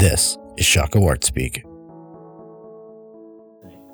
This 0.00 0.38
is 0.56 0.64
Shaka 0.64 0.98
Wart 0.98 1.24
Speak. 1.24 1.62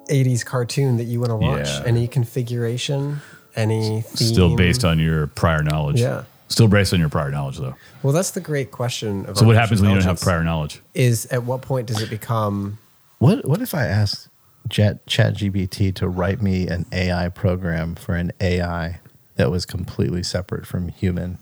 80s 0.08 0.44
cartoon 0.44 0.98
that 0.98 1.04
you 1.04 1.18
want 1.18 1.30
to 1.30 1.36
watch? 1.36 1.66
Yeah. 1.66 1.82
Any 1.84 2.06
configuration? 2.06 3.20
Any 3.56 4.02
theme? 4.02 4.28
Still 4.28 4.54
based 4.54 4.84
on 4.84 5.00
your 5.00 5.26
prior 5.26 5.64
knowledge. 5.64 6.00
Yeah. 6.00 6.22
Still 6.46 6.68
based 6.68 6.94
on 6.94 7.00
your 7.00 7.08
prior 7.08 7.32
knowledge, 7.32 7.58
though. 7.58 7.74
Well, 8.04 8.12
that's 8.12 8.30
the 8.30 8.40
great 8.40 8.70
question. 8.70 9.26
Of 9.26 9.36
So, 9.36 9.46
what 9.46 9.56
happens 9.56 9.80
when 9.80 9.90
you 9.90 9.96
don't 9.96 10.04
have 10.04 10.20
prior 10.20 10.44
knowledge? 10.44 10.80
Is 10.94 11.26
at 11.32 11.42
what 11.42 11.62
point 11.62 11.88
does 11.88 12.00
it 12.00 12.08
become? 12.08 12.78
What 13.18 13.44
what 13.44 13.60
if 13.60 13.74
I 13.74 13.86
asked 13.86 14.28
Chat 14.70 15.04
ChatGPT 15.06 15.92
to 15.96 16.06
write 16.06 16.40
me 16.40 16.68
an 16.68 16.86
AI 16.92 17.30
program 17.30 17.96
for 17.96 18.14
an 18.14 18.30
AI 18.40 19.00
that 19.34 19.50
was 19.50 19.66
completely 19.66 20.22
separate 20.22 20.68
from 20.68 20.86
human 20.86 21.38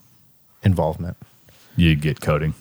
involvement? 0.62 1.19
You 1.77 1.95
get 1.96 2.23
coding. 2.23 2.55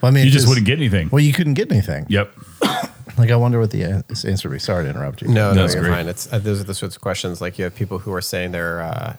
Well, 0.00 0.10
I 0.10 0.14
mean, 0.14 0.24
You 0.24 0.30
just 0.30 0.48
wouldn't 0.48 0.66
get 0.66 0.78
anything. 0.78 1.08
Well, 1.10 1.20
you 1.20 1.32
couldn't 1.32 1.54
get 1.54 1.70
anything. 1.70 2.06
Yep. 2.08 2.32
Like, 3.18 3.30
I 3.32 3.36
wonder 3.36 3.60
what 3.60 3.70
the 3.70 3.82
an- 3.82 4.04
answer 4.08 4.48
would 4.48 4.54
be. 4.54 4.58
Sorry 4.60 4.84
to 4.84 4.88
interrupt 4.90 5.20
you. 5.20 5.28
No, 5.28 5.52
no, 5.52 5.62
That's 5.62 5.74
you're 5.74 5.82
great. 5.82 5.92
fine. 5.92 6.08
It's 6.08 6.32
uh, 6.32 6.38
those 6.38 6.58
are 6.58 6.64
the 6.64 6.72
sorts 6.72 6.96
of 6.96 7.02
questions. 7.02 7.42
Like 7.42 7.58
you 7.58 7.64
have 7.64 7.74
people 7.74 7.98
who 7.98 8.14
are 8.14 8.22
saying 8.22 8.52
they're 8.52 8.80
uh, 8.80 9.16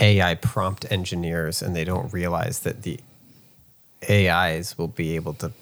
AI 0.00 0.34
prompt 0.34 0.90
engineers, 0.90 1.62
and 1.62 1.76
they 1.76 1.84
don't 1.84 2.12
realize 2.12 2.60
that 2.60 2.82
the 2.82 2.98
AIs 4.08 4.76
will 4.78 4.88
be 4.88 5.14
able 5.14 5.34
to 5.34 5.52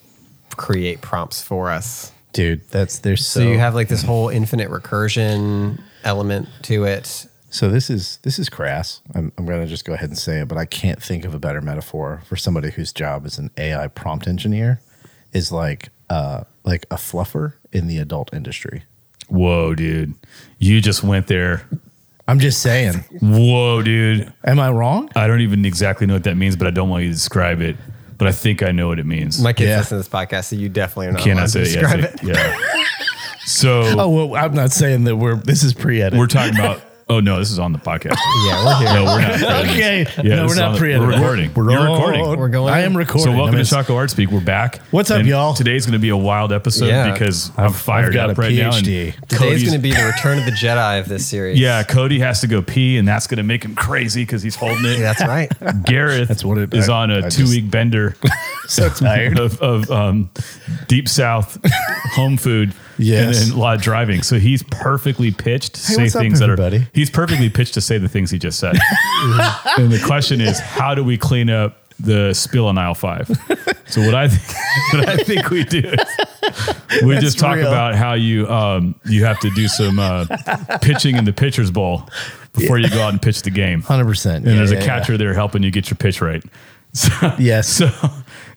create 0.56 1.02
prompts 1.02 1.42
for 1.42 1.70
us. 1.70 2.10
dude, 2.32 2.66
that's 2.70 3.00
there's 3.00 3.26
So, 3.26 3.40
so. 3.40 3.46
you 3.46 3.58
have 3.58 3.74
like 3.74 3.88
this 3.88 4.02
whole 4.02 4.30
infinite 4.30 4.70
recursion 4.70 5.78
element 6.04 6.48
to 6.62 6.84
it. 6.84 7.26
So 7.50 7.68
this 7.70 7.88
is 7.90 8.18
this 8.22 8.38
is 8.38 8.48
crass. 8.48 9.00
I'm 9.14 9.32
I'm 9.38 9.46
gonna 9.46 9.66
just 9.66 9.84
go 9.84 9.94
ahead 9.94 10.08
and 10.08 10.18
say 10.18 10.40
it, 10.40 10.48
but 10.48 10.58
I 10.58 10.64
can't 10.66 11.02
think 11.02 11.24
of 11.24 11.34
a 11.34 11.38
better 11.38 11.60
metaphor 11.60 12.22
for 12.26 12.36
somebody 12.36 12.70
whose 12.70 12.92
job 12.92 13.24
as 13.26 13.38
an 13.38 13.50
AI 13.56 13.88
prompt 13.88 14.26
engineer 14.26 14.80
is 15.32 15.50
like 15.52 15.90
uh 16.10 16.44
like 16.64 16.86
a 16.90 16.96
fluffer 16.96 17.54
in 17.72 17.86
the 17.86 17.98
adult 17.98 18.32
industry. 18.34 18.82
Whoa, 19.28 19.74
dude. 19.74 20.14
You 20.58 20.80
just 20.80 21.02
went 21.02 21.26
there. 21.26 21.68
I'm 22.28 22.38
just 22.40 22.60
saying. 22.60 23.04
Whoa, 23.20 23.82
dude. 23.82 24.32
Am 24.44 24.58
I 24.58 24.70
wrong? 24.70 25.08
I 25.14 25.26
don't 25.28 25.40
even 25.40 25.64
exactly 25.64 26.06
know 26.06 26.14
what 26.14 26.24
that 26.24 26.36
means, 26.36 26.56
but 26.56 26.66
I 26.66 26.70
don't 26.70 26.88
want 26.88 27.04
you 27.04 27.08
to 27.10 27.14
describe 27.14 27.60
it. 27.60 27.76
But 28.18 28.28
I 28.28 28.32
think 28.32 28.62
I 28.62 28.72
know 28.72 28.88
what 28.88 28.98
it 28.98 29.06
means. 29.06 29.40
My 29.42 29.52
kids 29.52 29.68
Yeah. 29.68 29.76
listen 29.78 29.90
to 29.98 30.02
this 30.02 30.08
podcast, 30.08 30.44
so 30.46 30.56
you 30.56 30.68
definitely 30.68 31.08
are 31.08 31.12
not 31.12 31.20
Cannot 31.20 31.38
allowed 31.40 31.50
say 31.50 31.64
to 31.64 31.70
it. 31.70 31.80
describe 31.80 32.00
Yeah, 32.00 32.32
it. 32.32 32.36
yeah. 32.38 32.84
So 33.44 33.82
Oh 34.00 34.08
well, 34.08 34.34
I'm 34.44 34.54
not 34.54 34.72
saying 34.72 35.04
that 35.04 35.16
we're. 35.16 35.36
This 35.36 35.62
is 35.62 35.72
pre-edit. 35.74 36.18
we're 36.18 36.26
talking 36.26 36.58
about. 36.58 36.82
Oh 37.08 37.20
no, 37.20 37.38
this 37.38 37.52
is 37.52 37.60
on 37.60 37.72
the 37.72 37.78
podcast. 37.78 38.16
Yeah, 38.46 38.64
we're 38.64 38.76
here. 38.78 38.92
No, 38.94 39.04
we're 39.04 39.20
not. 39.20 39.64
okay. 39.66 40.06
Yeah, 40.24 40.36
no, 40.36 40.46
we're 40.46 40.56
not 40.56 40.76
pre-edit. 40.76 41.00
we're 41.02 41.12
recording. 41.14 41.54
We're, 41.54 41.70
You're 41.70 41.82
recording. 41.82 42.38
We're 42.38 42.48
going 42.48 42.72
I 42.74 42.80
am 42.80 42.96
recording. 42.96 43.24
So 43.24 43.30
welcome 43.30 43.54
I 43.54 43.58
mean, 43.58 43.64
to 43.64 43.70
Choco 43.70 43.94
Art 43.96 44.10
Speak. 44.10 44.30
We're 44.30 44.40
back. 44.40 44.78
What's 44.90 45.10
up, 45.12 45.20
And 45.20 45.28
y'all? 45.28 45.54
Today's 45.54 45.86
going 45.86 45.92
to 45.94 45.98
be 46.00 46.08
a 46.08 46.16
wild 46.16 46.52
episode 46.52 46.86
Yeah. 46.86 47.12
because 47.12 47.50
I'm 47.56 47.72
fired 47.72 48.06
I've 48.08 48.12
got 48.14 48.30
up 48.30 48.38
a 48.38 48.40
right 48.40 48.54
now. 48.54 48.74
and 48.76 48.84
PhD. 48.84 49.14
Today's 49.28 49.38
Cody's- 49.38 49.62
going 49.64 49.74
to 49.74 49.82
be 49.82 49.92
the 49.92 50.04
Return 50.04 50.38
of 50.38 50.44
the 50.46 50.50
Jedi 50.50 50.98
of 51.00 51.08
this 51.08 51.26
series. 51.26 51.58
Yeah, 51.60 51.82
Cody 51.84 52.18
has 52.20 52.40
to 52.40 52.48
go 52.48 52.60
pee, 52.60 52.98
and 52.98 53.06
that's 53.06 53.26
going 53.28 53.38
to 53.38 53.44
make 53.44 53.64
him 53.64 53.74
crazy 53.76 54.22
because 54.22 54.42
he's 54.42 54.56
holding 54.56 54.84
it. 54.84 54.98
that's 55.00 55.22
right. 55.22 55.50
Garreth 55.84 56.26
That's 56.28 56.44
what 56.44 56.58
it- 56.58 56.74
is 56.74 56.88
I- 56.88 57.02
on 57.02 57.10
a 57.12 57.18
I 57.18 57.20
just- 57.22 57.38
two 57.38 57.48
week 57.48 57.70
bender 57.70 58.16
so 58.66 58.88
tired. 58.88 59.38
of, 59.38 59.60
of 59.62 59.90
um, 59.92 60.28
deep 60.88 61.08
south 61.08 61.58
home 62.14 62.36
food 62.36 62.74
Yes. 62.98 63.42
and, 63.42 63.50
and 63.50 63.58
a 63.58 63.60
lot 63.60 63.76
of 63.76 63.82
driving. 63.82 64.22
So 64.22 64.38
he's 64.38 64.62
perfectly 64.64 65.30
pitched 65.30 65.74
to 65.74 65.80
say 65.80 66.02
what's 66.04 66.16
up, 66.16 66.22
things 66.22 66.38
that 66.40 66.50
are. 66.50 66.86
He's 66.92 67.10
perfectly 67.10 67.50
pitched 67.50 67.74
to 67.74 67.80
say 67.80 67.98
the 67.98 68.08
things 68.08 68.30
he 68.30 68.38
just 68.38 68.58
said. 68.58 68.76
and 69.78 69.92
the 69.92 70.02
question 70.04 70.40
is, 70.40 70.58
how 70.58 70.94
do 70.94 71.04
we 71.04 71.16
clean 71.18 71.50
up 71.50 71.78
the 71.98 72.34
spill 72.34 72.66
on 72.66 72.78
aisle 72.78 72.94
five? 72.94 73.28
So 73.86 74.00
what 74.04 74.14
I 74.14 74.28
think, 74.28 74.58
what 74.92 75.08
I 75.08 75.16
think 75.22 75.50
we 75.50 75.64
do 75.64 75.78
is 75.78 77.02
we 77.04 77.18
just 77.18 77.38
talk 77.38 77.56
real. 77.56 77.68
about 77.68 77.94
how 77.94 78.14
you 78.14 78.48
um, 78.48 78.94
you 79.04 79.24
have 79.24 79.38
to 79.40 79.50
do 79.50 79.68
some 79.68 79.98
uh, 79.98 80.26
pitching 80.82 81.16
in 81.16 81.24
the 81.24 81.32
pitcher's 81.32 81.70
bowl 81.70 82.08
before 82.52 82.78
you 82.78 82.88
go 82.90 83.00
out 83.02 83.10
and 83.12 83.22
pitch 83.22 83.42
the 83.42 83.50
game. 83.50 83.82
Hundred 83.82 84.06
percent. 84.06 84.46
And 84.46 84.58
there's 84.58 84.72
a 84.72 84.80
catcher 84.80 85.16
there 85.16 85.34
helping 85.34 85.62
you 85.62 85.70
get 85.70 85.90
your 85.90 85.96
pitch 85.96 86.20
right. 86.20 86.42
So, 86.92 87.34
Yes. 87.38 87.68
So, 87.68 87.90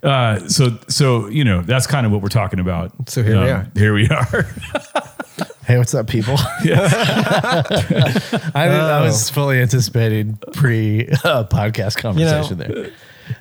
uh, 0.03 0.39
so, 0.47 0.77
so 0.87 1.27
you 1.27 1.43
know 1.43 1.61
that's 1.61 1.87
kind 1.87 2.05
of 2.05 2.11
what 2.11 2.21
we're 2.21 2.29
talking 2.29 2.59
about. 2.59 2.91
So 3.09 3.23
here 3.23 3.39
we 3.41 3.49
Um, 3.49 3.59
are. 3.61 3.71
Here 3.75 3.93
we 3.93 4.07
are. 4.09 4.47
Hey, 5.65 5.77
what's 5.77 5.93
up, 5.93 6.07
people? 6.07 6.33
I, 6.39 7.61
didn't- 7.63 8.55
I 8.55 9.01
was 9.01 9.29
fully 9.29 9.59
anticipating 9.61 10.39
pre 10.53 11.07
uh, 11.09 11.43
podcast 11.45 11.97
conversation 11.97 12.57
there. 12.57 12.91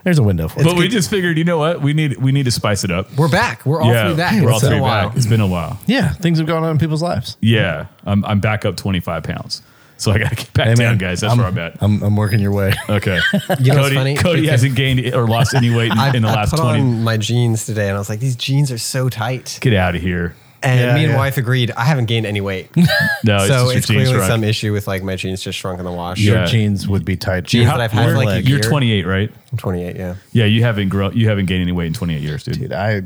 There's 0.05 0.19
a 0.19 0.23
window 0.23 0.49
for 0.49 0.61
it. 0.61 0.65
but 0.65 0.75
it. 0.75 0.79
we 0.79 0.89
just 0.89 1.09
figured, 1.09 1.39
you 1.39 1.45
know 1.45 1.57
what? 1.57 1.81
We 1.81 1.95
need 1.95 2.19
we 2.19 2.31
need 2.33 2.43
to 2.45 2.51
spice 2.51 2.85
it 2.85 2.91
up. 2.91 3.11
We're 3.17 3.31
back. 3.31 3.65
We're 3.65 3.81
all 3.81 3.91
three 3.91 4.15
back. 4.17 4.43
we're 4.43 4.51
all 4.51 4.59
It's 4.59 4.69
been 4.69 4.79
a 4.79 4.83
while. 4.83 5.09
back. 5.09 5.17
It's 5.17 5.27
been 5.27 5.41
a 5.41 5.47
while. 5.47 5.79
Yeah, 5.87 6.11
things 6.13 6.37
have 6.39 6.47
gone 6.47 6.65
on 6.65 6.73
in 6.73 6.79
people's 6.79 7.01
lives. 7.03 7.39
Yeah, 7.41 7.87
I'm 8.05 8.23
I'm 8.27 8.41
back 8.41 8.67
up 8.67 8.77
25 8.77 9.23
pounds, 9.23 9.63
so 9.99 10.11
I 10.13 10.19
got 10.19 10.31
to 10.31 10.37
get 10.37 10.53
back 10.55 10.67
Hey, 10.69 10.75
down, 10.75 10.93
man, 10.93 10.99
guys. 10.99 11.21
That's 11.21 11.33
I'm, 11.33 11.39
where 11.39 11.47
I'm 11.49 11.59
at. 11.59 11.77
I'm, 11.83 12.03
I'm 12.03 12.17
working 12.17 12.41
your 12.41 12.53
way. 12.53 12.73
Okay. 12.89 13.19
You 13.61 13.73
know 13.73 13.83
what's 13.83 13.89
Cody, 13.89 13.95
funny? 13.95 14.17
Cody 14.17 14.47
hasn't 14.47 14.75
gained 14.77 15.15
or 15.15 15.27
lost 15.29 15.55
any 15.55 15.69
weight 15.75 15.93
in, 15.93 15.99
I, 15.99 16.15
in 16.15 16.23
the 16.23 16.29
I 16.29 16.35
last 16.35 16.51
put 16.51 16.61
20. 16.61 16.81
on 16.81 17.05
my 17.05 17.17
jeans 17.19 17.67
today, 17.67 17.89
and 17.89 17.97
I 17.97 17.99
was 17.99 18.09
like, 18.09 18.21
these 18.21 18.37
jeans 18.37 18.71
are 18.73 18.79
so 18.79 19.09
tight. 19.09 19.59
Get 19.61 19.75
out 19.75 19.95
of 19.95 20.01
here. 20.01 20.35
And 20.63 20.81
Yeah, 20.81 20.95
me 20.95 21.05
and 21.05 21.13
yeah. 21.13 21.19
wife 21.19 21.37
agreed. 21.37 21.71
I 21.73 21.85
haven't 21.85 22.07
gained 22.07 22.27
any 22.27 22.41
weight, 22.41 22.69
No, 23.25 23.39
so 23.47 23.69
it's, 23.69 23.79
it's 23.79 23.87
just 23.87 23.91
your 23.91 24.01
clearly 24.03 24.15
shrunk. 24.15 24.29
some 24.29 24.43
issue 24.45 24.73
with 24.73 24.89
like 24.89 25.03
my 25.05 25.15
jeans 25.15 25.41
just 25.43 25.57
shrunk 25.59 25.79
in 25.79 25.85
the 25.85 25.93
wash. 25.93 26.19
Yeah. 26.21 26.39
Your 26.39 26.47
jeans 26.47 26.89
would 26.89 27.05
be 27.05 27.17
tight. 27.17 27.45
Jeans 27.45 27.67
How- 27.69 27.77
that 27.77 27.85
I've 27.85 27.93
had 27.93 28.07
we're 28.07 28.13
for 28.19 28.25
like 28.25 28.45
a 28.45 28.49
You're 28.49 28.59
28, 28.61 29.07
right? 29.07 29.31
I'm 29.53 29.59
28. 29.59 29.97
Yeah, 29.97 30.15
Yeah, 30.33 30.45
you 30.47 30.63
haven't 30.65 30.89
grown. 30.89 31.17
You 31.17 31.29
haven't 31.29 31.47
gained 31.47 31.63
any 31.63 31.73
weight 31.73 31.87
in 31.87 31.93
28 31.95 32.21
years, 32.21 32.43
dude. 32.45 32.59
Dude, 32.59 32.73
I 32.73 33.03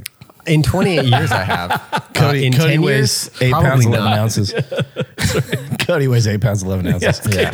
in 0.47 0.63
28 0.63 1.05
years 1.05 1.31
I 1.31 1.43
have. 1.45 2.11
Cody, 2.15 2.41
Uh, 2.41 2.47
in 2.47 2.53
Cody 2.55 2.71
10 2.73 2.83
weighs 2.83 2.97
years, 3.31 3.31
eight 3.43 3.51
probably 3.53 3.69
pounds 3.69 3.87
eleven 3.87 4.13
ounces. 4.13 4.55
Cody 5.87 6.09
weighs 6.09 6.27
eight 6.27 6.41
pounds 6.41 6.63
eleven 6.63 6.87
ounces. 6.87 7.21
Yeah. 7.35 7.51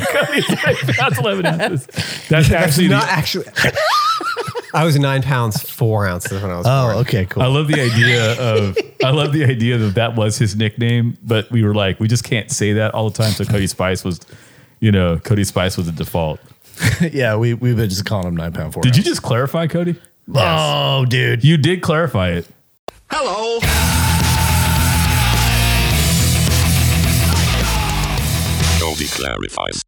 That's 0.97 1.19
11 1.19 1.47
ounces. 1.47 1.87
That's 2.29 2.51
actually 2.51 2.89
Not 2.89 3.05
the, 3.07 3.11
actually. 3.13 3.47
I 4.75 4.85
was 4.85 4.99
nine 4.99 5.23
pounds 5.23 5.63
four 5.63 6.07
ounces 6.07 6.43
when 6.43 6.51
I 6.51 6.59
was 6.59 6.67
Oh, 6.69 6.85
born. 6.93 6.97
okay, 6.99 7.25
cool. 7.27 7.43
I 7.43 7.47
love 7.47 7.69
the 7.69 7.81
idea 7.81 8.33
of 8.39 8.77
I 9.03 9.11
love 9.11 9.33
the 9.33 9.45
idea 9.45 9.79
that 9.79 9.95
that 9.95 10.15
was 10.15 10.37
his 10.39 10.57
nickname, 10.57 11.17
but 11.23 11.51
we 11.51 11.65
were 11.65 11.75
like, 11.75 11.99
we 12.01 12.07
just 12.09 12.25
can't 12.25 12.51
say 12.51 12.75
that 12.75 12.93
all 12.95 13.09
the 13.11 13.17
time. 13.17 13.33
So 13.33 13.45
Cody 13.47 13.67
Spice 13.67 14.05
was, 14.05 14.21
you 14.81 14.93
know, 14.93 15.19
Cody 15.19 15.45
Spice 15.45 15.77
was 15.79 15.87
the 15.87 15.93
default. 15.93 16.39
yeah, 17.13 17.35
we 17.37 17.55
we've 17.55 17.77
been 17.77 17.89
just 17.89 18.05
calling 18.05 18.29
him 18.29 18.37
nine 18.37 18.53
pound 18.53 18.75
four. 18.75 18.83
Did 18.83 18.97
you 18.97 19.03
just 19.03 19.23
clarify, 19.23 19.67
Cody? 19.69 19.97
Oh, 20.35 21.07
dude. 21.07 21.43
You 21.43 21.57
did 21.57 21.81
clarify 21.81 22.31
it. 22.33 22.47
Hello. 23.11 23.61
Cody 28.99 29.09
clarifies. 29.09 29.83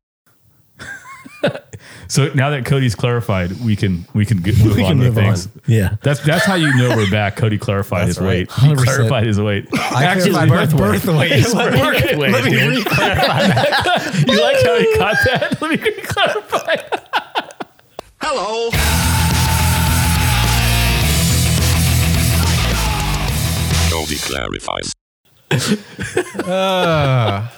So 2.09 2.31
now 2.34 2.50
that 2.50 2.65
Cody's 2.66 2.94
clarified, 2.97 3.53
we 3.60 3.75
can 3.76 4.04
we 4.15 4.26
can 4.26 4.38
get, 4.38 4.59
move 4.65 4.76
We 4.76 4.82
on 4.82 4.88
can 4.91 4.98
with 4.98 5.09
move 5.15 5.19
on. 5.19 5.34
things. 5.37 5.48
Yeah. 5.66 5.97
That's 6.03 6.21
that's 6.21 6.44
how 6.44 6.56
you 6.56 6.75
know 6.76 6.94
we're 6.97 7.10
back. 7.19 7.37
Cody 7.37 7.56
clarified 7.56 8.09
his 8.09 8.19
right. 8.19 8.26
weight. 8.26 8.53
He 8.53 8.66
100%. 8.69 8.84
clarified 8.84 9.26
his 9.26 9.41
weight. 9.41 9.69
I 9.72 10.19
clarified 10.21 10.48
my 10.48 10.66
birth 10.66 11.06
weight. 11.06 11.31
His 11.32 11.54
Let 11.54 11.72
me- 11.72 11.81
birth 11.81 12.04
weight, 12.19 12.32
let 12.32 12.44
me 12.44 12.50
dude. 12.50 12.76
re-clarify 12.78 13.47
that. 13.47 14.25
You 14.26 14.43
like 14.43 14.56
how 14.66 14.78
he 14.78 14.98
caught 14.98 15.16
that? 15.25 15.62
Let 15.62 15.71
me 15.71 15.77
clarify. 16.03 16.77
Hello. 18.21 18.71
Cody 23.91 24.16
clarifies. 24.16 24.92
Ah. 26.47 27.53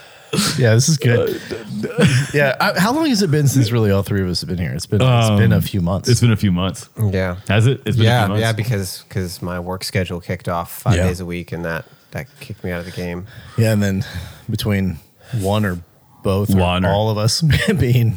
Yeah, 0.59 0.75
this 0.75 0.89
is 0.89 0.97
good. 0.97 1.41
yeah, 2.35 2.57
I, 2.61 2.79
how 2.79 2.93
long 2.93 3.07
has 3.07 3.23
it 3.23 3.31
been 3.31 3.49
since 3.49 3.71
really 3.71 3.91
all 3.91 4.03
three 4.03 4.23
of 4.23 4.29
us 4.29 4.41
have 4.41 4.49
been 4.49 4.59
here? 4.59 4.73
It's 4.73 4.87
been 4.87 5.01
it's 5.03 5.31
been 5.31 5.53
a 5.53 5.61
few 5.61 5.81
months. 5.83 6.09
It's 6.09 6.21
been 6.21 6.33
a 6.33 6.37
few 6.37 6.53
months. 6.53 6.89
Yeah. 6.99 7.37
Has 7.49 7.67
it? 7.67 7.83
It's 7.85 7.85
been 7.85 7.91
a 7.91 7.95
few 7.97 8.05
Yeah, 8.05 8.27
months. 8.29 8.41
yeah, 8.41 8.53
because 8.53 9.05
because 9.09 9.43
my 9.43 9.61
work 9.61 9.85
schedule 9.85 10.21
kicked 10.21 10.49
off 10.49 10.73
five 10.83 10.97
Yeah. 10.97 11.07
days 11.07 11.21
a 11.21 11.27
week, 11.27 11.53
and 11.53 11.65
that 11.65 11.85
that 12.13 12.27
kicked 12.41 12.65
me 12.65 12.71
out 12.71 12.81
of 12.81 12.87
the 12.87 12.93
game. 12.93 13.27
yeah, 13.59 13.73
and 13.73 13.83
then 13.83 14.05
between 14.49 14.99
one 15.41 15.65
or 15.67 15.79
both, 16.23 16.55
or 16.55 16.59
One 16.59 16.85
or- 16.85 16.91
all 16.93 17.11
of 17.11 17.19
us 17.19 17.43
being 17.79 18.17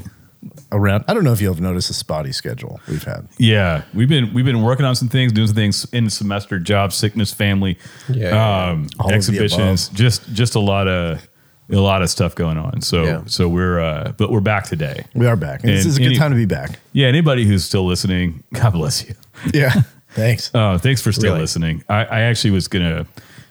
around. 0.72 1.04
I 1.08 1.14
don't 1.14 1.24
know 1.24 1.34
if 1.34 1.42
you'll 1.42 1.54
have 1.54 1.62
noticed 1.62 1.90
a 1.90 1.94
spotty 1.94 2.32
schedule 2.32 2.80
we've 2.88 3.04
had. 3.04 3.28
Yeah, 3.38 3.82
we've 3.94 4.08
been 4.10 4.34
we've 4.34 4.46
been 4.46 4.62
working 4.62 4.86
on 4.86 4.96
some 4.96 5.10
things, 5.10 5.32
doing 5.34 5.48
some 5.48 5.56
things 5.56 5.86
in 5.92 6.06
the 6.06 6.12
semester, 6.12 6.60
job, 6.60 6.94
sickness, 6.94 7.34
family, 7.34 7.78
Yeah. 8.08 8.30
um, 8.70 8.88
All 9.00 9.08
of 9.08 9.10
the 9.10 9.16
exhibitions, 9.16 9.90
just 9.90 10.32
just 10.34 10.56
a 10.56 10.60
lot 10.60 10.88
of 10.88 11.28
a 11.72 11.76
lot 11.78 12.02
of 12.02 12.10
stuff 12.10 12.36
going 12.36 12.58
on. 12.58 12.82
So 12.82 13.04
Yeah. 13.04 13.22
so 13.26 13.48
we're 13.50 13.80
uh, 13.80 14.14
but 14.18 14.32
we're 14.32 14.40
back 14.42 14.66
today. 14.66 15.06
We 15.16 15.26
are 15.28 15.36
back. 15.36 15.62
And 15.64 15.70
this 15.72 15.86
is 15.86 15.98
a 15.98 16.00
good 16.00 16.08
any- 16.08 16.18
time 16.18 16.32
to 16.32 16.38
be 16.38 16.46
back. 16.46 16.80
Yeah, 16.94 17.08
anybody 17.08 17.46
who's 17.46 17.66
still 17.66 17.86
listening, 17.86 18.44
God 18.54 18.74
bless 18.74 19.08
you. 19.08 19.16
Yeah. 19.54 19.74
Thanks. 20.12 20.50
Uh, 20.56 20.78
thanks 20.78 21.02
for 21.02 21.12
still 21.12 21.32
Really? 21.32 21.42
listening. 21.42 21.84
I, 21.90 22.06
I 22.06 22.20
actually 22.22 22.52
was 22.52 22.68
gonna 22.70 23.06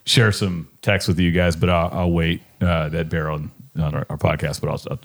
share 0.07 0.33
some 0.33 0.69
text 0.81 1.09
with 1.09 1.19
you 1.19 1.31
guys, 1.31 1.57
but 1.57 1.69
I'll, 1.69 1.91
I'll 1.93 2.11
wait 2.13 2.41
uh, 2.63 2.89
that 2.91 3.11
bear 3.11 3.31
on 3.31 3.51
on 3.79 3.95
our, 3.95 4.07
our 4.09 4.17
podcast. 4.17 4.61
But 4.63 4.71
I'll, 4.71 4.81
I'll 4.91 4.99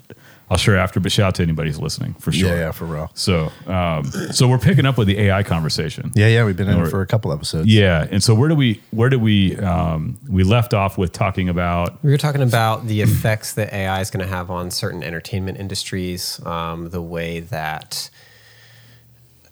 I'll 0.50 0.56
share 0.56 0.76
after, 0.76 0.98
but 0.98 1.12
shout 1.12 1.28
out 1.28 1.34
to 1.36 1.44
anybody 1.44 1.70
who's 1.70 1.78
listening 1.80 2.14
for 2.14 2.32
sure. 2.32 2.48
Yeah, 2.48 2.56
yeah, 2.56 2.72
for 2.72 2.84
real. 2.84 3.10
So, 3.14 3.52
um, 3.68 4.04
so 4.32 4.48
we're 4.48 4.58
picking 4.58 4.84
up 4.84 4.98
with 4.98 5.06
the 5.06 5.16
AI 5.20 5.44
conversation. 5.44 6.10
Yeah, 6.16 6.26
yeah, 6.26 6.44
we've 6.44 6.56
been 6.56 6.68
in 6.68 6.76
it 6.80 6.88
for 6.90 7.02
a 7.02 7.06
couple 7.06 7.32
episodes. 7.32 7.68
Yeah, 7.72 8.08
and 8.10 8.20
so 8.20 8.34
where 8.34 8.48
do 8.48 8.56
we 8.56 8.80
where 8.90 9.08
do 9.08 9.18
we 9.20 9.56
um, 9.58 10.18
we 10.28 10.42
left 10.42 10.74
off 10.74 10.98
with 10.98 11.12
talking 11.12 11.48
about 11.48 12.02
We 12.02 12.10
were 12.10 12.16
talking 12.18 12.42
about 12.42 12.88
the 12.88 13.00
effects 13.00 13.54
that 13.54 13.72
AI 13.72 14.00
is 14.00 14.10
going 14.10 14.26
to 14.26 14.30
have 14.34 14.50
on 14.50 14.72
certain 14.72 15.04
entertainment 15.04 15.58
industries, 15.58 16.44
um, 16.44 16.90
the 16.90 17.00
way 17.02 17.38
that 17.38 18.10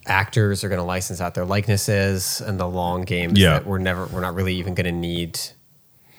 actors 0.04 0.64
are 0.64 0.68
going 0.68 0.80
to 0.80 0.84
license 0.84 1.20
out 1.20 1.34
their 1.34 1.44
likenesses, 1.44 2.40
and 2.40 2.58
the 2.58 2.66
long 2.66 3.02
games 3.02 3.38
Yeah. 3.38 3.50
that 3.54 3.66
we're 3.66 3.78
never, 3.78 4.06
we're 4.06 4.20
not 4.22 4.34
really 4.34 4.54
even 4.56 4.74
going 4.74 4.86
to 4.86 4.90
need 4.92 5.38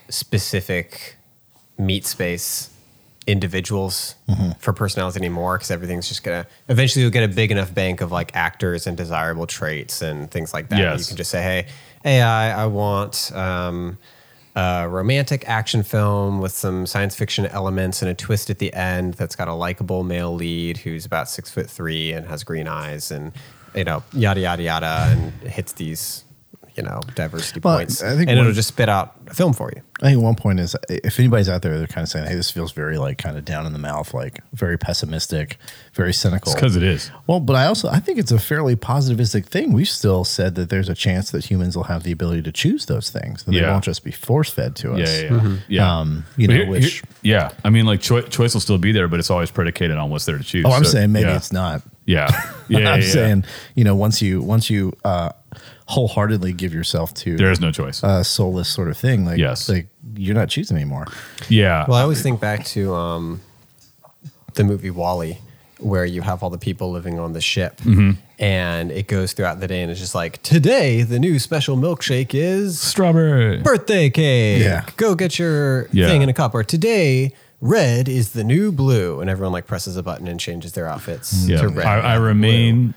specific 0.08 1.16
meat 1.76 2.06
space 2.06 2.69
individuals 3.30 4.14
Mm-hmm. 4.28 4.50
for 4.60 4.72
personalities 4.72 5.16
anymore 5.16 5.56
because 5.56 5.70
everything's 5.72 6.06
just 6.08 6.22
gonna 6.22 6.46
eventually 6.68 7.02
you'll 7.02 7.10
get 7.10 7.24
a 7.24 7.34
big 7.34 7.50
enough 7.50 7.74
bank 7.74 8.00
of 8.00 8.12
like 8.12 8.30
actors 8.36 8.86
and 8.86 8.96
desirable 8.96 9.46
traits 9.46 10.02
and 10.02 10.30
things 10.30 10.52
like 10.54 10.68
that. 10.68 10.78
Yes. 10.78 11.00
You 11.00 11.06
can 11.08 11.16
just 11.16 11.30
say, 11.32 11.42
hey, 11.42 11.66
AI, 12.04 12.62
I 12.62 12.66
want 12.66 13.32
um, 13.34 13.98
a 14.54 14.88
romantic 14.88 15.48
action 15.48 15.82
film 15.82 16.40
with 16.40 16.52
some 16.52 16.86
science 16.86 17.16
fiction 17.16 17.46
elements 17.46 18.02
and 18.02 18.10
a 18.10 18.14
twist 18.14 18.50
at 18.50 18.58
the 18.58 18.72
end 18.72 19.14
that's 19.14 19.34
got 19.34 19.48
a 19.48 19.52
likable 19.54 20.04
male 20.04 20.32
lead 20.34 20.76
who's 20.78 21.04
about 21.04 21.28
six 21.28 21.50
foot 21.50 21.68
three 21.68 22.12
and 22.12 22.26
has 22.28 22.44
green 22.44 22.68
eyes 22.68 23.10
and 23.10 23.32
you 23.74 23.82
know 23.84 24.02
yada 24.12 24.40
yada 24.40 24.62
yada 24.62 25.06
and 25.10 25.32
hits 25.48 25.72
these 25.72 26.24
you 26.76 26.82
know 26.82 27.00
diversity 27.14 27.60
Well, 27.62 27.76
points 27.78 28.02
I 28.02 28.16
think 28.16 28.28
and 28.28 28.38
one- 28.38 28.46
it'll 28.46 28.52
just 28.54 28.68
spit 28.68 28.88
out 28.88 29.14
a 29.26 29.34
film 29.34 29.52
for 29.52 29.70
you. 29.74 29.82
I 30.02 30.10
think 30.12 30.22
one 30.22 30.34
point 30.34 30.60
is 30.60 30.74
if 30.88 31.18
anybody's 31.18 31.48
out 31.50 31.60
there, 31.60 31.76
they're 31.76 31.86
kind 31.86 32.02
of 32.04 32.08
saying, 32.08 32.26
"Hey, 32.26 32.34
this 32.34 32.50
feels 32.50 32.72
very 32.72 32.96
like 32.96 33.18
kind 33.18 33.36
of 33.36 33.44
down 33.44 33.66
in 33.66 33.74
the 33.74 33.78
mouth, 33.78 34.14
like 34.14 34.40
very 34.54 34.78
pessimistic, 34.78 35.58
very 35.92 36.12
cynical." 36.14 36.54
because 36.54 36.74
it 36.74 36.82
is. 36.82 37.10
Well, 37.26 37.38
but 37.40 37.54
I 37.54 37.66
also 37.66 37.88
I 37.88 38.00
think 38.00 38.18
it's 38.18 38.32
a 38.32 38.38
fairly 38.38 38.76
positivistic 38.76 39.44
thing. 39.46 39.72
We've 39.72 39.88
still 39.88 40.24
said 40.24 40.54
that 40.54 40.70
there's 40.70 40.88
a 40.88 40.94
chance 40.94 41.30
that 41.32 41.44
humans 41.50 41.76
will 41.76 41.84
have 41.84 42.02
the 42.02 42.12
ability 42.12 42.42
to 42.42 42.52
choose 42.52 42.86
those 42.86 43.10
things, 43.10 43.44
that 43.44 43.52
they 43.52 43.60
won't 43.62 43.84
just 43.84 44.02
be 44.02 44.10
force 44.10 44.48
fed 44.50 44.74
to 44.76 44.94
us. 44.94 45.22
yeah, 45.22 45.30
yeah. 45.34 45.56
yeah. 45.68 45.98
Um, 46.00 46.24
you 46.38 46.46
But 46.48 46.52
know, 46.54 46.58
here- 46.60 46.70
which 46.70 46.92
here- 46.94 47.02
yeah. 47.22 47.50
I 47.62 47.68
mean, 47.70 47.84
like 47.84 48.00
choi- 48.00 48.22
choice 48.22 48.54
will 48.54 48.60
still 48.62 48.78
be 48.78 48.92
there, 48.92 49.06
but 49.08 49.20
it's 49.20 49.30
always 49.30 49.50
predicated 49.50 49.98
on 49.98 50.08
what's 50.10 50.24
there 50.24 50.38
to 50.38 50.44
choose. 50.44 50.64
oh, 50.66 50.72
I'm 50.72 50.84
So, 50.84 50.90
saying 50.92 51.12
maybe 51.12 51.28
yeah. 51.28 51.36
it's 51.36 51.52
not. 51.52 51.82
Yeah, 52.06 52.28
yeah. 52.68 52.80
yeah, 52.80 52.90
I'm 52.92 53.00
yeah. 53.02 53.06
saying 53.06 53.44
you 53.74 53.84
know 53.84 53.94
once 53.94 54.22
you 54.22 54.40
once 54.40 54.70
you 54.70 54.94
uh, 55.04 55.30
wholeheartedly 55.90 56.52
give 56.52 56.72
yourself 56.72 57.12
to 57.14 57.36
there 57.36 57.50
is 57.50 57.60
no 57.60 57.70
choice. 57.72 58.02
a 58.02 58.22
soulless 58.24 58.68
sort 58.68 58.88
of 58.88 58.96
thing, 58.96 59.24
like 59.24 59.38
Yes. 59.38 59.68
like 59.68 59.88
you're 60.14 60.34
not 60.34 60.48
choosing 60.48 60.76
anymore. 60.76 61.06
yeah. 61.48 61.84
Well, 61.88 61.98
I 61.98 62.02
always 62.02 62.22
think 62.22 62.40
back 62.40 62.64
to 62.66 62.94
um, 62.94 63.40
the 64.54 64.64
movie 64.64 64.90
WALL-E, 64.90 65.38
where 65.78 66.04
you 66.04 66.22
have 66.22 66.42
all 66.42 66.50
the 66.50 66.58
people 66.58 66.90
living 66.92 67.18
on 67.18 67.32
the 67.32 67.40
ship, 67.40 67.78
Mm-hmm. 67.78 68.12
and 68.38 68.90
it 68.92 69.06
goes 69.08 69.32
throughout 69.32 69.60
the 69.60 69.66
day, 69.66 69.82
and 69.82 69.90
it's 69.90 70.00
just 70.00 70.14
like 70.14 70.42
today 70.42 71.02
the 71.02 71.18
new 71.18 71.38
special 71.38 71.76
milkshake 71.76 72.34
is 72.34 72.78
Strawberry. 72.80 73.58
birthday 73.62 74.10
cake. 74.10 74.62
Yeah. 74.62 74.84
Go 74.96 75.14
get 75.14 75.38
your 75.38 75.88
Yeah. 75.92 76.06
thing 76.08 76.22
in 76.22 76.28
a 76.28 76.32
cup. 76.34 76.54
Or 76.54 76.62
today 76.62 77.32
red 77.60 78.08
is 78.08 78.30
the 78.30 78.44
new 78.44 78.70
blue, 78.72 79.20
and 79.20 79.28
everyone 79.30 79.52
like 79.52 79.66
presses 79.66 79.96
a 79.96 80.02
button 80.02 80.28
and 80.28 80.38
changes 80.38 80.72
their 80.72 80.86
outfits 80.86 81.46
Yeah, 81.48 81.60
to 81.62 81.68
red. 81.68 81.86
I, 81.86 81.98
I 82.00 82.14
and 82.16 82.24
remain. 82.24 82.94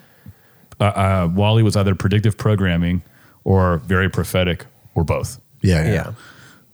Uh, 0.80 0.84
uh, 0.86 1.30
WALL-E 1.34 1.64
was 1.64 1.76
either 1.76 1.96
predictive 1.96 2.38
programming 2.38 3.02
or 3.44 3.78
very 3.80 4.10
prophetic 4.10 4.66
or 4.96 5.04
both. 5.04 5.40
Yeah, 5.62 5.84
yeah. 5.86 5.94
yeah. 5.94 6.12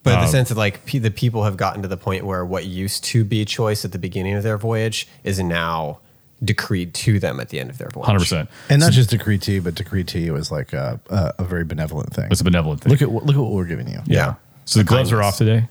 But 0.04 0.16
Um, 0.16 0.22
the 0.22 0.28
sense 0.28 0.50
of 0.51 0.57
like 0.57 0.86
pe- 0.86 1.00
the 1.00 1.12
people 1.12 1.44
have 1.44 1.57
gotten 1.57 1.81
to 1.81 1.88
the 1.88 1.98
point 1.98 2.25
where 2.25 2.46
what 2.46 2.66
used 2.66 3.04
to 3.06 3.24
be 3.24 3.44
choice 3.46 3.84
at 3.86 3.92
the 3.92 4.00
beginning 4.00 4.36
of 4.36 4.44
their 4.44 4.57
voyage 4.57 5.07
is 5.24 5.40
now 5.40 6.00
decreed 6.44 6.94
to 6.94 7.19
them 7.19 7.40
at 7.42 7.50
the 7.50 7.60
end 7.60 7.69
of 7.69 7.78
their 7.78 7.90
voyage. 7.90 8.06
Hundred 8.06 8.19
percent. 8.19 8.50
And 8.69 8.80
not 8.80 8.94
just 8.94 9.10
decree 9.10 9.38
T, 9.38 9.60
but 9.60 9.75
decree 9.75 10.06
T 10.06 10.31
was 10.31 10.51
like 10.51 10.72
a, 10.72 11.00
a, 11.10 11.34
a 11.40 11.44
very 11.44 11.66
benevolent 11.66 12.13
thing. 12.13 12.30
It's 12.31 12.40
a 12.40 12.46
benevolent 12.46 12.81
thing. 12.81 12.92
Look 12.92 13.01
at 13.01 13.12
what 13.12 13.25
look 13.25 13.36
at 13.36 13.42
what 13.42 13.51
we're 13.51 13.66
giving 13.66 13.90
you. 13.90 14.00
yeah. 14.06 14.36
So 14.66 14.80
the 14.80 14.86
gloves 14.86 15.12
are 15.12 15.22
off 15.22 15.38
today. 15.38 15.68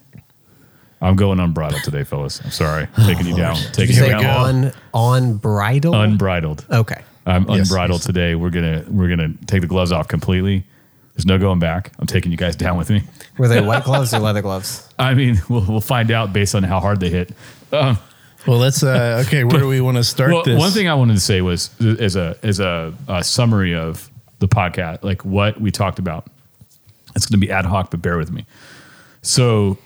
I'm 1.00 1.14
going 1.16 1.38
unbridled 1.40 1.84
today, 1.84 2.02
fellas. 2.04 2.40
I'm 2.44 2.50
sorry, 2.50 2.88
taking 3.06 3.26
you 3.28 3.36
down, 3.36 3.54
Did 3.54 3.72
taking 3.72 3.94
you 3.96 4.02
you 4.02 4.08
say 4.08 4.20
down, 4.20 4.64
on 4.66 4.72
on 4.92 5.36
bridle? 5.36 5.94
unbridled. 5.94 6.66
okay. 6.70 7.02
I'm 7.28 7.46
Yes, 7.48 7.68
unbridled 7.70 8.00
yes. 8.00 8.06
today. 8.06 8.34
We're 8.34 8.50
gonna 8.50 8.84
we're 8.88 9.08
gonna 9.08 9.34
take 9.46 9.60
the 9.60 9.66
gloves 9.66 9.92
off 9.92 10.08
completely. 10.08 10.64
There's 11.14 11.26
no 11.26 11.38
going 11.38 11.58
back. 11.58 11.92
I'm 11.98 12.06
taking 12.06 12.30
you 12.30 12.38
guys 12.38 12.54
down 12.56 12.78
with 12.78 12.90
me. 12.90 13.02
Were 13.38 13.48
they 13.48 13.60
white 13.60 13.84
gloves 13.84 14.14
or 14.14 14.20
leather 14.20 14.40
gloves? 14.42 14.88
I 14.98 15.14
mean, 15.14 15.40
we'll 15.48 15.64
we'll 15.66 15.80
find 15.80 16.10
out 16.10 16.32
based 16.32 16.54
on 16.54 16.62
how 16.62 16.80
hard 16.80 17.00
they 17.00 17.10
hit. 17.10 17.32
Um, 17.72 17.98
Well, 18.46 18.58
let's 18.58 18.82
uh, 18.82 19.24
okay. 19.26 19.44
Where 19.44 19.60
do 19.60 19.68
we 19.68 19.80
want 19.80 19.96
to 19.96 20.04
start 20.04 20.32
well, 20.32 20.42
this? 20.44 20.58
one 20.58 20.70
thing 20.70 20.88
I 20.88 20.94
wanted 20.94 21.14
to 21.14 21.20
say 21.20 21.40
was 21.42 21.70
as 21.80 22.16
a 22.16 22.36
as 22.42 22.60
a, 22.60 22.94
a 23.08 23.22
summary 23.24 23.74
of 23.74 24.08
the 24.38 24.48
podcast, 24.48 25.02
like 25.02 25.24
what 25.24 25.60
we 25.60 25.70
talked 25.70 25.98
about. 25.98 26.26
It's 27.16 27.26
going 27.26 27.40
to 27.40 27.44
be 27.46 27.50
ad 27.50 27.64
hoc, 27.66 27.90
but 27.90 28.00
bear 28.00 28.16
with 28.16 28.30
me. 28.30 28.46
So, 29.22 29.76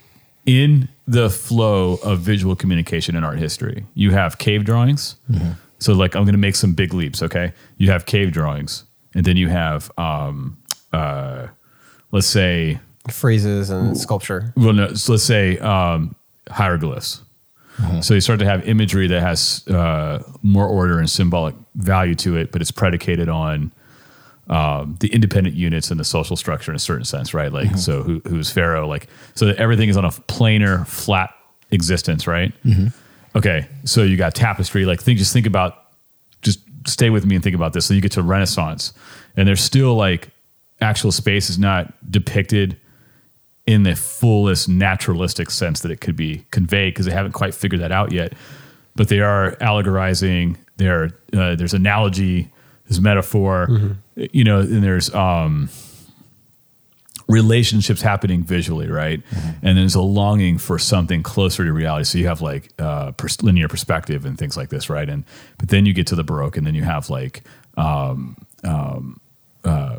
in 0.44 0.88
the 1.08 1.30
flow 1.30 1.94
of 2.02 2.18
visual 2.18 2.54
communication 2.54 3.16
in 3.16 3.24
art 3.24 3.38
history, 3.38 3.86
you 3.94 4.10
have 4.10 4.36
cave 4.38 4.64
drawings. 4.64 5.16
So, 5.82 5.92
like, 5.92 6.14
I'm 6.14 6.22
going 6.24 6.32
to 6.32 6.38
make 6.38 6.54
some 6.56 6.74
big 6.74 6.94
leaps. 6.94 7.22
Okay, 7.22 7.52
you 7.76 7.90
have 7.90 8.06
cave 8.06 8.32
drawings, 8.32 8.84
and 9.14 9.24
then 9.24 9.36
you 9.36 9.48
have, 9.48 9.90
um, 9.98 10.56
uh, 10.92 11.48
let's 12.12 12.26
say, 12.26 12.78
Phrases 13.10 13.70
and 13.70 13.98
sculpture. 13.98 14.52
well, 14.56 14.72
no, 14.72 14.94
so 14.94 15.12
let's 15.12 15.24
say 15.24 15.58
um, 15.58 16.14
hieroglyphs. 16.48 17.22
So 18.00 18.14
you 18.14 18.20
start 18.20 18.38
to 18.38 18.44
have 18.44 18.68
imagery 18.68 19.08
that 19.08 19.20
has 19.20 19.66
uh, 19.66 20.22
more 20.42 20.68
order 20.68 21.00
and 21.00 21.10
symbolic 21.10 21.54
value 21.74 22.14
to 22.16 22.36
it, 22.36 22.52
but 22.52 22.60
it's 22.60 22.70
predicated 22.70 23.28
on 23.28 23.72
um, 24.48 24.96
the 25.00 25.08
independent 25.08 25.56
units 25.56 25.90
and 25.90 25.98
the 25.98 26.04
social 26.04 26.36
structure 26.36 26.70
in 26.70 26.76
a 26.76 26.78
certain 26.78 27.04
sense, 27.04 27.34
right? 27.34 27.50
Like, 27.50 27.76
so 27.78 28.02
who, 28.02 28.20
who's 28.28 28.50
Pharaoh? 28.52 28.86
Like, 28.86 29.08
so 29.34 29.46
that 29.46 29.56
everything 29.56 29.88
is 29.88 29.96
on 29.96 30.04
a 30.04 30.10
planar, 30.10 30.86
flat 30.86 31.30
existence, 31.72 32.26
right? 32.28 32.52
Okay, 33.34 33.66
so 33.84 34.02
you 34.02 34.16
got 34.16 34.34
tapestry. 34.34 34.84
Like, 34.84 35.00
think, 35.00 35.18
just 35.18 35.32
think 35.32 35.46
about, 35.46 35.76
just 36.42 36.60
stay 36.86 37.10
with 37.10 37.24
me 37.24 37.34
and 37.34 37.42
think 37.42 37.56
about 37.56 37.72
this. 37.72 37.86
So 37.86 37.94
you 37.94 38.00
get 38.00 38.12
to 38.12 38.22
Renaissance, 38.22 38.92
and 39.36 39.48
there's 39.48 39.62
still 39.62 39.94
like 39.94 40.30
actual 40.80 41.12
space 41.12 41.48
is 41.48 41.58
not 41.58 41.92
depicted 42.10 42.76
in 43.66 43.84
the 43.84 43.94
fullest 43.94 44.68
naturalistic 44.68 45.50
sense 45.50 45.80
that 45.80 45.90
it 45.90 46.00
could 46.00 46.16
be 46.16 46.44
conveyed 46.50 46.92
because 46.92 47.06
they 47.06 47.12
haven't 47.12 47.32
quite 47.32 47.54
figured 47.54 47.80
that 47.80 47.92
out 47.92 48.12
yet. 48.12 48.32
But 48.96 49.08
they 49.08 49.20
are 49.20 49.52
allegorizing. 49.60 50.58
There, 50.76 51.10
uh, 51.32 51.54
there's 51.54 51.74
analogy, 51.74 52.50
there's 52.86 53.00
metaphor, 53.00 53.68
you 54.16 54.42
know, 54.42 54.60
and 54.60 54.82
there's 54.82 55.14
um, 55.14 55.68
relationships 57.28 58.02
happening 58.02 58.42
visually, 58.42 58.88
right? 58.88 59.22
Mm-hmm. 59.30 59.66
And 59.66 59.78
there's 59.78 59.94
a 59.94 60.02
longing 60.02 60.58
for 60.58 60.78
something 60.78 61.22
closer 61.22 61.64
to 61.64 61.72
reality. 61.72 62.04
So 62.04 62.18
you 62.18 62.26
have 62.26 62.40
like 62.40 62.72
uh, 62.78 63.12
pers- 63.12 63.42
linear 63.42 63.68
perspective 63.68 64.24
and 64.24 64.38
things 64.38 64.56
like 64.56 64.70
this, 64.70 64.90
right? 64.90 65.08
And 65.08 65.24
but 65.58 65.68
then 65.68 65.86
you 65.86 65.92
get 65.92 66.06
to 66.08 66.14
the 66.14 66.24
Baroque, 66.24 66.56
and 66.56 66.66
then 66.66 66.74
you 66.74 66.82
have 66.82 67.10
like 67.10 67.44
um, 67.76 68.36
um, 68.64 69.20
uh, 69.64 69.98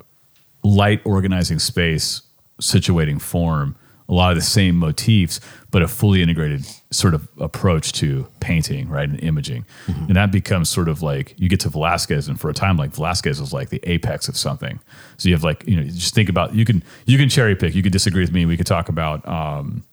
light 0.63 1.01
organizing 1.05 1.59
space, 1.59 2.21
situating 2.61 3.21
form, 3.21 3.75
a 4.09 4.13
lot 4.13 4.31
of 4.31 4.37
the 4.37 4.41
same 4.41 4.75
motifs, 4.75 5.39
but 5.71 5.81
a 5.81 5.87
fully 5.87 6.21
integrated 6.21 6.65
sort 6.91 7.13
of 7.13 7.27
approach 7.39 7.91
to 7.93 8.27
painting, 8.39 8.89
right, 8.89 9.09
and 9.09 9.21
imaging. 9.23 9.65
And 10.07 10.15
that 10.15 10.31
becomes 10.31 10.69
sort 10.69 10.87
of 10.87 11.01
like 11.01 11.33
you 11.37 11.49
get 11.49 11.59
to 11.61 11.69
Velasquez, 11.69 12.27
and 12.27 12.39
for 12.39 12.49
a 12.49 12.53
time, 12.53 12.77
like 12.77 12.91
Velasquez 12.91 13.39
was 13.39 13.53
like 13.53 13.69
the 13.69 13.79
apex 13.83 14.27
of 14.27 14.37
something. 14.37 14.79
So 15.17 15.29
you 15.29 15.35
have 15.35 15.43
like 15.43 15.65
you 15.67 15.75
know, 15.75 15.81
you 15.81 15.91
just 15.91 16.13
think 16.13 16.29
about 16.29 16.53
you 16.53 16.65
can 16.65 16.83
you 17.05 17.17
can 17.17 17.29
cherry 17.29 17.55
pick. 17.55 17.75
You 17.75 17.83
could 17.83 17.93
disagree 17.93 18.21
with 18.21 18.31
me. 18.33 18.45
We 18.45 18.57
could 18.57 18.67
talk 18.67 18.89
about 18.89 19.27
um, 19.27 19.83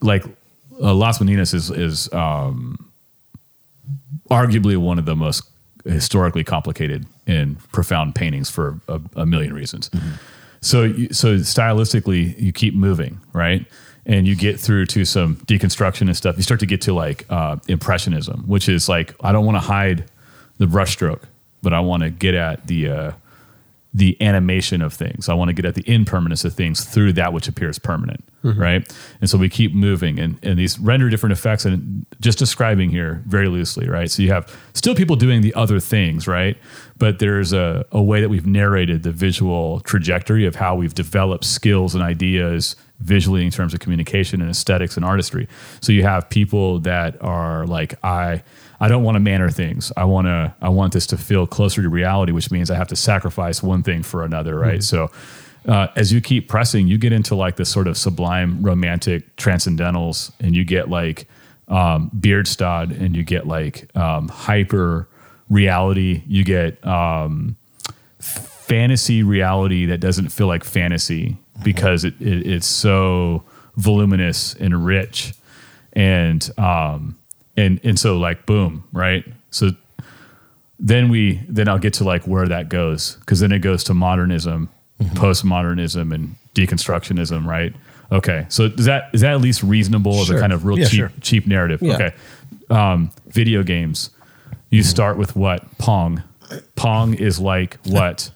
like 0.00 0.24
uh, 0.80 0.94
Las 0.94 1.18
Meninas 1.18 1.52
is 1.54 1.70
is 1.70 2.12
um, 2.12 2.90
arguably 4.30 4.76
one 4.76 4.98
of 4.98 5.04
the 5.04 5.16
most 5.16 5.42
historically 5.84 6.44
complicated 6.44 7.06
and 7.26 7.58
profound 7.70 8.14
paintings 8.14 8.50
for 8.50 8.80
a, 8.88 9.00
a 9.16 9.26
million 9.26 9.52
reasons. 9.52 9.90
So, 10.66 10.82
you, 10.82 11.12
so 11.12 11.36
stylistically, 11.36 12.38
you 12.40 12.52
keep 12.52 12.74
moving, 12.74 13.20
right? 13.32 13.64
And 14.04 14.26
you 14.26 14.34
get 14.34 14.58
through 14.58 14.86
to 14.86 15.04
some 15.04 15.36
deconstruction 15.46 16.02
and 16.02 16.16
stuff. 16.16 16.36
You 16.36 16.42
start 16.42 16.60
to 16.60 16.66
get 16.66 16.80
to 16.82 16.92
like 16.92 17.24
uh, 17.30 17.56
impressionism, 17.68 18.44
which 18.46 18.68
is 18.68 18.88
like 18.88 19.14
I 19.20 19.32
don't 19.32 19.44
want 19.44 19.56
to 19.56 19.60
hide 19.60 20.10
the 20.58 20.66
brushstroke, 20.66 21.22
but 21.62 21.72
I 21.72 21.80
want 21.80 22.02
to 22.02 22.10
get 22.10 22.34
at 22.34 22.66
the 22.66 22.88
uh, 22.88 23.12
the 23.94 24.20
animation 24.20 24.82
of 24.82 24.92
things. 24.92 25.28
I 25.28 25.34
want 25.34 25.48
to 25.48 25.54
get 25.54 25.64
at 25.64 25.74
the 25.74 25.88
impermanence 25.90 26.44
of 26.44 26.52
things 26.52 26.84
through 26.84 27.14
that 27.14 27.32
which 27.32 27.48
appears 27.48 27.78
permanent, 27.78 28.22
right? 28.60 28.96
And 29.20 29.30
so 29.30 29.38
we 29.38 29.48
keep 29.48 29.72
moving, 29.74 30.18
and, 30.18 30.38
and 30.42 30.58
these 30.58 30.78
render 30.78 31.08
different 31.08 31.32
effects. 31.32 31.64
And 31.64 32.04
just 32.20 32.38
describing 32.38 32.90
here 32.90 33.22
very 33.26 33.48
loosely, 33.48 33.88
right? 33.88 34.10
So 34.10 34.22
you 34.22 34.32
have 34.32 34.54
still 34.74 34.94
people 34.94 35.16
doing 35.16 35.40
the 35.40 35.54
other 35.54 35.80
things, 35.80 36.28
right? 36.28 36.58
But 36.98 37.18
there's 37.18 37.52
a, 37.52 37.84
a 37.92 38.02
way 38.02 38.20
that 38.20 38.28
we've 38.28 38.46
narrated 38.46 39.02
the 39.02 39.12
visual 39.12 39.80
trajectory 39.80 40.46
of 40.46 40.56
how 40.56 40.74
we've 40.76 40.94
developed 40.94 41.44
skills 41.44 41.94
and 41.94 42.02
ideas 42.02 42.74
visually 43.00 43.44
in 43.44 43.50
terms 43.50 43.74
of 43.74 43.80
communication 43.80 44.40
and 44.40 44.50
aesthetics 44.50 44.96
and 44.96 45.04
artistry. 45.04 45.46
So 45.80 45.92
you 45.92 46.02
have 46.04 46.28
people 46.30 46.78
that 46.80 47.22
are 47.22 47.66
like, 47.66 48.02
I 48.02 48.42
I 48.80 48.88
don't 48.88 49.02
want 49.02 49.16
to 49.16 49.20
manner 49.20 49.50
things. 49.50 49.92
I 49.96 50.04
want 50.04 50.26
to 50.26 50.54
I 50.60 50.68
want 50.68 50.92
this 50.92 51.06
to 51.08 51.16
feel 51.16 51.46
closer 51.46 51.82
to 51.82 51.88
reality, 51.88 52.32
which 52.32 52.50
means 52.50 52.70
I 52.70 52.76
have 52.76 52.88
to 52.88 52.96
sacrifice 52.96 53.62
one 53.62 53.82
thing 53.82 54.02
for 54.02 54.24
another, 54.24 54.58
right? 54.58 54.82
So 54.82 55.10
uh, 55.66 55.88
as 55.96 56.12
you 56.12 56.20
keep 56.20 56.48
pressing, 56.48 56.86
you 56.86 56.98
get 56.98 57.12
into 57.12 57.34
like 57.34 57.56
this 57.56 57.68
sort 57.68 57.88
of 57.88 57.96
sublime 57.96 58.62
romantic 58.62 59.36
transcendentals, 59.36 60.30
and 60.40 60.54
you 60.54 60.64
get 60.64 60.88
like 60.88 61.28
um, 61.68 62.10
Bierstadt, 62.18 62.90
and 62.90 63.16
you 63.16 63.24
get 63.24 63.46
like 63.46 63.94
um, 63.96 64.28
hyper 64.28 65.08
reality. 65.50 66.22
You 66.26 66.44
get 66.44 66.84
um, 66.86 67.56
fantasy 68.20 69.22
reality 69.22 69.86
that 69.86 69.98
doesn't 69.98 70.28
feel 70.30 70.46
like 70.46 70.64
fantasy 70.64 71.36
because 71.62 72.04
it, 72.04 72.14
it, 72.20 72.46
it's 72.46 72.66
so 72.66 73.42
voluminous 73.76 74.54
and 74.54 74.84
rich, 74.84 75.34
and 75.92 76.48
um, 76.58 77.16
and 77.56 77.80
and 77.84 77.98
so 77.98 78.18
like 78.18 78.46
boom, 78.46 78.84
right? 78.92 79.24
So 79.50 79.70
then 80.78 81.08
we 81.08 81.40
then 81.48 81.68
I'll 81.68 81.78
get 81.78 81.94
to 81.94 82.04
like 82.04 82.26
where 82.26 82.46
that 82.48 82.68
goes 82.68 83.16
because 83.16 83.40
then 83.40 83.52
it 83.52 83.60
goes 83.60 83.84
to 83.84 83.94
modernism, 83.94 84.68
postmodernism, 85.00 86.14
and 86.14 86.36
deconstructionism, 86.54 87.46
right? 87.46 87.74
Okay, 88.12 88.46
so 88.48 88.64
is 88.64 88.84
that 88.84 89.10
is 89.12 89.22
that 89.22 89.32
at 89.32 89.40
least 89.40 89.62
reasonable 89.62 90.20
as 90.20 90.30
a 90.30 90.38
kind 90.38 90.52
of 90.52 90.64
real 90.64 90.78
Yeah, 90.78 90.84
cheap 90.86 90.96
sure. 90.98 91.12
cheap 91.20 91.46
narrative? 91.46 91.82
Yeah. 91.82 91.94
Okay, 91.94 92.14
um, 92.70 93.10
video 93.28 93.62
games. 93.62 94.10
You 94.70 94.82
start 94.82 95.16
with 95.16 95.36
what 95.36 95.78
Pong. 95.78 96.22
Pong 96.74 97.14
is 97.14 97.38
like 97.38 97.78
what 97.86 98.30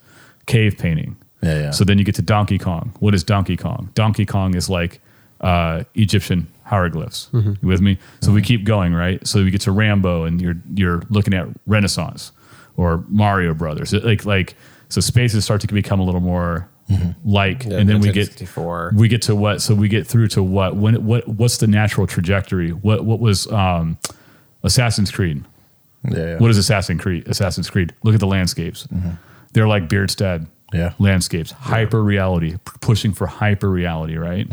cave 0.46 0.76
painting. 0.78 1.16
Yeah, 1.42 1.58
yeah. 1.60 1.70
So 1.70 1.84
then 1.84 1.99
you 1.99 2.04
get 2.04 2.14
to 2.16 2.22
Donkey 2.22 2.58
Kong. 2.58 2.92
What 3.00 3.14
is 3.14 3.25
Donkey 3.25 3.56
Kong? 3.56 3.90
Donkey 3.94 4.26
Kong 4.26 4.54
is 4.54 4.68
like 4.68 5.00
uh, 5.40 5.84
Egyptian 5.94 6.46
hieroglyphs. 6.64 7.28
You 7.32 7.56
with 7.62 7.80
me? 7.80 7.99
So 8.20 8.30
we 8.32 8.42
keep 8.42 8.64
going, 8.64 8.94
right? 8.94 9.26
So 9.26 9.42
we 9.42 9.50
get 9.50 9.62
to 9.62 9.72
Rambo, 9.72 10.25
and 10.25 10.40
you're 10.40 10.56
you're 10.75 11.02
looking 11.10 11.34
at 11.34 11.46
Renaissance 11.66 12.32
or 12.76 13.04
Mario 13.08 13.54
Brothers. 13.54 13.92
It- 13.92 14.04
Like 14.04 14.25
like 14.25 14.54
so 14.88 15.00
spaces 15.00 15.44
start 15.44 15.60
to 15.62 15.66
become 15.68 16.00
a 16.00 16.04
little 16.04 16.20
more 16.20 16.68
like, 17.25 17.64
Yeah, 17.64 17.78
and 17.78 17.88
then 17.88 18.00
we 18.00 18.08
Nintendo 18.08 18.14
get 18.14 18.26
64. 18.26 18.92
we 18.96 19.06
get 19.08 19.22
to 19.22 19.37
what? 19.37 19.62
So 19.62 19.75
we 19.76 19.88
get 19.88 20.06
through 20.06 20.26
to 20.28 20.42
what? 20.42 20.75
When 20.76 21.06
what? 21.06 21.26
What's 21.28 21.58
the 21.58 21.68
natural 21.68 22.06
trajectory? 22.06 22.70
What 22.70 23.04
what 23.04 23.20
was 23.20 23.46
um, 23.52 23.99
Assassin's 24.62 25.10
Creed? 25.10 25.44
Yeah, 26.09 26.16
yeah. 26.19 26.38
What 26.38 26.50
is 26.50 26.59
Assassin's 26.59 27.00
Creed? 27.00 27.28
Assassin's 27.28 27.69
Creed. 27.69 27.95
Look 28.02 28.14
at 28.14 28.21
the 28.21 28.26
landscapes. 28.26 28.88
They're 29.52 29.69
like 29.69 29.88
Bierstadt 29.88 30.42
Yeah. 30.73 30.92
landscapes, 30.99 31.50
hyper 31.50 32.02
reality, 32.02 32.52
p- 32.52 32.59
pushing 32.80 33.12
for 33.12 33.26
hyper 33.26 33.69
reality, 33.71 34.16
right? 34.16 34.49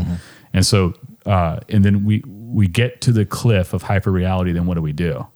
And 0.53 0.65
so, 0.65 0.93
uh, 1.25 1.59
and 1.69 1.85
then 1.85 2.03
we 2.05 2.23
we 2.25 2.67
get 2.67 3.01
to 3.01 3.11
the 3.11 3.25
cliff 3.25 3.73
of 3.73 3.83
hyper 3.83 4.11
reality. 4.11 4.51
Then 4.53 4.65
what 4.65 4.75
do 4.75 4.81
we 4.81 4.93
do? 4.93 5.27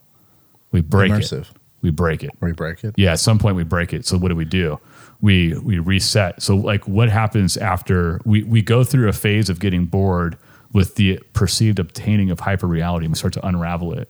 We 0.71 0.81
break 0.81 1.11
Immersive. 1.11 1.41
it. 1.41 1.47
We 1.81 1.91
break 1.91 2.23
it. 2.23 2.31
You 2.41 2.53
break 2.53 2.83
it? 2.83 2.93
Yeah, 2.97 3.11
at 3.13 3.19
some 3.19 3.37
point 3.39 3.55
we 3.55 3.63
break 3.63 3.93
it. 3.93 4.05
So 4.05 4.17
what 4.17 4.29
do 4.29 4.35
we 4.35 4.45
do? 4.45 4.79
We 5.21 5.53
we 5.59 5.79
reset. 5.79 6.41
So 6.41 6.55
like 6.55 6.87
what 6.87 7.09
happens 7.09 7.57
after 7.57 8.19
we 8.25 8.43
we 8.43 8.61
go 8.61 8.83
through 8.83 9.07
a 9.09 9.13
phase 9.13 9.49
of 9.49 9.59
getting 9.59 9.85
bored 9.85 10.37
with 10.73 10.95
the 10.95 11.19
perceived 11.33 11.79
obtaining 11.79 12.31
of 12.31 12.39
hyper 12.39 12.65
reality 12.67 13.05
and 13.05 13.13
we 13.13 13.17
start 13.17 13.33
to 13.33 13.45
unravel 13.45 13.93
it. 13.93 14.09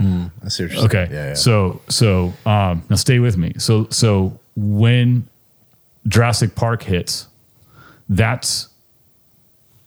Mm, 0.00 0.30
I 0.44 0.48
see 0.48 0.66
what 0.66 0.84
Okay. 0.86 1.08
Yeah, 1.10 1.26
yeah. 1.28 1.34
So 1.34 1.80
so 1.88 2.32
um 2.46 2.82
now 2.88 2.96
stay 2.96 3.18
with 3.18 3.36
me. 3.36 3.52
So 3.58 3.86
so 3.90 4.38
when 4.56 5.28
Jurassic 6.08 6.54
Park 6.54 6.82
hits, 6.82 7.28
that's 8.08 8.68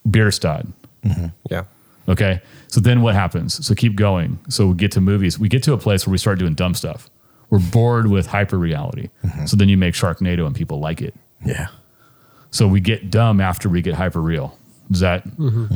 Bierstadt. 0.10 0.66
Mm-hmm. 1.04 1.28
Yeah. 1.50 1.64
Okay. 2.08 2.42
So 2.68 2.80
then 2.80 3.02
what 3.02 3.16
happens? 3.16 3.66
So 3.66 3.74
keep 3.76 3.96
going. 3.96 4.40
So 4.50 4.68
we 4.68 4.76
get 4.76 4.92
to 4.94 5.02
movies. 5.02 5.40
We 5.40 5.48
get 5.50 5.64
to 5.64 5.74
a 5.74 5.78
place 5.78 6.06
where 6.06 6.12
we 6.12 6.18
start 6.18 6.40
doing 6.40 6.54
dumb 6.54 6.74
stuff. 6.74 7.10
We're 7.50 7.60
bored 7.60 8.08
with 8.08 8.28
hyper 8.28 8.58
reality. 8.58 9.10
Mm-hmm. 9.24 9.46
So 9.46 9.58
then 9.58 9.70
you 9.70 9.78
make 9.78 9.94
Sharknado 9.94 10.46
and 10.46 10.56
people 10.56 10.80
like 10.80 11.02
it. 11.02 11.14
yeah. 11.46 11.68
So 12.52 12.68
we 12.68 12.82
get 12.82 13.10
dumb 13.10 13.42
after 13.42 13.68
we 13.68 13.82
get 13.82 13.96
hyper 13.96 14.22
real. 14.22 14.56
Does 14.94 15.02
that 15.02 15.24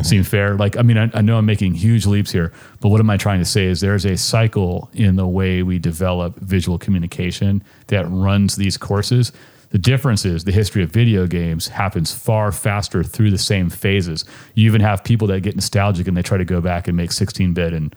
seem 0.03 0.23
fair? 0.23 0.55
Like, 0.55 0.77
I 0.77 0.81
mean, 0.81 0.97
I, 0.97 1.09
I 1.13 1.21
know 1.21 1.37
I'm 1.37 1.45
making 1.45 1.73
huge 1.73 2.05
leaps 2.05 2.31
here, 2.31 2.53
but 2.79 2.89
what 2.89 2.99
am 3.01 3.09
I 3.09 3.17
trying 3.17 3.39
to 3.39 3.45
say 3.45 3.65
is 3.65 3.81
there's 3.81 4.05
a 4.05 4.15
cycle 4.17 4.89
in 4.93 5.15
the 5.17 5.27
way 5.27 5.61
we 5.63 5.77
develop 5.79 6.35
visual 6.39 6.77
communication 6.77 7.61
that 7.87 8.05
runs 8.09 8.55
these 8.55 8.77
courses. 8.77 9.31
The 9.69 9.77
difference 9.77 10.23
is 10.23 10.45
the 10.45 10.53
history 10.53 10.81
of 10.81 10.91
video 10.91 11.27
games 11.27 11.67
happens 11.67 12.13
far 12.13 12.53
faster 12.53 13.03
through 13.03 13.31
the 13.31 13.37
same 13.37 13.69
phases. 13.69 14.23
You 14.55 14.65
even 14.65 14.79
have 14.79 15.03
people 15.03 15.27
that 15.27 15.41
get 15.41 15.55
nostalgic 15.55 16.07
and 16.07 16.15
they 16.15 16.21
try 16.21 16.37
to 16.37 16.45
go 16.45 16.61
back 16.61 16.87
and 16.87 16.95
make 16.95 17.11
16 17.11 17.53
bit 17.53 17.73
and 17.73 17.93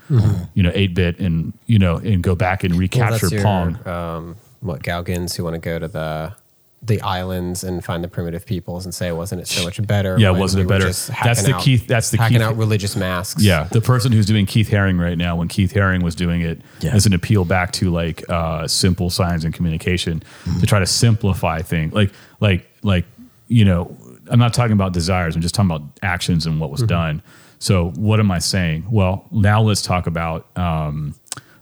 you 0.55 0.65
know 0.65 0.73
8 0.75 0.95
bit 0.95 1.21
and 1.21 1.53
you 1.67 1.79
know 1.79 1.99
and 1.99 2.25
go 2.25 2.35
back 2.35 2.65
and 2.65 2.73
Well, 2.73 2.81
recapture 2.81 3.29
your, 3.29 3.43
Pong. 3.45 3.87
Um, 3.87 4.37
what 4.59 4.83
Gauguins 4.83 5.37
who 5.37 5.45
want 5.45 5.55
to 5.55 5.61
go 5.61 5.79
to 5.79 5.87
the 5.87 6.35
the 6.83 6.99
islands 7.03 7.63
and 7.63 7.85
find 7.85 8.03
the 8.03 8.09
primitive 8.09 8.47
peoples 8.47 8.87
and 8.87 8.95
say, 8.95 9.13
wasn't 9.13 9.41
it 9.41 9.47
so 9.47 9.63
much 9.65 9.87
better? 9.87 10.19
Yeah, 10.19 10.31
wasn't 10.31 10.63
it 10.65 10.69
better? 10.69 10.87
That's 10.87 11.43
the 11.43 11.55
out- 11.55 11.63
Keith- 11.63 11.87
that's 11.87 12.11
the 12.11 12.17
hacking 12.17 12.39
Keith- 12.39 12.47
out 12.47 12.57
religious 12.57 12.97
masks. 12.97 13.43
Yeah, 13.43 13.65
the 13.65 13.83
person 13.83 14.13
who's 14.13 14.25
doing 14.25 14.47
Keith 14.47 14.71
Haring 14.71 14.99
right 14.99 15.19
now, 15.19 15.37
when 15.37 15.49
Keith 15.49 15.75
Haring 15.75 16.03
was 16.03 16.15
doing 16.15 16.41
it 16.41 16.61
Yeah. 16.81 16.95
as 16.95 17.05
an 17.05 17.13
appeal 17.13 17.45
back 17.45 17.73
to 17.73 17.91
like 17.91 18.25
uh, 18.31 18.67
simple 18.67 19.11
science 19.11 19.45
and 19.45 19.53
communication 19.53 20.23
to 20.61 20.67
try 20.67 20.79
to 20.79 20.87
simplify 20.87 21.61
things, 21.61 21.93
like 21.93 22.13
like 22.41 22.67
like 22.83 23.05
you 23.49 23.65
know, 23.67 23.95
I'm 24.29 24.39
not 24.39 24.55
talking 24.55 24.73
about 24.73 24.93
desires. 24.95 25.37
I'm 25.37 25.43
just 25.43 25.55
talking 25.55 25.71
about 25.71 25.83
actions 26.03 26.47
and 26.47 26.61
what 26.61 26.71
was 26.71 26.83
done. 26.83 27.21
So 27.59 27.91
what 27.97 28.21
am 28.21 28.31
I 28.31 28.39
saying? 28.39 28.87
Well, 28.91 29.27
now 29.31 29.61
let's 29.61 29.83
talk 29.83 30.07
about 30.07 30.47
um, 30.57 31.15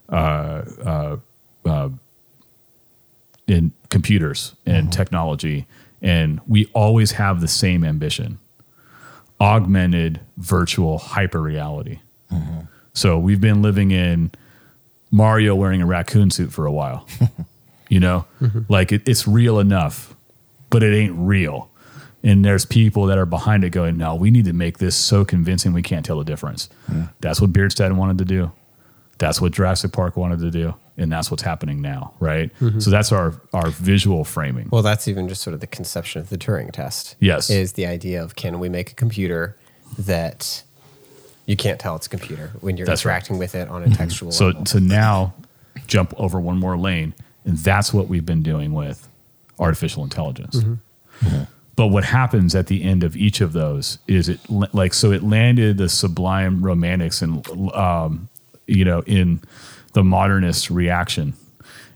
uh, 0.08 0.12
uh, 0.14 1.16
uh, 1.64 1.88
in 3.48 3.72
computers 3.90 4.54
and 4.64 4.88
uh-huh. 4.88 4.96
technology, 4.96 5.66
and 6.00 6.40
we 6.46 6.66
always 6.74 7.12
have 7.12 7.40
the 7.40 7.48
same 7.48 7.82
ambition 7.82 8.38
augmented 9.40 10.20
virtual 10.36 10.98
hyper 10.98 11.40
reality. 11.40 12.00
Mm-hmm. 12.32 12.60
So 12.92 13.18
we've 13.18 13.40
been 13.40 13.62
living 13.62 13.90
in 13.90 14.32
Mario 15.10 15.54
wearing 15.54 15.80
a 15.80 15.86
raccoon 15.86 16.30
suit 16.30 16.52
for 16.52 16.66
a 16.66 16.72
while. 16.72 17.06
you 17.88 18.00
know, 18.00 18.26
mm-hmm. 18.40 18.60
like 18.68 18.92
it, 18.92 19.08
it's 19.08 19.26
real 19.26 19.58
enough, 19.58 20.14
but 20.70 20.82
it 20.82 20.94
ain't 20.94 21.14
real. 21.16 21.70
And 22.22 22.44
there's 22.44 22.64
people 22.64 23.06
that 23.06 23.16
are 23.16 23.26
behind 23.26 23.62
it 23.62 23.70
going, 23.70 23.96
no, 23.96 24.14
we 24.14 24.30
need 24.30 24.44
to 24.46 24.52
make 24.52 24.78
this 24.78 24.96
so 24.96 25.24
convincing 25.24 25.72
we 25.72 25.82
can't 25.82 26.04
tell 26.04 26.18
the 26.18 26.24
difference. 26.24 26.68
That's 27.20 27.40
what 27.40 27.52
Bierstadt 27.52 27.92
wanted 27.92 28.18
to 28.18 28.24
do. 28.24 28.52
That's 29.18 29.40
what 29.40 29.52
Jurassic 29.52 29.92
Park 29.92 30.16
wanted 30.16 30.40
to 30.40 30.50
do. 30.50 30.74
And 30.96 31.12
that's 31.12 31.30
what's 31.30 31.42
happening 31.44 31.80
now, 31.80 32.12
right? 32.18 32.50
So 32.78 32.90
that's 32.90 33.12
our, 33.12 33.40
our 33.52 33.70
visual 33.70 34.24
framing. 34.24 34.68
Well, 34.72 34.82
that's 34.82 35.06
even 35.06 35.28
just 35.28 35.42
sort 35.42 35.54
of 35.54 35.60
the 35.60 35.66
conception 35.68 36.20
of 36.20 36.28
the 36.28 36.36
Turing 36.38 36.72
test. 36.72 37.14
Yes. 37.20 37.50
Is 37.50 37.74
the 37.74 37.86
idea 37.86 38.20
of 38.22 38.34
can 38.34 38.58
we 38.58 38.68
make 38.68 38.90
a 38.90 38.94
computer 38.94 39.56
that 39.96 40.62
you 41.46 41.56
can't 41.56 41.78
tell 41.78 41.94
it's 41.96 42.06
a 42.06 42.10
computer 42.10 42.50
when 42.60 42.76
you're 42.76 42.84
That's 42.86 43.04
right. 43.04 43.22
Mm-hmm. 43.22 43.34
interacting 43.34 43.38
with 43.38 43.54
it 43.54 43.68
on 43.68 43.84
a 43.84 43.90
textual 43.94 44.32
So 44.32 44.46
level. 44.46 44.64
to 44.64 44.80
now 44.80 45.34
jump 45.86 46.12
over 46.16 46.40
one 46.40 46.58
more 46.58 46.76
lane, 46.76 47.14
and 47.44 47.56
that's 47.58 47.94
what 47.94 48.08
we've 48.08 48.26
been 48.26 48.42
doing 48.42 48.72
with 48.72 49.08
artificial 49.58 50.02
intelligence. 50.04 50.62
But 51.76 51.86
what 51.88 52.02
happens 52.04 52.56
at 52.56 52.66
the 52.66 52.82
end 52.82 53.04
of 53.04 53.16
each 53.16 53.40
of 53.40 53.52
those 53.52 53.98
is 54.08 54.28
it 54.28 54.40
like 54.50 54.92
so 54.94 55.12
it 55.12 55.22
landed 55.22 55.78
the 55.78 55.88
sublime 55.88 56.60
romantics 56.64 57.22
and 57.22 57.46
um, 57.72 58.28
you 58.68 58.84
know 58.84 59.00
in 59.06 59.40
the 59.94 60.04
modernist 60.04 60.70
reaction, 60.70 61.34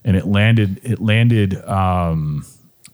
and 0.05 0.17
it 0.17 0.27
landed 0.27 0.81
it 0.83 1.01
landed 1.01 1.57
um, 1.69 2.45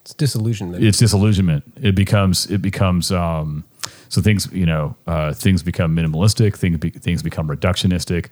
It's 0.02 0.14
disillusionment. 0.14 0.82
it's 0.84 0.98
disillusionment. 0.98 1.64
It 1.80 1.94
becomes 1.94 2.46
it 2.46 2.60
becomes 2.62 3.10
um, 3.12 3.64
so 4.08 4.20
things 4.20 4.48
you 4.52 4.66
know 4.66 4.96
uh, 5.06 5.32
things 5.32 5.62
become 5.62 5.94
minimalistic. 5.96 6.56
Things 6.56 6.78
be, 6.78 6.90
things 6.90 7.22
become 7.22 7.48
reductionistic. 7.48 8.26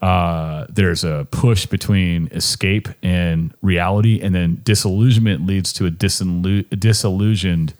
Uh, 0.00 0.66
there's 0.68 1.04
a 1.04 1.28
push 1.30 1.64
between 1.66 2.26
escape 2.32 2.88
and 3.04 3.54
reality, 3.62 4.20
and 4.20 4.34
then 4.34 4.60
disillusionment 4.64 5.46
leads 5.46 5.72
to 5.72 5.86
a, 5.86 5.90
disillu- 5.92 6.64
a 6.72 6.76
disillusioned 6.76 7.72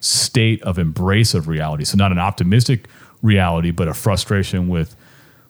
state 0.00 0.62
of 0.62 0.78
embrace 0.78 1.34
of 1.34 1.48
reality. 1.48 1.84
So 1.84 1.98
not 1.98 2.12
an 2.12 2.18
optimistic 2.18 2.88
reality, 3.20 3.72
but 3.72 3.88
a 3.88 3.94
frustration 3.94 4.68
with 4.68 4.96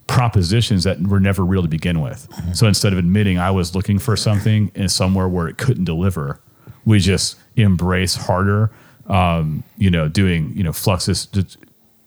propositions 0.06 0.84
that 0.84 1.00
were 1.00 1.20
never 1.20 1.44
real 1.44 1.62
to 1.62 1.68
begin 1.68 2.00
with. 2.00 2.28
So 2.54 2.66
instead 2.66 2.92
of 2.92 2.98
admitting 2.98 3.38
I 3.38 3.50
was 3.50 3.74
looking 3.74 3.98
for 3.98 4.16
something 4.16 4.70
in 4.74 4.88
somewhere 4.88 5.28
where 5.28 5.48
it 5.48 5.58
couldn't 5.58 5.84
deliver, 5.84 6.40
we 6.84 7.00
just 7.00 7.36
embrace 7.56 8.14
harder, 8.14 8.70
um, 9.08 9.64
you 9.76 9.90
know, 9.90 10.08
doing, 10.08 10.52
you 10.54 10.62
know, 10.62 10.70
fluxus 10.70 11.56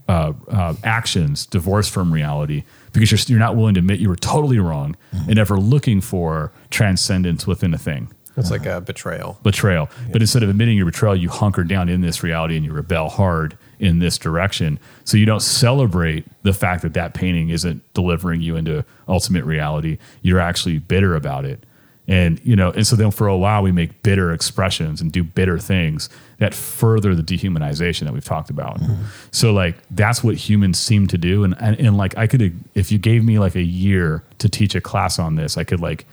uh, 0.07 0.33
uh, 0.47 0.73
actions 0.83 1.45
divorced 1.45 1.91
from 1.91 2.11
reality 2.11 2.63
because 2.93 3.11
you're, 3.11 3.19
you're 3.27 3.45
not 3.45 3.55
willing 3.55 3.75
to 3.75 3.79
admit 3.79 3.99
you 3.99 4.09
were 4.09 4.15
totally 4.15 4.59
wrong 4.59 4.95
and 5.27 5.37
ever 5.37 5.59
looking 5.59 6.01
for 6.01 6.51
transcendence 6.71 7.45
within 7.45 7.73
a 7.73 7.77
thing 7.77 8.11
it's 8.39 8.51
like 8.51 8.65
a 8.65 8.81
betrayal. 8.81 9.37
betrayal. 9.43 9.89
But 10.11 10.21
instead 10.21 10.43
of 10.43 10.49
admitting 10.49 10.77
your 10.77 10.85
betrayal, 10.85 11.15
you 11.15 11.29
hunker 11.29 11.63
down 11.63 11.89
in 11.89 12.01
this 12.01 12.23
reality 12.23 12.55
and 12.55 12.65
you 12.65 12.71
rebel 12.71 13.09
hard 13.09 13.57
in 13.79 13.99
this 13.99 14.17
direction. 14.17 14.79
So 15.05 15.17
you 15.17 15.25
don't 15.25 15.41
celebrate 15.41 16.25
the 16.43 16.53
fact 16.53 16.81
that 16.83 16.93
that 16.93 17.13
painting 17.13 17.49
isn't 17.49 17.81
delivering 17.93 18.41
you 18.41 18.55
into 18.55 18.85
ultimate 19.07 19.45
reality. 19.45 19.97
You're 20.21 20.39
actually 20.39 20.79
bitter 20.79 21.15
about 21.15 21.45
it. 21.45 21.65
And 22.07 22.41
you 22.43 22.55
know, 22.55 22.71
and 22.71 22.87
so 22.87 22.95
then 22.95 23.11
for 23.11 23.27
a 23.27 23.37
while 23.37 23.61
we 23.61 23.71
make 23.71 24.01
bitter 24.01 24.33
expressions 24.33 24.99
and 24.99 25.11
do 25.11 25.23
bitter 25.23 25.59
things 25.59 26.09
that 26.39 26.55
further 26.55 27.13
the 27.13 27.21
dehumanization 27.21 28.05
that 28.05 28.13
we've 28.13 28.25
talked 28.25 28.49
about. 28.49 28.79
Mm-hmm. 28.79 29.03
So 29.31 29.53
like 29.53 29.77
that's 29.91 30.23
what 30.23 30.35
humans 30.35 30.79
seem 30.79 31.05
to 31.07 31.19
do. 31.19 31.43
And, 31.43 31.55
and 31.59 31.79
and 31.79 31.97
like 31.97 32.17
I 32.17 32.25
could 32.25 32.59
if 32.73 32.91
you 32.91 32.97
gave 32.97 33.23
me 33.23 33.37
like 33.37 33.55
a 33.55 33.61
year 33.61 34.23
to 34.39 34.49
teach 34.49 34.73
a 34.73 34.81
class 34.81 35.19
on 35.19 35.35
this, 35.35 35.55
I 35.55 35.63
could 35.63 35.81
like 35.81 36.07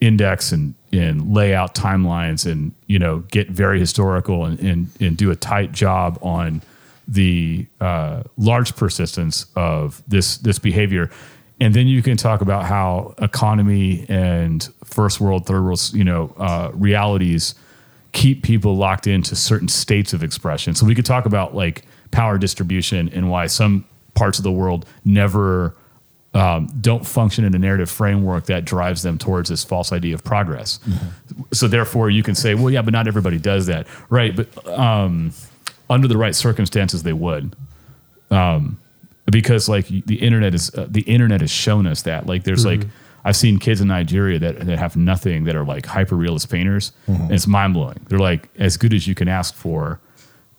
index 0.00 0.52
and 0.52 0.74
and 0.92 1.34
lay 1.34 1.54
out 1.54 1.74
timelines 1.74 2.50
and 2.50 2.72
you 2.86 2.98
know 2.98 3.20
get 3.30 3.50
very 3.50 3.80
historical 3.80 4.44
and 4.44 4.60
and, 4.60 4.88
and 5.00 5.16
do 5.16 5.32
a 5.32 5.36
tight 5.36 5.72
job 5.72 6.18
on 6.22 6.62
the 7.08 7.66
uh, 7.80 8.22
large 8.36 8.74
persistence 8.76 9.46
of 9.54 10.02
this 10.08 10.38
this 10.38 10.58
behavior 10.58 11.10
and 11.58 11.72
then 11.72 11.86
you 11.86 12.02
can 12.02 12.16
talk 12.16 12.40
about 12.42 12.64
how 12.64 13.14
economy 13.18 14.04
and 14.08 14.68
first 14.84 15.20
world 15.20 15.46
third 15.46 15.62
world 15.62 15.80
you 15.92 16.04
know 16.04 16.34
uh, 16.36 16.70
realities 16.74 17.54
keep 18.12 18.42
people 18.42 18.76
locked 18.76 19.06
into 19.06 19.36
certain 19.36 19.68
states 19.68 20.12
of 20.12 20.22
expression 20.22 20.74
so 20.74 20.86
we 20.86 20.94
could 20.94 21.06
talk 21.06 21.26
about 21.26 21.54
like 21.54 21.84
power 22.10 22.38
distribution 22.38 23.08
and 23.10 23.30
why 23.30 23.46
some 23.46 23.84
parts 24.14 24.38
of 24.38 24.44
the 24.44 24.52
world 24.52 24.86
never 25.04 25.76
um, 26.36 26.66
don't 26.80 27.06
function 27.06 27.44
in 27.44 27.54
a 27.54 27.58
narrative 27.58 27.88
framework 27.88 28.46
that 28.46 28.64
drives 28.64 29.02
them 29.02 29.16
towards 29.16 29.48
this 29.48 29.64
false 29.64 29.90
idea 29.90 30.14
of 30.14 30.22
progress. 30.22 30.80
So 31.52 31.66
therefore, 31.66 32.10
you 32.10 32.22
can 32.22 32.34
say, 32.34 32.54
well, 32.54 32.70
yeah, 32.70 32.82
but 32.82 32.92
not 32.92 33.08
everybody 33.08 33.38
does 33.38 33.66
that, 33.66 33.86
right? 34.10 34.36
But 34.36 34.68
um, 34.68 35.32
under 35.88 36.08
the 36.08 36.16
right 36.16 36.34
circumstances, 36.34 37.02
they 37.02 37.12
would, 37.12 37.54
um, 38.30 38.78
because 39.30 39.68
like 39.68 39.86
the 39.88 40.16
internet 40.16 40.54
is 40.54 40.74
uh, 40.74 40.86
the 40.88 41.02
internet 41.02 41.40
has 41.40 41.50
shown 41.50 41.86
us 41.86 42.02
that. 42.02 42.26
Like, 42.26 42.44
there's 42.44 42.64
like 42.64 42.80
I've 43.24 43.36
seen 43.36 43.58
kids 43.58 43.80
in 43.80 43.88
Nigeria 43.88 44.38
that 44.38 44.66
that 44.66 44.78
have 44.78 44.96
nothing 44.96 45.44
that 45.44 45.56
are 45.56 45.64
like 45.64 45.86
hyper 45.86 46.16
realist 46.16 46.50
painters, 46.50 46.92
and 47.06 47.32
it's 47.32 47.46
mind 47.46 47.74
blowing. 47.74 48.00
They're 48.08 48.18
like 48.18 48.48
as 48.58 48.76
good 48.76 48.92
as 48.94 49.06
you 49.06 49.14
can 49.14 49.28
ask 49.28 49.54
for. 49.54 50.00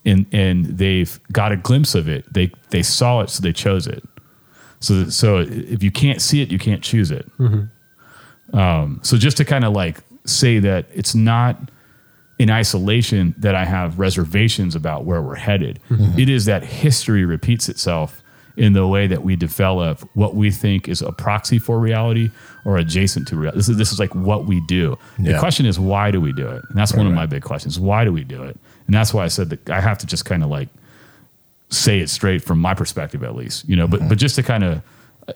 And, 0.06 0.26
and 0.32 0.66
they've 0.66 1.20
got 1.34 1.52
a 1.52 1.58
glimpse 1.58 1.94
of 1.94 2.08
it. 2.08 2.32
They 2.34 2.50
they 2.70 2.82
saw 2.82 3.20
it, 3.22 3.30
so 3.30 3.42
they 3.42 3.52
chose 3.52 3.88
it. 3.88 4.04
So 4.80 5.10
so 5.10 5.40
if 5.40 5.84
you 5.84 5.92
can't 5.92 6.22
see 6.22 6.42
it, 6.42 6.50
you 6.50 6.58
can't 6.60 6.82
choose 6.82 7.12
it. 7.12 7.30
Um, 8.54 9.02
so 9.04 9.18
just 9.18 9.36
to 9.38 9.44
kind 9.46 9.66
of 9.66 9.74
like 9.74 9.98
say 10.26 10.60
that 10.60 10.86
it's 10.94 11.14
not 11.14 11.70
in 12.40 12.50
isolation 12.52 13.34
that 13.38 13.56
I 13.56 13.66
have 13.66 14.00
reservations 14.00 14.76
about 14.76 15.06
where 15.06 15.22
we're 15.22 15.36
headed. 15.36 15.80
Mm-hmm. 15.90 16.20
It 16.20 16.30
is 16.30 16.46
that 16.46 16.64
history 16.64 17.26
repeats 17.26 17.68
itself 17.68 18.24
in 18.56 18.74
the 18.74 18.88
way 18.88 19.06
that 19.06 19.24
we 19.24 19.36
develop 19.36 20.08
what 20.14 20.36
we 20.36 20.50
think 20.50 20.88
is 20.88 21.02
a 21.02 21.12
proxy 21.12 21.60
for 21.60 21.80
reality 21.80 22.32
or 22.66 22.78
adjacent 22.78 23.28
to 23.28 23.36
reality. 23.36 23.58
This 23.58 23.70
is 23.70 23.78
this 23.78 23.92
is 23.92 24.00
like 24.00 24.14
what 24.16 24.46
we 24.46 24.62
do. 24.62 24.98
The 25.20 25.38
question 25.40 25.66
is 25.66 25.80
why 25.80 26.12
do 26.12 26.20
we 26.20 26.34
do 26.34 26.48
it? 26.48 26.64
And 26.70 26.78
that's 26.78 26.94
one 26.94 27.06
of 27.06 27.14
my 27.14 27.26
big 27.28 27.44
questions. 27.44 27.80
Why 27.80 28.04
do 28.04 28.12
we 28.12 28.24
do 28.24 28.44
it? 28.44 28.58
And 28.88 28.96
that's 28.96 29.14
why 29.14 29.24
I 29.24 29.28
said 29.28 29.50
that 29.52 29.70
I 29.70 29.82
have 29.82 29.98
to 30.00 30.08
just 30.08 30.26
kind 30.26 30.44
of 30.44 30.50
like 30.50 30.70
say 31.70 32.00
it 32.00 32.10
straight 32.10 32.42
from 32.42 32.60
my 32.60 32.74
perspective 32.74 33.24
at 33.24 33.36
least 33.36 33.68
you 33.68 33.76
know 33.76 33.88
but 33.88 34.00
mm-hmm. 34.00 34.10
but 34.10 34.18
just 34.18 34.36
to 34.36 34.44
kind 34.44 34.64
of 34.64 34.82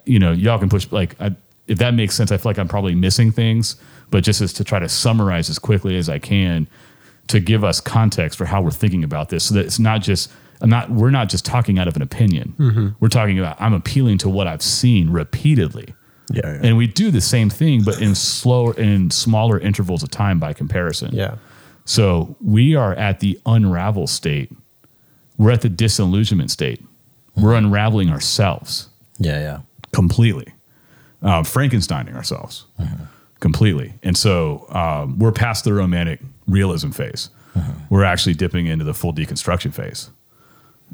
you 0.06 0.18
know 0.18 0.32
y'all 0.32 0.58
can 0.58 0.68
push 0.68 0.90
like 0.90 1.20
I, 1.20 1.34
if 1.66 1.78
that 1.78 1.92
makes 1.94 2.14
sense 2.14 2.32
i 2.32 2.38
feel 2.38 2.48
like 2.50 2.58
i'm 2.58 2.68
probably 2.68 2.94
missing 2.94 3.30
things 3.30 3.76
but 4.10 4.24
just 4.24 4.40
as 4.40 4.52
to 4.54 4.64
try 4.64 4.78
to 4.78 4.88
summarize 4.88 5.50
as 5.50 5.58
quickly 5.58 5.96
as 5.96 6.08
i 6.08 6.18
can 6.18 6.66
to 7.32 7.40
give 7.40 7.64
us 7.64 7.80
context 7.80 8.38
for 8.38 8.44
how 8.46 8.62
we're 8.62 8.70
thinking 8.70 9.04
about 9.04 9.28
this 9.28 9.44
so 9.44 9.54
that 9.54 9.66
it's 9.66 9.78
not 9.78 10.00
just 10.00 10.30
i'm 10.60 10.70
not 10.70 10.88
we're 10.90 11.10
not 11.10 11.28
just 11.28 11.44
talking 11.44 11.78
out 11.78 11.88
of 11.88 11.96
an 11.96 12.02
opinion 12.02 12.94
we're 13.00 13.08
talking 13.08 13.38
about 13.38 13.60
i'm 13.60 13.74
appealing 13.74 14.16
to 14.18 14.28
what 14.28 14.46
i've 14.46 14.62
seen 14.62 15.10
repeatedly 15.10 15.94
Yeah, 16.32 16.40
yeah. 16.44 16.60
and 16.62 16.76
we 16.76 16.86
do 16.86 17.10
the 17.10 17.20
same 17.20 17.50
thing 17.50 17.82
but 17.82 18.00
in 18.00 18.14
slower 18.14 18.74
in 18.74 19.10
smaller 19.10 19.58
intervals 19.58 20.02
of 20.02 20.10
time 20.10 20.38
by 20.38 20.52
comparison 20.52 21.10
Yeah. 21.14 21.36
so 21.84 22.36
we 22.40 22.74
are 22.76 22.94
at 22.94 23.20
the 23.20 23.40
unravel 23.44 24.06
state. 24.06 24.50
We're 25.38 25.50
at 25.52 25.62
the 25.62 25.68
disillusionment 25.70 26.50
state. 26.50 26.80
We're 27.34 27.54
unraveling 27.54 28.10
ourselves 28.10 28.88
yeah, 29.18 29.40
yeah. 29.40 29.58
completely, 29.92 30.52
uh, 31.22 31.42
Frankensteining 31.42 32.14
ourselves 32.14 32.66
completely. 33.40 33.94
And 34.04 34.16
so 34.16 34.66
um, 34.70 35.18
we're 35.18 35.32
past 35.32 35.64
the 35.64 35.72
romantic 35.72 36.20
realism 36.46 36.90
phase. 36.90 37.30
We're 37.90 38.04
actually 38.04 38.34
dipping 38.34 38.66
into 38.66 38.84
the 38.84 38.94
full 38.94 39.12
deconstruction 39.12 39.74
phase. 39.74 40.08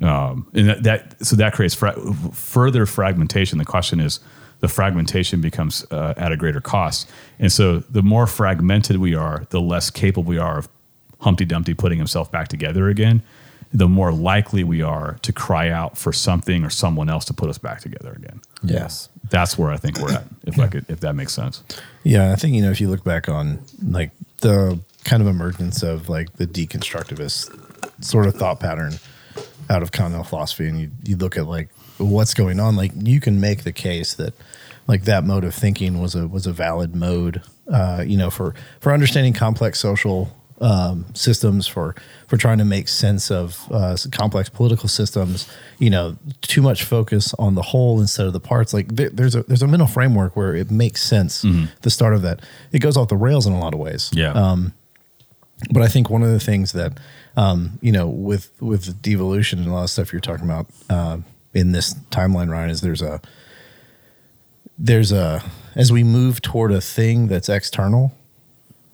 Um, 0.03 0.49
and 0.55 0.69
that, 0.69 0.83
that 0.83 1.27
so 1.27 1.37
that 1.37 1.53
creates 1.53 1.75
fra- 1.75 1.99
further 2.33 2.87
fragmentation. 2.87 3.59
The 3.59 3.65
question 3.65 4.01
is, 4.01 4.21
the 4.61 4.69
fragmentation 4.69 5.41
becomes 5.41 5.85
uh, 5.91 6.15
at 6.17 6.33
a 6.33 6.37
greater 6.37 6.61
cost, 6.61 7.11
and 7.39 7.53
so 7.53 7.79
the 7.79 8.03
more 8.03 8.27
fragmented 8.27 8.97
we 8.97 9.15
are, 9.15 9.47
the 9.51 9.61
less 9.61 9.91
capable 9.91 10.25
we 10.25 10.39
are 10.39 10.59
of 10.59 10.69
Humpty 11.21 11.45
Dumpty 11.45 11.75
putting 11.75 11.99
himself 11.99 12.31
back 12.31 12.49
together 12.49 12.89
again. 12.89 13.23
The 13.73 13.89
more 13.89 14.13
likely 14.13 14.65
we 14.65 14.83
are 14.83 15.19
to 15.23 15.33
cry 15.33 15.69
out 15.69 15.99
for 15.99 16.13
something 16.13 16.65
or 16.65 16.71
someone 16.71 17.11
else 17.11 17.25
to 17.27 17.35
put 17.35 17.51
us 17.51 17.59
back 17.59 17.81
together 17.81 18.13
again. 18.13 18.41
Yes. 18.63 19.11
That's 19.29 19.59
where 19.59 19.71
I 19.71 19.77
think 19.77 19.99
we're 19.99 20.13
at. 20.13 20.25
If 20.47 20.59
I 20.59 20.69
could, 20.69 20.87
if 20.89 21.01
that 21.01 21.15
makes 21.15 21.35
sense. 21.35 21.63
Yeah, 22.03 22.33
I 22.33 22.37
think 22.37 22.55
you 22.55 22.63
know 22.63 22.71
if 22.71 22.81
you 22.81 22.89
look 22.89 23.05
back 23.05 23.29
on 23.29 23.59
like 23.83 24.11
the 24.41 24.81
kind 25.05 25.23
of 25.23 25.29
emergence 25.29 25.83
of 25.83 26.09
like 26.09 26.35
the 26.35 26.47
deconstructivist 26.47 28.05
sort 28.05 28.27
of 28.27 28.35
thought 28.35 28.61
pattern 28.61 28.95
out 29.71 29.83
of 29.83 29.93
continental 29.93 30.25
philosophy, 30.25 30.69
and 30.69 30.81
you 30.81 30.91
you 31.05 31.17
look 31.17 31.37
at 31.37 31.47
like 31.47 31.69
what's 31.99 32.35
going 32.35 32.61
on, 32.61 32.77
like 32.77 32.93
you 32.95 33.21
can 33.21 33.41
make 33.41 33.65
the 33.65 33.73
case 33.73 34.15
that 34.15 34.35
like 34.87 35.05
that 35.05 35.25
mode 35.25 35.45
of 35.45 35.55
thinking 35.55 36.01
was 36.01 36.15
a 36.15 36.27
was 36.27 36.47
a 36.47 36.53
valid 36.53 36.95
mode, 36.95 37.43
uh, 37.71 38.03
you 38.07 38.17
know, 38.17 38.31
for 38.31 38.55
for 38.81 38.93
understanding 38.93 39.33
complex 39.33 39.79
social 39.79 40.35
um, 40.61 41.07
systems, 41.15 41.67
for 41.67 41.95
for 42.27 42.37
trying 42.37 42.59
to 42.59 42.65
make 42.65 42.89
sense 42.89 43.31
of 43.31 43.67
uh, 43.71 43.97
complex 44.11 44.49
political 44.49 44.89
systems. 44.89 45.49
You 45.79 45.91
know, 45.91 46.17
too 46.41 46.63
much 46.63 46.85
focus 46.85 47.35
on 47.39 47.55
the 47.55 47.63
whole 47.63 48.01
instead 48.01 48.27
of 48.27 48.33
the 48.33 48.41
parts. 48.41 48.73
Like 48.73 48.89
there, 48.89 49.11
there's 49.11 49.35
a 49.35 49.43
there's 49.43 49.63
a 49.63 49.69
mental 49.69 49.87
framework 49.89 50.37
where 50.37 50.55
it 50.55 50.71
makes 50.71 51.03
sense. 51.03 51.43
The 51.83 51.91
start 51.91 52.15
of 52.15 52.23
that, 52.23 52.41
it 52.73 52.79
goes 52.81 52.97
off 52.97 53.09
the 53.09 53.17
rails 53.17 53.47
in 53.47 53.53
a 53.53 53.61
lot 53.61 53.75
of 53.75 53.81
ways. 53.81 54.11
Yeah. 54.13 54.33
But 55.73 55.83
I 55.83 55.88
think 55.88 56.09
one 56.09 56.23
of 56.23 56.31
the 56.31 56.40
things 56.40 56.73
that 56.73 56.99
um, 57.37 57.79
you 57.83 57.92
know 57.92 58.09
with 58.09 58.51
with 58.61 59.03
devolution 59.03 59.59
and 59.59 59.68
a 59.68 59.73
lot 59.73 59.85
of 59.85 59.90
stuff 59.90 60.12
you're 60.12 60.21
talking 60.21 60.44
about 60.44 60.66
uh, 60.88 61.18
in 61.53 61.73
this 61.73 61.94
timeline, 62.11 62.51
Ryan, 62.51 62.71
is 62.71 62.81
there's 62.81 63.03
a 63.03 63.21
there's 64.79 65.12
a 65.12 65.42
as 65.75 65.90
we 65.90 66.05
move 66.05 66.40
toward 66.42 66.73
a 66.73 66.81
thing 66.81 67.27
that's 67.27 67.49
external, 67.49 68.12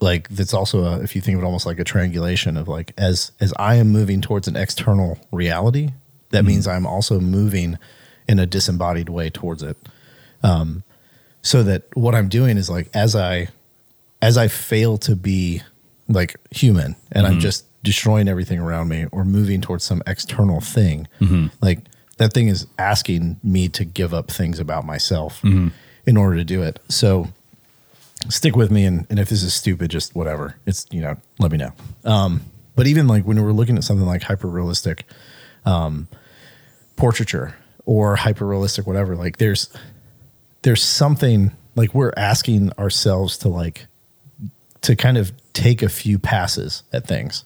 like 0.01 0.29
that's 0.29 0.55
also 0.55 0.85
a, 0.85 1.01
if 1.01 1.15
you 1.15 1.21
think 1.21 1.37
of 1.37 1.43
it 1.43 1.47
almost 1.47 1.67
like 1.67 1.79
a 1.79 1.85
triangulation 1.85 2.57
of 2.57 2.67
like 2.67 2.93
as 2.97 3.33
as 3.41 3.53
I 3.59 3.77
am 3.77 3.91
moving 3.91 4.21
towards 4.21 4.49
an 4.49 4.57
external 4.57 5.19
reality, 5.33 5.91
that 6.31 6.45
means 6.45 6.67
I'm 6.67 6.87
also 6.87 7.21
moving 7.21 7.79
in 8.27 8.39
a 8.39 8.47
disembodied 8.47 9.09
way 9.09 9.29
towards 9.31 9.63
it. 9.63 9.77
Um, 10.43 10.83
so 11.43 11.63
that 11.63 11.85
what 11.95 12.15
I'm 12.15 12.29
doing 12.29 12.57
is 12.57 12.71
like 12.71 12.89
as 12.95 13.15
I 13.15 13.49
as 14.23 14.39
I 14.39 14.49
fail 14.49 14.97
to 14.99 15.15
be 15.15 15.63
like 16.09 16.37
human 16.51 16.97
and 17.13 17.27
I'm 17.27 17.41
just 17.41 17.65
destroying 17.83 18.29
everything 18.29 18.59
around 18.59 18.89
me 18.89 19.07
or 19.13 19.25
moving 19.25 19.61
towards 19.61 19.85
some 19.85 20.03
external 20.07 20.61
thing, 20.61 21.07
like 21.61 21.81
that 22.19 22.33
thing 22.33 22.49
is 22.49 22.67
asking 22.79 23.39
me 23.43 23.69
to 23.71 23.85
give 23.85 24.15
up 24.15 24.31
things 24.31 24.59
about 24.59 24.85
myself 24.85 25.43
in 26.07 26.17
order 26.17 26.37
to 26.37 26.45
do 26.45 26.63
it. 26.63 26.79
So 26.89 27.29
stick 28.29 28.57
with 28.57 28.71
me 28.71 28.85
and, 28.85 29.07
and 29.11 29.19
if 29.19 29.29
this 29.29 29.43
is 29.43 29.55
stupid, 29.55 29.91
just 29.91 30.15
whatever. 30.15 30.57
It's 30.67 30.87
you 30.91 31.01
know, 31.01 31.17
let 31.39 31.51
me 31.53 31.59
know. 31.59 31.73
Um, 32.05 32.43
but 32.77 32.87
even 32.87 33.07
like 33.07 33.25
when 33.25 33.43
we're 33.43 33.53
looking 33.53 33.77
at 33.77 33.85
something 33.85 34.07
like 34.07 34.23
hyper 34.23 34.49
realistic 34.49 35.05
um, 35.65 36.09
portraiture 36.97 37.55
or 37.87 38.17
hyper 38.17 38.47
realistic 38.47 38.87
whatever, 38.87 39.17
like 39.17 39.39
there's 39.39 39.69
there's 40.63 40.83
something 40.83 41.53
like 41.77 41.95
we're 41.95 42.13
asking 42.17 42.73
ourselves 42.79 43.37
to 43.39 43.49
like 43.49 43.87
to 44.85 44.97
kind 44.97 45.19
of 45.19 45.33
take 45.53 45.83
a 45.83 45.89
few 45.89 46.19
passes 46.19 46.83
at 46.93 47.07
things 47.07 47.45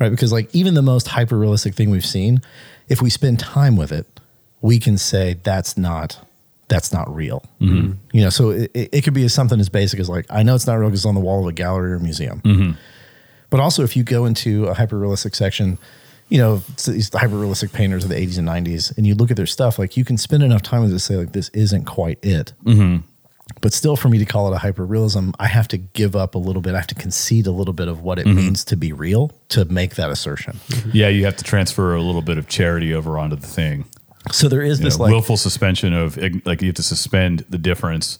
right? 0.00 0.10
Because 0.10 0.32
like 0.32 0.54
even 0.54 0.74
the 0.74 0.82
most 0.82 1.08
hyper 1.08 1.38
realistic 1.38 1.74
thing 1.74 1.90
we've 1.90 2.06
seen 2.06 2.42
if 2.88 3.00
we 3.00 3.10
spend 3.10 3.40
time 3.40 3.76
with 3.76 3.92
it 3.92 4.06
we 4.60 4.78
can 4.78 4.96
say 4.96 5.34
that's 5.42 5.76
not 5.76 6.26
that's 6.68 6.94
not 6.94 7.14
real. 7.14 7.44
Mm-hmm. 7.60 7.92
You 8.12 8.22
know 8.22 8.30
so 8.30 8.50
it, 8.50 8.70
it 8.74 9.04
could 9.04 9.14
be 9.14 9.26
something 9.28 9.60
as 9.60 9.68
basic 9.68 10.00
as 10.00 10.08
like 10.08 10.26
i 10.30 10.42
know 10.42 10.54
it's 10.54 10.66
not 10.66 10.74
real 10.74 10.88
because 10.88 11.00
it's 11.00 11.06
on 11.06 11.14
the 11.14 11.20
wall 11.20 11.40
of 11.40 11.46
a 11.46 11.52
gallery 11.52 11.92
or 11.92 11.98
museum. 11.98 12.40
Mm-hmm. 12.40 12.72
But 13.50 13.60
also 13.60 13.84
if 13.84 13.96
you 13.96 14.02
go 14.02 14.24
into 14.24 14.66
a 14.66 14.74
hyper 14.74 14.98
realistic 14.98 15.34
section 15.34 15.78
you 16.30 16.38
know 16.38 16.56
these 16.86 17.12
hyper 17.12 17.36
realistic 17.36 17.72
painters 17.72 18.02
of 18.04 18.10
the 18.10 18.16
80s 18.16 18.38
and 18.38 18.48
90s 18.48 18.96
and 18.96 19.06
you 19.06 19.14
look 19.14 19.30
at 19.30 19.36
their 19.36 19.46
stuff 19.46 19.78
like 19.78 19.96
you 19.96 20.04
can 20.04 20.16
spend 20.16 20.42
enough 20.42 20.62
time 20.62 20.80
with 20.80 20.90
it 20.90 20.94
to 20.94 20.98
say 20.98 21.16
like 21.16 21.32
this 21.32 21.50
isn't 21.50 21.84
quite 21.84 22.18
it 22.22 22.54
mm-hmm. 22.64 23.06
But 23.60 23.72
still, 23.72 23.96
for 23.96 24.08
me 24.08 24.18
to 24.18 24.24
call 24.24 24.50
it 24.52 24.54
a 24.54 24.58
hyper 24.58 24.84
realism, 24.84 25.30
I 25.38 25.46
have 25.46 25.68
to 25.68 25.76
give 25.78 26.16
up 26.16 26.34
a 26.34 26.38
little 26.38 26.62
bit. 26.62 26.74
I 26.74 26.78
have 26.78 26.86
to 26.88 26.94
concede 26.94 27.46
a 27.46 27.50
little 27.50 27.74
bit 27.74 27.88
of 27.88 28.02
what 28.02 28.18
it 28.18 28.26
mm-hmm. 28.26 28.36
means 28.36 28.64
to 28.66 28.76
be 28.76 28.92
real 28.92 29.32
to 29.50 29.64
make 29.66 29.96
that 29.96 30.10
assertion. 30.10 30.54
Mm-hmm. 30.68 30.90
Yeah, 30.92 31.08
you 31.08 31.24
have 31.24 31.36
to 31.36 31.44
transfer 31.44 31.94
a 31.94 32.02
little 32.02 32.22
bit 32.22 32.38
of 32.38 32.48
charity 32.48 32.94
over 32.94 33.18
onto 33.18 33.36
the 33.36 33.46
thing. 33.46 33.84
So 34.32 34.48
there 34.48 34.62
is 34.62 34.78
You 34.80 34.86
this 34.86 34.98
know, 34.98 35.04
like 35.04 35.12
willful 35.12 35.36
suspension 35.36 35.92
of 35.92 36.16
like 36.46 36.62
you 36.62 36.68
have 36.68 36.76
to 36.76 36.82
suspend 36.82 37.44
the 37.50 37.58
difference, 37.58 38.18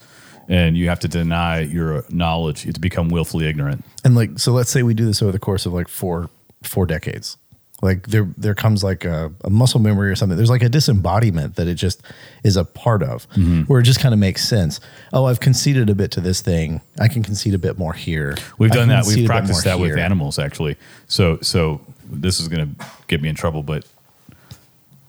and 0.49 0.77
you 0.77 0.89
have 0.89 1.01
to 1.01 1.09
deny 1.09 1.61
your 1.61 2.05
knowledge. 2.11 2.65
You 2.65 2.69
have 2.69 2.75
to 2.75 2.81
become 2.81 3.09
willfully 3.09 3.47
ignorant. 3.47 3.85
and 4.05 4.15
like 4.15 4.39
so 4.39 4.53
let's 4.53 4.71
say 4.71 4.83
we 4.83 4.93
do 4.93 5.07
this 5.07 5.23
over 5.23 5.33
the 5.33 5.39
course 5.39 5.65
of 5.65 5.73
like 5.73 5.89
four 5.89 6.29
four 6.63 6.87
decades 6.87 7.39
like 7.85 8.09
there 8.09 8.27
there 8.37 8.55
comes 8.55 8.83
like 8.83 9.05
a, 9.05 9.31
a 9.45 9.51
muscle 9.51 9.79
memory 9.81 10.11
or 10.11 10.17
something 10.17 10.37
there's 10.37 10.51
like 10.51 10.63
a 10.63 10.69
disembodiment 10.69 11.55
that 11.57 11.69
it 11.69 11.75
just 11.75 12.03
is 12.43 12.57
a 12.57 12.65
part 12.65 13.03
of 13.03 13.29
Mm-hmm. 13.31 13.63
where 13.63 13.79
it 13.81 13.85
just 13.85 14.01
kind 14.01 14.13
of 14.13 14.19
makes 14.19 14.47
sense 14.49 14.81
oh 15.13 15.27
i've 15.27 15.41
conceded 15.41 15.89
a 15.91 15.95
bit 15.95 16.11
to 16.13 16.21
this 16.21 16.41
thing 16.41 16.81
i 17.01 17.07
can 17.09 17.23
concede 17.23 17.55
a 17.55 17.59
bit 17.59 17.79
more 17.79 17.93
here 17.93 18.35
We've 18.59 18.73
I 18.73 18.75
done 18.77 18.89
that. 18.89 19.05
We've 19.07 19.27
practiced 19.27 19.65
that 19.65 19.79
with 19.79 19.97
animals 19.99 20.39
actually. 20.39 20.77
So 21.07 21.39
so 21.43 21.81
this 22.11 22.41
is 22.41 22.49
going 22.49 22.75
to 22.77 22.87
get 23.09 23.21
me 23.23 23.29
in 23.29 23.35
trouble, 23.35 23.63
but 23.63 23.85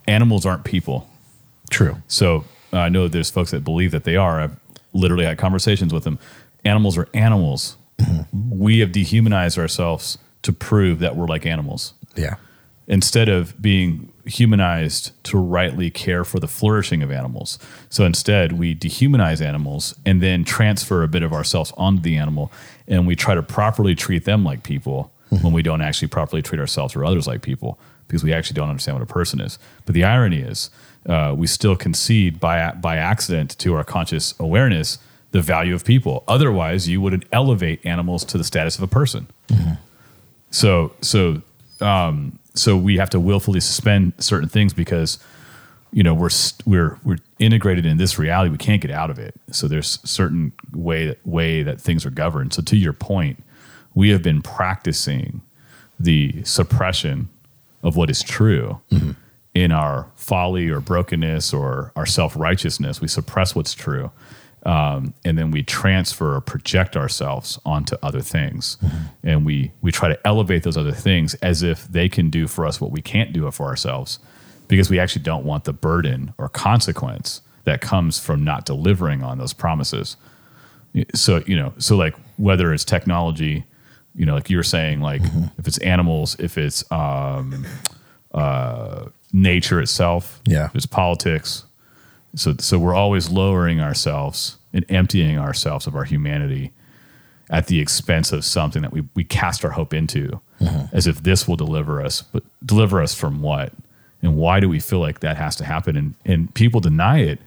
animals 0.06 0.46
aren't 0.46 0.64
people. 0.64 1.08
true 1.70 1.96
So 2.08 2.44
uh, 2.72 2.78
I 2.78 2.88
know 2.88 3.08
there's 3.08 3.30
folks 3.30 3.50
that 3.52 3.64
believe 3.64 3.90
that 3.92 4.04
they 4.04 4.16
are. 4.16 4.40
I've 4.40 4.56
literally 4.92 5.24
had 5.24 5.38
conversations 5.38 5.92
with 5.94 6.04
them. 6.04 6.18
Animals 6.64 6.96
are 6.98 7.08
animals. 7.14 7.76
We 8.50 8.80
have 8.80 8.92
dehumanized 8.92 9.58
ourselves 9.58 10.18
to 10.42 10.52
prove 10.52 10.98
that 11.00 11.16
we're 11.16 11.26
like 11.26 11.44
animals 11.46 11.94
yeah 12.14 12.36
instead 12.88 13.28
of 13.28 13.60
being 13.60 14.12
humanized 14.24 15.12
to 15.24 15.38
rightly 15.38 15.90
care 15.90 16.24
for 16.24 16.40
the 16.40 16.48
flourishing 16.48 17.02
of 17.02 17.10
animals. 17.10 17.58
So 17.88 18.04
instead, 18.04 18.52
we 18.52 18.74
dehumanize 18.74 19.40
animals 19.40 19.94
and 20.04 20.20
then 20.20 20.44
transfer 20.44 21.02
a 21.02 21.08
bit 21.08 21.22
of 21.22 21.32
ourselves 21.32 21.72
onto 21.76 22.02
the 22.02 22.16
animal, 22.16 22.52
and 22.88 23.06
we 23.06 23.16
try 23.16 23.34
to 23.34 23.42
properly 23.42 23.94
treat 23.94 24.24
them 24.24 24.44
like 24.44 24.62
people 24.62 25.12
when 25.28 25.52
we 25.52 25.62
don't 25.62 25.82
actually 25.82 26.08
properly 26.08 26.42
treat 26.42 26.60
ourselves 26.60 26.94
or 26.94 27.04
others 27.04 27.26
like 27.26 27.42
people 27.42 27.78
because 28.06 28.22
we 28.22 28.32
actually 28.32 28.54
don't 28.54 28.68
understand 28.68 28.96
what 28.96 29.02
a 29.02 29.12
person 29.12 29.40
is. 29.40 29.58
But 29.84 29.94
the 29.94 30.04
irony 30.04 30.40
is, 30.40 30.70
uh, 31.06 31.34
we 31.36 31.46
still 31.46 31.76
concede 31.76 32.38
by 32.40 32.70
by 32.72 32.96
accident 32.96 33.58
to 33.58 33.74
our 33.74 33.84
conscious 33.84 34.34
awareness 34.38 34.98
the 35.32 35.40
value 35.40 35.74
of 35.74 35.84
people. 35.84 36.24
Otherwise, 36.28 36.88
you 36.88 37.00
wouldn't 37.00 37.24
elevate 37.32 37.84
animals 37.84 38.24
to 38.24 38.38
the 38.38 38.44
status 38.44 38.76
of 38.76 38.82
a 38.82 38.86
person. 38.86 39.26
So 40.50 40.92
so 41.00 41.42
um, 41.80 42.38
so 42.56 42.76
we 42.76 42.96
have 42.96 43.10
to 43.10 43.20
willfully 43.20 43.60
suspend 43.60 44.14
certain 44.18 44.48
things 44.48 44.72
because 44.72 45.18
you 45.92 46.02
know 46.02 46.14
we're 46.14 46.30
we're 46.64 46.98
we're 47.04 47.18
integrated 47.38 47.86
in 47.86 47.96
this 47.96 48.18
reality. 48.18 48.50
We 48.50 48.58
can't 48.58 48.82
get 48.82 48.90
out 48.90 49.10
of 49.10 49.18
it. 49.18 49.34
So 49.50 49.68
there's 49.68 49.98
certain 50.04 50.52
way 50.72 51.06
that 51.06 51.26
way 51.26 51.62
that 51.62 51.80
things 51.80 52.04
are 52.04 52.10
governed. 52.10 52.52
So 52.52 52.62
to 52.62 52.76
your 52.76 52.92
point, 52.92 53.42
we 53.94 54.10
have 54.10 54.22
been 54.22 54.42
practicing 54.42 55.42
the 55.98 56.42
suppression 56.44 57.28
of 57.82 57.96
what 57.96 58.10
is 58.10 58.22
true 58.22 58.80
mm-hmm. 58.90 59.12
in 59.54 59.72
our 59.72 60.10
folly 60.16 60.68
or 60.68 60.80
brokenness 60.80 61.52
or 61.52 61.92
our 61.96 62.06
self 62.06 62.36
righteousness. 62.36 63.00
We 63.00 63.08
suppress 63.08 63.54
what's 63.54 63.74
true. 63.74 64.10
Um, 64.66 65.14
and 65.24 65.38
then 65.38 65.52
we 65.52 65.62
transfer 65.62 66.34
or 66.34 66.40
project 66.40 66.96
ourselves 66.96 67.58
onto 67.64 67.96
other 68.02 68.20
things, 68.20 68.76
and 69.22 69.46
we 69.46 69.70
we 69.80 69.92
try 69.92 70.08
to 70.08 70.18
elevate 70.26 70.64
those 70.64 70.76
other 70.76 70.90
things 70.92 71.34
as 71.36 71.62
if 71.62 71.86
they 71.86 72.08
can 72.08 72.30
do 72.30 72.48
for 72.48 72.66
us 72.66 72.80
what 72.80 72.90
we 72.90 73.00
can't 73.00 73.32
do 73.32 73.48
for 73.52 73.66
ourselves, 73.66 74.18
because 74.66 74.90
we 74.90 74.98
actually 74.98 75.22
don't 75.22 75.44
want 75.44 75.64
the 75.64 75.72
burden 75.72 76.34
or 76.36 76.48
consequence 76.48 77.42
that 77.62 77.80
comes 77.80 78.18
from 78.18 78.42
not 78.42 78.66
delivering 78.66 79.22
on 79.22 79.38
those 79.38 79.52
promises. 79.52 80.16
So 81.14 81.44
you 81.46 81.54
know, 81.56 81.72
so 81.78 81.94
like 81.96 82.16
whether 82.36 82.72
it's 82.74 82.84
technology, 82.84 83.64
you 84.16 84.26
know, 84.26 84.34
like 84.34 84.50
you 84.50 84.56
were 84.56 84.64
saying, 84.64 85.00
like 85.00 85.22
if 85.58 85.68
it's 85.68 85.78
animals, 85.78 86.34
if 86.40 86.58
it's 86.58 86.82
um, 86.90 87.64
uh, 88.34 89.04
nature 89.32 89.80
itself, 89.80 90.40
Yeah. 90.44 90.66
if 90.66 90.74
it's 90.74 90.86
politics, 90.86 91.65
so 92.36 92.54
so 92.58 92.78
we're 92.78 92.94
always 92.94 93.30
lowering 93.30 93.80
ourselves 93.80 94.56
and 94.72 94.84
emptying 94.88 95.38
ourselves 95.38 95.86
of 95.86 95.96
our 95.96 96.04
humanity 96.04 96.72
at 97.50 97.66
the 97.66 97.80
expense 97.80 98.32
of 98.32 98.44
something 98.44 98.82
that 98.82 98.92
we, 98.92 99.02
we 99.14 99.24
cast 99.24 99.64
our 99.64 99.70
hope 99.70 99.94
into 99.94 100.40
uh-huh. 100.60 100.86
as 100.92 101.06
if 101.06 101.22
this 101.22 101.46
will 101.48 101.56
deliver 101.56 102.02
us 102.02 102.22
but 102.22 102.42
deliver 102.64 103.02
us 103.02 103.14
from 103.14 103.42
what? 103.42 103.72
And 104.22 104.36
why 104.36 104.60
do 104.60 104.68
we 104.68 104.80
feel 104.80 104.98
like 104.98 105.20
that 105.20 105.36
has 105.36 105.56
to 105.56 105.64
happen? 105.64 105.96
And 105.96 106.14
and 106.24 106.54
people 106.54 106.80
deny 106.80 107.18
it. 107.18 107.40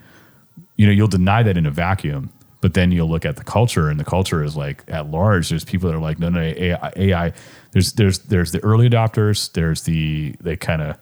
You 0.75 0.85
know 0.85 0.91
you'll 0.91 1.07
deny 1.07 1.43
that 1.43 1.57
in 1.57 1.65
a 1.65 1.71
vacuum 1.71 2.31
but 2.61 2.73
then 2.73 2.91
you'll 2.91 3.09
look 3.09 3.25
at 3.25 3.37
the 3.37 3.43
culture 3.43 3.89
and 3.89 3.99
the 3.99 4.03
culture 4.03 4.43
is 4.43 4.57
like 4.57 4.83
at 4.89 5.09
large. 5.09 5.49
There's 5.49 5.63
people 5.63 5.89
that 5.89 5.95
are 5.95 6.01
like 6.01 6.19
no 6.19 6.29
no 6.29 6.41
AI, 6.41 6.93
AI 6.95 7.33
there's 7.71 7.93
there's 7.93 8.19
there's 8.19 8.51
the 8.51 8.63
early 8.63 8.89
adopters 8.89 9.51
there's 9.53 9.83
the 9.83 10.35
they 10.41 10.55
kind 10.55 10.81
of 10.81 10.97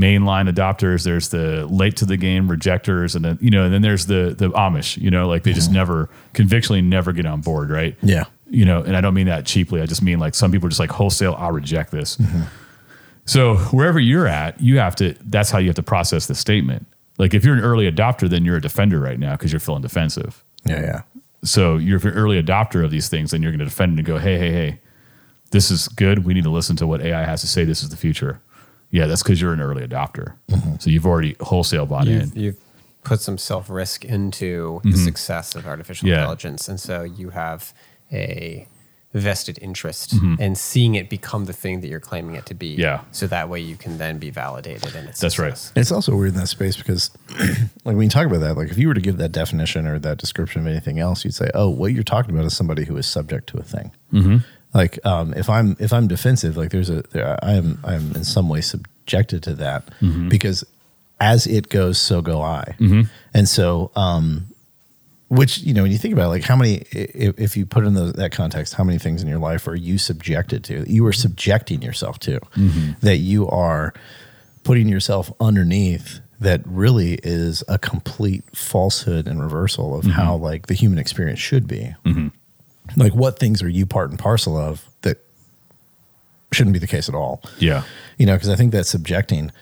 mainline 0.00 0.48
adopters 0.48 1.04
there's 1.04 1.28
the 1.28 1.66
late 1.66 1.96
to 1.96 2.06
the 2.06 2.16
game 2.16 2.48
rejectors 2.48 3.14
and 3.14 3.24
then 3.24 3.38
you 3.40 3.50
know 3.50 3.64
and 3.64 3.74
then 3.74 3.82
there's 3.82 4.06
the 4.06 4.34
the 4.38 4.48
Amish 4.50 4.96
you 4.96 5.10
know 5.10 5.28
like 5.28 5.42
they 5.42 5.52
just 5.52 5.68
mm-hmm. 5.68 5.76
never 5.76 6.10
convictionally 6.32 6.80
never 6.80 7.12
get 7.12 7.26
on 7.26 7.40
board 7.40 7.70
right 7.70 7.96
Yeah. 8.02 8.24
you 8.48 8.64
know 8.64 8.82
and 8.82 8.96
I 8.96 9.00
don't 9.00 9.14
mean 9.14 9.26
that 9.26 9.44
cheaply 9.44 9.82
I 9.82 9.86
just 9.86 10.02
mean 10.02 10.18
like 10.18 10.34
some 10.34 10.50
people 10.50 10.66
are 10.66 10.70
just 10.70 10.80
like 10.80 10.90
wholesale 10.90 11.34
I'll 11.38 11.52
reject 11.52 11.90
this 11.90 12.16
mm-hmm. 12.16 12.42
so 13.24 13.56
wherever 13.56 14.00
you're 14.00 14.26
at, 14.26 14.60
you 14.60 14.78
have 14.78 14.96
to. 14.96 15.14
That's 15.24 15.50
how 15.50 15.58
you 15.58 15.68
have 15.68 15.76
to 15.76 15.82
process 15.82 16.26
the 16.26 16.34
statement. 16.34 16.86
Like 17.18 17.34
if 17.34 17.44
you're 17.44 17.54
an 17.54 17.62
early 17.62 17.90
adopter, 17.90 18.28
then 18.28 18.44
you're 18.44 18.56
a 18.56 18.60
defender 18.60 18.98
right 18.98 19.18
now 19.18 19.32
because 19.32 19.52
you're 19.52 19.60
feeling 19.60 19.82
defensive. 19.82 20.42
Yeah. 20.64 20.80
Yeah. 20.80 21.02
So 21.44 21.76
you're 21.76 21.96
if 21.96 22.04
you're 22.04 22.12
an 22.12 22.18
early 22.18 22.42
adopter 22.42 22.84
of 22.84 22.90
these 22.90 23.08
things, 23.08 23.30
then 23.30 23.42
you're 23.42 23.52
going 23.52 23.60
to 23.60 23.66
defend 23.66 23.98
and 23.98 24.06
go, 24.06 24.18
hey, 24.18 24.38
hey, 24.38 24.52
hey, 24.52 24.80
this 25.50 25.70
is 25.70 25.88
good. 25.88 26.24
We 26.24 26.34
need 26.34 26.44
to 26.44 26.50
listen 26.50 26.76
to 26.76 26.86
what 26.86 27.02
AI 27.02 27.24
has 27.24 27.40
to 27.42 27.46
say. 27.46 27.64
This 27.64 27.82
is 27.82 27.90
the 27.90 27.96
future. 27.96 28.40
Yeah, 28.90 29.06
that's 29.06 29.22
because 29.22 29.40
you're 29.40 29.52
an 29.52 29.60
early 29.60 29.86
adopter. 29.86 30.34
So 30.80 30.90
you've 30.90 31.06
already 31.06 31.36
wholesale 31.40 31.86
bought 31.86 32.08
in. 32.08 32.20
You've, 32.20 32.36
you've 32.36 32.56
put 33.04 33.20
some 33.20 33.38
self 33.38 33.70
risk 33.70 34.04
into 34.04 34.80
the 34.84 34.96
success 34.96 35.54
of 35.54 35.66
artificial 35.66 36.06
Mm-hmm. 36.06 36.12
Yeah. 36.14 36.20
intelligence, 36.22 36.68
and 36.68 36.80
so 36.80 37.02
you 37.02 37.30
have 37.30 37.72
a 38.12 38.66
vested 39.12 39.58
interest 39.60 40.14
Mm-hmm. 40.14 40.40
in 40.40 40.54
seeing 40.54 40.94
it 40.94 41.08
become 41.10 41.46
the 41.46 41.52
thing 41.52 41.80
that 41.80 41.88
you're 41.88 41.98
claiming 42.00 42.36
it 42.36 42.46
to 42.46 42.54
be. 42.54 42.68
Yeah. 42.74 43.02
So 43.12 43.26
that 43.26 43.48
way 43.48 43.58
you 43.60 43.76
can 43.76 43.98
then 43.98 44.18
be 44.18 44.30
validated 44.30 44.94
in 44.94 45.06
its 45.06 45.20
That's 45.20 45.38
right. 45.38 45.56
It's 45.76 45.90
also 45.90 46.14
weird 46.14 46.34
in 46.34 46.40
that 46.40 46.46
space 46.48 46.76
because, 46.76 47.10
like, 47.84 47.96
when 47.96 48.02
you 48.02 48.08
talk 48.08 48.26
about 48.26 48.40
that, 48.40 48.56
like, 48.56 48.70
if 48.70 48.78
you 48.78 48.86
were 48.88 48.94
to 48.94 49.00
give 49.00 49.16
that 49.18 49.32
definition 49.32 49.86
or 49.88 49.98
that 50.00 50.18
description 50.18 50.60
of 50.60 50.66
anything 50.68 50.98
else, 51.00 51.24
you'd 51.24 51.34
say, 51.34 51.50
"Oh, 51.54 51.68
what 51.68 51.92
you're 51.92 52.02
talking 52.04 52.32
about 52.32 52.44
is 52.44 52.56
somebody 52.56 52.84
who 52.84 52.96
is 52.96 53.06
subject 53.06 53.48
to 53.48 53.58
a 53.58 53.62
thing." 53.64 53.90
Mm-hmm. 54.12 54.36
Like, 54.72 55.04
um, 55.04 55.34
if 55.34 55.48
I'm 55.50 55.76
if 55.80 55.92
I'm 55.92 56.06
defensive, 56.06 56.56
like, 56.56 56.70
there's 56.70 56.90
a 56.90 57.02
there, 57.10 57.38
I 57.42 57.52
am 57.54 57.78
I 57.84 57.94
am 57.94 58.12
in 58.14 58.24
some 58.24 58.48
way 58.48 58.60
subjected 58.60 59.42
to 59.44 59.54
that 59.54 59.86
Mm-hmm. 60.00 60.28
because 60.28 60.64
as 61.20 61.46
it 61.46 61.68
goes, 61.68 61.98
so 61.98 62.22
go 62.22 62.40
I, 62.40 62.76
and 63.34 63.46
so 63.48 63.90
um, 63.96 64.46
which 65.28 65.58
you 65.58 65.74
know 65.74 65.82
when 65.82 65.92
you 65.92 65.98
think 65.98 66.14
about 66.14 66.26
it, 66.26 66.28
like 66.28 66.44
how 66.44 66.56
many 66.56 66.76
if, 66.92 67.38
if 67.38 67.56
you 67.56 67.66
put 67.66 67.84
in 67.84 67.94
the, 67.94 68.12
that 68.12 68.32
context 68.32 68.74
how 68.74 68.84
many 68.84 68.98
things 68.98 69.22
in 69.22 69.28
your 69.28 69.38
life 69.38 69.66
are 69.68 69.74
you 69.76 69.98
subjected 69.98 70.64
to? 70.64 70.84
You 70.90 71.04
are 71.06 71.12
subjecting 71.12 71.82
yourself 71.82 72.18
to. 72.20 72.40
That 73.00 73.18
you 73.18 73.48
are 73.48 73.92
putting 74.64 74.88
yourself 74.88 75.32
underneath 75.40 76.20
that 76.40 76.62
really 76.64 77.14
is 77.22 77.62
a 77.68 77.78
complete 77.78 78.44
falsehood 78.56 79.26
and 79.28 79.42
reversal 79.42 79.98
of 79.98 80.04
how 80.06 80.36
like 80.36 80.66
the 80.68 80.74
human 80.74 80.98
experience 80.98 81.38
should 81.38 81.66
be 81.68 81.94
like 82.96 83.14
what 83.14 83.38
things 83.38 83.62
are 83.62 83.68
you 83.68 83.86
part 83.86 84.10
and 84.10 84.18
parcel 84.18 84.56
of 84.56 84.84
that 85.02 85.18
shouldn't 86.52 86.72
be 86.74 86.78
the 86.78 86.86
case 86.86 87.08
at 87.08 87.14
all? 87.14 87.42
Yeah. 87.58 87.84
you 88.18 88.26
know 88.26 88.34
because 88.34 88.48
i 88.48 88.56
think 88.56 88.72
that 88.72 88.86
subjecting. 88.86 89.52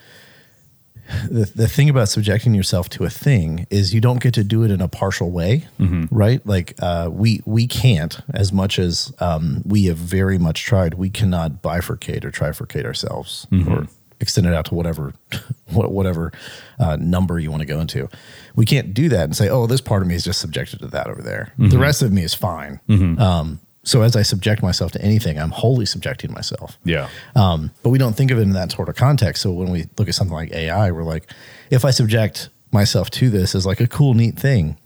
The, 1.27 1.45
the 1.55 1.67
thing 1.67 1.89
about 1.89 2.07
subjecting 2.09 2.53
yourself 2.53 2.87
to 2.89 3.03
a 3.03 3.09
thing 3.09 3.65
is 3.71 3.95
you 3.95 3.99
don't 3.99 4.21
get 4.21 4.35
to 4.35 4.43
do 4.43 4.61
it 4.63 4.69
in 4.69 4.79
a 4.79 4.87
partial 4.87 5.31
way 5.31 5.65
right? 6.11 6.45
Like 6.45 6.75
uh, 6.83 7.09
we 7.11 7.41
we 7.45 7.65
can't 7.65 8.19
as 8.31 8.53
much 8.53 8.77
as 8.77 9.11
um, 9.19 9.63
we 9.65 9.85
have 9.85 9.97
very 9.97 10.37
much 10.37 10.63
tried 10.65 10.93
we 10.95 11.09
cannot 11.09 11.63
bifurcate 11.63 12.23
or 12.23 12.29
trifurcate 12.29 12.85
ourselves 12.85 13.47
or 13.67 13.87
extend 14.21 14.45
it 14.47 14.53
out 14.53 14.65
to 14.65 14.75
whatever 14.75 15.13
whatever 15.71 16.31
uh, 16.79 16.95
number 16.97 17.39
you 17.39 17.49
want 17.51 17.61
to 17.61 17.65
go 17.65 17.79
into 17.79 18.09
we 18.55 18.65
can't 18.65 18.93
do 18.93 19.07
that 19.09 19.23
and 19.23 19.35
say 19.35 19.47
oh 19.49 19.65
this 19.67 19.81
part 19.81 20.01
of 20.01 20.07
me 20.07 20.15
is 20.15 20.23
just 20.23 20.39
subjected 20.41 20.79
to 20.79 20.87
that 20.87 21.07
over 21.07 21.21
there 21.21 21.53
the 21.57 21.77
rest 21.79 22.01
of 22.01 22.11
me 22.11 22.23
is 22.23 22.33
fine 22.33 22.79
um, 23.19 23.59
so 23.83 24.01
as 24.01 24.15
i 24.15 24.21
subject 24.21 24.61
myself 24.61 24.91
to 24.91 25.01
anything 25.01 25.39
i'm 25.39 25.51
wholly 25.51 25.85
subjecting 25.85 26.31
myself 26.33 26.77
Yeah. 26.83 27.07
um, 27.35 27.71
but 27.83 27.91
we 27.91 27.97
don't 27.97 28.13
think 28.15 28.29
of 28.31 28.37
it 28.39 28.41
in 28.41 28.51
that 28.53 28.71
sort 28.71 28.89
of 28.89 28.95
context. 28.95 29.41
So 29.43 29.51
when 29.51 29.69
we 29.71 29.87
look 29.97 30.07
at 30.09 30.15
something 30.15 30.33
like 30.35 30.51
AI, 30.51 30.91
we're 30.91 31.03
like, 31.03 31.31
if 31.71 31.85
I 31.85 31.91
subject 31.91 32.49
myself 32.71 33.09
to 33.11 33.29
this 33.29 33.55
as 33.55 33.65
like 33.65 33.79
a 33.79 33.87
cool, 33.87 34.13
neat 34.13 34.37
thing, 34.37 34.77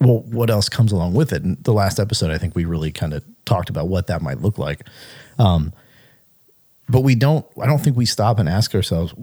well, 0.00 0.20
what 0.22 0.50
else 0.50 0.68
comes 0.68 0.90
along 0.92 1.14
with 1.14 1.32
it? 1.32 1.42
And 1.44 1.56
the 1.62 1.72
last 1.72 2.00
episode, 2.00 2.30
I 2.30 2.38
think 2.38 2.54
we 2.56 2.64
really 2.64 2.90
kind 2.90 3.14
of 3.14 3.22
talked 3.44 3.70
about 3.70 3.88
what 3.88 4.08
that 4.08 4.22
might 4.22 4.40
look 4.40 4.58
like. 4.58 4.86
Um, 5.38 5.72
but 6.88 7.00
we 7.00 7.14
don't, 7.14 7.46
I 7.60 7.66
don't 7.66 7.78
think 7.78 7.96
we 7.96 8.06
stop 8.06 8.38
and 8.38 8.48
ask 8.48 8.74
ourselves, 8.74 9.14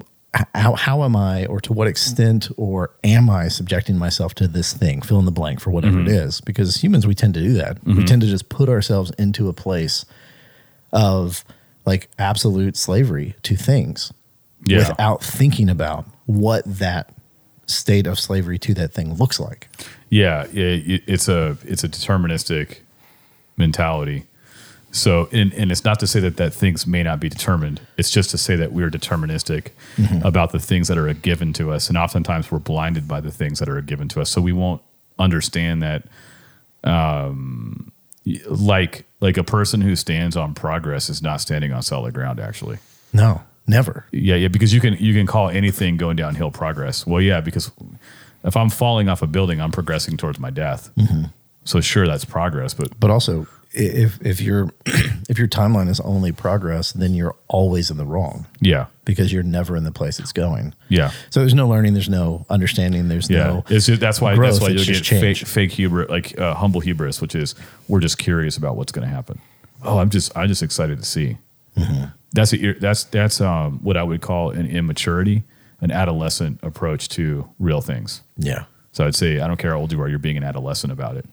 how, 0.56 0.74
how 0.76 1.04
am 1.04 1.16
I, 1.16 1.46
or 1.48 1.60
to 1.62 1.74
what 1.74 1.88
extent, 1.88 2.50
or 2.56 2.92
am 3.04 3.30
I 3.30 3.50
subjecting 3.50 3.98
myself 3.98 4.34
to 4.36 4.48
this 4.48 4.74
thing, 4.74 5.02
fill 5.02 5.20
in 5.20 5.26
the 5.26 5.32
blank 5.32 5.60
for 5.60 5.72
whatever 5.72 6.00
it 6.00 6.08
mm-hmm. 6.08 6.28
is? 6.28 6.40
Because 6.42 6.70
as 6.70 6.82
humans, 6.82 7.06
we 7.06 7.14
tend 7.14 7.34
to 7.34 7.42
do 7.42 7.54
that. 7.54 7.84
We 7.84 7.94
mm-hmm. 7.94 8.06
tend 8.06 8.22
to 8.22 8.28
just 8.28 8.48
put 8.48 8.70
ourselves 8.70 9.12
into 9.18 9.50
a 9.50 9.54
place 9.54 10.06
of 10.94 11.44
like 11.86 12.10
absolute 12.18 12.78
slavery 12.78 13.36
to 13.44 13.56
things 13.56 14.14
Yeah. 14.66 14.90
without 14.90 15.24
thinking 15.24 15.70
about 15.70 16.06
what 16.26 16.64
that 16.66 17.14
state 17.68 18.08
of 18.08 18.20
slavery 18.20 18.60
to 18.60 18.74
that 18.76 18.94
thing 18.94 19.16
looks 19.16 19.40
like. 19.40 19.70
Yeah, 20.10 20.46
it- 20.54 21.04
it's 21.08 21.28
a 21.28 21.58
it's 21.64 21.84
a 21.84 21.90
deterministic 21.90 22.80
mentality. 23.58 24.26
So, 24.94 25.30
and, 25.32 25.54
and 25.54 25.72
it's 25.72 25.86
not 25.86 26.00
to 26.02 26.08
say 26.08 26.20
that 26.20 26.36
that 26.38 26.54
things 26.54 26.86
may 26.86 27.02
not 27.02 27.20
be 27.22 27.30
determined. 27.30 27.80
It's 27.98 28.10
just 28.12 28.30
to 28.32 28.38
say 28.38 28.58
that 28.58 28.74
we're 28.74 28.90
deterministic 28.90 29.68
about 30.24 30.52
the 30.52 30.60
things 30.60 30.88
that 30.90 30.98
are 30.98 31.14
given 31.14 31.54
to 31.54 31.72
us, 31.72 31.88
and 31.88 31.98
oftentimes 31.98 32.52
we're 32.52 32.60
blinded 32.60 33.08
by 33.08 33.22
the 33.22 33.32
things 33.32 33.60
that 33.60 33.70
are 33.70 33.80
given 33.82 34.08
to 34.10 34.22
us. 34.22 34.30
So 34.30 34.42
we 34.42 34.52
won't 34.52 34.82
understand 35.18 35.82
that, 35.82 36.04
um, 36.84 37.92
like 38.48 39.06
like 39.20 39.38
a 39.38 39.44
person 39.44 39.82
who 39.82 39.96
stands 39.96 40.36
on 40.36 40.54
progress 40.54 41.10
is 41.10 41.22
not 41.22 41.42
standing 41.42 41.72
on 41.72 41.82
solid 41.82 42.14
ground. 42.14 42.40
Actually, 42.40 42.78
No, 43.14 43.42
never. 43.68 44.06
yeah, 44.12 44.36
yeah, 44.36 44.48
because 44.48 44.74
you 44.74 44.82
can 44.82 44.96
you 44.96 45.14
can 45.14 45.26
call 45.26 45.50
anything 45.50 45.98
going 45.98 46.16
downhill 46.18 46.52
progress. 46.52 47.06
Well, 47.08 47.22
yeah, 47.22 47.42
because 47.42 47.72
if 48.44 48.58
I'm 48.58 48.70
falling 48.70 49.10
off 49.10 49.22
a 49.22 49.28
building, 49.28 49.62
I'm 49.62 49.72
progressing 49.72 50.18
towards 50.18 50.40
my 50.40 50.50
death. 50.50 50.92
So 51.64 51.80
sure, 51.82 52.08
that's 52.08 52.26
progress, 52.26 52.74
but 52.74 53.00
But 53.00 53.12
also, 53.12 53.48
if 53.74 54.20
if 54.26 54.42
your 54.42 54.74
if 55.30 55.38
your 55.38 55.48
timeline 55.48 55.90
is 55.90 56.00
only 56.02 56.32
progress, 56.32 56.92
then 56.92 57.14
you're 57.14 57.36
always 57.48 57.90
in 57.90 57.98
the 57.98 58.06
wrong 58.06 58.46
yeah, 58.60 58.88
because 59.06 59.32
you're 59.32 59.44
never 59.44 59.76
in 59.76 59.84
the 59.84 59.92
place 59.92 60.20
it's 60.20 60.34
going. 60.34 60.74
yeah, 60.90 61.12
So 61.30 61.40
there's 61.40 61.54
no 61.54 61.68
learning, 61.68 61.94
there's 61.94 62.10
no 62.10 62.46
understanding, 62.50 63.08
there's 63.08 63.30
yeah. 63.30 63.48
no 63.48 63.64
it's 63.70 63.86
just, 63.86 64.02
that's 64.02 64.20
why 64.20 64.36
growth, 64.36 64.54
that's 64.54 64.62
why 64.62 64.70
you'll 64.70 64.84
just 64.84 65.10
get 65.10 65.20
fake 65.22 65.38
change. 65.38 65.46
fake 65.46 65.72
hubris, 65.72 66.10
like 66.10 66.38
uh, 66.40 66.54
humble 66.56 66.82
hubris, 66.82 67.22
which 67.22 67.36
is 67.36 67.56
we're 67.88 68.00
just 68.02 68.18
curious 68.18 68.58
about 68.58 68.76
what's 68.76 68.92
going 68.92 69.08
to 69.08 69.14
happen. 69.14 69.40
Oh, 69.84 70.00
I'm 70.00 70.10
just 70.10 70.36
I'm 70.38 70.48
just 70.48 70.64
excited 70.64 71.00
to 71.00 71.06
see. 71.06 71.38
Mm-hmm. 71.78 72.06
That's 72.34 72.54
a, 72.54 72.74
that's 72.74 73.06
that's 73.06 73.42
um, 73.42 73.80
what 73.80 73.98
I 73.98 74.04
would 74.04 74.22
call 74.22 74.52
an 74.52 74.68
immaturity, 74.68 75.44
an 75.80 75.92
adolescent 75.92 76.60
approach 76.62 77.10
to 77.10 77.50
real 77.60 77.82
things. 77.82 78.22
yeah. 78.38 78.66
So 78.94 79.08
I'd 79.08 79.16
say 79.16 79.40
I 79.40 79.48
don't 79.48 79.56
care 79.56 79.72
how 79.72 79.78
old 79.78 79.94
you 79.94 80.02
are, 80.02 80.10
you're 80.10 80.20
being 80.20 80.36
an 80.36 80.44
adolescent 80.44 80.92
about 80.92 81.16
it, 81.16 81.26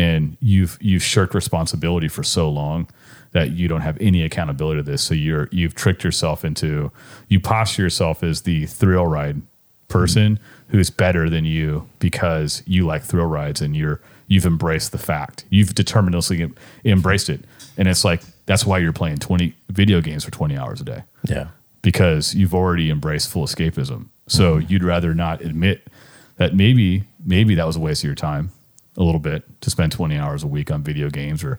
and 0.00 0.38
you've 0.40 0.78
you've 0.80 1.02
shirked 1.02 1.34
responsibility 1.34 2.08
for 2.08 2.22
so 2.22 2.48
long 2.48 2.88
that 3.32 3.50
you 3.50 3.68
don't 3.68 3.82
have 3.82 3.98
any 4.00 4.22
accountability 4.22 4.80
to 4.80 4.90
this. 4.90 5.02
So 5.02 5.12
you're 5.12 5.48
you've 5.52 5.74
tricked 5.74 6.02
yourself 6.02 6.42
into 6.42 6.90
you 7.28 7.38
posture 7.38 7.82
yourself 7.82 8.22
as 8.22 8.42
the 8.42 8.64
thrill 8.64 9.06
ride 9.06 9.42
person 9.88 10.38
who's 10.68 10.88
better 10.88 11.28
than 11.28 11.44
you 11.44 11.86
because 11.98 12.62
you 12.66 12.86
like 12.86 13.02
thrill 13.02 13.26
rides 13.26 13.60
and 13.60 13.76
you're 13.76 14.00
you've 14.26 14.46
embraced 14.46 14.92
the 14.92 14.98
fact 14.98 15.44
you've 15.50 15.74
deterministically 15.74 16.40
em- 16.40 16.54
embraced 16.84 17.28
it, 17.28 17.44
and 17.76 17.86
it's 17.86 18.04
like 18.04 18.22
that's 18.46 18.64
why 18.64 18.78
you're 18.78 18.94
playing 18.94 19.18
20 19.18 19.54
video 19.68 20.00
games 20.00 20.24
for 20.24 20.30
20 20.30 20.56
hours 20.56 20.80
a 20.80 20.84
day 20.84 21.02
Yeah. 21.24 21.48
because 21.82 22.34
you've 22.34 22.54
already 22.54 22.90
embraced 22.90 23.30
full 23.30 23.44
escapism. 23.44 24.06
So 24.28 24.56
mm-hmm. 24.56 24.72
you'd 24.72 24.82
rather 24.82 25.14
not 25.14 25.42
admit 25.42 25.86
that 26.36 26.54
maybe 26.54 27.04
maybe 27.24 27.54
that 27.56 27.66
was 27.66 27.76
a 27.76 27.80
waste 27.80 28.02
of 28.02 28.06
your 28.06 28.14
time 28.14 28.50
a 28.96 29.02
little 29.02 29.20
bit 29.20 29.44
to 29.62 29.70
spend 29.70 29.92
20 29.92 30.16
hours 30.18 30.42
a 30.42 30.46
week 30.46 30.70
on 30.70 30.82
video 30.82 31.08
games 31.10 31.42
or 31.44 31.58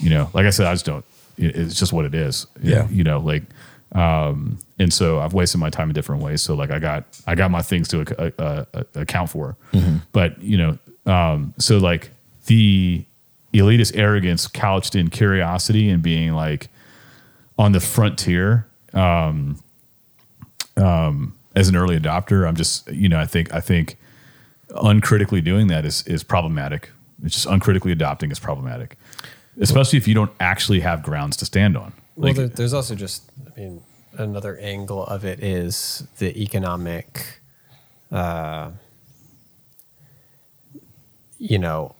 you 0.00 0.10
know, 0.10 0.30
like 0.34 0.46
I 0.46 0.50
said 0.50 0.66
I 0.66 0.72
just 0.74 0.84
don't 0.86 1.04
it- 1.38 1.54
it's 1.56 1.78
just 1.78 1.92
what 1.92 2.04
it 2.04 2.14
is. 2.14 2.46
Yeah. 2.62 2.88
You 2.90 3.04
know, 3.04 3.18
like 3.20 3.44
um 3.92 4.58
and 4.78 4.92
so 4.92 5.20
I've 5.20 5.32
wasted 5.32 5.60
my 5.60 5.70
time 5.70 5.88
in 5.90 5.94
different 5.94 6.22
ways. 6.22 6.42
So 6.42 6.54
like 6.54 6.70
I 6.70 6.78
got 6.78 7.04
I 7.26 7.34
got 7.34 7.50
my 7.50 7.62
things 7.62 7.88
to 7.88 8.00
uh, 8.20 8.30
uh, 8.38 8.64
uh, 8.74 8.82
account 8.94 9.30
for. 9.30 9.56
But, 10.12 10.40
you 10.42 10.58
know, 10.58 10.78
um 11.06 11.54
so 11.58 11.78
like 11.78 12.10
the 12.46 13.04
elitist 13.54 13.96
arrogance 13.96 14.46
couched 14.48 14.94
in 14.94 15.08
curiosity 15.08 15.88
and 15.88 16.02
being 16.02 16.32
like 16.32 16.68
on 17.58 17.72
the 17.72 17.80
frontier 17.80 18.66
um, 18.92 19.58
um, 20.76 21.34
as 21.54 21.68
an 21.68 21.76
early 21.76 21.98
adopter, 21.98 22.46
I'm 22.46 22.56
just 22.56 22.90
you 22.92 23.08
know 23.08 23.18
I 23.18 23.26
think 23.26 23.52
I 23.54 23.60
think 23.60 23.96
uncritically 24.74 25.40
doing 25.40 25.68
that 25.68 25.84
is 25.84 26.02
is 26.06 26.22
problematic. 26.22 26.90
It's 27.22 27.34
just 27.34 27.46
uncritically 27.46 27.92
adopting 27.92 28.30
is 28.30 28.38
problematic, 28.38 28.96
especially 29.60 29.96
if 29.96 30.06
you 30.06 30.14
don't 30.14 30.32
actually 30.40 30.80
have 30.80 31.02
grounds 31.02 31.36
to 31.38 31.44
stand 31.44 31.76
on. 31.76 31.92
Well, 32.14 32.28
Like, 32.28 32.36
there, 32.36 32.48
there's 32.48 32.74
also 32.74 32.94
just, 32.94 33.30
I 33.46 33.58
mean, 33.58 33.82
another 34.18 34.58
angle 34.58 35.06
of 35.06 35.24
it 35.24 35.42
is 35.42 36.06
the 36.18 36.38
economic, 36.40 37.40
uh, 38.12 38.70
you 41.38 41.58
know, 41.58 41.94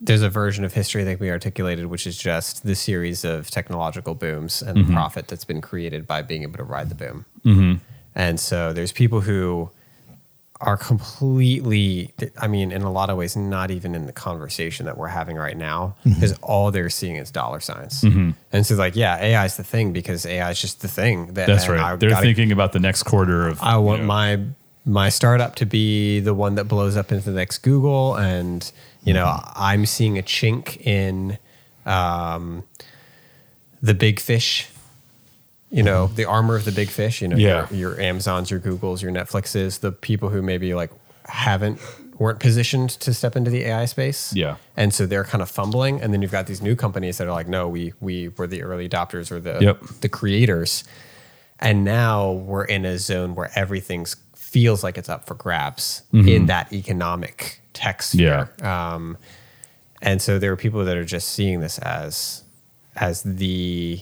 there's 0.00 0.22
a 0.22 0.30
version 0.30 0.64
of 0.64 0.72
history 0.74 1.04
that 1.04 1.18
we 1.20 1.30
articulated, 1.30 1.86
which 1.86 2.06
is 2.06 2.16
just 2.16 2.64
the 2.64 2.74
series 2.74 3.24
of 3.24 3.50
technological 3.50 4.14
booms 4.14 4.62
and 4.62 4.86
the 4.86 4.92
profit 4.92 5.26
that's 5.28 5.44
been 5.44 5.60
created 5.60 6.06
by 6.06 6.22
being 6.22 6.42
able 6.44 6.56
to 6.56 6.64
ride 6.64 6.88
the 6.88 6.94
boom. 6.94 7.80
And 8.14 8.38
so 8.40 8.72
there's 8.72 8.92
people 8.92 9.20
who 9.22 9.70
are 10.60 10.76
completely, 10.76 12.12
I 12.36 12.48
mean, 12.48 12.72
in 12.72 12.82
a 12.82 12.90
lot 12.90 13.10
of 13.10 13.16
ways, 13.16 13.36
not 13.36 13.70
even 13.70 13.94
in 13.94 14.06
the 14.06 14.12
conversation 14.12 14.86
that 14.86 14.96
we're 14.96 15.06
having 15.08 15.36
right 15.36 15.56
now, 15.56 15.94
because 16.04 16.36
all 16.42 16.70
they're 16.72 16.90
seeing 16.90 17.14
is 17.16 17.30
dollar 17.30 17.60
signs. 17.60 18.02
And 18.02 18.66
so, 18.66 18.74
like, 18.74 18.96
yeah, 18.96 19.18
AI 19.22 19.44
is 19.44 19.56
the 19.56 19.62
thing 19.64 19.92
because 19.92 20.26
AI 20.26 20.50
is 20.50 20.60
just 20.60 20.80
the 20.82 20.88
thing. 20.88 21.34
That, 21.34 21.46
that's 21.46 21.68
right. 21.68 21.78
I 21.78 21.94
They're 21.96 22.10
gotta- 22.10 22.22
thinking 22.26 22.50
about 22.50 22.72
the 22.72 22.80
next 22.80 23.04
quarter 23.04 23.46
of. 23.46 23.60
I 23.62 23.76
want 23.76 24.00
you 24.00 24.02
know, 24.04 24.08
my 24.08 24.40
my 24.84 25.08
startup 25.10 25.54
to 25.56 25.66
be 25.66 26.18
the 26.20 26.32
one 26.34 26.54
that 26.54 26.64
blows 26.64 26.96
up 26.96 27.12
into 27.12 27.30
the 27.30 27.36
next 27.36 27.58
Google, 27.58 28.16
and 28.16 28.70
you 29.04 29.14
know 29.14 29.26
Mm-hmm. 29.26 29.52
I'm 29.62 29.86
seeing 29.86 30.18
a 30.18 30.22
chink 30.22 30.80
in 30.84 31.38
um, 31.86 32.64
the 33.80 33.94
big 33.94 34.18
fish. 34.18 34.68
You 35.70 35.82
know 35.82 36.06
the 36.08 36.24
armor 36.24 36.56
of 36.56 36.64
the 36.64 36.72
big 36.72 36.88
fish. 36.88 37.20
You 37.22 37.28
know 37.28 37.36
Mm-hmm. 37.36 37.74
Yeah. 37.74 37.78
your, 37.78 37.92
your 37.94 38.00
Amazons, 38.00 38.50
your 38.50 38.60
Googles, 38.60 39.02
your 39.02 39.12
Netflixes, 39.12 39.80
the 39.80 39.92
people 39.92 40.28
who 40.30 40.40
maybe 40.42 40.74
like 40.74 40.90
haven't 41.26 41.78
weren't 42.18 42.40
positioned 42.40 42.90
to 42.90 43.14
step 43.14 43.36
into 43.36 43.50
the 43.50 43.62
AI 43.64 43.84
space. 43.84 44.32
Yeah. 44.34 44.56
and 44.76 44.92
so 44.92 45.06
they're 45.06 45.24
kind 45.24 45.40
of 45.42 45.48
fumbling, 45.50 46.00
and 46.00 46.12
then 46.12 46.20
you've 46.22 46.32
got 46.32 46.46
these 46.46 46.60
new 46.62 46.74
companies 46.74 47.18
that 47.18 47.28
are 47.28 47.32
like, 47.32 47.48
no, 47.48 47.68
we 47.68 47.92
we 48.00 48.28
were 48.28 48.46
the 48.46 48.62
early 48.62 48.88
adopters 48.88 49.30
or 49.30 49.40
the 49.40 49.58
Yep. 49.60 49.82
the 50.00 50.08
creators 50.08 50.84
and 51.60 51.84
now 51.84 52.30
we're 52.32 52.64
in 52.64 52.84
a 52.84 52.96
zone 52.98 53.34
where 53.34 53.50
everything 53.56 54.06
feels 54.36 54.82
like 54.84 54.96
it's 54.96 55.08
up 55.08 55.26
for 55.26 55.34
grabs 55.34 56.02
in 56.12 56.46
that 56.46 56.72
economic 56.72 57.60
tech 57.72 58.00
sphere. 58.02 58.48
Um, 58.62 59.18
and 60.00 60.22
so 60.22 60.38
there 60.38 60.52
are 60.52 60.56
people 60.56 60.84
that 60.84 60.96
are 60.96 61.04
just 61.04 61.28
seeing 61.30 61.58
this 61.60 61.78
as 61.80 62.44
as 62.96 63.22
the 63.24 64.00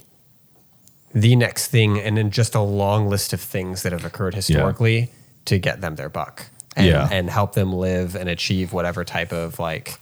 the 1.16 1.34
next 1.34 1.68
thing, 1.68 1.98
and 1.98 2.18
then 2.18 2.30
just 2.30 2.54
a 2.54 2.60
long 2.60 3.08
list 3.08 3.32
of 3.32 3.40
things 3.40 3.82
that 3.82 3.92
have 3.92 4.04
occurred 4.04 4.34
historically 4.34 5.10
to 5.46 5.58
get 5.58 5.80
them 5.80 5.96
their 5.96 6.10
buck 6.10 6.50
and, 6.76 6.86
Yeah. 6.86 7.08
and 7.10 7.30
help 7.30 7.54
them 7.54 7.72
live 7.72 8.14
and 8.14 8.28
achieve 8.28 8.74
whatever 8.74 9.02
type 9.02 9.32
of 9.32 9.58
like 9.58 9.98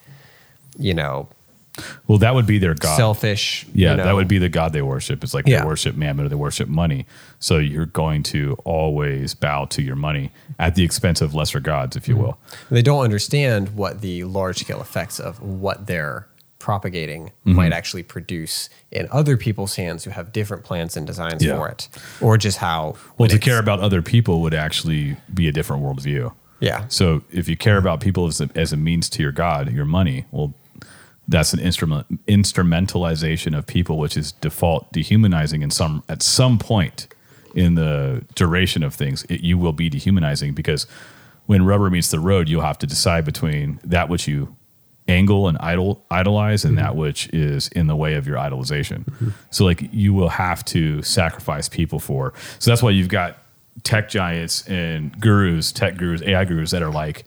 you 0.77 0.93
know 0.93 1.29
well, 2.07 2.19
that 2.19 2.35
would 2.35 2.47
be 2.47 2.59
their 2.59 2.75
god. 2.75 2.97
selfish. 2.97 3.67
Yeah, 3.75 3.93
you 3.93 3.97
know, 3.97 4.05
that 4.05 4.15
would 4.15 4.29
be 4.29 4.39
the 4.39 4.49
god 4.49 4.73
they 4.73 4.83
worship. 4.83 5.25
It's 5.25 5.35
like 5.35 5.47
Yeah. 5.47 5.61
they 5.61 5.67
worship 5.67 5.97
mammon 5.97 6.27
or 6.27 6.29
they 6.29 6.37
worship 6.37 6.69
money. 6.69 7.05
So 7.41 7.59
you're 7.59 7.87
going 7.87 8.23
to 8.25 8.57
always 8.65 9.35
bow 9.35 9.65
to 9.67 9.83
your 9.83 9.97
money 9.97 10.31
at 10.57 10.77
the 10.77 10.85
expense 10.85 11.21
of 11.21 11.35
lesser 11.35 11.59
gods, 11.59 11.97
if 11.97 12.07
you 12.07 12.15
mm-hmm. 12.15 12.25
will. 12.25 12.39
They 12.71 12.83
don't 12.83 13.03
understand 13.03 13.75
what 13.75 14.03
the 14.03 14.23
large 14.23 14.59
scale 14.59 14.81
effects 14.81 15.19
of 15.19 15.43
what 15.43 15.89
they're 15.89 16.29
propagating 16.69 17.23
Mm-hmm. 17.27 17.55
might 17.57 17.73
actually 17.73 18.03
produce 18.03 18.71
in 18.91 19.07
other 19.11 19.37
people's 19.37 19.77
hands 19.77 20.05
who 20.05 20.11
have 20.11 20.33
different 20.33 20.65
plans 20.65 20.97
and 20.97 21.07
designs 21.07 21.45
Yeah. 21.45 21.57
for 21.57 21.69
it, 21.69 21.89
or 22.21 22.39
just 22.39 22.59
how. 22.59 22.95
Well, 23.19 23.29
to 23.29 23.39
care 23.39 23.59
about 23.59 23.81
other 23.81 24.01
people 24.03 24.41
would 24.43 24.55
actually 24.55 25.17
be 25.33 25.47
a 25.47 25.53
different 25.53 25.83
worldview. 25.83 26.33
Yeah. 26.61 26.87
So 26.89 27.23
if 27.31 27.49
you 27.51 27.57
care 27.57 27.77
about 27.77 28.01
people 28.01 28.27
as 28.27 28.41
a, 28.41 28.49
as 28.55 28.73
a 28.73 28.77
means 28.79 29.11
to 29.11 29.23
your 29.23 29.33
God, 29.33 29.71
your 29.73 29.85
money, 29.85 30.25
well, 30.31 30.55
that's 31.29 31.53
an 31.53 31.61
instrument 31.61 32.07
instrumentalization 32.27 33.57
of 33.57 33.67
people, 33.67 33.99
which 33.99 34.17
is 34.17 34.33
default 34.33 34.91
dehumanizing 34.93 35.63
in 35.63 35.71
some 35.71 36.03
at 36.09 36.23
some 36.23 36.59
point 36.59 37.09
in 37.55 37.75
the 37.75 38.25
duration 38.35 38.83
of 38.83 38.95
things. 38.95 39.25
It, 39.29 39.41
you 39.43 39.59
will 39.59 39.73
be 39.73 39.89
dehumanizing 39.91 40.55
because 40.55 40.87
when 41.47 41.65
rubber 41.65 41.91
meets 41.91 42.11
the 42.11 42.21
road, 42.21 42.49
you'll 42.49 42.63
have 42.63 42.79
to 42.79 42.87
decide 42.87 43.25
between 43.25 43.81
that 43.85 44.09
which 44.09 44.27
you 44.27 44.57
angle 45.07 45.49
and 45.49 45.59
idol 45.59 46.05
idolize 46.11 46.65
and 46.65 46.79
that 46.79 46.91
mm-hmm. 46.91 47.01
which 47.01 47.29
is 47.29 47.69
in 47.69 47.87
the 47.87 47.97
way 47.97 48.15
of 48.15 48.27
your 48.27 48.37
idolization. 48.37 49.05
Mm-hmm. 49.05 49.29
So 49.51 49.65
like 49.65 49.89
you 49.93 50.15
will 50.15 50.31
have 50.31 50.65
to 50.67 51.03
sacrifice 51.03 51.69
people 51.69 51.99
for. 51.99 52.33
So 52.59 52.71
that's 52.71 52.83
why 52.83 52.91
you've 52.91 53.09
got 53.09 53.39
tech 53.83 54.09
giants 54.09 54.67
and 54.69 55.19
gurus, 55.21 55.73
tech 55.73 55.97
gurus, 55.97 56.23
AI 56.23 56.45
gurus 56.45 56.71
that 56.71 56.83
are 56.83 56.91
like 56.91 57.25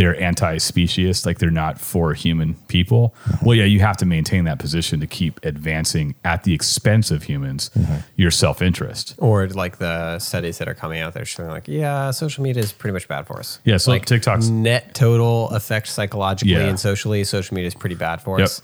they're 0.00 0.18
anti-speciest, 0.18 1.26
like 1.26 1.38
they're 1.40 1.50
not 1.50 1.78
for 1.78 2.14
human 2.14 2.54
people. 2.68 3.14
Uh-huh. 3.26 3.36
Well, 3.44 3.54
yeah, 3.54 3.64
you 3.66 3.80
have 3.80 3.98
to 3.98 4.06
maintain 4.06 4.44
that 4.44 4.58
position 4.58 4.98
to 5.00 5.06
keep 5.06 5.44
advancing 5.44 6.14
at 6.24 6.44
the 6.44 6.54
expense 6.54 7.10
of 7.10 7.24
humans, 7.24 7.70
uh-huh. 7.78 7.98
your 8.16 8.30
self-interest. 8.30 9.14
Or 9.18 9.46
like 9.48 9.76
the 9.76 10.18
studies 10.18 10.56
that 10.56 10.68
are 10.68 10.74
coming 10.74 11.00
out, 11.00 11.12
they're 11.12 11.26
showing 11.26 11.50
like, 11.50 11.68
yeah, 11.68 12.12
social 12.12 12.42
media 12.42 12.62
is 12.62 12.72
pretty 12.72 12.94
much 12.94 13.08
bad 13.08 13.26
for 13.26 13.38
us. 13.38 13.60
Yeah, 13.64 13.76
so 13.76 13.90
like 13.90 14.06
TikTok's- 14.06 14.48
net 14.48 14.94
total 14.94 15.50
effect 15.50 15.86
psychologically 15.88 16.54
Yeah. 16.54 16.68
and 16.70 16.80
socially, 16.80 17.22
social 17.24 17.54
media 17.54 17.68
is 17.68 17.74
pretty 17.74 17.96
bad 17.96 18.22
for 18.22 18.38
Yep. 18.38 18.44
us. 18.46 18.62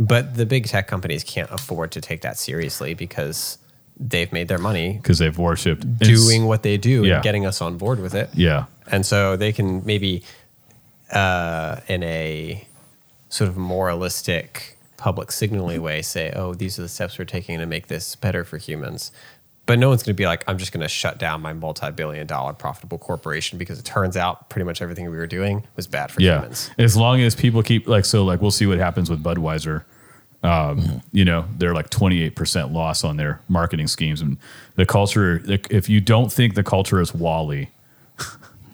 But 0.00 0.34
the 0.34 0.46
big 0.46 0.66
tech 0.66 0.88
companies 0.88 1.22
can't 1.22 1.50
afford 1.52 1.92
to 1.92 2.00
take 2.00 2.22
that 2.22 2.38
seriously 2.40 2.94
because 2.94 3.58
they've 4.00 4.32
made 4.32 4.48
their 4.48 4.58
money 4.58 4.94
because 5.00 5.18
they've 5.18 5.38
worshipped 5.38 5.84
and 5.84 6.02
s- 6.02 6.08
doing 6.08 6.46
what 6.46 6.64
they 6.64 6.76
do 6.76 7.04
Yeah. 7.04 7.14
and 7.16 7.22
getting 7.22 7.46
us 7.46 7.60
on 7.60 7.76
board 7.76 8.00
with 8.00 8.14
it. 8.16 8.30
Yeah, 8.34 8.64
And 8.90 9.06
so 9.06 9.36
they 9.36 9.52
can 9.52 9.84
maybe, 9.86 10.24
uh, 11.12 11.80
in 11.88 12.02
a 12.02 12.66
sort 13.28 13.48
of 13.48 13.56
moralistic, 13.56 14.76
public 14.96 15.32
signaling 15.32 15.82
way, 15.82 16.02
say, 16.02 16.32
oh, 16.34 16.54
these 16.54 16.78
are 16.78 16.82
the 16.82 16.88
steps 16.88 17.18
we're 17.18 17.24
taking 17.24 17.58
to 17.58 17.66
make 17.66 17.88
this 17.88 18.14
better 18.16 18.44
for 18.44 18.58
humans. 18.58 19.12
But 19.64 19.78
no 19.78 19.88
one's 19.88 20.02
going 20.02 20.14
to 20.14 20.20
be 20.20 20.26
like, 20.26 20.42
I'm 20.48 20.58
just 20.58 20.72
going 20.72 20.82
to 20.82 20.88
shut 20.88 21.18
down 21.18 21.40
my 21.40 21.52
multi 21.52 21.90
billion 21.92 22.26
dollar 22.26 22.52
profitable 22.52 22.98
corporation 22.98 23.58
because 23.58 23.78
it 23.78 23.84
turns 23.84 24.16
out 24.16 24.50
pretty 24.50 24.64
much 24.64 24.82
everything 24.82 25.08
we 25.08 25.16
were 25.16 25.26
doing 25.26 25.62
was 25.76 25.86
bad 25.86 26.10
for 26.10 26.20
yeah. 26.20 26.38
humans. 26.40 26.70
As 26.78 26.96
long 26.96 27.20
as 27.20 27.36
people 27.36 27.62
keep 27.62 27.86
like 27.86 28.04
so, 28.04 28.24
like 28.24 28.40
we'll 28.40 28.50
see 28.50 28.66
what 28.66 28.78
happens 28.78 29.08
with 29.08 29.22
Budweiser. 29.22 29.84
Um, 30.42 31.00
You 31.12 31.24
know, 31.24 31.44
they're 31.58 31.74
like 31.74 31.90
twenty 31.90 32.22
eight 32.22 32.34
percent 32.34 32.72
loss 32.72 33.04
on 33.04 33.16
their 33.16 33.40
marketing 33.48 33.86
schemes, 33.86 34.20
and 34.20 34.36
the 34.74 34.84
culture. 34.84 35.40
If 35.46 35.88
you 35.88 36.00
don't 36.00 36.32
think 36.32 36.54
the 36.54 36.64
culture 36.64 37.00
is 37.00 37.14
WALL-E, 37.14 37.68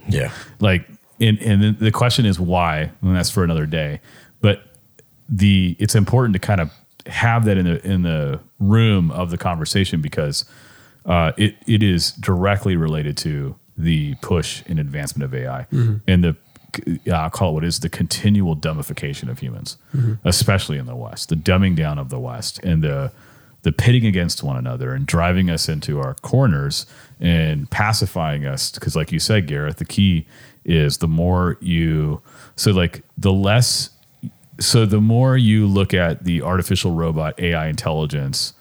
Yeah. 0.08 0.32
like 0.60 0.88
and 1.20 1.38
and 1.40 1.78
the- 1.78 1.90
question 1.90 2.24
is 2.26 2.38
why 2.40 2.90
and 3.02 3.16
that's 3.16 3.30
for 3.30 3.44
another 3.44 3.66
day. 3.66 4.00
But 4.40 4.62
the 5.28 5.76
it's 5.78 5.94
important 5.94 6.32
to 6.34 6.38
kind 6.38 6.60
of 6.60 6.70
have 7.06 7.44
that 7.46 7.56
in 7.58 7.64
the 7.66 7.86
in 7.86 8.02
the 8.02 8.40
room 8.58 9.10
of 9.10 9.30
the 9.30 9.38
conversation 9.38 10.00
because 10.00 10.44
uh, 11.06 11.32
it 11.36 11.56
it 11.66 11.82
is 11.82 12.12
directly 12.12 12.76
related 12.76 13.16
to 13.18 13.56
the 13.76 14.14
push 14.22 14.62
and 14.66 14.78
advancement 14.78 15.22
of 15.24 15.34
AI 15.34 15.66
and 16.06 16.24
the 16.24 16.36
uh, 17.06 17.12
I'll 17.12 17.30
call 17.30 17.50
it 17.50 17.54
what 17.54 17.64
is 17.64 17.80
the 17.80 17.88
continual 17.88 18.54
dumbification 18.54 19.28
of 19.30 19.38
humans, 19.38 19.78
especially 20.24 20.76
in 20.78 20.84
the 20.86 20.94
West, 20.96 21.30
the 21.30 21.34
dumbing 21.34 21.74
down 21.76 21.98
of 21.98 22.10
the 22.10 22.18
West 22.18 22.58
and 22.62 22.82
the 22.84 23.10
the 23.62 23.72
pitting 23.72 24.06
against 24.06 24.42
one 24.42 24.56
another 24.56 24.92
and 24.94 25.04
driving 25.06 25.50
us 25.50 25.68
into 25.68 25.98
our 25.98 26.14
corners 26.22 26.86
and 27.20 27.68
pacifying 27.70 28.46
us. 28.46 28.70
Because 28.70 28.94
like 28.94 29.10
you 29.12 29.18
said 29.18 29.46
Garreth 29.46 29.76
the 29.78 29.84
key 29.84 30.26
is 30.68 30.98
the 30.98 31.08
more 31.08 31.56
you 31.60 32.20
so 32.56 32.70
like 32.70 33.02
the 33.16 33.32
less 33.32 33.90
so 34.60 34.84
the 34.84 35.00
more 35.00 35.36
you 35.36 35.66
look 35.66 35.94
at 35.94 36.24
the 36.24 36.42
artificial 36.42 36.92
robot 36.92 37.38
ai 37.40 37.66
intelligence 37.68 38.52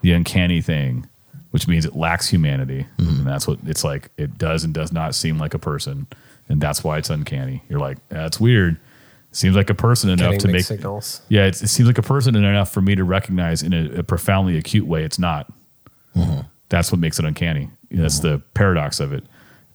the 0.00 0.12
uncanny 0.12 0.60
thing 0.62 1.06
which 1.50 1.66
means 1.66 1.84
it 1.84 1.96
lacks 1.96 2.28
humanity 2.28 2.86
mm-hmm. 2.98 3.18
and 3.18 3.26
that's 3.26 3.46
what 3.46 3.58
it's 3.66 3.84
like 3.84 4.10
it 4.16 4.38
does 4.38 4.64
and 4.64 4.72
does 4.72 4.92
not 4.92 5.14
seem 5.14 5.38
like 5.38 5.54
a 5.54 5.58
person 5.58 6.06
and 6.48 6.60
that's 6.60 6.84
why 6.84 6.98
it's 6.98 7.10
uncanny 7.10 7.62
you're 7.68 7.80
like 7.80 7.98
that's 8.08 8.38
weird 8.38 8.78
seems 9.36 9.54
like 9.54 9.70
a 9.70 9.74
person 9.74 10.10
enough 10.10 10.38
to 10.38 10.48
make 10.48 10.64
signals. 10.64 11.20
yeah, 11.28 11.44
it's, 11.44 11.62
it 11.62 11.68
seems 11.68 11.86
like 11.86 11.98
a 11.98 12.02
person 12.02 12.34
enough 12.34 12.72
for 12.72 12.80
me 12.80 12.94
to 12.94 13.04
recognize 13.04 13.62
in 13.62 13.72
a, 13.72 13.98
a 13.98 14.02
profoundly 14.02 14.56
acute 14.56 14.86
way 14.86 15.04
it's 15.04 15.18
not. 15.18 15.52
Mm-hmm. 16.16 16.40
That's 16.68 16.90
what 16.90 16.98
makes 16.98 17.18
it 17.18 17.24
uncanny. 17.24 17.70
That's 17.90 18.18
mm-hmm. 18.18 18.28
the 18.28 18.38
paradox 18.54 18.98
of 18.98 19.12
it, 19.12 19.24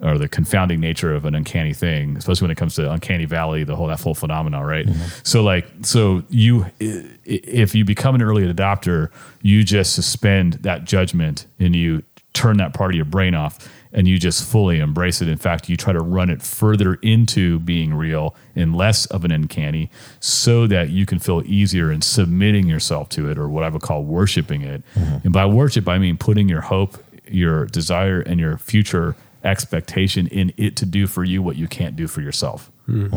or 0.01 0.17
the 0.17 0.27
confounding 0.27 0.79
nature 0.79 1.13
of 1.13 1.25
an 1.25 1.35
uncanny 1.35 1.73
thing, 1.73 2.17
especially 2.17 2.45
when 2.45 2.51
it 2.51 2.57
comes 2.57 2.75
to 2.75 2.91
uncanny 2.91 3.25
valley, 3.25 3.63
the 3.63 3.75
whole 3.75 3.87
that 3.87 3.99
whole 3.99 4.15
phenomenon, 4.15 4.63
right? 4.63 4.87
Mm-hmm. 4.87 5.19
So 5.23 5.43
like, 5.43 5.67
so 5.83 6.23
you, 6.29 6.65
if 6.79 7.75
you 7.75 7.85
become 7.85 8.15
an 8.15 8.21
early 8.21 8.51
adopter, 8.51 9.09
you 9.41 9.63
just 9.63 9.93
suspend 9.93 10.53
that 10.53 10.85
judgment 10.85 11.45
and 11.59 11.75
you 11.75 12.03
turn 12.33 12.57
that 12.57 12.73
part 12.73 12.91
of 12.91 12.95
your 12.95 13.05
brain 13.05 13.35
off 13.35 13.69
and 13.93 14.07
you 14.07 14.17
just 14.17 14.49
fully 14.49 14.79
embrace 14.79 15.21
it. 15.21 15.27
In 15.27 15.37
fact, 15.37 15.69
you 15.69 15.75
try 15.75 15.93
to 15.93 15.99
run 15.99 16.29
it 16.29 16.41
further 16.41 16.95
into 16.95 17.59
being 17.59 17.93
real 17.93 18.35
and 18.55 18.75
less 18.75 19.05
of 19.07 19.25
an 19.25 19.31
uncanny 19.31 19.91
so 20.19 20.65
that 20.67 20.89
you 20.89 21.05
can 21.05 21.19
feel 21.19 21.43
easier 21.45 21.91
in 21.91 22.01
submitting 22.01 22.67
yourself 22.67 23.09
to 23.09 23.29
it 23.29 23.37
or 23.37 23.49
what 23.49 23.63
I 23.63 23.69
would 23.69 23.81
call 23.81 24.03
worshiping 24.03 24.61
it. 24.61 24.81
Mm-hmm. 24.95 25.17
And 25.25 25.33
by 25.33 25.45
worship, 25.45 25.87
I 25.89 25.97
mean 25.97 26.17
putting 26.17 26.47
your 26.47 26.61
hope, 26.61 27.03
your 27.27 27.65
desire, 27.65 28.21
and 28.21 28.39
your 28.39 28.57
future 28.57 29.15
expectation 29.43 30.27
in 30.27 30.53
it 30.57 30.75
to 30.77 30.85
do 30.85 31.07
for 31.07 31.23
you 31.23 31.41
what 31.41 31.55
you 31.55 31.67
can't 31.67 31.95
do 31.95 32.07
for 32.07 32.21
yourself. 32.21 32.71
Hmm. 32.85 33.07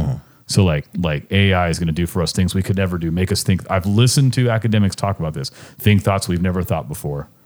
So 0.46 0.64
like 0.64 0.86
like 0.98 1.30
AI 1.32 1.68
is 1.68 1.78
going 1.78 1.86
to 1.86 1.92
do 1.92 2.06
for 2.06 2.22
us 2.22 2.32
things 2.32 2.54
we 2.54 2.62
could 2.62 2.76
never 2.76 2.98
do. 2.98 3.10
Make 3.10 3.32
us 3.32 3.42
think. 3.42 3.68
I've 3.70 3.86
listened 3.86 4.34
to 4.34 4.50
academics 4.50 4.94
talk 4.94 5.18
about 5.18 5.34
this. 5.34 5.50
Think 5.50 6.02
thoughts 6.02 6.28
we've 6.28 6.42
never 6.42 6.62
thought 6.62 6.88
before. 6.88 7.28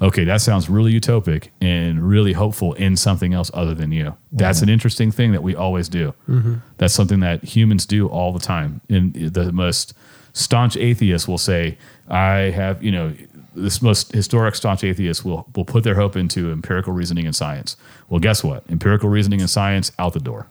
Okay, 0.00 0.22
that 0.24 0.40
sounds 0.40 0.70
really 0.70 0.92
utopic 0.92 1.48
and 1.60 2.08
really 2.08 2.32
hopeful 2.32 2.72
in 2.74 2.96
something 2.96 3.34
else 3.34 3.50
other 3.52 3.74
than 3.74 3.90
you. 3.90 4.16
That's 4.30 4.62
an 4.62 4.68
interesting 4.68 5.10
thing 5.10 5.32
that 5.32 5.42
we 5.42 5.56
always 5.56 5.88
do. 5.88 6.14
Mm-hmm. 6.28 6.54
That's 6.78 6.94
something 6.94 7.20
that 7.20 7.42
humans 7.42 7.84
do 7.84 8.08
all 8.08 8.32
the 8.32 8.38
time. 8.38 8.80
And 8.88 9.12
the 9.12 9.52
most 9.52 9.92
staunch 10.32 10.76
atheists 10.76 11.26
will 11.26 11.38
say, 11.38 11.78
"I 12.08 12.50
have," 12.54 12.82
you 12.82 12.92
know, 12.92 13.12
this 13.54 13.82
most 13.82 14.12
historic 14.12 14.54
staunch 14.54 14.84
atheists 14.84 15.24
will 15.24 15.46
will 15.54 15.64
put 15.64 15.84
their 15.84 15.94
hope 15.94 16.16
into 16.16 16.50
empirical 16.50 16.92
reasoning 16.92 17.26
and 17.26 17.36
science. 17.36 17.76
Well, 18.08 18.20
guess 18.20 18.42
what? 18.42 18.64
Empirical 18.68 19.08
reasoning 19.08 19.40
and 19.40 19.50
science 19.50 19.92
out 19.98 20.12
the 20.12 20.20
door 20.20 20.46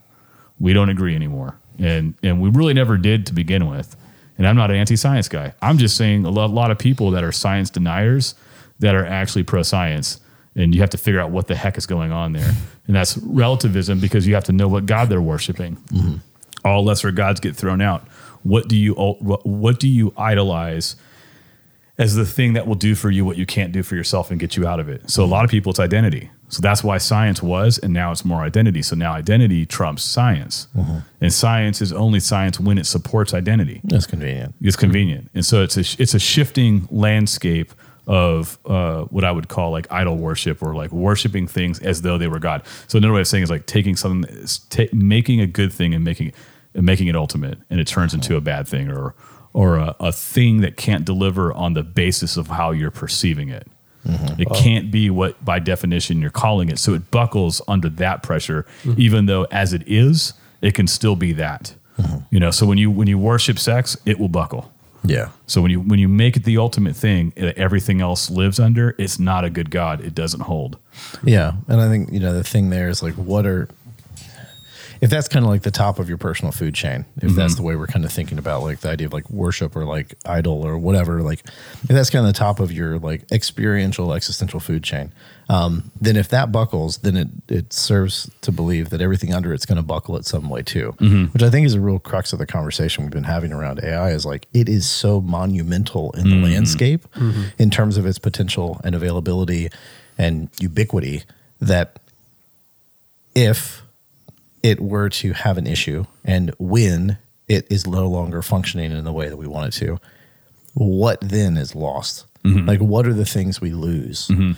we 0.62 0.74
don't 0.74 0.90
agree 0.90 1.16
anymore. 1.16 1.58
And 1.80 2.14
and 2.24 2.40
we 2.40 2.50
really 2.50 2.74
never 2.74 2.98
did 2.98 3.26
to 3.26 3.34
begin 3.34 3.68
with. 3.68 3.98
And 4.38 4.48
I'm 4.48 4.56
not 4.56 4.72
an 4.72 4.78
anti-science 4.78 5.28
guy. 5.28 5.54
I'm 5.62 5.78
just 5.78 5.98
saying 5.98 6.26
a 6.26 6.30
lot, 6.30 6.50
lot 6.52 6.72
of 6.72 6.80
people 6.80 7.12
that 7.12 7.24
are 7.24 7.32
science 7.32 7.70
deniers 7.70 8.34
that 8.80 8.96
are 8.96 9.06
actually 9.06 9.44
pro-science. 9.44 10.20
And 10.56 10.74
you 10.74 10.82
have 10.82 10.90
to 10.92 10.98
figure 10.98 11.20
out 11.20 11.32
what 11.32 11.48
the 11.48 11.56
heck 11.56 11.78
is 11.78 11.86
going 11.86 12.12
on 12.12 12.34
there. 12.34 12.52
And 12.88 12.96
that's 12.96 13.18
relativism 13.18 14.00
because 14.00 14.28
you 14.28 14.34
have 14.34 14.44
to 14.46 14.52
know 14.52 14.68
what 14.68 14.86
God 14.86 15.10
they're 15.10 15.22
worshiping. 15.22 15.78
Mm-hmm. 15.78 16.16
All 16.66 16.84
lesser 16.84 17.12
gods 17.12 17.40
get 17.40 17.56
thrown 17.56 17.82
out. 17.82 18.08
What 18.44 18.68
do 18.68 18.76
you 18.76 18.94
what, 18.94 19.46
what 19.46 19.80
do 19.80 19.88
you 19.88 20.14
idolize 20.18 20.96
as 21.98 22.16
the 22.16 22.26
thing 22.26 22.54
that 22.54 22.68
will 22.68 22.76
do 22.76 22.96
for 22.96 23.12
you 23.12 23.26
what 23.26 23.38
you 23.38 23.46
can't 23.46 23.72
do 23.72 23.84
for 23.84 23.96
yourself 23.96 24.32
and 24.32 24.40
get 24.40 24.56
you 24.58 24.68
out 24.68 24.80
of 24.80 24.90
it. 24.90 25.10
So 25.10 25.24
a 25.24 25.26
lot 25.26 25.46
of 25.46 25.52
people, 25.52 25.70
it's 25.70 25.80
identity. 25.80 26.30
So 26.50 26.62
that's 26.62 26.84
why 26.84 26.98
science 26.98 27.42
was, 27.42 27.78
and 27.78 27.94
now 27.94 28.12
it's 28.12 28.26
more 28.26 28.42
identity. 28.42 28.82
So 28.82 28.96
now 28.96 29.14
identity 29.14 29.66
trumps 29.66 30.04
science, 30.04 30.68
and 31.22 31.32
science 31.32 31.82
is 31.82 31.94
only 31.94 32.20
science 32.20 32.60
when 32.60 32.78
it 32.78 32.86
supports 32.86 33.34
identity. 33.34 33.80
That's 33.86 34.06
convenient. 34.06 34.56
It's 34.62 34.76
convenient, 34.76 35.30
and 35.34 35.46
so 35.46 35.64
it's 35.64 35.78
a 35.78 36.02
it's 36.02 36.14
a 36.14 36.20
shifting 36.20 36.90
landscape 36.92 37.74
of 38.06 38.58
uh, 38.66 39.04
what 39.04 39.24
I 39.24 39.32
would 39.32 39.48
call 39.48 39.72
like 39.72 39.90
idol 39.92 40.18
worship 40.18 40.62
or 40.62 40.76
like 40.76 40.92
worshiping 40.92 41.48
things 41.48 41.80
as 41.80 42.02
though 42.02 42.18
they 42.18 42.28
were 42.28 42.40
God. 42.40 42.64
So 42.88 42.98
another 42.98 43.14
way 43.14 43.22
of 43.22 43.28
saying 43.28 43.44
is 43.44 43.50
like 43.50 43.66
taking 43.68 43.96
something, 43.96 44.46
ta- 44.70 44.92
making 44.92 45.40
a 45.40 45.48
good 45.48 45.72
thing 45.72 45.94
and 45.94 46.04
making 46.04 46.34
and 46.74 46.86
making 46.86 47.08
it 47.08 47.16
ultimate, 47.16 47.58
and 47.70 47.80
it 47.80 47.88
turns 47.88 48.14
into 48.14 48.36
a 48.36 48.42
bad 48.42 48.68
thing 48.68 48.90
or 48.90 49.16
or 49.54 49.78
a, 49.78 49.96
a 50.00 50.12
thing 50.12 50.62
that 50.62 50.78
can't 50.78 51.04
deliver 51.04 51.54
on 51.54 51.74
the 51.74 51.84
basis 51.84 52.38
of 52.38 52.48
how 52.48 52.72
you're 52.72 52.92
perceiving 52.92 53.50
it. 53.50 53.68
Mm-hmm. 54.06 54.42
It 54.42 54.50
can't 54.50 54.90
be 54.90 55.10
what 55.10 55.44
by 55.44 55.60
definition 55.60 56.22
you're 56.22 56.32
calling 56.32 56.70
it. 56.70 56.80
So 56.80 56.94
it 56.94 57.12
buckles 57.12 57.62
under 57.68 57.90
that 57.90 58.24
pressure, 58.24 58.66
mm-hmm. 58.84 59.00
even 59.00 59.26
though 59.26 59.46
as 59.52 59.74
it 59.74 59.84
is, 59.86 60.34
it 60.62 60.74
can 60.74 60.88
still 60.88 61.16
be 61.16 61.34
that. 61.34 61.76
Mm-hmm. 62.00 62.18
You 62.32 62.40
know, 62.40 62.52
so 62.52 62.66
when 62.66 62.78
you 62.78 62.90
when 62.90 63.08
you 63.08 63.18
worship 63.18 63.60
sex, 63.60 63.98
it 64.06 64.20
will 64.20 64.30
buckle. 64.30 64.72
Yeah. 65.04 65.30
So 65.48 65.62
when 65.62 65.72
you 65.72 65.80
when 65.80 66.00
you 66.00 66.08
make 66.08 66.38
it 66.38 66.44
the 66.44 66.58
ultimate 66.58 66.96
thing 66.96 67.34
that 67.36 67.58
everything 67.58 68.02
else 68.02 68.30
lives 68.30 68.60
under, 68.60 68.96
it's 68.98 69.20
not 69.20 69.44
a 69.44 69.50
good 69.50 69.72
god. 69.72 70.02
It 70.02 70.14
doesn't 70.14 70.42
hold. 70.42 70.78
Yeah. 71.24 71.54
And 71.68 71.82
I 71.82 71.90
think, 71.90 72.12
you 72.12 72.20
know, 72.20 72.34
the 72.34 72.44
thing 72.44 72.70
there 72.70 72.88
is 72.88 73.02
like, 73.02 73.16
what 73.16 73.46
are, 73.46 73.68
if 75.02 75.10
that's 75.10 75.28
kind 75.28 75.44
of 75.44 75.50
like 75.50 75.64
the 75.64 75.72
top 75.72 75.98
of 75.98 76.08
your 76.08 76.20
personal 76.20 76.52
food 76.52 76.76
chain, 76.76 77.06
if 77.18 77.24
mm-hmm. 77.24 77.36
that's 77.36 77.56
the 77.56 77.64
way 77.64 77.76
we're 77.76 77.88
kind 77.88 78.06
of 78.06 78.12
thinking 78.12 78.38
about 78.38 78.62
like 78.62 78.82
the 78.82 78.90
idea 78.90 79.08
of 79.08 79.14
like 79.14 79.28
worship 79.32 79.76
or 79.76 79.84
like 79.84 80.14
idol 80.28 80.66
or 80.66 80.78
whatever, 80.78 81.24
like 81.24 81.40
if 81.82 81.90
that's 81.90 82.12
kind 82.12 82.26
of 82.26 82.32
the 82.32 82.38
top 82.38 82.60
of 82.60 82.72
your 82.72 83.00
like 83.00 83.30
experiential 83.32 84.14
existential 84.14 84.60
food 84.60 84.84
chain, 84.84 85.12
um, 85.50 85.92
then 86.00 86.16
if 86.16 86.30
that 86.30 86.52
buckles, 86.52 87.00
then 87.00 87.18
it, 87.18 87.28
it 87.50 87.74
serves 87.74 88.30
to 88.42 88.52
believe 88.52 88.92
that 88.92 89.02
everything 89.02 89.34
under 89.34 89.52
it's 89.54 89.66
going 89.66 89.78
to 89.78 89.82
buckle 89.82 90.16
it 90.18 90.26
some 90.26 90.50
way 90.50 90.62
too, 90.62 90.94
mm-hmm. 91.00 91.26
which 91.34 91.42
I 91.42 91.50
think 91.50 91.66
is 91.66 91.74
a 91.74 91.82
real 91.82 91.98
crux 91.98 92.32
of 92.32 92.38
the 92.38 92.46
conversation 92.46 93.04
we've 93.04 93.12
been 93.12 93.24
having 93.24 93.52
around 93.52 93.84
AI 93.84 94.12
is 94.12 94.24
like, 94.24 94.48
it 94.54 94.70
is 94.70 94.88
so 94.88 95.20
monumental 95.20 96.12
in 96.12 96.30
the 96.30 96.36
mm-hmm. 96.36 96.44
landscape 96.44 97.08
in 97.58 97.72
terms 97.72 97.98
of 97.98 98.06
its 98.06 98.20
potential 98.20 98.80
and 98.84 98.94
availability 98.94 99.70
and 100.20 100.50
ubiquity 100.60 101.24
that 101.60 102.00
if 103.34 103.82
it 104.64 104.80
were 104.80 105.10
to 105.10 105.34
have 105.34 105.58
an 105.58 105.68
issue 105.68 106.06
and 106.24 106.54
when 106.60 107.18
it 107.48 107.68
is 107.70 107.86
no 107.88 108.08
longer 108.08 108.42
functioning 108.42 108.92
in 108.92 109.04
the 109.04 109.12
way 109.12 109.28
that 109.28 109.38
we 109.38 109.48
want 109.48 109.74
it 109.74 109.78
to, 109.80 110.00
what 110.74 111.20
then 111.22 111.58
is 111.58 111.76
lost? 111.76 112.26
Mm-hmm. 112.44 112.68
Like, 112.68 112.80
what 112.80 113.06
are 113.06 113.14
the 113.14 113.26
things 113.26 113.60
we 113.60 113.72
lose? 113.72 114.28
Mm-hmm. 114.28 114.54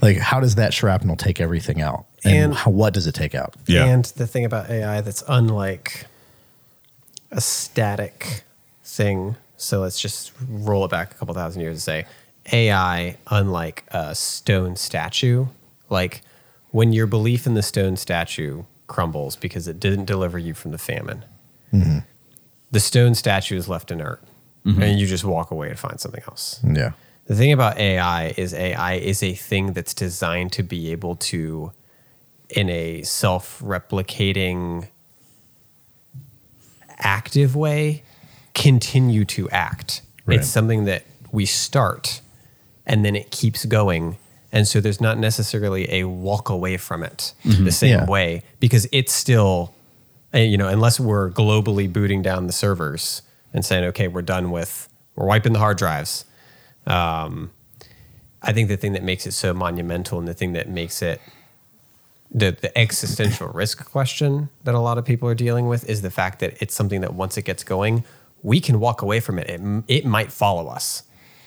Like, 0.00 0.18
how 0.18 0.40
does 0.40 0.54
that 0.54 0.72
shrapnel 0.72 1.16
take 1.16 1.40
everything 1.40 1.80
out? 1.82 2.06
And, 2.24 2.36
And- 2.36 2.54
how, 2.54 2.70
what 2.70 2.94
does 2.94 3.06
it 3.06 3.14
take 3.14 3.34
out? 3.34 3.54
Yeah. 3.66 3.84
And 3.84 4.04
the 4.04 4.26
thing 4.26 4.44
about 4.44 4.70
AI 4.70 5.00
that's 5.02 5.22
unlike 5.28 6.06
a 7.30 7.40
static 7.40 8.42
thing. 8.84 9.36
So 9.56 9.80
let's 9.80 10.00
just 10.00 10.32
roll 10.48 10.84
it 10.84 10.90
back 10.90 11.12
a 11.12 11.14
couple 11.14 11.34
thousand 11.34 11.60
years 11.62 11.74
and 11.74 11.82
say 11.82 12.06
AI, 12.52 13.18
unlike 13.26 13.84
a 13.88 14.14
stone 14.14 14.76
statue, 14.76 15.46
like 15.90 16.22
when 16.70 16.92
your 16.92 17.06
belief 17.06 17.46
in 17.46 17.54
the 17.54 17.62
stone 17.62 17.96
statue 17.96 18.62
crumbles 18.88 19.36
because 19.36 19.68
it 19.68 19.78
didn't 19.78 20.06
deliver 20.06 20.38
you 20.38 20.54
from 20.54 20.72
the 20.72 20.78
famine, 20.78 21.24
mm-hmm. 21.72 21.98
the 22.70 22.80
stone 22.80 23.14
statue 23.14 23.56
is 23.56 23.68
left 23.68 23.90
inert 23.90 24.22
mm-hmm. 24.66 24.82
and 24.82 24.98
you 24.98 25.06
just 25.06 25.24
walk 25.24 25.50
away 25.50 25.68
to 25.68 25.76
find 25.76 26.00
something 26.00 26.22
else. 26.28 26.60
Yeah. 26.64 26.92
The 27.26 27.34
thing 27.34 27.52
about 27.52 27.78
AI 27.78 28.34
is 28.36 28.54
AI 28.54 28.94
is 28.94 29.22
a 29.22 29.34
thing 29.34 29.74
that's 29.74 29.92
designed 29.94 30.52
to 30.52 30.62
be 30.62 30.90
able 30.92 31.16
to, 31.16 31.72
in 32.48 32.70
a 32.70 33.02
self 33.02 33.60
replicating, 33.60 34.88
active 36.98 37.54
way, 37.54 38.02
continue 38.54 39.24
to 39.26 39.48
act. 39.50 40.02
Right. 40.24 40.38
It's 40.38 40.48
something 40.48 40.84
that 40.86 41.04
we 41.30 41.44
start 41.44 42.22
and 42.86 43.04
then 43.04 43.14
it 43.14 43.30
keeps 43.30 43.66
going. 43.66 44.16
And 44.50 44.66
so 44.66 44.80
there's 44.80 45.00
not 45.00 45.18
necessarily 45.18 45.90
a 45.92 46.04
walk 46.04 46.48
away 46.48 46.76
from 46.78 47.02
it 47.02 47.34
the 47.44 47.70
same 47.72 47.90
Yeah. 47.90 48.06
way 48.06 48.42
because 48.60 48.88
it's 48.92 49.12
still, 49.12 49.74
uh, 50.34 50.38
you 50.38 50.56
know, 50.56 50.68
unless 50.68 50.98
we're 50.98 51.30
globally 51.30 51.92
booting 51.92 52.22
down 52.22 52.46
the 52.46 52.52
servers 52.52 53.22
and 53.52 53.64
saying, 53.64 53.84
okay, 53.84 54.08
we're 54.08 54.22
done 54.22 54.50
with, 54.50 54.88
we're 55.16 55.26
wiping 55.26 55.52
the 55.52 55.58
hard 55.58 55.76
drives. 55.76 56.24
Um, 56.86 57.50
I 58.42 58.52
think 58.52 58.68
the 58.68 58.76
thing 58.76 58.92
that 58.92 59.02
makes 59.02 59.26
it 59.26 59.32
so 59.32 59.52
monumental 59.52 60.18
and 60.18 60.26
the 60.26 60.34
thing 60.34 60.52
that 60.54 60.68
makes 60.68 61.02
it 61.02 61.20
the, 62.30 62.50
the 62.58 62.76
existential 62.78 63.48
risk 63.54 63.84
question 63.90 64.48
that 64.64 64.74
a 64.74 64.78
lot 64.80 64.96
of 64.98 65.04
people 65.04 65.28
are 65.28 65.34
dealing 65.34 65.66
with 65.66 65.88
is 65.88 66.02
the 66.02 66.10
fact 66.10 66.38
that 66.40 66.56
it's 66.62 66.74
something 66.74 67.00
that 67.00 67.14
once 67.14 67.36
it 67.36 67.42
gets 67.42 67.64
going, 67.64 68.04
we 68.42 68.60
can 68.60 68.80
walk 68.80 69.02
away 69.02 69.20
from 69.20 69.38
it. 69.38 69.48
It, 69.50 69.60
it 69.88 70.04
might 70.06 70.30
follow 70.32 70.68
us. 70.68 71.02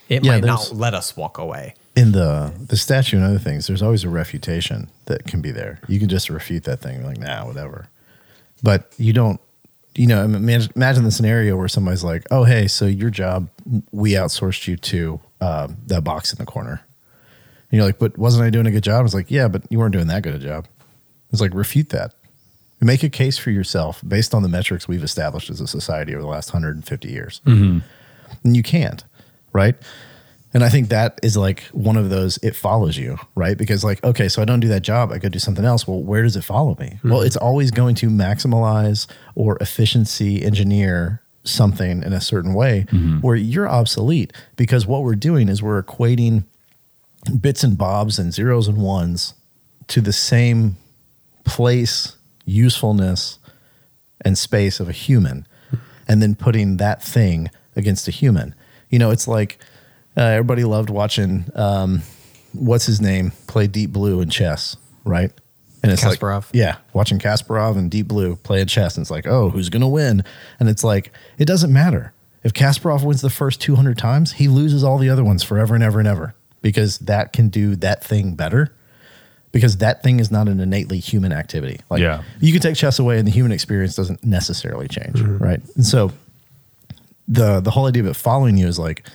It 0.10 0.24
Yeah, 0.24 0.34
might 0.34 0.44
not 0.44 0.72
let 0.74 0.94
us 0.94 1.16
walk 1.16 1.38
away. 1.38 1.74
In 1.96 2.14
the 2.14 2.54
the 2.68 2.78
statue 2.78 3.18
and 3.18 3.26
other 3.26 3.40
things, 3.40 3.68
there's 3.68 3.82
always 3.82 4.04
a 4.04 4.10
refutation 4.10 4.90
that 5.06 5.26
can 5.26 5.42
be 5.42 5.52
there. 5.52 5.80
You 5.88 6.00
can 6.00 6.08
just 6.08 6.30
refute 6.30 6.64
that 6.64 6.80
thing, 6.80 7.04
like, 7.04 7.18
nah, 7.18 7.46
whatever. 7.46 7.90
But 8.64 8.94
you 8.98 9.12
don't, 9.12 9.42
you 9.96 10.08
know, 10.08 10.24
imagine, 10.24 11.04
the 11.04 11.12
scenario 11.12 11.58
where 11.58 11.68
somebody's 11.68 12.04
like, 12.04 12.26
oh, 12.32 12.44
hey, 12.44 12.68
so 12.68 12.86
your 12.86 13.10
job, 13.10 13.50
we 13.92 14.12
outsourced 14.12 14.68
you 14.68 14.78
to 14.78 15.20
uh, 15.42 15.68
that 15.88 16.04
box 16.04 16.32
in 16.32 16.38
the 16.38 16.46
corner. 16.46 16.82
And 17.72 17.78
you're 17.78 17.86
like, 17.86 18.00
but 18.00 18.18
wasn't 18.18 18.46
I 18.46 18.50
doing 18.50 18.68
a 18.68 18.72
good 18.72 18.84
job? 18.84 19.04
It's 19.06 19.14
like, 19.14 19.32
yeah, 19.32 19.48
but 19.48 19.64
you 19.70 19.80
weren't 19.80 19.94
doing 19.94 20.08
that 20.08 20.24
good 20.24 20.36
a 20.36 20.40
job. 20.40 20.68
It's 21.32 21.42
like, 21.42 21.54
refute 21.54 21.90
that. 21.90 22.14
Make 22.80 23.04
a 23.04 23.10
case 23.10 23.38
for 23.38 23.52
yourself 23.52 24.02
based 24.08 24.34
on 24.34 24.44
the 24.44 24.50
metrics 24.50 24.88
we've 24.88 25.04
established 25.04 25.50
as 25.50 25.62
a 25.62 25.68
society 25.68 26.14
over 26.14 26.22
the 26.22 26.28
last 26.28 26.52
150 26.52 27.10
years. 27.10 27.42
And 28.44 28.56
you 28.56 28.64
can't, 28.64 29.04
right? 29.54 29.76
And 30.54 30.64
I 30.64 30.70
think 30.70 30.90
that 30.90 31.20
is 31.24 31.38
like 31.38 31.64
one 31.72 31.96
of 31.96 32.10
those, 32.10 32.38
it 32.44 32.56
follows 32.56 32.98
you, 32.98 33.18
right? 33.36 33.58
Because, 33.58 33.84
like, 33.84 34.04
okay, 34.04 34.28
so 34.28 34.42
I 34.42 34.46
don't 34.46 34.60
do 34.60 34.68
that 34.68 34.82
job, 34.82 35.12
I 35.12 35.18
go 35.18 35.30
do 35.30 35.40
something 35.40 35.64
else. 35.64 35.88
Well, 35.88 36.02
where 36.02 36.24
does 36.24 36.36
it 36.36 36.44
follow 36.44 36.76
me? 36.80 37.00
Hmm. 37.02 37.12
Well, 37.12 37.22
it's 37.22 37.38
always 37.38 37.72
going 37.72 37.96
to 37.96 38.10
maximize 38.10 39.08
or 39.36 39.58
efficiency 39.62 40.44
engineer 40.44 41.22
something 41.44 42.04
in 42.04 42.14
a 42.14 42.22
certain 42.22 42.54
way 42.54 42.86
mm-hmm. 42.92 43.20
where 43.20 43.36
you're 43.36 43.68
obsolete 43.68 44.32
because 44.58 44.86
what 44.86 45.04
we're 45.04 45.16
doing 45.16 45.50
is 45.50 45.64
we're 45.64 45.82
equating 45.82 46.44
bits 47.40 47.64
and 47.64 47.78
bobs 47.78 48.20
and 48.20 48.34
zeros 48.34 48.68
and 48.68 48.78
ones 48.78 49.34
to 49.88 50.02
the 50.02 50.14
same 50.14 50.78
place, 51.44 52.18
usefulness, 52.46 53.40
and 54.24 54.38
space 54.38 54.80
of 54.80 54.88
a 54.88 54.92
human, 54.92 55.48
hmm. 55.70 55.78
and 56.08 56.22
then 56.22 56.36
putting 56.36 56.78
that 56.78 57.02
thing 57.02 57.50
against 57.76 58.08
a 58.08 58.12
human. 58.12 58.54
You 58.90 59.00
know, 59.00 59.10
it's 59.10 59.28
like 59.28 59.58
uh, 60.18 60.22
everybody 60.22 60.64
loved 60.64 60.90
watching 60.90 61.46
um, 61.56 62.02
what's 62.54 62.86
his 62.86 63.00
name 63.02 63.32
play 63.48 63.68
Deep 63.68 63.92
Blue 63.92 64.22
in 64.22 64.30
chess, 64.30 64.76
right? 65.04 65.32
And 65.84 65.92
it's 65.92 66.04
Kasparov. 66.04 66.36
like, 66.46 66.54
yeah, 66.54 66.78
watching 66.94 67.18
Kasparov 67.18 67.78
and 67.78 67.90
Deep 67.90 68.08
Blue 68.08 68.36
playing 68.38 68.68
chess, 68.68 68.98
and 68.98 69.04
it's 69.04 69.12
like, 69.12 69.26
oh, 69.26 69.50
who's 69.50 69.70
gonna 69.70 69.90
win? 69.90 70.24
And 70.60 70.70
it's 70.70 70.84
like, 70.84 71.12
it 71.38 71.46
doesn't 71.46 71.74
matter 71.74 72.14
if 72.44 72.54
Kasparov 72.54 73.04
wins 73.04 73.22
the 73.22 73.30
first 73.30 73.62
two 73.62 73.76
hundred 73.76 73.98
times, 73.98 74.34
he 74.34 74.48
loses 74.48 74.84
all 74.84 74.98
the 74.98 75.10
other 75.10 75.24
ones 75.24 75.44
forever 75.44 75.76
and 75.76 75.84
ever 75.84 76.00
and 76.00 76.08
ever 76.08 76.34
because 76.62 76.98
that 77.00 77.34
can 77.34 77.50
do 77.50 77.76
that 77.78 78.04
thing 78.04 78.36
better. 78.36 78.74
Because 79.52 79.78
that 79.78 80.02
thing 80.02 80.22
is 80.22 80.32
not 80.32 80.48
an 80.48 80.62
innately 80.62 81.00
human 81.00 81.34
activity. 81.34 81.82
Like, 81.90 82.00
Yeah. 82.02 82.24
you 82.40 82.54
can 82.54 82.62
take 82.62 82.76
chess 82.78 83.00
away, 83.00 83.18
and 83.20 83.28
the 83.28 83.32
human 83.32 83.52
experience 83.52 83.96
doesn't 83.98 84.24
necessarily 84.24 84.88
change, 84.88 85.20
right? 85.20 85.60
And 85.76 85.86
so, 85.86 86.14
the 87.28 87.60
the 87.60 87.72
whole 87.72 87.86
idea 87.86 88.04
of 88.04 88.08
it 88.10 88.16
following 88.16 88.58
you 88.58 88.68
is 88.68 88.80
like 88.80 89.06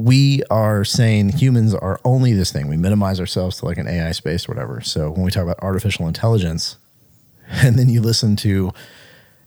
we 0.00 0.42
are 0.50 0.84
saying 0.84 1.30
humans 1.30 1.74
are 1.74 2.00
only 2.04 2.32
this 2.32 2.50
thing. 2.50 2.68
We 2.68 2.76
minimize 2.76 3.20
ourselves 3.20 3.58
to 3.58 3.66
like 3.66 3.78
an 3.78 3.86
AI 3.86 4.12
space 4.12 4.48
or 4.48 4.52
whatever. 4.52 4.80
So 4.80 5.10
when 5.10 5.22
we 5.22 5.30
talk 5.30 5.42
about 5.42 5.58
artificial 5.60 6.06
intelligence, 6.06 6.76
and 7.48 7.78
then 7.78 7.88
you 7.88 8.00
listen 8.00 8.36
to 8.36 8.72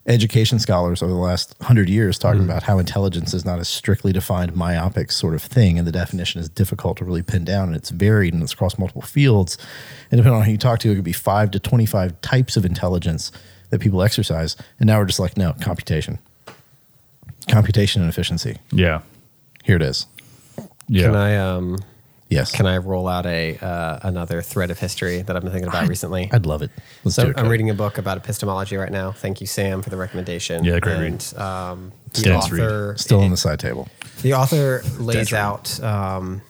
education 0.05 0.59
scholars 0.59 1.01
over 1.01 1.11
the 1.11 1.17
last 1.17 1.55
hundred 1.61 1.89
years 1.89 2.19
talking 2.19 2.41
mm-hmm. 2.41 2.49
about 2.49 2.63
how 2.63 2.77
intelligence 2.77 3.33
is 3.33 3.45
not 3.45 3.59
a 3.59 3.65
strictly 3.65 4.11
defined 4.11 4.55
myopic 4.55 5.11
sort 5.11 5.33
of 5.33 5.41
thing, 5.41 5.79
and 5.79 5.87
the 5.87 5.91
definition 5.91 6.39
is 6.39 6.49
difficult 6.49 6.97
to 6.97 7.05
really 7.05 7.23
pin 7.23 7.43
down, 7.45 7.69
and 7.69 7.75
it's 7.75 7.89
varied 7.89 8.33
and 8.33 8.43
it's 8.43 8.53
across 8.53 8.77
multiple 8.77 9.01
fields. 9.01 9.57
And 10.11 10.19
depending 10.19 10.39
on 10.39 10.45
who 10.45 10.51
you 10.51 10.57
talk 10.57 10.79
to, 10.79 10.91
it 10.91 10.95
could 10.95 11.03
be 11.03 11.13
five 11.13 11.51
to 11.51 11.59
twenty-five 11.59 12.19
types 12.21 12.57
of 12.57 12.65
intelligence 12.65 13.31
that 13.69 13.79
people 13.79 14.03
exercise. 14.03 14.55
And 14.79 14.85
now 14.85 14.99
we're 14.99 15.05
just 15.05 15.19
like, 15.19 15.35
no, 15.35 15.53
computation, 15.61 16.19
computation 17.47 18.03
and 18.03 18.09
efficiency. 18.09 18.57
Yeah. 18.71 19.01
Here 19.63 19.77
it 19.77 19.81
is. 19.81 20.05
Yeah. 20.93 21.05
Can 21.07 21.15
I 21.15 21.37
um 21.37 21.77
Yes. 22.29 22.51
can 22.51 22.65
I 22.65 22.77
roll 22.77 23.07
out 23.07 23.25
a 23.27 23.57
uh, 23.59 23.99
another 24.01 24.41
thread 24.41 24.71
of 24.71 24.79
history 24.79 25.21
that 25.21 25.35
I've 25.35 25.43
been 25.43 25.51
thinking 25.51 25.69
about 25.69 25.87
recently? 25.87 26.29
I'd 26.31 26.47
love 26.47 26.63
it. 26.63 26.71
Let's 27.03 27.15
So 27.15 27.25
do 27.25 27.29
it. 27.29 27.37
I'm 27.37 27.43
Cody. 27.43 27.49
reading 27.49 27.69
a 27.69 27.75
book 27.75 27.99
about 27.99 28.17
epistemology 28.17 28.75
right 28.75 28.91
now. 28.91 29.11
Thank 29.11 29.39
you, 29.39 29.45
Sam, 29.45 29.83
for 29.83 29.91
the 29.91 29.97
recommendation. 29.97 30.63
Yeah, 30.63 30.79
great 30.79 30.97
and, 30.97 31.33
Um, 31.37 31.91
the 32.13 32.21
Dense 32.23 32.49
read. 32.51 32.61
author 32.63 32.95
Still 32.97 33.21
on 33.21 33.29
the 33.29 33.37
side 33.37 33.59
table. 33.59 33.87
The 34.23 34.33
author 34.33 34.81
lays 34.97 35.31
read. 35.31 35.39
out 35.39 35.83
um, 35.83 36.41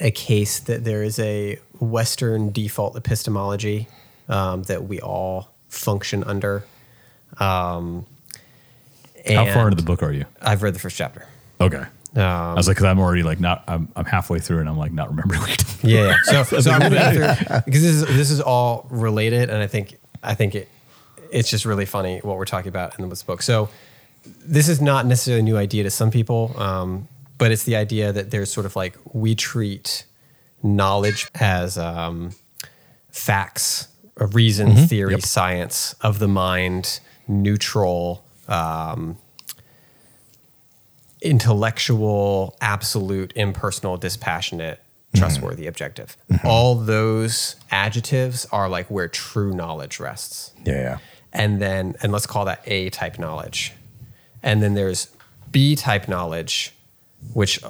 a 0.00 0.10
case 0.10 0.58
that 0.60 0.84
there 0.84 1.02
is 1.02 1.18
a 1.18 1.58
Western 1.78 2.50
default 2.52 2.94
epistemology 2.96 3.88
um, 4.28 4.64
that 4.64 4.84
we 4.84 5.00
all 5.00 5.50
function 5.68 6.24
under. 6.24 6.64
Um, 7.38 8.04
How 9.26 9.46
far 9.52 9.64
into 9.68 9.76
the 9.76 9.82
book 9.86 10.02
are 10.02 10.12
you? 10.12 10.26
I've 10.42 10.62
read 10.62 10.74
the 10.74 10.78
first 10.80 10.96
chapter. 10.98 11.24
Okay. 11.60 11.84
Um, 12.16 12.22
I 12.22 12.54
was 12.54 12.66
like, 12.66 12.76
because 12.76 12.86
I'm 12.86 12.98
already 12.98 13.22
like 13.22 13.38
not, 13.38 13.62
I'm, 13.68 13.88
I'm 13.94 14.04
halfway 14.04 14.40
through 14.40 14.58
and 14.58 14.68
I'm 14.68 14.76
like 14.76 14.92
not 14.92 15.10
remembering. 15.10 15.56
Yeah, 15.82 16.14
yeah. 16.30 16.42
So, 16.42 16.60
so 16.60 16.70
I'm 16.70 16.92
going 16.92 17.14
through 17.14 17.58
because 17.64 17.82
this 17.82 17.94
is 17.94 18.06
this 18.06 18.30
is 18.30 18.40
all 18.42 18.86
related, 18.90 19.48
and 19.48 19.62
I 19.62 19.66
think 19.66 19.98
I 20.22 20.34
think 20.34 20.54
it 20.54 20.68
it's 21.32 21.48
just 21.48 21.64
really 21.64 21.86
funny 21.86 22.18
what 22.18 22.36
we're 22.36 22.44
talking 22.44 22.68
about 22.68 22.98
in 22.98 23.08
this 23.08 23.22
book. 23.22 23.40
So 23.40 23.70
this 24.44 24.68
is 24.68 24.82
not 24.82 25.06
necessarily 25.06 25.40
a 25.40 25.42
new 25.42 25.56
idea 25.56 25.84
to 25.84 25.90
some 25.90 26.10
people, 26.10 26.54
um, 26.58 27.08
but 27.38 27.50
it's 27.50 27.64
the 27.64 27.76
idea 27.76 28.12
that 28.12 28.30
there's 28.30 28.52
sort 28.52 28.66
of 28.66 28.76
like 28.76 28.94
we 29.14 29.34
treat 29.34 30.04
knowledge 30.62 31.28
as 31.36 31.78
um, 31.78 32.32
facts, 33.08 33.88
a 34.18 34.26
reason, 34.26 34.76
theory, 34.86 35.18
science 35.22 35.94
of 36.02 36.18
the 36.18 36.28
mind, 36.28 37.00
neutral. 37.26 38.22
Um, 38.48 39.16
intellectual, 41.22 42.56
absolute, 42.60 43.32
impersonal, 43.36 43.96
dispassionate, 43.96 44.78
mm-hmm. 44.78 45.18
trustworthy, 45.18 45.66
objective. 45.66 46.16
Mm-hmm. 46.30 46.46
All 46.46 46.74
those 46.74 47.56
adjectives 47.70 48.46
are 48.52 48.68
like 48.68 48.86
where 48.90 49.08
true 49.08 49.54
knowledge 49.54 50.00
rests. 50.00 50.52
Yeah. 50.64 50.98
And 51.32 51.60
then, 51.60 51.94
and 52.02 52.12
let's 52.12 52.26
call 52.26 52.44
that 52.46 52.62
A 52.66 52.90
type 52.90 53.18
knowledge. 53.18 53.72
And 54.42 54.62
then 54.62 54.74
there's 54.74 55.08
B 55.50 55.76
type 55.76 56.08
knowledge, 56.08 56.74
which 57.34 57.60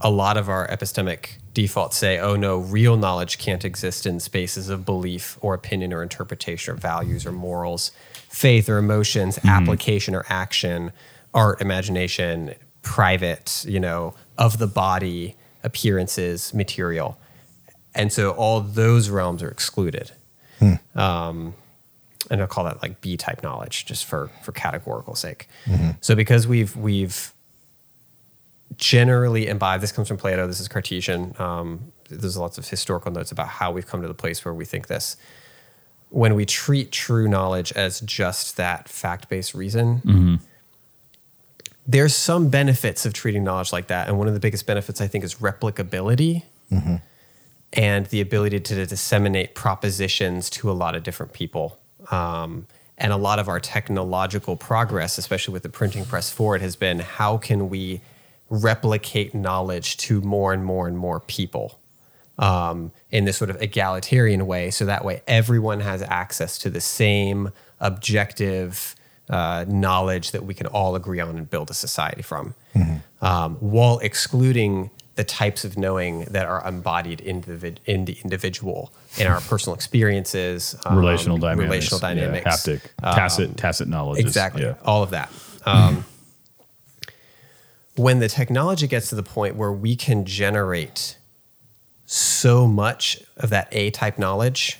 a 0.00 0.10
lot 0.10 0.36
of 0.36 0.48
our 0.48 0.68
epistemic 0.68 1.38
defaults 1.54 1.96
say, 1.96 2.18
oh 2.18 2.36
no, 2.36 2.58
real 2.58 2.96
knowledge 2.96 3.38
can't 3.38 3.64
exist 3.64 4.04
in 4.04 4.20
spaces 4.20 4.68
of 4.68 4.84
belief 4.84 5.38
or 5.40 5.54
opinion 5.54 5.92
or 5.92 6.02
interpretation 6.02 6.74
or 6.74 6.76
values 6.76 7.24
or 7.24 7.32
morals, 7.32 7.92
faith 8.28 8.68
or 8.68 8.76
emotions, 8.76 9.38
mm-hmm. 9.38 9.48
application 9.48 10.14
or 10.14 10.26
action, 10.28 10.92
art, 11.32 11.60
imagination, 11.62 12.54
private, 12.94 13.64
you 13.68 13.80
know, 13.80 14.14
of 14.38 14.58
the 14.58 14.66
body, 14.66 15.34
appearances, 15.64 16.54
material. 16.54 17.18
And 17.94 18.12
so 18.12 18.30
all 18.30 18.60
those 18.60 19.08
realms 19.10 19.42
are 19.42 19.50
excluded 19.50 20.12
Um, 20.94 21.54
and 22.30 22.40
I'll 22.40 22.46
call 22.46 22.64
that 22.64 22.80
like 22.82 23.00
B 23.00 23.16
type 23.16 23.42
knowledge 23.42 23.84
just 23.86 24.04
for 24.06 24.30
for 24.44 24.52
categorical 24.52 25.14
sake. 25.14 25.48
So 26.00 26.14
because 26.14 26.46
we've 26.46 26.74
we've 26.76 27.32
generally 28.76 29.46
imbibed 29.46 29.82
this 29.82 29.92
comes 29.92 30.08
from 30.08 30.16
Plato, 30.16 30.46
this 30.46 30.60
is 30.60 30.68
Cartesian. 30.68 31.34
Um, 31.38 31.92
there's 32.08 32.36
lots 32.36 32.58
of 32.58 32.68
historical 32.68 33.10
notes 33.12 33.32
about 33.32 33.48
how 33.48 33.70
we've 33.72 33.86
come 33.86 34.02
to 34.02 34.08
the 34.08 34.14
place 34.14 34.44
where 34.44 34.54
we 34.54 34.64
think 34.64 34.86
this. 34.86 35.16
when 36.10 36.34
we 36.36 36.44
treat 36.46 36.92
true 36.92 37.26
knowledge 37.28 37.72
as 37.72 38.00
just 38.00 38.56
that 38.56 38.88
fact 38.88 39.28
based 39.28 39.54
reason, 39.54 40.00
Mm-hmm. 40.04 40.36
There's 41.86 42.14
some 42.14 42.48
benefits 42.48 43.06
of 43.06 43.12
treating 43.12 43.44
knowledge 43.44 43.72
like 43.72 43.86
that. 43.88 44.08
And 44.08 44.18
one 44.18 44.28
of 44.28 44.34
the 44.34 44.40
biggest 44.40 44.66
benefits, 44.66 45.00
I 45.00 45.06
think, 45.06 45.24
is 45.24 45.36
replicability 45.36 46.42
and 47.72 48.06
the 48.06 48.20
ability 48.20 48.60
to 48.60 48.86
disseminate 48.86 49.54
propositions 49.54 50.50
to 50.50 50.70
a 50.70 50.72
lot 50.72 50.94
of 50.96 51.02
different 51.02 51.32
people. 51.32 51.78
Um, 52.10 52.66
and 52.98 53.12
a 53.12 53.16
lot 53.16 53.38
of 53.38 53.48
our 53.48 53.60
technological 53.60 54.56
progress, 54.56 55.18
especially 55.18 55.52
with 55.52 55.62
the 55.62 55.68
printing 55.68 56.04
press 56.04 56.30
forward, 56.30 56.62
has 56.62 56.76
been 56.76 57.00
how 57.00 57.36
can 57.36 57.68
we 57.68 58.00
replicate 58.48 59.34
knowledge 59.34 59.96
to 59.98 60.20
more 60.22 60.52
and 60.52 60.64
more 60.64 60.88
and 60.88 60.96
more 60.96 61.20
people 61.20 61.78
um, 62.38 62.90
in 63.10 63.24
this 63.24 63.36
sort 63.36 63.50
of 63.50 63.60
egalitarian 63.60 64.46
way. 64.46 64.70
So 64.70 64.86
that 64.86 65.04
way, 65.04 65.22
everyone 65.26 65.80
has 65.80 66.02
access 66.02 66.58
to 66.58 66.70
the 66.70 66.80
same 66.80 67.50
objective 67.80 68.95
uh, 69.28 69.64
knowledge 69.68 70.30
that 70.32 70.44
we 70.44 70.54
can 70.54 70.66
all 70.66 70.94
agree 70.94 71.20
on 71.20 71.36
and 71.36 71.50
build 71.50 71.70
a 71.70 71.74
society 71.74 72.22
from, 72.22 72.54
um, 73.20 73.56
while 73.56 73.98
excluding 73.98 74.90
the 75.16 75.24
types 75.24 75.64
of 75.64 75.78
knowing 75.78 76.26
that 76.26 76.44
are 76.44 76.66
embodied 76.68 77.20
in 77.22 77.40
the, 77.40 77.56
vid- 77.56 77.80
in 77.86 78.04
the 78.04 78.18
individual, 78.22 78.92
in 79.16 79.26
our 79.26 79.40
personal 79.40 79.74
experiences, 79.74 80.76
um, 80.84 80.96
relational 80.96 81.38
dynamics, 81.38 81.70
relational 81.70 82.00
yeah, 82.00 82.14
dynamics, 82.14 82.46
haptic, 82.46 82.80
tacit, 83.00 83.56
tacit 83.56 83.88
knowledge. 83.88 84.20
Exactly. 84.20 84.62
yeah. 84.62 84.74
All 84.84 85.02
of 85.02 85.10
that. 85.10 85.32
Um, 85.64 86.04
when 87.96 88.18
the 88.18 88.28
technology 88.28 88.86
gets 88.86 89.08
to 89.08 89.14
the 89.14 89.22
point 89.22 89.56
where 89.56 89.72
we 89.72 89.96
can 89.96 90.26
generate 90.26 91.16
so 92.04 92.66
much 92.66 93.18
of 93.38 93.48
that 93.50 93.68
A 93.72 93.90
type 93.90 94.18
knowledge, 94.18 94.78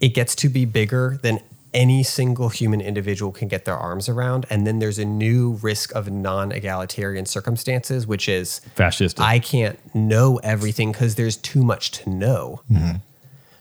it 0.00 0.10
gets 0.10 0.34
to 0.36 0.48
be 0.48 0.64
bigger 0.64 1.18
than 1.22 1.40
any 1.74 2.02
single 2.02 2.48
human 2.48 2.80
individual 2.80 3.32
can 3.32 3.48
get 3.48 3.64
their 3.64 3.76
arms 3.76 4.08
around. 4.08 4.46
And 4.48 4.66
then 4.66 4.78
there's 4.78 4.98
a 4.98 5.04
new 5.04 5.58
risk 5.60 5.94
of 5.94 6.10
non 6.10 6.52
egalitarian 6.52 7.26
circumstances, 7.26 8.06
which 8.06 8.28
is 8.28 8.60
Fascistic. 8.76 9.20
I 9.20 9.40
can't 9.40 9.78
know 9.94 10.38
everything 10.42 10.92
because 10.92 11.16
there's 11.16 11.36
too 11.36 11.64
much 11.64 11.90
to 11.92 12.08
know. 12.08 12.62
Mm-hmm. 12.70 12.98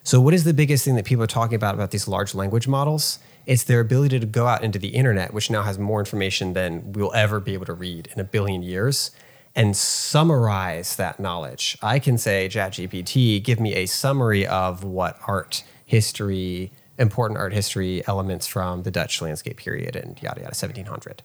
So, 0.04 0.22
what 0.22 0.34
is 0.34 0.44
the 0.44 0.54
biggest 0.54 0.86
thing 0.86 0.96
that 0.96 1.06
people 1.06 1.24
are 1.24 1.28
talking 1.28 1.56
about 1.56 1.76
about 1.76 1.92
these 1.92 2.08
large 2.08 2.36
language 2.36 2.68
models? 2.68 3.20
It's 3.46 3.64
their 3.64 3.82
ability 3.82 4.20
to 4.20 4.26
go 4.26 4.48
out 4.48 4.64
into 4.64 4.80
the 4.80 4.90
internet, 4.90 5.34
which 5.34 5.50
now 5.50 5.64
has 5.64 5.78
more 5.78 6.00
information 6.00 6.54
than 6.54 6.94
we'll 6.94 7.14
ever 7.14 7.40
be 7.40 7.54
able 7.54 7.66
to 7.66 7.74
read 7.74 8.08
in 8.14 8.22
a 8.22 8.24
billion 8.24 8.64
years, 8.64 9.12
and 9.56 9.76
summarize 9.76 10.96
that 10.96 11.20
knowledge. 11.20 11.78
I 11.82 12.00
can 12.00 12.18
say, 12.18 12.48
ChatGPT, 12.50 13.44
give 13.44 13.60
me 13.60 13.76
a 13.76 13.86
summary 13.86 14.48
of 14.48 14.84
what 14.84 15.18
art 15.28 15.64
history, 15.86 16.72
important 16.98 17.40
art 17.40 17.54
history 17.54 18.06
elements 18.08 18.48
from 18.48 18.84
the 18.84 18.92
Dutch 18.92 19.22
landscape 19.22 19.58
period 19.58 19.96
and 19.96 20.22
yada 20.22 20.42
yada, 20.42 20.56
1700. 20.56 21.24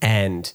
And 0.00 0.52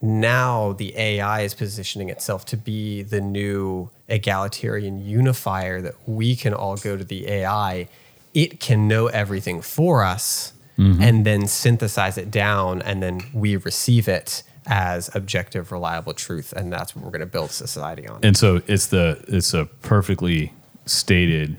now 0.00 0.72
the 0.72 0.96
AI 0.96 1.42
is 1.42 1.54
positioning 1.54 2.08
itself 2.08 2.44
to 2.46 2.56
be 2.56 3.02
the 3.02 3.20
new 3.20 3.90
egalitarian 4.08 5.04
unifier 5.04 5.80
that 5.80 5.94
we 6.06 6.34
can 6.34 6.52
all 6.52 6.76
go 6.76 6.96
to 6.96 7.04
the 7.04 7.28
AI. 7.28 7.88
It 8.34 8.58
can 8.58 8.88
know 8.88 9.06
everything 9.06 9.62
for 9.62 10.02
us 10.02 10.52
mm-hmm. 10.76 11.00
and 11.00 11.24
then 11.24 11.46
synthesize 11.46 12.18
it 12.18 12.30
down, 12.30 12.82
and 12.82 13.02
then 13.02 13.20
we 13.32 13.56
receive 13.56 14.08
it 14.08 14.42
as 14.66 15.14
objective, 15.14 15.70
reliable 15.70 16.14
truth. 16.14 16.52
And 16.52 16.72
that's 16.72 16.96
what 16.96 17.04
we're 17.04 17.10
going 17.10 17.20
to 17.20 17.26
build 17.26 17.50
society 17.50 18.06
on. 18.08 18.20
And 18.22 18.36
so 18.36 18.62
it's 18.66 18.86
the 18.86 19.22
it's 19.28 19.54
a 19.54 19.66
perfectly 19.82 20.52
stated 20.86 21.58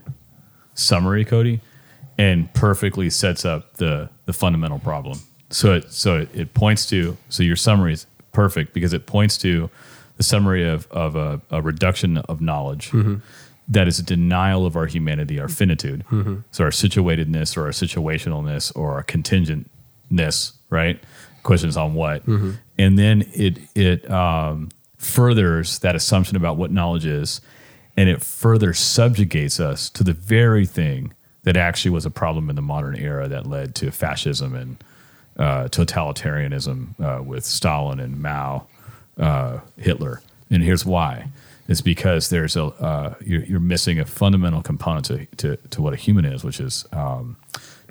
summary, 0.73 1.23
Cody, 1.23 1.61
and 2.17 2.53
perfectly 2.53 3.09
sets 3.09 3.45
up 3.45 3.73
the 3.77 4.09
the 4.25 4.33
fundamental 4.33 4.79
problem. 4.79 5.19
So 5.49 5.73
it 5.73 5.91
so 5.91 6.17
it, 6.17 6.29
it 6.33 6.53
points 6.53 6.85
to 6.87 7.17
so 7.29 7.43
your 7.43 7.55
summary 7.55 7.93
is 7.93 8.05
perfect 8.31 8.73
because 8.73 8.93
it 8.93 9.05
points 9.05 9.37
to 9.39 9.69
the 10.17 10.23
summary 10.23 10.67
of 10.67 10.87
of 10.91 11.15
a, 11.15 11.41
a 11.51 11.61
reduction 11.61 12.17
of 12.17 12.41
knowledge 12.41 12.91
mm-hmm. 12.91 13.15
that 13.67 13.87
is 13.87 13.99
a 13.99 14.03
denial 14.03 14.65
of 14.65 14.75
our 14.75 14.85
humanity, 14.85 15.39
our 15.39 15.47
finitude. 15.47 16.03
Mm-hmm. 16.09 16.37
So 16.51 16.63
our 16.63 16.69
situatedness 16.69 17.57
or 17.57 17.63
our 17.63 17.71
situationalness 17.71 18.75
or 18.75 18.93
our 18.93 19.03
contingentness, 19.03 20.53
right? 20.69 20.99
Questions 21.43 21.75
on 21.75 21.93
what, 21.93 22.25
mm-hmm. 22.25 22.51
and 22.77 22.97
then 22.97 23.25
it 23.33 23.59
it 23.75 24.09
um, 24.09 24.69
furthers 24.97 25.79
that 25.79 25.95
assumption 25.95 26.37
about 26.37 26.57
what 26.57 26.71
knowledge 26.71 27.05
is, 27.05 27.41
and 27.97 28.07
it 28.07 28.21
further 28.21 28.73
subjugates 28.73 29.59
us 29.59 29.89
to 29.89 30.03
the 30.03 30.13
very 30.13 30.65
thing 30.65 31.13
that 31.43 31.57
actually 31.57 31.91
was 31.91 32.05
a 32.05 32.09
problem 32.09 32.49
in 32.49 32.55
the 32.55 32.61
modern 32.61 32.95
era 32.95 33.27
that 33.27 33.45
led 33.45 33.75
to 33.75 33.91
fascism 33.91 34.55
and 34.55 34.83
uh, 35.37 35.63
totalitarianism 35.65 36.99
uh, 36.99 37.21
with 37.23 37.43
Stalin 37.43 37.99
and 37.99 38.21
Mao, 38.21 38.67
uh, 39.17 39.59
Hitler. 39.77 40.21
And 40.49 40.63
here's 40.63 40.85
why: 40.85 41.29
it's 41.67 41.81
because 41.81 42.29
there's 42.29 42.55
a 42.55 42.65
uh, 42.65 43.15
you're, 43.25 43.43
you're 43.43 43.59
missing 43.59 43.99
a 43.99 44.05
fundamental 44.05 44.61
component 44.61 45.05
to, 45.05 45.25
to 45.37 45.57
to 45.71 45.81
what 45.81 45.93
a 45.93 45.97
human 45.97 46.25
is, 46.25 46.43
which 46.43 46.59
is 46.59 46.85
um, 46.91 47.35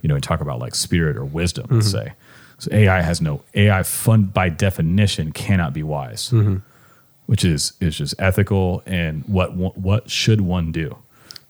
you 0.02 0.08
know 0.08 0.14
we 0.14 0.20
talk 0.20 0.40
about 0.40 0.58
like 0.60 0.74
spirit 0.74 1.16
or 1.16 1.24
wisdom. 1.24 1.66
Let's 1.70 1.90
say 1.90 2.12
so. 2.58 2.70
AI 2.72 3.00
has 3.02 3.20
no 3.20 3.42
AI. 3.54 3.82
Fun 3.82 4.24
by 4.26 4.48
definition 4.48 5.32
cannot 5.32 5.72
be 5.72 5.82
wise, 5.82 6.30
which 7.26 7.44
is 7.44 7.72
is 7.80 7.96
just 7.98 8.14
ethical 8.20 8.82
and 8.86 9.24
what 9.26 9.56
what 9.56 10.08
should 10.10 10.40
one 10.42 10.70
do? 10.70 10.96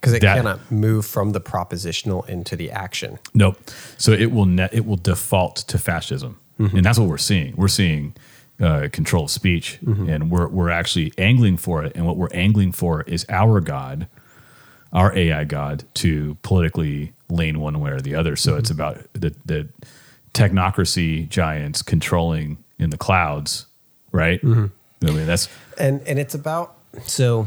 Because 0.03 0.15
it 0.15 0.23
that- 0.23 0.35
cannot 0.35 0.73
move 0.73 1.07
from 1.07 1.31
the 1.31 1.41
propositional 1.41 2.29
into 2.29 2.57
the 2.57 2.73
action. 2.73 3.21
Nope. 3.35 3.57
So 3.99 4.11
it 4.11 4.33
will 4.33 4.47
ne- 4.47 4.69
it 4.73 4.85
will 4.85 4.97
default 4.97 5.57
to 5.69 5.79
fascism, 5.79 6.41
mm-hmm. 6.59 6.77
and 6.77 6.85
that's 6.85 6.99
what 6.99 7.09
we're 7.09 7.19
seeing. 7.19 7.55
We're 7.57 7.69
seeing 7.69 8.15
uh, 8.61 8.89
control 8.93 9.25
of 9.25 9.31
speech, 9.31 9.79
mm-hmm. 9.85 10.09
and 10.09 10.29
we're 10.29 10.49
we're 10.49 10.71
actually 10.71 11.13
angling 11.19 11.57
for 11.57 11.85
it. 11.85 11.93
And 11.95 12.05
what 12.05 12.17
we're 12.17 12.35
angling 12.35 12.73
for 12.73 13.03
is 13.03 13.25
our 13.29 13.61
God, 13.61 14.09
our 14.93 15.17
AI 15.17 15.45
God, 15.45 15.85
to 15.95 16.37
politically 16.43 17.13
lean 17.31 17.61
one 17.61 17.79
way 17.79 17.93
or 17.93 18.01
the 18.01 18.17
other. 18.17 18.35
So 18.35 18.57
it's 18.57 18.73
mm-hmm. 18.73 18.81
about 18.81 19.13
the 19.13 19.35
the 19.45 19.69
technocracy 20.35 21.29
giants 21.29 21.81
controlling 21.81 22.59
in 22.77 22.91
the 22.91 22.99
clouds, 22.99 23.67
right? 24.11 24.41
I 24.43 24.47
mean 25.11 25.27
that's 25.27 25.49
And 25.79 26.01
and 26.09 26.19
it's 26.19 26.35
about 26.35 26.75
so 27.07 27.47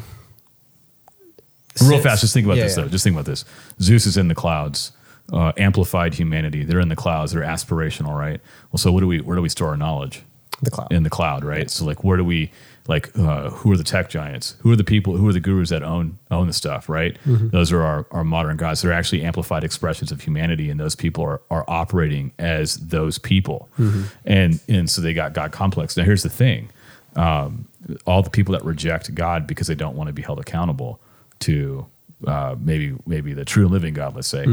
Real 1.83 1.99
fast, 2.01 2.21
just 2.21 2.33
think 2.33 2.45
about 2.45 2.57
Yeah, 2.57 2.63
this 2.63 2.77
yeah. 2.77 2.83
though. 2.83 2.89
Just 2.89 3.03
think 3.03 3.15
about 3.15 3.25
this. 3.25 3.43
Zeus 3.81 4.05
is 4.05 4.17
in 4.17 4.27
the 4.27 4.35
clouds. 4.35 4.91
Uh, 5.33 5.51
amplified 5.57 6.13
humanity. 6.13 6.63
They're 6.63 6.79
in 6.79 6.89
the 6.89 6.95
clouds. 6.95 7.31
They're 7.31 7.41
aspirational, 7.41 8.15
right? 8.15 8.39
Well, 8.71 8.77
so 8.77 8.91
what 8.91 8.99
do 8.99 9.07
we? 9.07 9.21
Where 9.21 9.35
do 9.35 9.41
we 9.41 9.49
store 9.49 9.69
our 9.69 9.77
knowledge? 9.77 10.21
The 10.61 10.69
cloud. 10.69 10.93
In 10.93 11.01
the 11.03 11.09
cloud, 11.09 11.43
right? 11.43 11.69
So 11.69 11.83
like, 11.83 12.03
where 12.03 12.15
do 12.15 12.23
we? 12.23 12.51
Like, 12.87 13.09
uh, 13.17 13.49
who 13.49 13.71
are 13.71 13.77
the 13.77 13.83
tech 13.83 14.09
giants? 14.09 14.55
Who 14.59 14.71
are 14.71 14.75
the 14.75 14.83
people? 14.83 15.17
Who 15.17 15.27
are 15.27 15.33
the 15.33 15.39
gurus 15.39 15.71
that 15.71 15.81
own 15.81 16.19
own 16.29 16.45
the 16.45 16.53
stuff? 16.53 16.87
Right? 16.87 17.17
Mm-hmm. 17.25 17.49
Those 17.49 17.71
are 17.71 17.81
our, 17.81 18.05
our 18.11 18.23
modern 18.23 18.55
gods. 18.55 18.83
They're 18.83 18.93
actually 18.93 19.23
amplified 19.23 19.63
expressions 19.63 20.11
of 20.11 20.21
humanity, 20.21 20.69
and 20.69 20.79
those 20.79 20.95
people 20.95 21.23
are 21.23 21.41
are 21.49 21.65
operating 21.67 22.31
as 22.37 22.75
those 22.77 23.17
people. 23.17 23.67
Mm-hmm. 23.79 24.03
And 24.25 24.59
and 24.69 24.89
so 24.89 25.01
they 25.01 25.15
got 25.15 25.33
God 25.33 25.51
complex. 25.51 25.97
Now 25.97 26.03
here's 26.03 26.21
the 26.23 26.29
thing: 26.29 26.69
um, 27.15 27.67
all 28.05 28.21
the 28.21 28.29
people 28.29 28.51
that 28.53 28.63
reject 28.63 29.13
God 29.15 29.47
because 29.47 29.65
they 29.65 29.75
don't 29.75 29.95
want 29.95 30.07
to 30.07 30.13
be 30.13 30.21
held 30.21 30.39
accountable 30.39 30.99
to 31.39 31.85
uh, 32.25 32.55
maybe 32.59 32.95
maybe 33.05 33.33
the 33.33 33.45
true 33.45 33.67
living 33.67 33.93
God, 33.93 34.15
let's 34.15 34.27
say, 34.27 34.45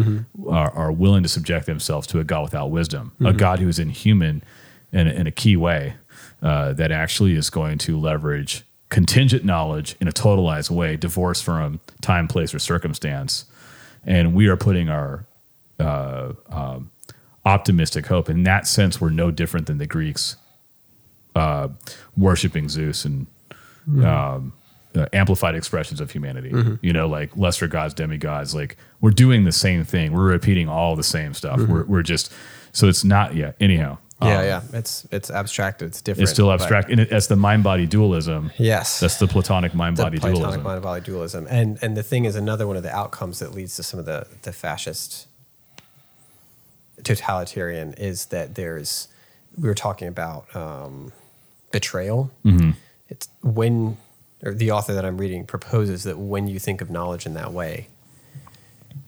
are, 0.48 0.70
are 0.72 0.92
willing 0.92 1.22
to 1.22 1.28
subject 1.28 1.66
themselves 1.66 2.06
to 2.08 2.18
a 2.18 2.24
God 2.24 2.42
without 2.42 2.70
wisdom, 2.70 3.12
a 3.20 3.32
God 3.32 3.58
who 3.60 3.68
is 3.68 3.78
inhuman 3.78 4.42
in, 4.92 5.06
in 5.06 5.26
a 5.26 5.30
key 5.30 5.56
way 5.56 5.94
uh, 6.42 6.72
that 6.74 6.90
actually 6.92 7.34
is 7.34 7.50
going 7.50 7.78
to 7.78 7.98
leverage 7.98 8.64
contingent 8.88 9.44
knowledge 9.44 9.96
in 10.00 10.08
a 10.08 10.12
totalized 10.12 10.70
way, 10.70 10.96
divorced 10.96 11.44
from 11.44 11.80
time, 12.02 12.28
place, 12.28 12.52
or 12.52 12.58
circumstance. 12.58 13.46
And 14.04 14.34
we 14.34 14.48
are 14.48 14.56
putting 14.56 14.90
our 14.90 15.24
uh, 15.78 16.32
um, 16.50 16.90
optimistic 17.46 18.06
hope. 18.06 18.28
In 18.28 18.42
that 18.42 18.66
sense, 18.66 19.00
we're 19.00 19.10
no 19.10 19.30
different 19.30 19.66
than 19.66 19.78
the 19.78 19.86
Greeks 19.86 20.36
uh, 21.34 21.68
worshiping 22.16 22.68
Zeus 22.68 23.04
and 23.06 23.26
um, 24.04 24.52
uh, 24.94 25.06
amplified 25.12 25.54
expressions 25.54 26.00
of 26.00 26.10
humanity. 26.10 26.52
You 26.80 26.92
know, 26.92 27.08
like 27.08 27.36
lesser 27.36 27.68
gods, 27.68 27.94
demigods. 27.94 28.54
Like 28.54 28.76
we're 29.00 29.10
doing 29.10 29.44
the 29.44 29.52
same 29.52 29.84
thing. 29.84 30.12
We're 30.12 30.24
repeating 30.24 30.68
all 30.68 30.96
the 30.96 31.02
same 31.02 31.34
stuff. 31.34 31.60
We're, 31.60 31.84
we're 31.84 32.02
just 32.02 32.32
so 32.72 32.88
it's 32.88 33.04
not 33.04 33.34
yeah. 33.34 33.52
Anyhow, 33.60 33.98
yeah, 34.20 34.38
um, 34.38 34.44
yeah. 34.44 34.62
It's 34.72 35.06
it's 35.10 35.30
abstract. 35.30 35.82
It's 35.82 36.00
different. 36.00 36.22
It's 36.22 36.32
still 36.32 36.52
abstract, 36.52 36.90
and 36.90 37.00
it, 37.00 37.10
that's 37.10 37.26
the 37.26 37.36
mind 37.36 37.64
body 37.64 37.86
dualism. 37.86 38.50
Yes. 38.58 39.00
that's 39.00 39.18
the 39.18 39.26
Platonic 39.26 39.74
mind 39.74 39.96
the 39.96 40.04
body 40.04 40.18
Platonic 40.18 40.38
dualism. 40.38 40.62
mind 40.62 40.82
body 40.82 41.04
dualism. 41.04 41.46
And 41.48 41.78
and 41.82 41.96
the 41.96 42.02
thing 42.02 42.24
is 42.24 42.36
another 42.36 42.66
one 42.66 42.76
of 42.76 42.82
the 42.82 42.94
outcomes 42.94 43.38
that 43.40 43.52
leads 43.52 43.76
to 43.76 43.82
some 43.82 43.98
of 43.98 44.06
the 44.06 44.26
the 44.42 44.52
fascist 44.52 45.26
totalitarian 47.02 47.94
is 47.94 48.26
that 48.26 48.54
there's 48.54 49.08
we 49.60 49.68
were 49.68 49.74
talking 49.74 50.08
about 50.08 50.54
um, 50.54 51.12
betrayal. 51.70 52.30
Mm-hmm. 52.44 52.70
It's 53.08 53.28
when 53.42 53.98
or 54.42 54.54
the 54.54 54.70
author 54.70 54.92
that 54.94 55.04
I'm 55.04 55.18
reading 55.18 55.46
proposes 55.46 56.04
that 56.04 56.18
when 56.18 56.48
you 56.48 56.58
think 56.58 56.80
of 56.80 56.90
knowledge 56.90 57.26
in 57.26 57.34
that 57.34 57.52
way, 57.52 57.88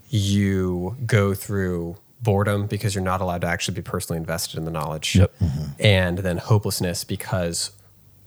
you 0.08 0.96
go 1.06 1.34
through 1.34 1.96
boredom 2.22 2.66
because 2.66 2.94
you're 2.94 3.04
not 3.04 3.20
allowed 3.20 3.42
to 3.42 3.46
actually 3.46 3.74
be 3.74 3.82
personally 3.82 4.18
invested 4.18 4.58
in 4.58 4.64
the 4.64 4.70
knowledge. 4.70 5.16
Yep. 5.16 5.38
Mm-hmm. 5.38 5.64
And 5.80 6.18
then 6.18 6.38
hopelessness 6.38 7.04
because 7.04 7.70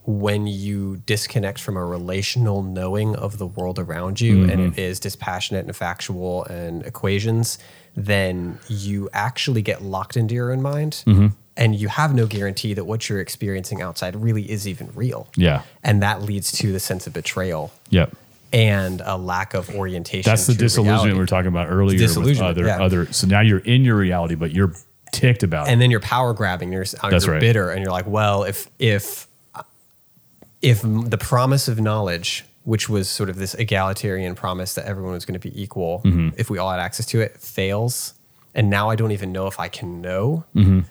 when 0.05 0.47
you 0.47 0.97
disconnect 1.05 1.59
from 1.59 1.75
a 1.75 1.83
relational 1.83 2.63
knowing 2.63 3.15
of 3.15 3.37
the 3.37 3.47
world 3.47 3.77
around 3.77 4.21
you 4.21 4.43
and 4.43 4.51
it 4.51 4.71
mm-hmm. 4.71 4.79
is 4.79 4.99
dispassionate 5.01 5.65
and 5.65 5.75
factual 5.75 6.45
and 6.45 6.85
equations, 6.85 7.57
then 7.95 8.57
you 8.69 9.09
actually 9.11 9.61
get 9.61 9.81
locked 9.81 10.15
into 10.15 10.33
your 10.33 10.53
own 10.53 10.61
mind 10.61 11.03
mm-hmm. 11.05 11.27
And 11.57 11.75
you 11.75 11.87
have 11.89 12.13
no 12.13 12.25
guarantee 12.27 12.73
that 12.75 12.85
what 12.85 13.09
you're 13.09 13.19
experiencing 13.19 13.81
outside 13.81 14.15
really 14.15 14.49
is 14.49 14.67
even 14.67 14.89
real. 14.95 15.27
Yeah. 15.35 15.63
And 15.83 16.01
that 16.03 16.21
leads 16.21 16.51
to 16.53 16.71
the 16.71 16.79
sense 16.79 17.07
of 17.07 17.13
betrayal 17.13 17.71
Yep. 17.89 18.15
and 18.53 19.01
a 19.03 19.17
lack 19.17 19.53
of 19.53 19.69
orientation. 19.75 20.29
That's 20.29 20.47
the 20.47 20.53
disillusionment 20.53 20.93
reality. 21.01 21.13
we 21.13 21.19
were 21.19 21.25
talking 21.25 21.47
about 21.49 21.67
earlier. 21.67 21.85
With 21.87 21.97
Disillusionment, 21.97 22.57
other, 22.57 22.67
yeah. 22.67 22.81
other. 22.81 23.11
So 23.11 23.27
now 23.27 23.41
you're 23.41 23.59
in 23.59 23.83
your 23.83 23.97
reality, 23.97 24.35
but 24.35 24.51
you're 24.51 24.73
ticked 25.11 25.41
about 25.43 25.67
it. 25.67 25.71
and 25.71 25.81
then 25.81 25.89
you're 25.91 25.99
power 25.99 26.33
grabbing. 26.33 26.71
You're, 26.71 26.85
uh, 27.01 27.09
That's 27.09 27.25
you're 27.25 27.33
right. 27.33 27.41
bitter, 27.41 27.71
and 27.71 27.81
you're 27.83 27.91
like, 27.91 28.07
well, 28.07 28.43
if 28.43 28.67
if 28.79 29.25
if 30.61 30.81
the 30.83 31.17
promise 31.17 31.67
of 31.67 31.79
knowledge, 31.79 32.43
which 32.63 32.89
was 32.89 33.07
sort 33.09 33.29
of 33.29 33.35
this 33.37 33.53
egalitarian 33.53 34.35
promise 34.35 34.73
that 34.73 34.85
everyone 34.85 35.13
was 35.13 35.25
going 35.25 35.39
to 35.39 35.49
be 35.49 35.61
equal, 35.61 36.01
Mm-hmm. 36.03 36.29
if 36.37 36.49
we 36.49 36.57
all 36.57 36.69
had 36.71 36.79
access 36.79 37.05
to 37.07 37.21
it, 37.21 37.37
fails, 37.39 38.13
and 38.55 38.69
now 38.69 38.89
I 38.89 38.95
don't 38.95 39.11
even 39.11 39.31
know 39.31 39.47
if 39.47 39.59
I 39.59 39.67
can 39.69 40.01
know, 40.01 40.43
Mm-hmm. 40.55 40.81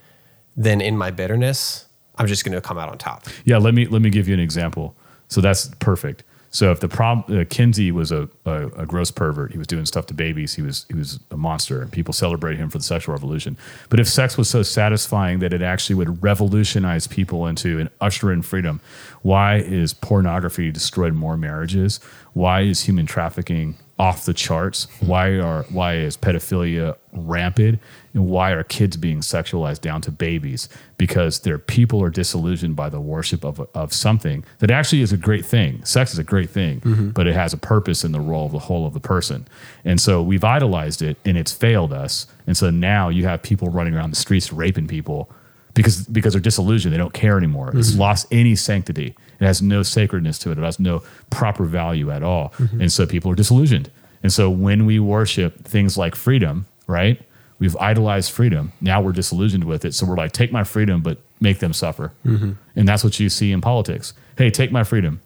Then 0.57 0.81
in 0.81 0.97
my 0.97 1.11
bitterness, 1.11 1.87
I'm 2.17 2.27
just 2.27 2.45
going 2.45 2.55
to 2.55 2.61
come 2.61 2.79
out 2.79 2.89
on 2.89 2.99
top. 2.99 3.27
Yeah, 3.45 3.59
let 3.59 3.75
me 3.75 3.87
let 3.87 4.03
me 4.03 4.11
give 4.11 4.29
you 4.29 4.35
an 4.35 4.41
example. 4.41 4.95
So 5.29 5.41
that's 5.41 5.69
perfect. 5.81 6.23
So 6.51 6.71
if 6.71 6.81
the 6.81 6.89
prob 6.89 7.31
uh, 7.31 7.45
Kinsey 7.51 7.93
was 7.93 8.11
a, 8.13 8.29
a 8.47 8.69
a 8.69 8.87
gross 8.87 9.11
pervert, 9.11 9.53
he 9.53 9.59
was 9.59 9.67
doing 9.67 9.85
stuff 9.85 10.07
to 10.07 10.15
babies. 10.15 10.55
He 10.55 10.63
was 10.63 10.87
he 10.89 10.95
was 10.95 11.21
a 11.31 11.37
monster, 11.37 11.83
and 11.83 11.93
people 11.93 12.15
celebrate 12.15 12.57
him 12.57 12.71
for 12.71 12.79
the 12.79 12.85
sexual 12.85 13.13
revolution. 13.15 13.59
But 13.91 14.01
if 14.01 14.09
sex 14.09 14.39
was 14.39 14.49
so 14.49 14.63
satisfying 14.63 15.41
that 15.41 15.53
it 15.53 15.61
actually 15.61 15.97
would 15.97 16.23
revolutionize 16.23 17.07
people 17.07 17.47
into 17.47 17.79
and 17.79 17.91
usher 18.01 18.33
in 18.33 18.41
freedom, 18.41 18.81
why 19.23 19.57
is 19.57 19.93
pornography 19.93 20.71
destroyed 20.71 21.13
more 21.13 21.37
marriages? 21.37 22.01
Why 22.33 22.63
is 22.63 22.83
human 22.83 23.05
trafficking 23.05 23.77
off 23.99 24.27
the 24.27 24.35
charts? 24.35 24.87
Why 25.01 25.39
are 25.39 25.65
why 25.71 25.97
is 25.97 26.17
pedophilia 26.17 26.97
rampant? 27.13 27.81
And 28.13 28.29
why 28.29 28.51
are 28.53 28.63
kids 28.63 28.97
being 28.97 29.21
sexualized 29.21 29.81
down 29.81 30.03
to 30.03 30.11
babies? 30.11 30.69
Because 30.99 31.41
their 31.41 31.59
people 31.59 32.03
are 32.03 32.11
disillusioned 32.11 32.77
by 32.77 32.89
the 32.89 33.01
worship 33.01 33.45
of, 33.45 33.67
of 33.75 33.93
something 33.93 34.45
that 34.59 34.71
actually 34.71 35.01
is 35.01 35.13
a 35.13 35.17
great 35.17 35.45
thing. 35.45 35.85
Sex 35.85 36.13
is 36.13 36.19
a 36.19 36.25
great 36.25 36.51
thing, 36.51 36.81
mm-hmm. 36.81 37.11
but 37.11 37.27
it 37.27 37.35
has 37.35 37.53
a 37.53 37.59
purpose 37.59 38.05
in 38.05 38.13
the 38.13 38.21
role 38.21 38.47
of 38.47 38.53
the 38.53 38.59
whole 38.59 38.87
of 38.87 38.93
the 38.93 39.01
person. 39.01 39.47
And 39.85 40.01
so 40.01 40.23
we've 40.23 40.45
idolized 40.45 41.01
it 41.03 41.17
and 41.25 41.37
it's 41.39 41.53
failed 41.53 41.93
us. 41.93 42.27
And 42.47 42.57
so 42.57 42.71
now 42.71 43.09
you 43.09 43.25
have 43.27 43.43
people 43.43 43.69
running 43.69 43.95
around 43.95 44.11
the 44.11 44.17
streets 44.17 44.53
raping 44.53 44.89
people 44.89 45.31
because 45.77 46.07
because 46.07 46.33
they're 46.33 46.43
disillusioned. 46.43 46.93
They 46.93 46.99
don't 46.99 47.13
care 47.13 47.37
anymore. 47.37 47.71
It's 47.77 47.91
mm-hmm. 47.91 48.01
lost 48.01 48.27
any 48.33 48.57
sanctity. 48.57 49.15
It 49.39 49.45
has 49.45 49.63
no 49.63 49.83
sacredness 49.83 50.39
to 50.41 50.51
it. 50.51 50.59
It 50.59 50.65
has 50.65 50.81
no 50.81 51.03
proper 51.31 51.65
value 51.65 52.11
at 52.11 52.23
all. 52.23 52.49
Mm-hmm. 52.57 52.81
And 52.81 52.93
so 52.93 53.07
people 53.07 53.31
are 53.31 53.37
disillusioned. 53.37 53.91
And 54.23 54.33
so 54.33 54.51
when 54.51 54.87
we 54.87 54.99
worship 54.99 55.65
things 55.65 55.97
like 55.97 56.17
freedom, 56.17 56.67
right? 56.87 57.21
We've 57.59 57.77
idolized 57.77 58.33
freedom. 58.33 58.73
Now 58.81 59.01
we're 59.01 59.13
disillusioned 59.13 59.65
with 59.65 59.85
it. 59.85 59.95
So 59.95 60.07
we're 60.07 60.17
like, 60.17 60.33
take 60.33 60.53
my 60.53 60.65
freedom, 60.65 61.03
but 61.03 61.19
make 61.41 61.59
them 61.59 61.73
suffer. 61.73 62.13
Mm-hmm. 62.25 62.53
And 62.75 62.89
that's 62.89 63.05
what 63.05 63.21
you 63.21 63.29
see 63.29 63.53
in 63.53 63.61
politics. 63.61 64.15
Hey, 64.37 64.51
take 64.51 64.73
my 64.73 64.85
freedom. 64.85 65.21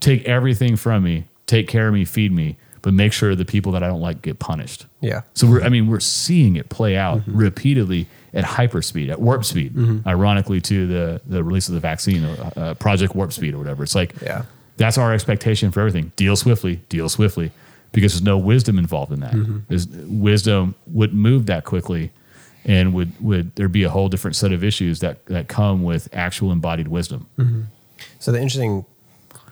Take 0.00 0.24
everything 0.24 0.76
from 0.76 1.04
me. 1.04 1.28
Take 1.46 1.68
care 1.68 1.88
of 1.88 1.94
me. 1.94 2.04
Feed 2.04 2.32
me. 2.32 2.56
But 2.82 2.94
make 2.94 3.12
sure 3.12 3.36
the 3.36 3.44
people 3.44 3.70
that 3.72 3.82
I 3.84 3.86
don't 3.86 4.00
like 4.00 4.22
get 4.22 4.40
punished. 4.40 4.86
Yeah. 5.00 5.22
So 5.34 5.46
we're, 5.48 5.62
I 5.62 5.68
mean, 5.68 5.86
we're 5.86 6.00
seeing 6.00 6.56
it 6.56 6.68
play 6.68 6.96
out 6.96 7.22
repeatedly 7.28 8.08
at 8.34 8.44
hyperspeed, 8.44 9.08
at 9.08 9.20
warp 9.20 9.44
speed. 9.44 9.72
Ironically, 10.06 10.60
to 10.62 10.86
the 10.88 11.20
the 11.26 11.44
release 11.44 11.68
of 11.68 11.74
the 11.74 11.80
vaccine, 11.80 12.24
uh, 12.24 12.50
uh, 12.56 12.74
Project 12.74 13.14
Warp 13.14 13.32
Speed 13.32 13.54
or 13.54 13.58
whatever. 13.58 13.84
It's 13.84 13.94
like, 13.94 14.14
Yeah. 14.20 14.44
that's 14.78 14.98
our 14.98 15.12
expectation 15.14 15.70
for 15.70 15.78
everything. 15.80 16.10
Deal 16.16 16.34
swiftly, 16.34 16.76
deal 16.88 17.08
swiftly, 17.08 17.52
because 17.92 18.14
there's 18.14 18.22
no 18.24 18.36
wisdom 18.38 18.78
involved 18.78 19.12
in 19.12 19.20
that. 19.20 19.34
There's, 19.68 19.86
wisdom 19.86 20.74
wouldn't 20.88 21.18
move 21.20 21.46
that 21.46 21.62
quickly, 21.64 22.10
and 22.64 22.92
would 22.94 23.12
would 23.20 23.54
there 23.54 23.68
be 23.68 23.84
a 23.84 23.90
whole 23.90 24.08
different 24.08 24.34
set 24.34 24.50
of 24.52 24.64
issues 24.64 24.98
that 25.00 25.24
that 25.26 25.46
come 25.46 25.84
with 25.84 26.08
actual 26.12 26.50
embodied 26.50 26.88
wisdom? 26.88 27.28
So 28.18 28.32
the 28.32 28.38
interesting 28.40 28.84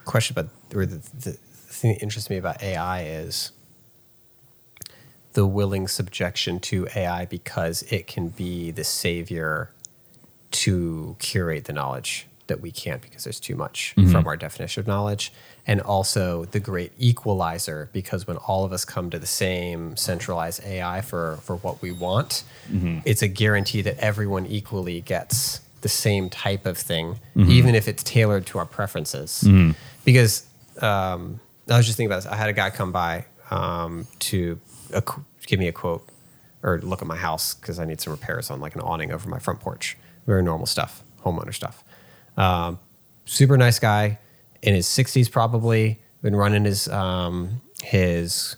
question 0.05 0.35
about, 0.37 0.51
or 0.75 0.85
the, 0.87 0.97
the 1.21 1.39
thing 1.81 1.95
that 1.95 2.03
interests 2.03 2.31
me 2.31 2.37
about 2.37 2.63
AI 2.63 3.05
is 3.05 3.53
the 5.33 5.47
willing 5.47 5.87
subjection 5.87 6.59
to 6.61 6.89
AI 6.95 7.25
because 7.27 7.83
it 7.85 8.07
can 8.07 8.29
be 8.29 8.71
the 8.71 8.85
savior 8.85 9.71
to 10.51 11.17
curate 11.19 11.65
the 11.65 11.73
knowledge 11.73 12.27
that 12.49 12.61
we 12.61 12.73
can't 12.73 13.01
because 13.01 13.23
there's 13.25 13.39
too 13.39 13.55
much 13.55 13.95
mm-hmm. 13.97 14.11
from 14.11 14.27
our 14.27 14.37
definition 14.37 14.81
of 14.81 14.87
knowledge. 14.87 15.33
And 15.67 15.81
also 15.81 16.47
the 16.47 16.59
great 16.59 16.93
equalizer 16.99 17.89
because 17.93 18.27
when 18.27 18.37
all 18.39 18.65
of 18.65 18.73
us 18.73 18.85
come 18.85 19.09
to 19.11 19.21
the 19.21 19.27
same 19.27 19.97
centralized 19.97 20.65
AI 20.65 21.01
for, 21.01 21.39
for 21.43 21.57
what 21.57 21.81
we 21.81 21.93
want, 21.93 22.43
mm-hmm. 22.69 22.99
it's 23.05 23.23
a 23.23 23.29
guarantee 23.29 23.83
that 23.83 23.97
everyone 23.99 24.47
equally 24.47 25.01
gets 25.01 25.61
the 25.83 25.89
same 25.89 26.29
type 26.29 26.67
of 26.67 26.77
thing, 26.77 27.21
mm-hmm. 27.37 27.51
even 27.51 27.75
if 27.77 27.87
it's 27.87 28.03
tailored 28.03 28.47
to 28.47 28.59
our 28.59 28.67
preferences. 28.67 29.43
Because 30.05 30.45
um, 30.83 31.39
I 31.71 31.77
was 31.77 31.87
just 31.87 31.97
thinking 31.97 32.11
about 32.11 32.25
this. 32.25 32.33
I 32.33 32.37
had 32.37 32.49
a 32.49 32.53
guy 32.53 32.71
come 32.71 32.93
by 32.93 33.27
um, 33.51 34.07
to 34.21 34.61
a, 34.93 35.03
give 35.47 35.61
me 35.61 35.69
a 35.69 35.73
quote 35.73 36.07
or 36.63 36.81
look 36.81 37.01
at 37.01 37.09
my 37.09 37.17
house 37.17 37.55
because 37.55 37.79
I 37.79 37.85
need 37.85 38.01
some 38.01 38.13
repairs 38.13 38.51
on 38.51 38.61
like 38.61 38.75
an 38.75 38.81
awning 38.83 39.13
over 39.13 39.29
my 39.29 39.39
front 39.39 39.61
porch. 39.61 39.97
Very 40.27 40.43
normal 40.43 40.67
stuff, 40.67 41.03
homeowner 41.25 41.55
stuff. 41.55 41.83
Um, 42.37 42.79
super 43.25 43.57
nice 43.57 43.79
guy 43.79 44.19
in 44.63 44.75
his 44.75 44.87
60s, 44.87 45.31
probably 45.31 46.01
been 46.23 46.37
running 46.37 46.65
his 46.65 46.89
um, 46.89 47.63
his 47.83 48.57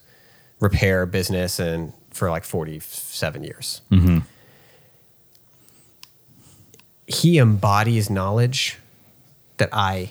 repair 0.60 1.06
business 1.06 1.58
and 1.60 1.92
for 2.10 2.28
like 2.30 2.44
47 2.44 3.44
years. 3.44 3.82
He 7.06 7.38
embodies 7.38 8.10
knowledge 8.10 8.78
that 9.58 9.68
I 9.72 10.10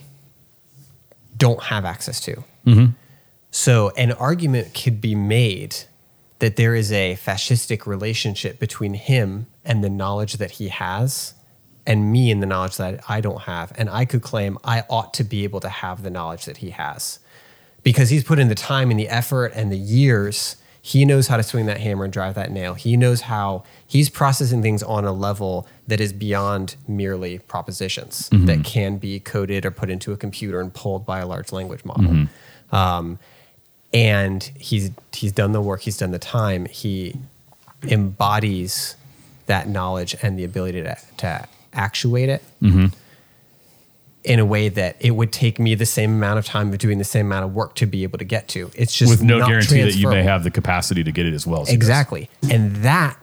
don't 1.38 1.64
have 1.64 1.84
access 1.86 2.20
to. 2.22 2.43
Mm-hmm. 2.66 2.91
So 3.51 3.91
an 3.97 4.14
argument 4.14 4.74
could 4.74 5.01
be 5.01 5.16
made 5.16 5.76
that 6.39 6.55
there 6.55 6.74
is 6.74 6.91
a 6.91 7.16
fascistic 7.24 7.86
relationship 7.86 8.59
between 8.59 8.95
him 8.95 9.45
and 9.64 9.84
the 9.84 9.89
knowledge 9.89 10.34
that 10.34 10.51
he 10.51 10.70
has 10.70 11.36
and 11.86 12.12
me 12.12 12.32
and 12.32 12.41
the 12.41 12.47
knowledge 12.47 12.78
that 12.78 13.03
I 13.07 13.22
don't 13.22 13.41
have. 13.41 13.72
And 13.78 13.89
I 13.89 14.05
could 14.05 14.22
claim 14.22 14.57
I 14.64 14.84
ought 14.89 15.14
to 15.16 15.24
be 15.24 15.43
able 15.43 15.59
to 15.59 15.70
have 15.70 16.03
the 16.03 16.09
knowledge 16.09 16.45
that 16.45 16.57
he 16.57 16.72
has 16.72 17.20
because 17.84 18.09
he's 18.09 18.24
put 18.24 18.39
in 18.39 18.47
the 18.47 18.55
time 18.55 18.89
and 18.89 18.99
the 18.99 19.09
effort 19.09 19.51
and 19.55 19.72
the 19.72 19.78
years. 19.78 20.55
He 20.82 21.05
knows 21.05 21.28
how 21.28 21.38
to 21.38 21.43
swing 21.43 21.68
that 21.68 21.80
hammer 21.80 22.05
and 22.05 22.14
drive 22.14 22.34
that 22.36 22.51
nail. 22.51 22.74
He 22.74 22.97
knows 22.97 23.22
how 23.22 23.64
he's 23.86 24.09
processing 24.09 24.64
things 24.64 24.82
on 24.82 25.05
a 25.05 25.12
level 25.12 25.68
that 25.88 25.99
is 25.99 26.12
beyond 26.12 26.76
merely 26.88 27.38
propositions 27.38 28.30
mm-hmm. 28.30 28.45
that 28.45 28.64
can 28.64 28.97
be 28.97 29.20
coded 29.20 29.64
or 29.64 29.70
put 29.70 29.91
into 29.91 30.12
a 30.12 30.18
computer 30.18 30.59
and 30.59 30.74
pulled 30.74 31.05
by 31.05 31.20
a 31.20 31.28
large 31.28 31.51
language 31.51 31.86
model. 31.86 32.05
Mm-hmm. 32.05 32.26
Um, 32.72 33.19
and 33.93 34.43
he's 34.57 34.91
he's 35.13 35.32
done 35.32 35.51
the 35.51 35.61
work. 35.61 35.82
He's 35.82 35.97
done 35.97 36.11
the 36.11 36.19
time. 36.19 36.65
He 36.65 37.15
embodies 37.84 38.95
that 39.47 39.67
knowledge 39.67 40.15
and 40.22 40.38
the 40.38 40.43
ability 40.43 40.82
to, 40.84 40.95
to 41.17 41.47
actuate 41.74 42.30
it 42.30 42.43
in 44.24 44.39
a 44.39 44.45
way 44.45 44.69
that 44.69 44.95
it 44.99 45.11
would 45.11 45.32
take 45.34 45.59
me 45.59 45.74
the 45.74 45.86
same 45.86 46.11
amount 46.13 46.38
of 46.38 46.45
time 46.45 46.72
of 46.72 46.78
doing 46.78 46.99
the 46.99 47.03
same 47.03 47.26
amount 47.26 47.43
of 47.43 47.55
work 47.55 47.74
to 47.76 47.88
be 47.88 48.03
able 48.03 48.19
to 48.19 48.24
get 48.26 48.47
to. 48.49 48.69
It's 48.76 48.93
just 48.93 49.09
With 49.09 49.24
no 49.24 49.45
guarantee 49.45 49.82
that 49.82 49.95
you 49.95 50.07
may 50.09 50.22
have 50.24 50.43
the 50.43 50.51
capacity 50.51 51.03
to 51.03 51.11
get 51.11 51.26
it 51.26 51.34
as 51.34 51.47
well. 51.47 51.63
as 51.63 51.69
exactly, 51.69 52.30
and 52.49 52.76
that 52.78 53.17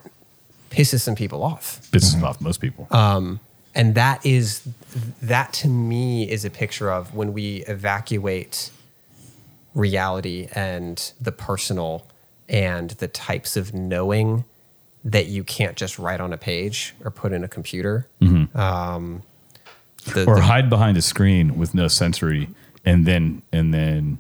pisses 0.70 1.00
some 1.00 1.14
people 1.14 1.42
off. 1.42 1.80
Pisses 1.92 2.20
off 2.22 2.40
most 2.40 2.60
people. 2.60 2.88
Um, 2.90 3.40
and 3.74 3.94
that 3.94 4.24
is 4.26 4.66
that 5.22 5.52
to 5.54 5.68
me 5.68 6.28
is 6.28 6.44
a 6.44 6.50
picture 6.50 6.90
of 6.90 7.14
when 7.14 7.32
we 7.32 7.58
evacuate 7.68 8.70
reality 9.78 10.48
and 10.54 11.12
the 11.20 11.32
personal 11.32 12.06
and 12.48 12.90
the 12.92 13.08
types 13.08 13.56
of 13.56 13.72
knowing 13.72 14.44
that 15.04 15.26
you 15.26 15.44
can't 15.44 15.76
just 15.76 15.98
write 15.98 16.20
on 16.20 16.32
a 16.32 16.36
page 16.38 16.94
or 17.04 17.10
put 17.10 17.32
in 17.32 17.44
a 17.44 17.48
computer. 17.48 18.06
Um, 18.54 19.22
the- 20.12 20.24
or 20.26 20.36
the- 20.36 20.42
hide 20.42 20.68
behind 20.68 20.96
a 20.98 21.02
screen 21.02 21.56
with 21.56 21.74
no 21.74 21.88
sensory 21.88 22.48
and 22.84 23.06
then 23.06 23.42
and 23.52 23.72
then 23.72 24.18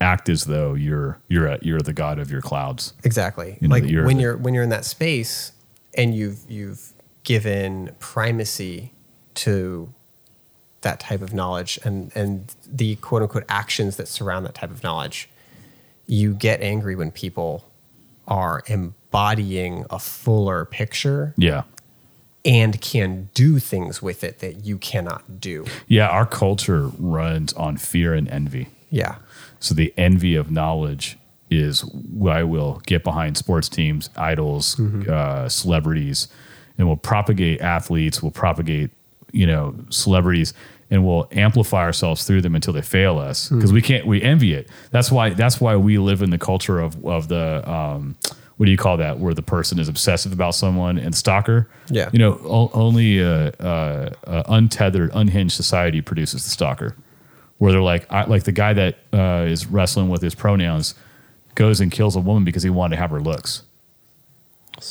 act 0.00 0.28
as 0.28 0.44
though 0.44 0.74
you're 0.74 1.18
you're 1.28 1.46
a, 1.46 1.58
you're 1.62 1.80
the 1.80 1.92
god 1.92 2.18
of 2.18 2.30
your 2.30 2.40
clouds. 2.40 2.92
Exactly. 3.04 3.58
You 3.60 3.68
know, 3.68 3.74
like 3.74 3.84
you're 3.84 4.04
when 4.06 4.16
the- 4.16 4.22
you're 4.22 4.36
when 4.36 4.54
you're 4.54 4.62
in 4.64 4.70
that 4.70 4.84
space 4.84 5.52
and 5.94 6.14
you've 6.14 6.40
you've 6.48 6.92
given 7.24 7.90
primacy 7.98 8.92
to 9.34 9.92
that 10.82 11.00
type 11.00 11.22
of 11.22 11.32
knowledge 11.34 11.78
and 11.84 12.12
and 12.14 12.52
the 12.66 12.96
quote 12.96 13.22
unquote 13.22 13.44
actions 13.48 13.96
that 13.96 14.08
surround 14.08 14.46
that 14.46 14.54
type 14.54 14.70
of 14.70 14.82
knowledge, 14.82 15.28
you 16.06 16.34
get 16.34 16.60
angry 16.62 16.94
when 16.94 17.10
people 17.10 17.64
are 18.26 18.62
embodying 18.66 19.84
a 19.90 19.98
fuller 19.98 20.64
picture 20.64 21.34
Yeah. 21.36 21.62
and 22.44 22.80
can 22.80 23.28
do 23.34 23.58
things 23.58 24.00
with 24.02 24.22
it 24.22 24.38
that 24.40 24.64
you 24.64 24.78
cannot 24.78 25.40
do. 25.40 25.64
Yeah. 25.86 26.08
Our 26.08 26.26
culture 26.26 26.88
runs 26.98 27.52
on 27.54 27.76
fear 27.78 28.14
and 28.14 28.28
envy. 28.28 28.68
Yeah. 28.90 29.16
So 29.60 29.74
the 29.74 29.92
envy 29.96 30.34
of 30.34 30.50
knowledge 30.50 31.18
is 31.50 31.84
I 32.28 32.42
will 32.44 32.82
get 32.86 33.02
behind 33.02 33.36
sports 33.38 33.68
teams, 33.68 34.10
idols, 34.16 34.78
uh, 34.78 35.48
celebrities, 35.48 36.28
and 36.76 36.86
we'll 36.86 36.96
propagate 36.96 37.60
athletes, 37.62 38.22
we'll 38.22 38.30
propagate, 38.30 38.90
you 39.32 39.46
know, 39.46 39.74
celebrities, 39.90 40.54
and 40.90 41.06
we'll 41.06 41.28
amplify 41.32 41.82
ourselves 41.82 42.24
through 42.24 42.40
them 42.42 42.54
until 42.54 42.72
they 42.72 42.82
fail 42.82 43.18
us 43.18 43.48
because 43.48 43.72
we 43.72 43.82
can't. 43.82 44.06
We 44.06 44.22
envy 44.22 44.54
it. 44.54 44.68
That's 44.90 45.10
why. 45.10 45.30
That's 45.30 45.60
why 45.60 45.76
we 45.76 45.98
live 45.98 46.22
in 46.22 46.30
the 46.30 46.38
culture 46.38 46.80
of 46.80 47.04
of 47.04 47.28
the. 47.28 47.68
Um, 47.70 48.16
what 48.56 48.66
do 48.66 48.72
you 48.72 48.76
call 48.76 48.96
that? 48.96 49.20
Where 49.20 49.34
the 49.34 49.42
person 49.42 49.78
is 49.78 49.88
obsessive 49.88 50.32
about 50.32 50.52
someone 50.52 50.98
and 50.98 51.14
stalker. 51.14 51.70
Yeah. 51.90 52.10
You 52.12 52.18
know, 52.18 52.40
o- 52.42 52.70
only 52.74 53.20
a, 53.20 53.52
a, 53.60 54.12
a 54.24 54.44
untethered, 54.48 55.12
unhinged 55.14 55.54
society 55.54 56.00
produces 56.00 56.42
the 56.42 56.50
stalker 56.50 56.96
where 57.58 57.70
they're 57.70 57.80
like, 57.80 58.10
I, 58.10 58.24
like 58.24 58.42
the 58.42 58.52
guy 58.52 58.72
that 58.72 58.98
uh, 59.12 59.46
is 59.48 59.66
wrestling 59.66 60.08
with 60.08 60.22
his 60.22 60.34
pronouns 60.34 60.96
goes 61.54 61.80
and 61.80 61.92
kills 61.92 62.16
a 62.16 62.20
woman 62.20 62.42
because 62.44 62.64
he 62.64 62.70
wanted 62.70 62.96
to 62.96 63.00
have 63.02 63.10
her 63.10 63.20
looks. 63.20 63.62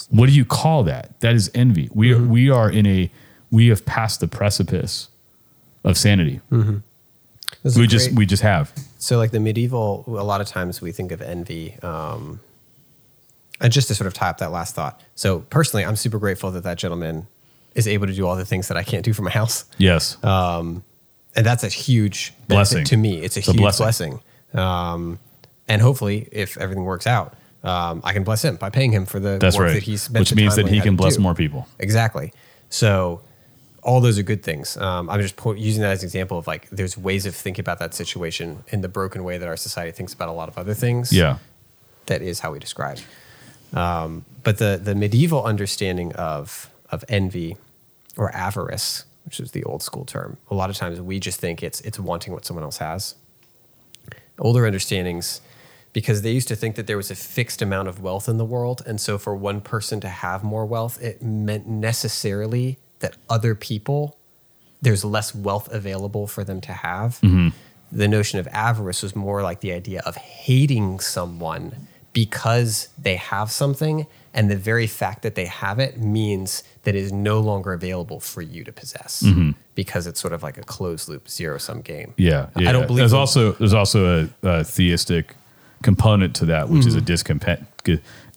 What 0.09 0.27
do 0.27 0.33
you 0.33 0.45
call 0.45 0.83
that? 0.83 1.19
That 1.19 1.33
is 1.35 1.49
envy. 1.53 1.89
We 1.93 2.13
are, 2.13 2.21
we 2.21 2.49
are 2.49 2.69
in 2.69 2.85
a 2.85 3.11
we 3.51 3.67
have 3.67 3.85
passed 3.85 4.19
the 4.19 4.27
precipice 4.27 5.09
of 5.83 5.97
sanity. 5.97 6.41
Is 7.63 7.77
We 7.77 7.85
a 7.85 7.87
just 7.87 8.11
we 8.11 8.25
just 8.25 8.43
have. 8.43 8.73
So, 8.99 9.17
like 9.17 9.31
the 9.31 9.39
medieval, 9.39 10.03
a 10.07 10.23
lot 10.23 10.41
of 10.41 10.47
times 10.47 10.81
we 10.81 10.91
think 10.91 11.11
of 11.11 11.21
envy. 11.21 11.77
Um, 11.81 12.39
and 13.59 13.73
just 13.73 13.87
to 13.87 13.95
sort 13.95 14.05
of 14.07 14.13
tie 14.13 14.29
up 14.29 14.37
that 14.39 14.51
last 14.51 14.75
thought. 14.75 15.01
So, 15.15 15.39
personally, 15.39 15.83
I'm 15.85 15.95
super 15.95 16.19
grateful 16.19 16.51
that 16.51 16.63
that 16.63 16.77
gentleman 16.77 17.27
is 17.73 17.87
able 17.87 18.05
to 18.07 18.13
do 18.13 18.27
all 18.27 18.35
the 18.35 18.45
things 18.45 18.67
that 18.67 18.77
I 18.77 18.83
can't 18.83 19.03
do 19.03 19.13
for 19.13 19.21
my 19.23 19.31
house. 19.31 19.65
Yes. 19.77 20.17
and 20.23 20.81
that's 21.35 21.63
a 21.63 21.69
huge 21.69 22.33
Blessing. 22.47 22.83
to 22.85 22.97
me. 22.97 23.19
It's 23.21 23.35
a 23.37 23.39
It's 23.39 23.47
a 23.47 23.51
huge 23.51 23.61
blessing. 23.61 23.83
blessing. 23.83 24.19
Um, 24.53 25.19
and 25.67 25.81
hopefully, 25.81 26.27
if 26.31 26.57
everything 26.57 26.83
works 26.85 27.07
out, 27.07 27.35
um, 27.63 28.01
I 28.03 28.13
can 28.13 28.23
bless 28.23 28.43
him 28.43 28.55
by 28.57 28.69
paying 28.69 28.91
him 28.91 29.05
for 29.05 29.19
the 29.19 29.37
That's 29.39 29.57
work 29.57 29.67
right. 29.67 29.73
that 29.75 29.83
he's 29.83 30.03
spent. 30.03 30.19
Which 30.19 30.35
means 30.35 30.55
that 30.55 30.67
he 30.67 30.79
can 30.81 30.95
bless 30.95 31.15
do. 31.17 31.21
more 31.23 31.33
people. 31.35 31.67
Exactly. 31.79 32.33
So 32.69 33.21
all 33.83 34.01
those 34.01 34.17
are 34.17 34.23
good 34.23 34.43
things. 34.43 34.77
Um, 34.77 35.09
I'm 35.09 35.21
just 35.21 35.35
po- 35.35 35.53
using 35.53 35.81
that 35.81 35.91
as 35.91 36.03
an 36.03 36.07
example 36.07 36.37
of 36.37 36.47
like 36.47 36.69
there's 36.69 36.97
ways 36.97 37.25
of 37.25 37.35
thinking 37.35 37.61
about 37.61 37.79
that 37.79 37.93
situation 37.93 38.63
in 38.69 38.81
the 38.81 38.89
broken 38.89 39.23
way 39.23 39.37
that 39.37 39.47
our 39.47 39.57
society 39.57 39.91
thinks 39.91 40.13
about 40.13 40.29
a 40.29 40.33
lot 40.33 40.49
of 40.49 40.57
other 40.57 40.73
things. 40.73 41.13
Yeah. 41.13 41.37
That 42.07 42.21
is 42.21 42.39
how 42.39 42.51
we 42.51 42.59
describe. 42.59 42.99
Um, 43.73 44.25
but 44.43 44.57
the 44.57 44.79
the 44.81 44.95
medieval 44.95 45.43
understanding 45.43 46.13
of 46.13 46.69
of 46.89 47.03
envy 47.09 47.57
or 48.15 48.33
avarice, 48.33 49.05
which 49.25 49.39
is 49.39 49.51
the 49.51 49.63
old 49.65 49.83
school 49.83 50.05
term, 50.05 50.37
a 50.49 50.55
lot 50.55 50.69
of 50.69 50.75
times 50.75 50.99
we 51.01 51.19
just 51.19 51.39
think 51.39 51.61
it's 51.61 51.81
it's 51.81 51.99
wanting 51.99 52.33
what 52.33 52.45
someone 52.45 52.63
else 52.63 52.77
has. 52.77 53.15
Older 54.39 54.65
understandings, 54.65 55.41
because 55.93 56.21
they 56.21 56.31
used 56.31 56.47
to 56.47 56.55
think 56.55 56.75
that 56.75 56.87
there 56.87 56.97
was 56.97 57.11
a 57.11 57.15
fixed 57.15 57.61
amount 57.61 57.87
of 57.87 58.01
wealth 58.01 58.29
in 58.29 58.37
the 58.37 58.45
world, 58.45 58.83
and 58.85 59.01
so 59.01 59.17
for 59.17 59.35
one 59.35 59.61
person 59.61 59.99
to 59.99 60.07
have 60.07 60.43
more 60.43 60.65
wealth, 60.65 61.01
it 61.01 61.21
meant 61.21 61.67
necessarily 61.67 62.77
that 62.99 63.15
other 63.29 63.55
people 63.55 64.17
there's 64.81 65.03
less 65.03 65.33
wealth 65.33 65.67
available 65.73 66.27
for 66.27 66.43
them 66.43 66.61
to 66.61 66.71
have. 66.71 67.19
The 67.91 68.07
notion 68.07 68.37
of 68.37 68.47
avarice 68.49 69.01
was 69.01 69.15
more 69.15 69.41
like 69.41 69.61
the 69.61 69.71
idea 69.71 70.01
of 70.05 70.15
hating 70.17 70.99
someone 70.99 71.87
because 72.13 72.89
they 72.97 73.15
have 73.15 73.49
something, 73.51 74.05
and 74.33 74.51
the 74.51 74.55
very 74.55 74.85
fact 74.87 75.21
that 75.23 75.35
they 75.35 75.45
have 75.45 75.79
it 75.79 75.97
means 75.97 76.63
that 76.83 76.95
it 76.95 77.01
is 77.01 77.11
no 77.11 77.39
longer 77.39 77.73
available 77.73 78.19
for 78.19 78.41
you 78.41 78.63
to 78.65 78.71
possess 78.71 79.23
because 79.73 80.05
it's 80.05 80.19
sort 80.19 80.33
of 80.33 80.43
like 80.43 80.57
a 80.57 80.63
closed 80.63 81.09
loop 81.09 81.27
zero 81.29 81.57
sum 81.57 81.81
game. 81.81 82.13
Yeah, 82.17 82.49
yeah. 82.55 82.69
I 82.69 82.71
don't 82.71 82.85
believe 82.87 82.99
there's 82.99 83.13
also 83.13 83.53
there's 83.53 83.73
also 83.73 84.29
a, 84.43 84.47
a 84.47 84.63
theistic 84.63 85.33
component 85.81 86.35
to 86.35 86.45
that, 86.45 86.69
which 86.69 86.85
is 86.85 86.93
Mm-hmm. 86.95 87.03
a 87.03 87.07
discontent 87.07 87.67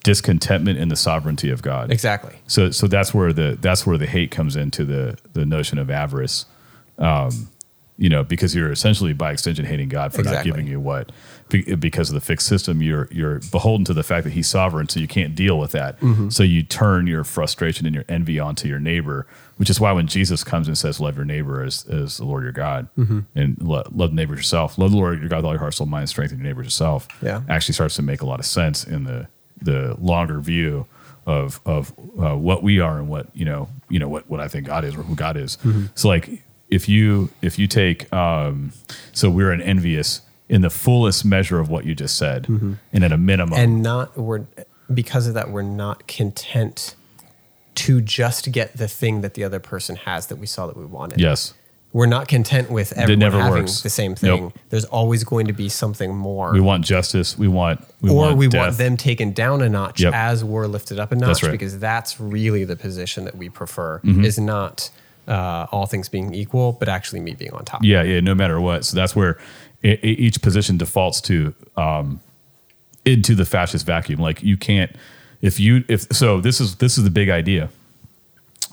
discontentment 0.05 0.79
in 0.79 0.89
the 0.89 0.97
sovereignty 0.97 1.51
of 1.51 1.63
God. 1.63 1.91
exactly. 1.93 2.35
So 2.47 2.71
so 2.71 2.87
that's 2.87 3.13
where 3.15 3.33
the 3.33 3.59
that's 3.61 3.87
where 3.87 3.99
the 3.99 4.07
hate 4.07 4.31
comes 4.31 4.57
into 4.57 4.85
the 4.85 5.19
the 5.33 5.45
notion 5.45 5.79
of 5.79 5.91
avarice. 5.91 6.47
Um, 6.99 7.49
you 7.97 8.09
know, 8.09 8.25
because 8.25 8.55
you're 8.55 8.73
essentially 8.73 9.13
by 9.13 9.31
extension 9.33 9.67
hating 9.67 9.91
God 9.91 10.15
for 10.15 10.23
not 10.23 10.43
giving 10.43 10.67
you 10.67 10.81
what 10.81 11.13
Be- 11.51 11.75
because 11.75 12.09
of 12.09 12.15
the 12.15 12.21
fixed 12.23 12.47
system. 12.47 12.81
You're 12.81 13.09
you're 13.11 13.41
beholden 13.51 13.85
to 13.87 13.93
the 13.95 14.03
fact 14.03 14.25
that 14.25 14.31
He's 14.31 14.49
sovereign, 14.49 14.89
so 14.89 14.99
you 15.01 15.07
can't 15.09 15.35
deal 15.35 15.59
with 15.59 15.73
that. 15.73 16.01
Mm-hmm. 16.01 16.31
So 16.31 16.43
you 16.43 16.63
turn 16.63 17.07
your 17.07 17.25
frustration 17.25 17.85
and 17.85 17.95
your 17.95 18.07
envy 18.09 18.41
onto 18.41 18.69
your 18.69 18.81
neighbor, 18.81 19.27
which 19.59 19.69
is 19.69 19.79
why 19.81 19.93
when 19.93 20.07
Jesus 20.07 20.43
comes 20.43 20.67
and 20.67 20.79
says, 20.79 20.99
"Love 20.99 21.17
your 21.17 21.27
neighbor 21.27 21.63
as, 21.63 21.85
as 21.89 22.17
the 22.17 22.25
Lord 22.25 22.43
your 22.45 22.53
God," 22.53 22.89
Mm-hmm. 22.97 23.21
and 23.35 23.59
lo- 23.61 23.85
love 23.93 24.11
the 24.11 24.17
neighbor 24.17 24.33
as 24.33 24.39
yourself, 24.39 24.79
love 24.79 24.93
the 24.93 24.97
Lord 24.97 25.21
your 25.21 25.29
God 25.29 25.37
with 25.39 25.45
all 25.45 25.53
your 25.53 25.61
heart, 25.61 25.75
soul, 25.75 25.87
mind, 25.87 26.03
and 26.03 26.09
strength, 26.09 26.31
and 26.31 26.41
your 26.41 26.49
neighbor 26.49 26.63
as 26.63 26.69
yourself, 26.69 27.07
Yeah. 27.21 27.43
actually 27.51 27.75
starts 27.75 27.97
to 27.97 28.03
make 28.03 28.23
a 28.23 28.27
lot 28.27 28.41
of 28.41 28.47
sense 28.47 28.83
in 28.85 29.05
the 29.05 29.27
the 29.63 29.97
longer 30.01 30.41
view 30.41 30.87
of 31.27 31.61
of 31.67 31.93
uh, 32.21 32.37
what 32.37 32.63
we 32.63 32.81
are 32.81 32.99
and 32.99 33.09
what 33.09 33.27
you 33.35 33.45
know 33.45 33.69
you 33.89 33.99
know 33.99 34.09
what 34.09 34.29
what 34.31 34.41
I 34.41 34.49
think 34.49 34.67
God 34.67 34.85
is 34.85 34.95
or 34.97 35.03
who 35.03 35.15
God 35.15 35.37
is. 35.37 35.57
Mm-hmm. 35.59 35.87
So 35.95 36.09
like 36.09 36.43
if 36.69 36.89
you 36.89 37.31
if 37.43 37.59
you 37.59 37.67
take 37.67 38.13
um, 38.13 38.73
so 39.13 39.29
we're 39.31 39.53
an 39.53 39.61
envious 39.63 40.23
in 40.49 40.63
the 40.63 40.71
fullest 40.71 41.25
measure 41.25 41.61
of 41.61 41.69
what 41.69 41.85
you 41.85 41.95
just 41.95 42.17
said, 42.17 42.49
and 42.49 43.05
at 43.05 43.13
a 43.13 43.19
minimum, 43.19 43.55
Mm-hmm. 43.59 43.63
and 43.75 43.83
not 43.83 44.17
we're 44.17 44.47
because 44.93 45.29
of 45.29 45.35
that 45.35 45.51
we're 45.51 45.63
not 45.63 46.07
content 46.09 46.97
to 47.77 48.01
just 48.01 48.51
get 48.51 48.77
the 48.77 48.89
thing 48.89 49.21
that 49.21 49.35
the 49.35 49.45
other 49.45 49.61
person 49.61 49.95
has 49.97 50.27
that 50.27 50.37
we 50.37 50.47
saw 50.47 50.67
that 50.67 50.77
we 50.77 50.85
wanted. 50.85 51.21
yes, 51.21 51.55
We're 51.93 52.07
not 52.07 52.29
content 52.29 52.71
with 52.71 52.93
everyone 52.97 53.19
never 53.19 53.41
having 53.41 53.63
works. 53.65 53.81
the 53.83 53.91
same 53.91 54.15
thing. 54.15 54.45
Nope. 54.45 54.59
There's 54.69 54.85
always 54.85 55.25
going 55.25 55.47
to 55.49 55.53
be 55.53 55.69
something 55.69 56.15
more. 56.15 56.53
we 56.53 56.61
want 56.61 56.85
justice. 56.85 57.37
We 57.37 57.49
want 57.49 57.85
we 58.01 58.11
or 58.11 58.15
want 58.17 58.37
we 58.37 58.47
death. 58.47 58.61
want 58.61 58.79
them 58.79 58.97
taken 58.97 59.33
down 59.33 59.61
a 59.61 59.69
notch 59.69 60.01
Yep. 60.01 60.15
as 60.15 60.45
we're 60.45 60.67
lifted 60.69 61.01
up 61.01 61.11
a 61.11 61.17
notch 61.17 61.27
That's 61.27 61.43
right. 61.43 61.49
Mm-hmm. 61.49 61.53
because 61.55 61.79
that's 61.81 62.21
really 62.21 62.65
the 62.65 62.77
position 62.77 63.25
that 63.25 63.37
we 63.37 63.49
prefer 63.49 64.01
is 64.05 64.39
not 64.39 64.89
uh, 65.27 65.67
all 65.73 65.87
things 65.87 66.09
being 66.09 66.33
equal, 66.33 66.73
but 66.73 66.89
actually 66.89 67.21
me 67.21 67.35
being 67.35 67.53
on 67.53 67.65
top. 67.65 67.81
Yeah, 67.85 68.03
yeah, 68.03 68.21
no 68.21 68.35
matter 68.37 68.61
what. 68.61 68.85
So 68.85 68.97
that's 68.97 69.15
where 69.17 69.39
e- 69.83 69.91
e- 70.03 70.17
each 70.19 70.41
position 70.43 70.77
defaults 70.77 71.21
to 71.23 71.55
um, 71.77 72.21
into 73.05 73.35
the 73.35 73.45
fascist 73.45 73.85
vacuum. 73.85 74.21
Like 74.21 74.43
you 74.45 74.57
can't 74.57 74.93
if 75.43 75.59
you 75.59 75.85
if 75.89 76.07
so 76.13 76.41
this 76.41 76.61
is 76.61 76.77
this 76.77 76.99
is 76.99 77.03
the 77.05 77.11
big 77.11 77.29
idea. 77.31 77.69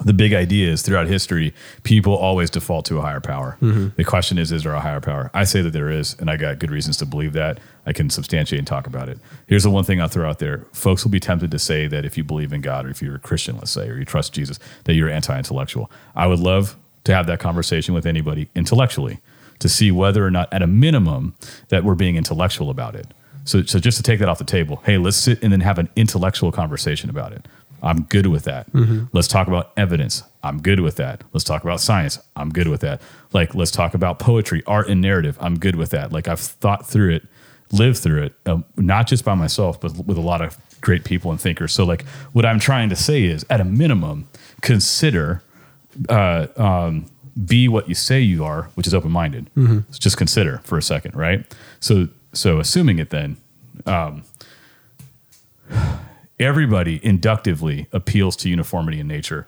The 0.05 0.13
big 0.13 0.33
idea 0.33 0.71
is 0.71 0.83
throughout 0.83 1.07
history, 1.07 1.55
people 1.81 2.15
always 2.15 2.51
default 2.51 2.85
to 2.85 2.99
a 2.99 3.01
higher 3.01 3.19
power. 3.19 3.57
Mm-hmm. 3.61 3.87
The 3.95 4.03
question 4.03 4.37
is, 4.37 4.51
is 4.51 4.61
there 4.61 4.73
a 4.73 4.79
higher 4.79 5.01
power? 5.01 5.31
I 5.33 5.43
say 5.43 5.61
that 5.61 5.73
there 5.73 5.89
is, 5.89 6.15
and 6.19 6.29
I 6.29 6.37
got 6.37 6.59
good 6.59 6.69
reasons 6.69 6.97
to 6.97 7.05
believe 7.07 7.33
that. 7.33 7.59
I 7.87 7.93
can 7.93 8.11
substantiate 8.11 8.59
and 8.59 8.67
talk 8.67 8.85
about 8.85 9.09
it. 9.09 9.17
Here's 9.47 9.63
the 9.63 9.71
one 9.71 9.83
thing 9.83 9.99
I'll 9.99 10.07
throw 10.07 10.29
out 10.29 10.37
there. 10.37 10.67
Folks 10.71 11.03
will 11.03 11.09
be 11.09 11.19
tempted 11.19 11.49
to 11.49 11.57
say 11.57 11.87
that 11.87 12.05
if 12.05 12.15
you 12.15 12.23
believe 12.23 12.53
in 12.53 12.61
God 12.61 12.85
or 12.85 12.89
if 12.89 13.01
you're 13.01 13.15
a 13.15 13.19
Christian, 13.19 13.55
let's 13.55 13.71
say, 13.71 13.89
or 13.89 13.97
you 13.97 14.05
trust 14.05 14.33
Jesus, 14.33 14.59
that 14.83 14.93
you're 14.93 15.09
anti-intellectual. 15.09 15.89
I 16.15 16.27
would 16.27 16.39
love 16.39 16.75
to 17.05 17.15
have 17.15 17.25
that 17.25 17.39
conversation 17.39 17.95
with 17.95 18.05
anybody 18.05 18.49
intellectually 18.53 19.19
to 19.57 19.67
see 19.67 19.89
whether 19.89 20.23
or 20.23 20.29
not, 20.29 20.53
at 20.53 20.61
a 20.61 20.67
minimum, 20.67 21.33
that 21.69 21.83
we're 21.83 21.95
being 21.95 22.17
intellectual 22.17 22.69
about 22.69 22.95
it. 22.95 23.07
So, 23.45 23.63
so 23.63 23.79
just 23.79 23.97
to 23.97 24.03
take 24.03 24.19
that 24.19 24.29
off 24.29 24.37
the 24.37 24.43
table, 24.43 24.83
hey, 24.85 24.99
let's 24.99 25.17
sit 25.17 25.41
and 25.41 25.51
then 25.51 25.61
have 25.61 25.79
an 25.79 25.89
intellectual 25.95 26.51
conversation 26.51 27.09
about 27.09 27.31
it. 27.31 27.47
I'm 27.81 28.03
good 28.03 28.27
with 28.27 28.43
that. 28.45 28.67
Let's 29.13 29.27
talk 29.27 29.47
about 29.47 29.71
evidence. 29.77 30.23
I'm 30.43 30.61
good 30.61 30.79
with 30.79 30.95
that. 30.97 31.23
Let's 31.33 31.43
talk 31.43 31.63
about 31.63 31.79
science. 31.81 32.19
I'm 32.35 32.49
good 32.49 32.67
with 32.67 32.81
that. 32.81 33.01
Like, 33.33 33.53
let's 33.55 33.71
talk 33.71 33.93
about 33.93 34.19
poetry, 34.19 34.63
art, 34.65 34.87
and 34.87 35.01
narrative. 35.01 35.37
I'm 35.39 35.59
good 35.59 35.75
with 35.75 35.89
that. 35.91 36.11
Like, 36.11 36.27
I've 36.27 36.39
thought 36.39 36.87
through 36.87 37.15
it, 37.15 37.27
lived 37.71 37.97
through 37.97 38.23
it, 38.23 38.33
um, 38.45 38.63
not 38.77 39.07
just 39.07 39.25
by 39.25 39.35
myself, 39.35 39.79
but 39.81 39.95
with 40.05 40.17
a 40.17 40.21
lot 40.21 40.41
of 40.41 40.57
great 40.81 41.03
people 41.03 41.31
and 41.31 41.39
thinkers. 41.41 41.73
So, 41.73 41.83
like, 41.83 42.05
what 42.33 42.45
I'm 42.45 42.59
trying 42.59 42.89
to 42.89 42.95
say 42.95 43.23
is, 43.25 43.45
at 43.49 43.59
a 43.59 43.65
minimum, 43.65 44.27
consider 44.61 45.41
uh, 46.09 46.47
um, 46.55 47.05
be 47.45 47.67
what 47.67 47.87
you 47.89 47.95
say 47.95 48.21
you 48.21 48.43
are, 48.45 48.63
which 48.75 48.87
is 48.87 48.93
open 48.93 49.11
minded. 49.11 49.49
So 49.91 49.99
just 49.99 50.17
consider 50.17 50.59
for 50.63 50.77
a 50.77 50.81
second, 50.81 51.15
right? 51.15 51.45
So, 51.79 52.07
so 52.33 52.59
assuming 52.59 52.99
it 52.99 53.09
then, 53.09 53.37
um, 53.85 54.23
everybody 56.39 56.99
inductively 57.03 57.87
appeals 57.91 58.35
to 58.37 58.49
uniformity 58.49 58.99
in 58.99 59.07
nature, 59.07 59.47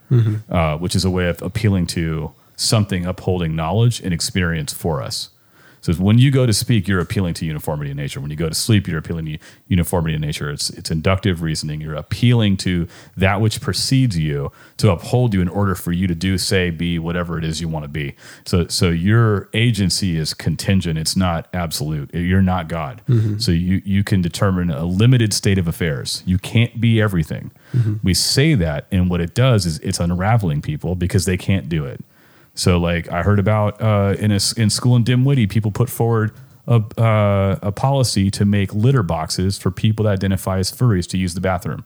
uh, 0.50 0.78
which 0.78 0.96
is 0.96 1.06
a 1.06 1.10
way 1.10 1.28
of 1.30 1.42
appealing 1.42 1.86
to 1.88 2.32
something 2.56 3.06
upholding 3.06 3.56
knowledge 3.56 4.02
and 4.02 4.14
experience 4.14 4.74
for 4.74 5.02
us. 5.02 5.30
So 5.82 5.94
when 5.94 6.18
you 6.18 6.32
go 6.32 6.46
to 6.46 6.54
speak, 6.54 6.88
you're 6.88 7.00
appealing 7.00 7.34
to 7.36 7.46
uniformity 7.46 7.92
in 7.92 7.98
nature. 7.98 8.20
When 8.20 8.32
you 8.32 8.38
go 8.38 8.50
to 8.50 8.56
sleep, 8.56 8.88
you're 8.88 9.00
appealing 9.00 9.26
to 9.26 9.38
uniformity 9.68 10.16
in 10.16 10.22
nature. 10.22 10.50
It's 10.50 10.70
it's 10.72 10.92
inductive 10.92 11.42
reasoning. 11.42 11.82
You're 11.82 11.96
appealing 11.96 12.58
to 12.58 12.88
that 13.16 13.42
which 13.42 13.62
precedes 13.62 14.18
you 14.18 14.52
to 14.78 14.92
uphold 14.92 15.34
you 15.34 15.42
in 15.42 15.50
order 15.50 15.76
for 15.76 15.92
you 15.92 16.08
to 16.08 16.16
do, 16.16 16.38
say, 16.38 16.70
be 16.70 17.00
whatever 17.00 17.38
it 17.38 17.44
is 17.44 17.62
you 17.62 17.68
want 17.68 17.84
to 17.84 17.90
be. 17.90 18.16
So 18.46 18.68
so 18.68 18.90
your 18.90 19.50
agency 19.54 20.18
is 20.18 20.34
contingent. 20.34 20.98
It's 21.00 21.16
not 21.16 21.48
absolute. 21.54 22.14
You're 22.14 22.42
not 22.42 22.68
God. 22.68 23.02
Mm-hmm. 23.08 23.40
So 23.40 23.52
you 23.52 23.82
you 23.86 24.04
can 24.04 24.22
determine 24.22 24.70
a 24.70 24.86
limited 24.86 25.34
state 25.34 25.58
of 25.58 25.68
affairs. 25.68 26.24
You 26.26 26.38
can't 26.38 26.80
be 26.82 27.02
everything. 27.02 27.52
Mm-hmm. 27.74 27.96
We 28.04 28.14
say 28.14 28.56
that, 28.56 28.88
and 28.92 29.10
what 29.10 29.22
it 29.22 29.34
does 29.34 29.66
is 29.66 29.80
it's 29.80 30.00
unraveling 30.00 30.62
people 30.62 30.96
because 30.96 31.26
they 31.26 31.38
can't 31.38 31.70
do 31.70 31.86
it. 31.86 32.04
So, 32.60 32.78
like 32.78 33.10
I 33.10 33.24
heard 33.24 33.40
about 33.40 33.82
uh, 33.82 34.16
in 34.20 34.32
a, 34.32 34.40
in 34.58 34.70
school 34.70 34.98
in 34.98 35.06
Dinwiddie, 35.06 35.48
people 35.48 35.72
put 35.72 35.90
forward 35.90 36.34
a, 36.68 36.84
uh, 37.02 37.58
a 37.62 37.72
policy 37.72 38.30
to 38.32 38.44
make 38.44 38.74
litter 38.74 39.02
boxes 39.02 39.58
for 39.58 39.72
people 39.72 40.04
that 40.04 40.12
identify 40.12 40.60
as 40.60 40.70
furries 40.70 41.08
to 41.12 41.18
use 41.18 41.36
the 41.36 41.40
bathroom 41.40 41.86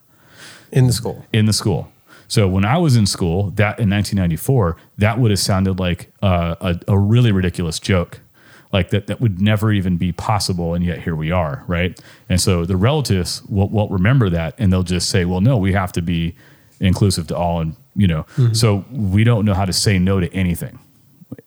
in 0.72 0.88
the 0.88 0.94
school. 0.94 1.28
in 1.32 1.46
the 1.46 1.54
school. 1.54 1.92
So 2.28 2.48
when 2.48 2.66
I 2.66 2.80
was 2.80 2.96
in 2.96 3.06
school, 3.06 3.52
that 3.52 3.78
in 3.78 3.88
1994, 3.88 4.76
that 4.98 5.20
would 5.20 5.30
have 5.30 5.40
sounded 5.40 5.80
like 5.80 6.12
uh, 6.24 6.56
a, 6.60 6.80
a 6.88 6.98
really 6.98 7.32
ridiculous 7.32 7.78
joke, 7.78 8.22
like 8.72 8.90
that 8.90 9.06
that 9.06 9.22
would 9.22 9.40
never 9.40 9.72
even 9.72 9.98
be 9.98 10.12
possible, 10.12 10.74
and 10.74 10.84
yet 10.84 11.04
here 11.04 11.16
we 11.16 11.30
are, 11.30 11.64
right? 11.68 12.02
And 12.30 12.42
so 12.42 12.66
the 12.66 12.78
relatives 12.78 13.44
will, 13.48 13.70
won't 13.70 13.92
remember 13.92 14.28
that, 14.32 14.56
and 14.58 14.74
they'll 14.74 14.82
just 14.82 15.12
say, 15.12 15.24
"Well, 15.24 15.40
no, 15.40 15.56
we 15.56 15.74
have 15.74 15.92
to 15.92 16.02
be 16.02 16.34
inclusive 16.80 17.28
to 17.28 17.38
all," 17.38 17.62
and 17.62 17.76
you 17.96 18.08
know, 18.08 18.24
mm-hmm. 18.36 18.54
so 18.54 18.86
we 18.92 19.24
don't 19.24 19.46
know 19.46 19.54
how 19.54 19.66
to 19.66 19.74
say 19.74 20.00
no 20.00 20.20
to 20.20 20.32
anything, 20.34 20.80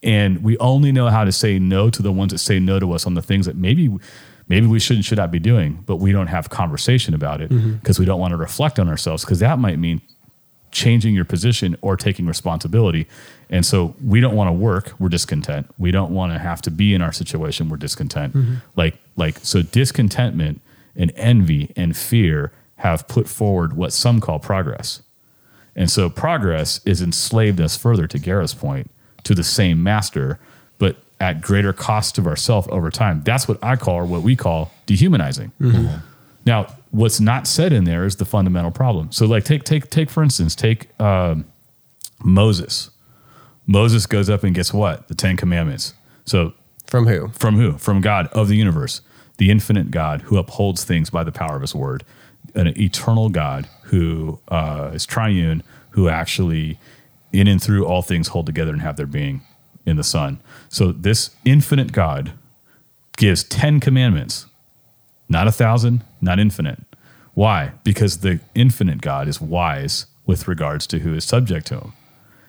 and 0.03 0.43
we 0.43 0.57
only 0.59 0.93
know 0.93 1.09
how 1.09 1.25
to 1.25 1.33
say 1.33 1.59
no 1.59 1.91
to 1.91 2.03
the 2.03 2.13
ones 2.13 2.33
that 2.33 2.39
say 2.39 2.59
no 2.59 2.79
to 2.79 2.93
us 2.93 3.07
on 3.07 3.15
the 3.15 3.23
things 3.23 3.47
that 3.47 3.57
maybe 3.57 3.97
maybe 4.49 4.67
we 4.67 4.79
should 4.79 4.97
and 4.97 5.05
should 5.05 5.19
not 5.19 5.31
be 5.31 5.39
doing, 5.39 5.83
but 5.87 5.97
we 5.97 6.13
don't 6.13 6.29
have 6.29 6.51
conversation 6.51 7.15
about 7.15 7.41
it 7.41 7.51
mm-hmm. 7.51 7.75
because 7.75 7.99
we 7.99 8.05
don't 8.05 8.21
want 8.21 8.33
to 8.33 8.37
reflect 8.37 8.79
on 8.79 8.89
ourselves 8.89 9.25
because 9.25 9.41
that 9.41 9.59
might 9.59 9.79
mean 9.79 10.01
changing 10.71 11.15
your 11.15 11.25
position 11.25 11.77
or 11.81 11.97
taking 11.97 12.27
responsibility. 12.27 13.07
And 13.49 13.65
so 13.65 13.95
we 14.05 14.21
don't 14.21 14.35
want 14.35 14.49
to 14.49 14.53
work, 14.53 14.93
we're 14.99 15.09
discontent. 15.09 15.71
We 15.79 15.91
don't 15.91 16.13
want 16.13 16.33
to 16.33 16.39
have 16.39 16.61
to 16.63 16.71
be 16.71 16.95
in 16.95 17.03
our 17.03 17.13
situation, 17.13 17.69
we're 17.69 17.77
discontent. 17.77 18.35
Mm-hmm. 18.35 18.55
Like 18.77 18.99
like 19.17 19.39
so 19.43 19.63
discontentment 19.63 20.61
and 20.95 21.13
envy 21.17 21.73
and 21.77 21.97
fear 21.97 22.53
have 22.77 23.09
put 23.09 23.29
forward 23.29 23.75
what 23.75 23.93
some 23.93 24.21
call 24.21 24.39
progress. 24.39 25.03
And 25.77 25.91
so 25.91 26.09
progress 26.11 26.81
is 26.87 27.03
enslaved 27.03 27.61
us 27.61 27.77
further 27.77 28.07
to 28.09 28.19
Garreth's 28.19 28.55
point 28.55 28.91
to 29.25 29.35
the 29.35 29.45
same 29.45 29.83
master, 29.83 30.41
but 30.79 30.97
at 31.21 31.41
greater 31.43 31.73
cost 31.73 32.17
of 32.19 32.27
ourself 32.27 32.67
over 32.69 32.91
time. 32.91 33.23
That's 33.25 33.47
what 33.47 33.63
I 33.63 33.77
call 33.77 33.97
or 33.97 34.07
what 34.07 34.23
we 34.23 34.35
call 34.37 34.73
dehumanizing. 34.87 35.53
Now, 36.47 36.75
what's 36.93 37.21
not 37.21 37.47
said 37.47 37.73
in 37.73 37.85
there 37.85 38.05
is 38.07 38.17
the 38.17 38.25
fundamental 38.25 38.71
problem. 38.71 39.13
So, 39.13 39.27
like, 39.27 39.45
take 39.45 39.65
take 39.65 39.91
take 39.91 40.09
for 40.11 40.23
instance, 40.23 40.55
take 40.55 40.99
um, 41.01 41.45
Moses. 42.25 42.91
Moses 43.67 44.07
goes 44.07 44.31
up 44.31 44.45
and 44.45 44.55
gets 44.55 44.73
what? 44.73 45.09
The 45.09 45.15
Ten 45.15 45.37
Commandments. 45.37 45.93
So, 46.25 46.55
From 46.87 47.07
who? 47.07 47.29
from 47.29 47.57
who? 47.57 47.73
From 47.79 48.01
God 48.01 48.29
of 48.29 48.47
the 48.49 48.57
universe, 48.57 49.01
the 49.39 49.51
infinite 49.51 49.91
God 49.91 50.23
who 50.23 50.39
upholds 50.39 50.85
things 50.85 51.11
by 51.11 51.25
the 51.25 51.33
power 51.33 51.57
of 51.57 51.63
His 51.63 51.75
word, 51.75 52.05
an 52.55 52.69
eternal 52.81 53.29
God 53.29 53.69
who 53.87 54.41
uh, 54.49 54.91
is 54.95 55.07
triune, 55.07 55.63
who 55.91 56.09
actually 56.09 56.79
in 57.33 57.47
and 57.47 57.63
through 57.63 57.85
all 57.87 58.03
things 58.03 58.29
hold 58.29 58.47
together 58.47 58.73
and 58.73 58.83
have 58.83 58.97
their 58.97 59.07
being 59.07 59.43
in 59.85 59.97
the 59.97 60.05
Son. 60.05 60.41
So, 60.69 60.93
this 60.93 61.31
infinite 61.45 61.93
God 61.93 62.33
gives 63.17 63.43
ten 63.45 63.81
commandments 63.81 64.47
not 65.29 65.49
a 65.49 65.53
thousand, 65.53 66.05
not 66.21 66.39
infinite. 66.39 66.79
Why? 67.35 67.73
Because 67.85 68.19
the 68.19 68.41
infinite 68.55 69.01
God 69.01 69.29
is 69.29 69.41
wise 69.41 70.07
with 70.25 70.49
regards 70.49 70.87
to 70.89 71.01
who 71.01 71.15
is 71.15 71.25
subject 71.25 71.67
to 71.69 71.79
him. 71.79 71.93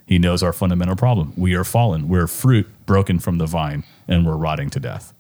He 0.06 0.20
knows 0.20 0.42
our 0.42 0.54
fundamental 0.54 0.96
problem. 0.96 1.34
We 1.36 1.54
are 1.56 1.66
fallen. 1.66 2.08
We're 2.08 2.28
fruit 2.28 2.68
broken 2.86 3.20
from 3.20 3.40
the 3.40 3.46
vine 3.46 3.84
and 4.08 4.26
we're 4.26 4.38
rotting 4.38 4.70
to 4.72 4.80
death. 4.80 5.14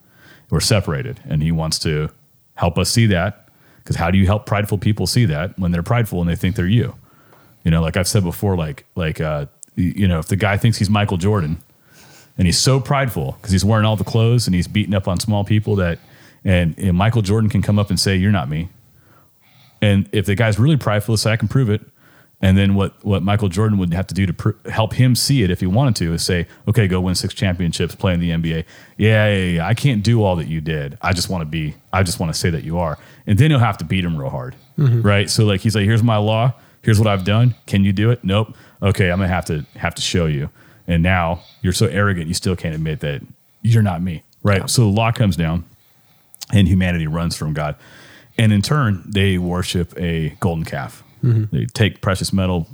We're 0.49 0.61
separated. 0.61 1.19
And 1.27 1.43
he 1.43 1.51
wants 1.51 1.77
to 1.79 2.09
help 2.55 2.77
us 2.77 2.89
see 2.89 3.05
that. 3.07 3.46
Because 3.87 3.95
how 3.95 4.11
do 4.11 4.17
you 4.17 4.25
help 4.25 4.45
prideful 4.45 4.77
people 4.77 5.07
see 5.07 5.23
that 5.23 5.57
when 5.57 5.71
they're 5.71 5.81
prideful 5.81 6.19
and 6.19 6.29
they 6.29 6.35
think 6.35 6.57
they're 6.57 6.67
you? 6.67 6.93
You 7.63 7.71
know, 7.71 7.81
like 7.81 7.95
I've 7.95 8.07
said 8.07 8.21
before, 8.21 8.57
like, 8.57 8.83
like, 8.95 9.21
uh, 9.21 9.45
you 9.77 10.09
know, 10.09 10.19
if 10.19 10.27
the 10.27 10.35
guy 10.35 10.57
thinks 10.57 10.77
he's 10.77 10.89
Michael 10.89 11.15
Jordan 11.15 11.61
and 12.37 12.45
he's 12.45 12.59
so 12.59 12.81
prideful 12.81 13.37
because 13.37 13.53
he's 13.53 13.63
wearing 13.63 13.85
all 13.85 13.95
the 13.95 14.03
clothes 14.03 14.45
and 14.45 14.53
he's 14.53 14.67
beating 14.67 14.93
up 14.93 15.07
on 15.07 15.21
small 15.21 15.45
people 15.45 15.77
that, 15.77 15.99
and, 16.43 16.77
and 16.77 16.97
Michael 16.97 17.21
Jordan 17.21 17.49
can 17.49 17.61
come 17.61 17.79
up 17.79 17.89
and 17.89 17.97
say, 17.97 18.17
You're 18.17 18.33
not 18.33 18.49
me. 18.49 18.67
And 19.81 20.09
if 20.11 20.25
the 20.25 20.35
guy's 20.35 20.59
really 20.59 20.75
prideful, 20.75 21.15
say, 21.15 21.31
I 21.31 21.37
can 21.37 21.47
prove 21.47 21.69
it. 21.69 21.79
And 22.39 22.55
then 22.55 22.75
what, 22.75 23.03
what 23.03 23.23
Michael 23.23 23.49
Jordan 23.49 23.79
would 23.79 23.93
have 23.93 24.05
to 24.07 24.13
do 24.13 24.27
to 24.27 24.33
pr- 24.33 24.69
help 24.69 24.93
him 24.93 25.15
see 25.15 25.41
it 25.41 25.49
if 25.49 25.59
he 25.59 25.65
wanted 25.65 25.95
to 25.97 26.13
is 26.13 26.23
say, 26.23 26.45
okay, 26.67 26.87
go 26.87 27.01
win 27.01 27.15
six 27.15 27.33
championships, 27.33 27.95
play 27.95 28.13
in 28.13 28.19
the 28.19 28.29
NBA. 28.29 28.63
Yeah, 28.97 29.27
yeah, 29.27 29.43
yeah. 29.43 29.67
I 29.67 29.73
can't 29.73 30.03
do 30.03 30.23
all 30.23 30.35
that 30.35 30.47
you 30.47 30.61
did. 30.61 30.99
I 31.01 31.13
just 31.13 31.29
want 31.29 31.41
to 31.41 31.45
be, 31.47 31.75
I 31.91 32.03
just 32.03 32.19
want 32.19 32.31
to 32.31 32.39
say 32.39 32.51
that 32.51 32.63
you 32.63 32.77
are. 32.77 32.99
And 33.25 33.39
then 33.39 33.49
he'll 33.49 33.59
have 33.59 33.79
to 33.79 33.85
beat 33.85 34.05
him 34.05 34.17
real 34.17 34.29
hard. 34.29 34.55
Mm-hmm. 34.77 35.01
Right. 35.01 35.29
So 35.29 35.45
like, 35.45 35.61
he's 35.61 35.75
like, 35.75 35.85
here's 35.85 36.03
my 36.03 36.17
law. 36.17 36.53
Here's 36.83 36.99
what 36.99 37.07
I've 37.07 37.23
done. 37.23 37.55
Can 37.65 37.83
you 37.83 37.91
do 37.91 38.11
it? 38.11 38.23
Nope. 38.23 38.55
Okay. 38.83 39.09
I'm 39.09 39.17
going 39.17 39.29
to 39.29 39.33
have 39.33 39.45
to 39.45 39.65
have 39.75 39.95
to 39.95 40.01
show 40.01 40.27
you. 40.27 40.49
And 40.85 41.01
now 41.01 41.41
you're 41.61 41.73
so 41.73 41.87
arrogant, 41.87 42.27
you 42.27 42.33
still 42.33 42.55
can't 42.55 42.75
admit 42.75 42.99
that 42.99 43.21
you're 43.63 43.83
not 43.83 44.01
me. 44.01 44.23
Right. 44.43 44.69
So 44.69 44.83
the 44.83 44.87
law 44.87 45.11
comes 45.11 45.35
down 45.35 45.65
and 46.53 46.67
humanity 46.67 47.07
runs 47.07 47.35
from 47.35 47.53
God. 47.53 47.75
And 48.37 48.53
in 48.53 48.61
turn, 48.61 49.03
they 49.07 49.37
worship 49.37 49.93
a 49.97 50.29
golden 50.39 50.63
calf. 50.63 51.03
Mm-hmm. 51.23 51.55
They 51.55 51.65
take 51.65 52.01
precious 52.01 52.31
metal. 52.33 52.67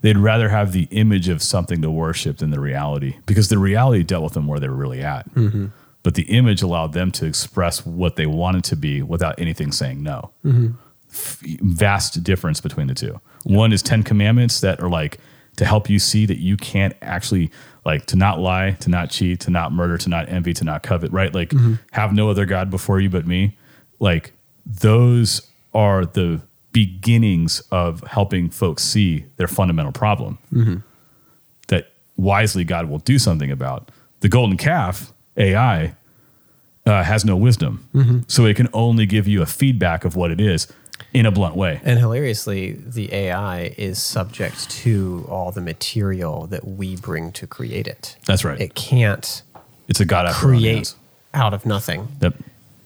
They'd 0.00 0.18
rather 0.18 0.50
have 0.50 0.72
the 0.72 0.86
image 0.90 1.28
of 1.28 1.42
something 1.42 1.80
to 1.82 1.90
worship 1.90 2.38
than 2.38 2.50
the 2.50 2.60
reality 2.60 3.16
because 3.26 3.48
the 3.48 3.58
reality 3.58 4.02
dealt 4.02 4.24
with 4.24 4.34
them 4.34 4.46
where 4.46 4.60
they 4.60 4.68
were 4.68 4.74
really 4.74 5.02
at. 5.02 5.32
Mm-hmm. 5.34 5.66
But 6.02 6.14
the 6.14 6.24
image 6.24 6.60
allowed 6.60 6.92
them 6.92 7.10
to 7.12 7.26
express 7.26 7.86
what 7.86 8.16
they 8.16 8.26
wanted 8.26 8.64
to 8.64 8.76
be 8.76 9.00
without 9.00 9.40
anything 9.40 9.72
saying 9.72 10.02
no. 10.02 10.32
Mm-hmm. 10.44 10.72
F- 11.10 11.42
vast 11.62 12.22
difference 12.22 12.60
between 12.60 12.88
the 12.88 12.94
two. 12.94 13.20
One 13.44 13.72
is 13.72 13.82
10 13.82 14.02
commandments 14.02 14.60
that 14.60 14.80
are 14.80 14.90
like 14.90 15.18
to 15.56 15.64
help 15.64 15.88
you 15.88 15.98
see 15.98 16.26
that 16.26 16.38
you 16.38 16.56
can't 16.56 16.94
actually 17.00 17.50
like 17.84 18.06
to 18.06 18.16
not 18.16 18.40
lie, 18.40 18.72
to 18.80 18.90
not 18.90 19.10
cheat, 19.10 19.40
to 19.40 19.50
not 19.50 19.72
murder, 19.72 19.96
to 19.98 20.08
not 20.08 20.28
envy, 20.28 20.52
to 20.54 20.64
not 20.64 20.82
covet, 20.82 21.12
right? 21.12 21.34
Like 21.34 21.52
have 21.92 22.12
no 22.12 22.28
other 22.28 22.44
God 22.44 22.70
before 22.70 23.00
you 23.00 23.08
but 23.08 23.26
me. 23.26 23.56
Like 24.00 24.32
those 24.66 25.48
are 25.72 26.04
the 26.04 26.42
beginnings 26.74 27.60
of 27.70 28.02
helping 28.02 28.50
folks 28.50 28.82
see 28.82 29.24
their 29.36 29.46
fundamental 29.48 29.92
problem 29.92 30.82
that 31.68 31.92
wisely 32.16 32.64
God 32.64 32.90
will 32.90 32.98
do 32.98 33.18
something 33.18 33.50
about. 33.50 33.90
The 34.20 34.28
golden 34.28 34.58
calf, 34.58 35.14
AI, 35.38 35.94
uh, 36.84 37.02
has 37.02 37.24
no 37.24 37.36
wisdom. 37.36 38.22
So 38.28 38.44
it 38.44 38.56
can 38.56 38.68
only 38.74 39.06
give 39.06 39.26
you 39.26 39.40
a 39.40 39.46
feedback 39.46 40.04
of 40.04 40.16
what 40.16 40.30
it 40.30 40.40
is 40.40 40.66
in 41.12 41.26
a 41.26 41.30
blunt 41.30 41.56
way. 41.56 41.80
And 41.84 41.98
hilariously, 41.98 42.72
the 42.72 43.12
AI 43.14 43.74
is 43.78 44.02
subject 44.02 44.68
to 44.82 45.24
all 45.28 45.52
the 45.52 45.60
material 45.60 46.46
that 46.48 46.66
we 46.66 46.96
bring 46.96 47.32
to 47.32 47.46
create 47.46 47.86
it. 47.86 48.16
That's 48.26 48.44
right. 48.44 48.60
It 48.60 48.74
can't 48.74 49.42
It's 49.88 50.00
a 50.00 50.04
God 50.04 50.28
create 50.34 50.94
out 51.32 51.54
of 51.54 51.64
nothing. 51.64 52.08
Yep. 52.20 52.34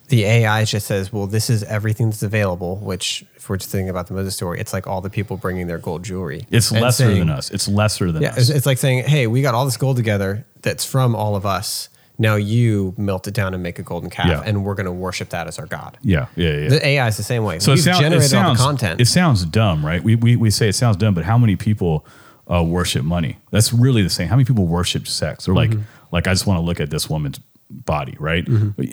The 0.09 0.25
AI 0.25 0.65
just 0.65 0.85
says, 0.87 1.13
well, 1.13 1.27
this 1.27 1.49
is 1.49 1.63
everything 1.63 2.09
that's 2.09 2.23
available, 2.23 2.77
which, 2.77 3.23
if 3.35 3.47
we're 3.49 3.57
just 3.57 3.69
thinking 3.69 3.89
about 3.89 4.07
the 4.07 4.13
Moses 4.13 4.35
story, 4.35 4.59
it's 4.59 4.73
like 4.73 4.85
all 4.87 5.01
the 5.01 5.09
people 5.09 5.37
bringing 5.37 5.67
their 5.67 5.77
gold 5.77 6.03
jewelry. 6.03 6.45
It's 6.51 6.71
And 6.71 6.81
lesser 6.81 7.05
saying- 7.05 7.19
than 7.19 7.29
us. 7.29 7.49
It's 7.51 7.67
lesser 7.67 8.11
than 8.11 8.23
Yeah, 8.23 8.29
us. 8.31 8.37
it's, 8.37 8.49
it's 8.49 8.65
like 8.65 8.77
saying, 8.79 9.05
hey, 9.05 9.27
we 9.27 9.41
got 9.41 9.53
all 9.55 9.65
this 9.65 9.77
gold 9.77 9.97
together 9.97 10.45
that's 10.61 10.83
from 10.85 11.15
all 11.15 11.35
of 11.35 11.45
us. 11.45 11.89
Now 12.17 12.35
you 12.35 12.93
melt 12.97 13.27
it 13.29 13.33
down 13.33 13.53
and 13.53 13.63
make 13.63 13.79
a 13.79 13.83
golden 13.83 14.09
calf, 14.09 14.27
Yeah. 14.27 14.41
and 14.45 14.65
we're 14.65 14.75
going 14.75 14.87
to 14.87 14.91
worship 14.91 15.29
that 15.29 15.47
as 15.47 15.57
our 15.57 15.65
God. 15.67 15.97
yeah, 16.01 16.25
yeah, 16.35 16.49
yeah. 16.51 16.69
The 16.69 16.85
AI 16.85 17.07
is 17.07 17.15
the 17.15 17.23
same 17.23 17.43
way. 17.45 17.59
So 17.59 17.71
We've 17.71 17.79
it, 17.79 17.83
sound, 17.83 18.13
it 18.13 18.21
sounds 18.23 18.59
all 18.59 18.67
the 18.67 18.77
content. 18.77 18.99
It 18.99 19.05
sounds 19.05 19.45
dumb, 19.45 19.85
right? 19.85 20.03
We, 20.03 20.15
we 20.15 20.35
we 20.35 20.49
say 20.49 20.67
it 20.67 20.73
sounds 20.75 20.97
dumb, 20.97 21.13
but 21.13 21.23
how 21.23 21.37
many 21.37 21.55
people 21.55 22.05
uh, 22.53 22.61
worship 22.61 23.05
money? 23.05 23.37
That's 23.51 23.71
really 23.71 24.01
the 24.01 24.09
same. 24.09 24.27
How 24.27 24.35
many 24.35 24.43
people 24.45 24.65
worship 24.67 25.07
sex? 25.07 25.47
Or 25.47 25.53
like 25.53 25.69
Mm-hmm. 25.69 25.81
like 26.11 26.27
I 26.27 26.33
just 26.33 26.45
want 26.45 26.57
to 26.57 26.61
look 26.61 26.81
at 26.81 26.89
this 26.89 27.09
woman's 27.09 27.39
body, 27.69 28.15
right? 28.19 28.47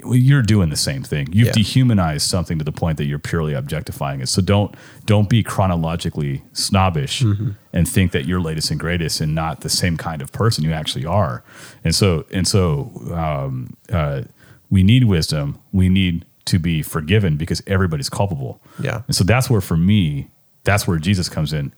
Well, 0.04 0.16
You're 0.16 0.42
doing 0.42 0.68
the 0.68 0.76
same 0.76 1.02
thing. 1.02 1.28
You've 1.32 1.46
Yeah. 1.48 1.52
dehumanized 1.52 2.28
something 2.28 2.58
to 2.58 2.64
the 2.64 2.72
point 2.72 2.98
that 2.98 3.06
you're 3.06 3.18
purely 3.18 3.54
objectifying 3.54 4.20
it. 4.20 4.28
So 4.28 4.42
don't 4.42 4.74
don't 5.06 5.28
be 5.30 5.42
chronologically 5.42 6.42
snobbish 6.52 7.22
Mm-hmm. 7.22 7.50
and 7.72 7.88
think 7.88 8.12
that 8.12 8.26
you're 8.26 8.40
latest 8.40 8.70
and 8.70 8.78
greatest 8.78 9.20
and 9.20 9.34
not 9.34 9.60
the 9.62 9.68
same 9.70 9.96
kind 9.96 10.20
of 10.20 10.30
person 10.32 10.62
you 10.64 10.72
actually 10.72 11.06
are. 11.06 11.42
And 11.84 11.94
so 11.94 12.26
and 12.32 12.46
so 12.46 12.90
um, 13.14 13.76
uh, 13.90 14.22
we 14.70 14.82
need 14.82 15.04
wisdom. 15.04 15.58
We 15.72 15.88
need 15.88 16.24
to 16.46 16.58
be 16.58 16.82
forgiven 16.82 17.36
because 17.36 17.62
everybody's 17.66 18.10
culpable. 18.10 18.60
Yeah. 18.78 19.02
And 19.06 19.16
so 19.16 19.24
that's 19.24 19.48
where, 19.50 19.60
for 19.60 19.76
me, 19.76 20.28
that's 20.64 20.86
where 20.86 20.98
Jesus 20.98 21.28
comes 21.28 21.52
in. 21.52 21.72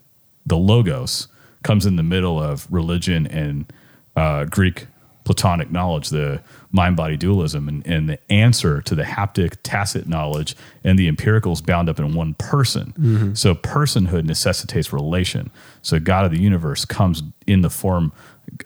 The 0.46 0.57
logos 0.57 1.28
comes 1.62 1.86
in 1.86 1.96
the 1.96 2.03
middle 2.03 2.42
of 2.42 2.66
religion 2.70 3.26
and 3.26 3.72
uh, 4.16 4.44
Greek 4.44 4.86
Platonic 5.29 5.70
knowledge, 5.70 6.09
the 6.09 6.41
mind 6.72 6.97
body 6.97 7.16
dualism, 7.16 7.68
and, 7.68 7.87
and 7.87 8.09
the 8.09 8.18
answer 8.33 8.81
to 8.83 8.95
the 8.95 9.03
haptic 9.03 9.57
tacit 9.62 10.09
knowledge 10.09 10.57
and 10.83 10.99
the 10.99 11.07
empirical 11.07 11.53
is 11.53 11.61
bound 11.61 11.89
up 11.89 11.99
in 12.01 12.14
one 12.14 12.35
person. 12.35 12.93
So 13.37 13.55
personhood 13.55 14.24
necessitates 14.24 14.93
relation. 14.93 15.51
So 15.83 16.01
God 16.01 16.24
of 16.24 16.31
the 16.31 16.41
universe 16.41 16.85
comes 16.85 17.22
in 17.47 17.61
the 17.61 17.70
form 17.70 18.12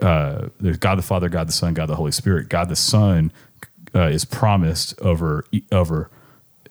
uh, 0.01 0.49
there's 0.61 0.77
God 0.79 0.97
the 0.97 1.03
Father, 1.03 1.29
God 1.29 1.49
the 1.49 1.53
Son, 1.53 1.75
God 1.75 1.89
the 1.89 1.97
Holy 1.97 2.13
Spirit. 2.13 2.49
God 2.49 2.69
the 2.69 2.77
Son 2.77 3.33
uh, 3.95 4.03
is 4.03 4.25
promised 4.25 4.95
over 5.01 5.45
over 5.73 6.09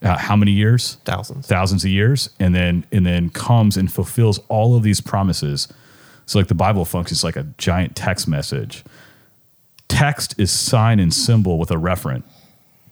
uh, 0.02 0.18
how 0.18 0.36
many 0.36 0.52
years? 0.52 0.98
Thousands. 1.06 1.46
thousands 1.48 1.84
of 1.84 1.92
years 1.92 2.30
and 2.40 2.56
then 2.56 2.86
and 2.92 3.06
then 3.06 3.30
comes 3.30 3.78
and 3.78 3.92
fulfills 3.92 4.40
all 4.48 4.76
of 4.76 4.84
these 4.84 5.02
promises 5.02 5.68
so 6.26 6.40
like 6.40 6.48
the 6.48 6.56
bible 6.56 6.86
functions 6.86 7.24
like 7.24 7.36
a 7.36 7.46
giant 7.58 7.96
text 7.96 8.28
message 8.28 8.84
text 9.92 10.36
is 10.38 10.52
sign 10.52 11.00
and 11.00 11.14
symbol 11.14 11.58
with 11.58 11.72
a 11.72 11.76
referent 11.76 12.24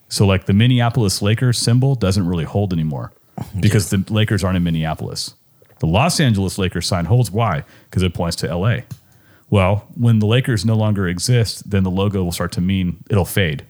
so 0.08 0.26
like 0.26 0.46
the 0.46 0.54
minneapolis 0.54 1.22
lakers 1.22 1.58
symbol 1.58 1.96
doesn't 1.96 2.28
really 2.28 2.44
hold 2.44 2.74
anymore 2.74 3.12
because 3.60 3.90
the 3.90 4.04
lakers 4.10 4.44
aren't 4.44 4.58
in 4.58 4.64
minneapolis 4.64 5.36
the 5.80 5.88
los 5.88 6.20
angeles 6.20 6.58
lakers 6.58 6.88
sign 6.88 7.06
holds 7.06 7.32
why 7.32 7.64
because 7.90 8.04
it 8.04 8.14
points 8.14 8.36
to 8.36 8.54
la 8.56 8.78
well 9.50 9.88
when 9.96 10.20
the 10.20 10.26
lakers 10.26 10.66
no 10.66 10.76
longer 10.76 11.08
exist 11.08 11.70
then 11.70 11.84
the 11.84 11.92
logo 11.92 12.24
will 12.24 12.32
start 12.32 12.52
to 12.52 12.62
mean 12.62 13.04
it'll 13.10 13.26
fade 13.26 13.66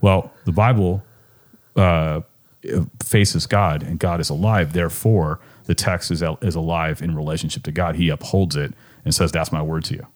well 0.00 0.32
the 0.44 0.52
bible 0.52 1.02
uh, 1.76 2.20
faces 3.02 3.46
God 3.46 3.82
and 3.82 3.98
God 3.98 4.20
is 4.20 4.30
alive. 4.30 4.72
Therefore, 4.72 5.40
the 5.64 5.74
text 5.74 6.10
is, 6.10 6.22
is 6.40 6.54
alive 6.54 7.02
in 7.02 7.14
relationship 7.14 7.62
to 7.64 7.72
God. 7.72 7.96
He 7.96 8.08
upholds 8.08 8.56
it 8.56 8.74
and 9.04 9.14
says, 9.14 9.32
That's 9.32 9.52
my 9.52 9.62
word 9.62 9.84
to 9.84 9.94
you. 9.94 10.06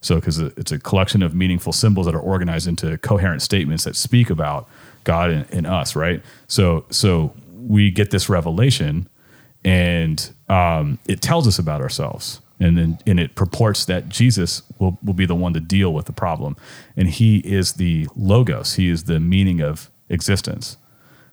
So, 0.00 0.16
because 0.16 0.38
it's 0.38 0.70
a 0.70 0.78
collection 0.78 1.22
of 1.22 1.34
meaningful 1.34 1.72
symbols 1.72 2.06
that 2.06 2.14
are 2.14 2.20
organized 2.20 2.68
into 2.68 2.98
coherent 2.98 3.42
statements 3.42 3.84
that 3.84 3.96
speak 3.96 4.30
about 4.30 4.68
God 5.04 5.30
and, 5.30 5.46
and 5.50 5.66
us, 5.66 5.96
right? 5.96 6.22
So, 6.46 6.84
so 6.90 7.34
we 7.54 7.90
get 7.90 8.10
this 8.10 8.28
revelation 8.28 9.08
and 9.64 10.30
um, 10.48 10.98
it 11.08 11.20
tells 11.20 11.48
us 11.48 11.58
about 11.58 11.80
ourselves. 11.80 12.40
And 12.60 12.78
then 12.78 12.98
and 13.06 13.18
it 13.20 13.34
purports 13.34 13.84
that 13.86 14.08
Jesus 14.08 14.62
will, 14.78 14.98
will 15.04 15.14
be 15.14 15.26
the 15.26 15.34
one 15.34 15.52
to 15.54 15.60
deal 15.60 15.92
with 15.92 16.06
the 16.06 16.12
problem. 16.12 16.56
And 16.96 17.08
he 17.08 17.38
is 17.38 17.74
the 17.74 18.06
logos, 18.14 18.74
he 18.74 18.88
is 18.88 19.04
the 19.04 19.20
meaning 19.20 19.60
of 19.60 19.90
existence 20.08 20.76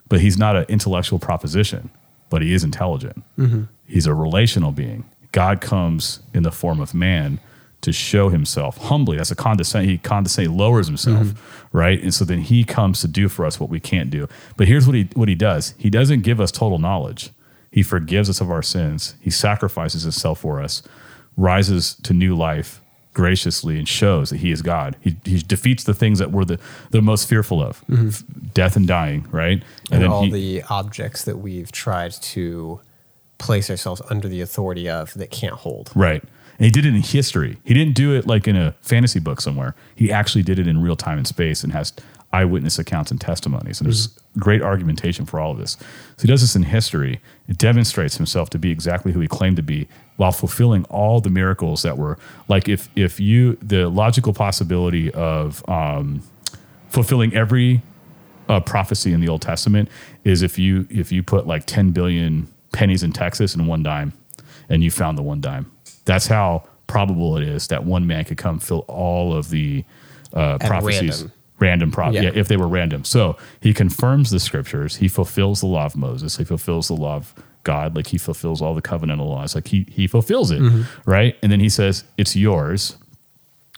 but 0.09 0.21
he's 0.21 0.37
not 0.37 0.55
an 0.55 0.65
intellectual 0.69 1.17
proposition, 1.17 1.89
but 2.29 2.43
he 2.43 2.53
is 2.53 2.63
intelligent. 2.63 3.23
He's 3.87 4.05
a 4.05 4.13
relational 4.13 4.71
being. 4.71 5.05
God 5.31 5.59
comes 5.59 6.19
in 6.35 6.43
the 6.43 6.51
form 6.51 6.79
of 6.79 6.93
man 6.93 7.39
to 7.83 7.91
show 7.91 8.29
himself 8.29 8.77
humbly. 8.77 9.17
That's 9.17 9.31
a 9.31 9.35
condescend. 9.35 9.89
He 9.89 9.97
condescends, 9.97 10.51
lowers 10.51 10.87
himself, 10.87 11.27
mm-hmm. 11.27 11.77
right? 11.77 12.01
And 12.01 12.13
so 12.13 12.25
then 12.25 12.39
he 12.39 12.63
comes 12.63 13.01
to 13.01 13.07
do 13.07 13.29
for 13.29 13.45
us 13.45 13.59
what 13.59 13.69
we 13.69 13.79
can't 13.79 14.09
do. 14.09 14.27
But 14.57 14.67
here's 14.67 14.87
what 14.87 14.95
he 14.95 15.09
what 15.13 15.29
he 15.29 15.35
does. 15.35 15.75
He 15.77 15.89
doesn't 15.89 16.21
give 16.21 16.41
us 16.41 16.51
total 16.51 16.79
knowledge. 16.79 17.29
He 17.71 17.83
forgives 17.83 18.29
us 18.29 18.41
of 18.41 18.51
our 18.51 18.61
sins. 18.61 19.15
He 19.19 19.29
sacrifices 19.29 20.03
himself 20.03 20.39
for 20.39 20.61
us, 20.61 20.83
rises 21.37 21.95
to 22.03 22.13
new 22.13 22.35
life 22.35 22.81
graciously, 23.13 23.77
and 23.77 23.87
shows 23.87 24.29
that 24.29 24.37
he 24.37 24.51
is 24.51 24.61
God. 24.61 24.95
He, 25.01 25.17
he 25.23 25.39
defeats 25.39 25.83
the 25.83 25.93
things 25.93 26.19
that 26.19 26.31
we're 26.31 26.45
the, 26.45 26.59
the 26.91 27.01
most 27.01 27.27
fearful 27.27 27.61
of, 27.61 27.85
mm-hmm. 27.85 28.07
f- 28.09 28.23
death 28.53 28.75
and 28.75 28.87
dying, 28.87 29.27
right? 29.31 29.63
And, 29.91 30.01
then 30.01 30.09
all 30.09 30.23
he- 30.23 30.31
the 30.31 30.63
objects 30.69 31.25
that 31.25 31.37
we've 31.37 31.71
tried 31.71 32.13
to 32.13 32.79
place 33.37 33.69
ourselves 33.69 34.01
under 34.09 34.27
the 34.27 34.41
authority 34.41 34.89
of 34.89 35.13
that 35.15 35.29
can't 35.29 35.55
hold. 35.55 35.91
Right. 35.95 36.23
And 36.57 36.65
he 36.65 36.71
did 36.71 36.85
it 36.85 36.89
in 36.89 37.01
history. 37.01 37.57
He 37.63 37.73
didn't 37.73 37.95
do 37.95 38.13
it 38.13 38.27
like 38.27 38.47
in 38.47 38.55
a 38.55 38.73
fantasy 38.81 39.19
book 39.19 39.41
somewhere. 39.41 39.75
He 39.95 40.11
actually 40.11 40.43
did 40.43 40.59
it 40.59 40.67
in 40.67 40.81
real 40.81 40.95
time 40.95 41.17
and 41.17 41.27
space 41.27 41.63
and 41.63 41.73
has 41.73 41.93
eyewitness 42.31 42.79
accounts 42.79 43.11
and 43.11 43.21
testimonies. 43.21 43.79
And 43.79 43.85
there's 43.85 44.07
great 44.37 44.61
argumentation 44.61 45.25
for 45.25 45.39
all 45.39 45.51
of 45.51 45.59
this. 45.59 45.77
So 46.17 46.21
he 46.21 46.27
does 46.27 46.41
this 46.41 46.55
in 46.55 46.63
history. 46.63 47.21
It 47.47 47.57
demonstrates 47.57 48.17
himself 48.17 48.49
to 48.51 48.59
be 48.59 48.71
exactly 48.71 49.11
who 49.11 49.19
he 49.19 49.27
claimed 49.27 49.55
to 49.57 49.63
be 49.63 49.87
while 50.17 50.31
fulfilling 50.31 50.85
all 50.85 51.21
the 51.21 51.29
miracles 51.29 51.83
that 51.83 51.97
were 51.97 52.17
like 52.47 52.67
if 52.67 52.89
if 52.95 53.19
you 53.19 53.57
the 53.61 53.87
logical 53.87 54.33
possibility 54.33 55.11
of 55.13 55.67
um, 55.69 56.21
fulfilling 56.89 57.33
every 57.35 57.81
uh, 58.49 58.59
prophecy 58.59 59.13
in 59.13 59.21
the 59.21 59.29
Old 59.29 59.41
Testament 59.41 59.89
is 60.23 60.41
if 60.41 60.57
you 60.59 60.87
if 60.89 61.11
you 61.11 61.23
put 61.23 61.47
like 61.47 61.65
10 61.65 61.91
billion 61.91 62.47
pennies 62.71 63.03
in 63.03 63.11
Texas 63.11 63.53
and 63.55 63.67
one 63.67 63.83
dime 63.83 64.13
and 64.69 64.83
you 64.83 64.91
found 64.91 65.17
the 65.17 65.21
one 65.21 65.41
dime. 65.41 65.71
That's 66.05 66.27
how 66.27 66.63
probable 66.87 67.37
it 67.37 67.43
is 67.43 67.67
that 67.67 67.85
one 67.85 68.05
man 68.07 68.25
could 68.25 68.37
come 68.37 68.59
fill 68.59 68.79
all 68.87 69.33
of 69.35 69.49
the 69.49 69.83
uh, 70.33 70.57
prophecies. 70.59 71.21
random. 71.21 71.31
Random 71.59 71.91
prop, 71.91 72.13
yeah. 72.13 72.21
Yeah. 72.23 72.31
if 72.33 72.47
they 72.49 72.57
were 72.57 72.67
random. 72.67 73.05
So 73.05 73.37
he 73.61 73.73
confirms 73.73 74.31
the 74.31 74.39
scriptures. 74.39 74.97
He 74.97 75.07
fulfills 75.07 75.61
the 75.61 75.67
law 75.67 75.85
of 75.85 75.95
Moses. 75.95 76.35
He 76.35 76.43
fulfills 76.43 76.89
the 76.89 76.95
law 76.95 77.15
of 77.15 77.33
God. 77.63 77.95
Like 77.95 78.07
he 78.07 78.17
fulfills 78.17 78.61
all 78.61 78.73
the 78.75 78.81
covenantal 78.81 79.27
laws. 79.29 79.55
Like 79.55 79.67
he 79.69 79.85
he 79.89 80.05
fulfills 80.07 80.51
it, 80.51 80.61
right? 81.05 81.37
And 81.41 81.51
then 81.51 81.61
he 81.61 81.69
says, 81.69 82.03
"It's 82.17 82.35
yours." 82.35 82.97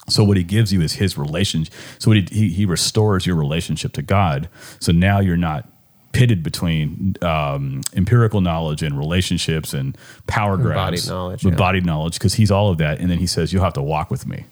So 0.07 0.23
what 0.23 0.37
he 0.37 0.43
gives 0.43 0.71
you 0.73 0.81
is 0.81 0.93
his 0.93 1.17
relationship. 1.17 1.73
So 1.99 2.09
what 2.09 2.17
he, 2.17 2.25
he 2.31 2.49
he 2.49 2.65
restores 2.65 3.27
your 3.27 3.35
relationship 3.35 3.91
to 3.93 4.01
God. 4.01 4.49
So 4.79 4.91
now 4.91 5.19
you're 5.19 5.37
not 5.37 5.67
pitted 6.15 6.41
between 6.43 7.15
um, 7.21 7.81
empirical 7.93 8.41
knowledge 8.41 8.81
and 8.81 8.97
relationships 8.97 9.73
and 9.73 9.97
power 10.27 10.57
grabs, 10.57 11.05
Embodied 11.05 11.09
knowledge, 11.09 11.43
with 11.43 11.53
yeah. 11.53 11.57
bodied 11.57 11.85
knowledge, 11.85 12.13
because 12.13 12.33
he's 12.35 12.51
all 12.51 12.69
of 12.69 12.77
that. 12.77 12.99
And 12.99 13.09
then 13.11 13.19
he 13.19 13.27
says, 13.27 13.51
"You'll 13.51 13.63
have 13.63 13.73
to 13.73 13.81
walk 13.83 14.09
with 14.09 14.25
me. 14.25 14.45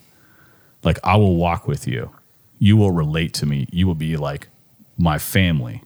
Like 0.84 0.99
I 1.03 1.16
will 1.16 1.36
walk 1.36 1.68
with 1.68 1.88
you. 1.88 2.11
You 2.59 2.78
will 2.78 2.91
relate 2.91 3.34
to 3.36 3.45
me. 3.45 3.68
You 3.72 3.88
will 3.88 3.95
be 3.95 4.18
like 4.18 4.47
my 4.97 5.18
family." 5.18 5.82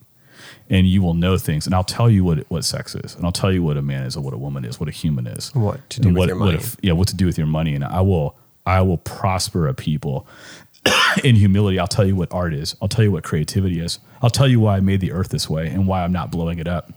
And 0.69 0.85
you 0.85 1.01
will 1.01 1.13
know 1.13 1.37
things, 1.37 1.65
and 1.65 1.73
I'll 1.73 1.83
tell 1.85 2.09
you 2.09 2.25
what 2.25 2.39
what 2.49 2.65
sex 2.65 2.93
is, 2.93 3.15
and 3.15 3.25
I'll 3.25 3.31
tell 3.31 3.51
you 3.53 3.63
what 3.63 3.77
a 3.77 3.81
man 3.81 4.03
is, 4.03 4.17
or 4.17 4.21
what 4.21 4.33
a 4.33 4.37
woman 4.37 4.65
is, 4.65 4.79
what 4.81 4.89
a 4.89 4.91
human 4.91 5.25
is, 5.25 5.55
What 5.55 5.79
to 5.91 6.01
do 6.01 6.09
with 6.09 6.27
your 6.27 6.37
what 6.37 6.45
money. 6.45 6.57
if- 6.57 6.75
yeah, 6.81 6.91
what 6.91 7.07
to 7.07 7.15
do 7.15 7.25
with 7.25 7.37
your 7.37 7.47
money, 7.47 7.73
and 7.73 7.85
I 7.85 8.01
will 8.01 8.35
I 8.65 8.81
will 8.81 8.97
prosper 8.97 9.67
a 9.69 9.73
people 9.73 10.27
in 11.23 11.35
humility. 11.35 11.79
I'll 11.79 11.87
tell 11.87 12.05
you 12.05 12.15
what 12.15 12.31
art 12.31 12.53
is. 12.53 12.75
I'll 12.81 12.87
tell 12.87 13.03
you 13.03 13.11
what 13.11 13.23
creativity 13.23 13.79
is. 13.79 13.99
I'll 14.21 14.29
tell 14.29 14.47
you 14.47 14.59
why 14.59 14.77
I 14.77 14.79
made 14.79 15.01
the 15.01 15.11
earth 15.11 15.29
this 15.29 15.49
way 15.49 15.67
and 15.67 15.87
why 15.87 16.03
I'm 16.03 16.11
not 16.11 16.31
blowing 16.31 16.59
it 16.59 16.67
up, 16.67 16.91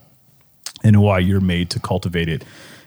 and 0.83 1.03
why 1.03 1.19
you're 1.19 1.41
made 1.41 1.71
to 1.71 1.81
cultivate 1.81 2.29
it 2.29 2.45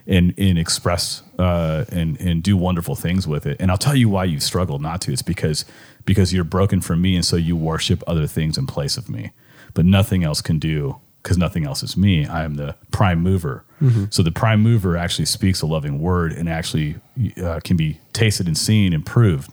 and 0.07 0.33
and 0.37 0.57
express 0.57 1.21
uh, 1.39 1.85
and 1.89 2.19
and 2.19 2.43
do 2.43 2.57
wonderful 2.57 2.95
things 2.95 3.27
with 3.27 3.45
it. 3.45 3.57
And 3.59 3.71
I'll 3.71 3.77
tell 3.77 3.95
you 3.95 4.09
why 4.09 4.25
you 4.25 4.39
struggle 4.39 4.79
not 4.79 5.01
to. 5.01 5.13
It's 5.13 5.21
because 5.21 5.65
because 6.05 6.33
you're 6.33 6.43
broken 6.43 6.81
from 6.81 7.01
me, 7.01 7.15
and 7.15 7.25
so 7.25 7.35
you 7.35 7.55
worship 7.55 8.03
other 8.07 8.27
things 8.27 8.57
in 8.57 8.67
place 8.67 8.97
of 8.97 9.09
me. 9.09 9.31
But 9.73 9.85
nothing 9.85 10.23
else 10.23 10.41
can 10.41 10.59
do 10.59 10.97
because 11.21 11.37
nothing 11.37 11.65
else 11.65 11.81
is 11.83 11.95
me. 11.95 12.27
I 12.27 12.43
am 12.43 12.55
the 12.55 12.75
prime 12.91 13.21
mover. 13.21 13.63
So 14.11 14.23
the 14.23 14.31
prime 14.31 14.61
mover 14.61 14.95
actually 14.97 15.25
speaks 15.25 15.61
a 15.61 15.65
loving 15.65 15.99
word 15.99 16.31
and 16.33 16.47
actually 16.49 16.95
uh, 17.41 17.59
can 17.63 17.75
be 17.75 17.99
tasted 18.11 18.47
and 18.47 18.57
seen 18.57 18.93
and 18.93 19.05
proved. 19.05 19.51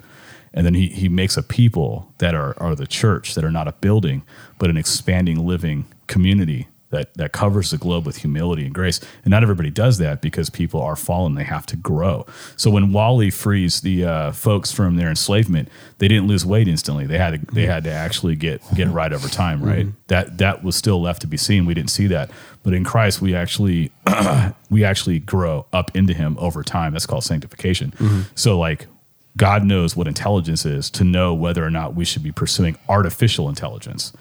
And 0.53 0.67
then 0.67 0.75
he, 0.75 0.89
he 0.89 1.09
makes 1.09 1.37
a 1.37 1.43
people 1.43 2.13
that 2.19 2.35
are, 2.35 2.61
are 2.61 2.75
the 2.75 2.87
church, 2.87 3.35
that 3.35 3.45
are 3.45 3.53
not 3.53 3.69
a 3.69 3.73
building, 3.73 4.23
but 4.59 4.71
an 4.71 4.77
expanding, 4.77 5.47
living 5.47 5.87
community 6.07 6.67
that, 6.91 7.15
that 7.15 7.33
covers 7.33 7.71
the 7.71 7.79
globe 7.79 8.05
with 8.05 8.19
humility 8.19 8.65
and 8.65 8.75
grace. 8.75 9.01
And 9.25 9.31
not 9.31 9.43
everybody 9.43 9.71
does 9.71 9.99
that 9.99 10.21
because 10.21 10.51
people 10.51 10.83
are 10.83 10.97
fallen. 10.97 11.35
They 11.35 11.45
have 11.45 11.65
to 11.67 11.77
grow. 11.77 12.27
So 12.57 12.71
when 12.71 12.93
WALL-E 12.93 13.31
frees 13.31 13.81
the 13.81 14.05
uh, 14.05 14.33
folks 14.33 14.73
from 14.73 14.97
their 14.97 15.09
enslavement, 15.09 15.69
they 15.99 16.09
didn't 16.09 16.27
lose 16.27 16.45
weight 16.45 16.69
instantly. 16.69 17.07
They 17.07 17.19
had 17.19 17.49
to, 17.49 17.55
they 17.55 17.67
had 17.67 17.85
to 17.85 17.93
actually 17.93 18.37
get 18.37 18.61
get 18.75 18.89
right 18.91 19.13
over 19.13 19.29
time, 19.29 19.63
right? 19.63 19.87
That 20.09 20.39
that 20.39 20.65
was 20.65 20.77
still 20.77 21.01
left 21.01 21.21
to 21.23 21.27
be 21.27 21.37
seen. 21.37 21.65
We 21.65 21.75
didn't 21.75 21.91
see 21.91 22.09
that. 22.09 22.31
But 22.63 22.75
in 22.75 22.85
Christ, 22.85 23.23
we 23.23 23.35
actually 23.35 23.93
we 24.71 24.85
actually 24.85 25.21
grow 25.21 25.67
up 25.73 25.95
into 25.97 26.13
him 26.13 26.37
over 26.41 26.63
time. 26.65 26.93
That's 26.93 27.07
called 27.07 27.25
sanctification. 27.25 27.95
So 28.35 28.59
like 28.59 28.89
God 29.37 29.65
knows 29.65 29.97
what 29.97 30.09
intelligence 30.09 30.67
is 30.67 30.91
to 30.91 31.05
know 31.05 31.33
whether 31.33 31.65
or 31.65 31.71
not 31.71 31.95
we 31.95 32.05
should 32.05 32.23
be 32.23 32.33
pursuing 32.33 32.77
artificial 32.89 33.49
intelligence 33.49 34.13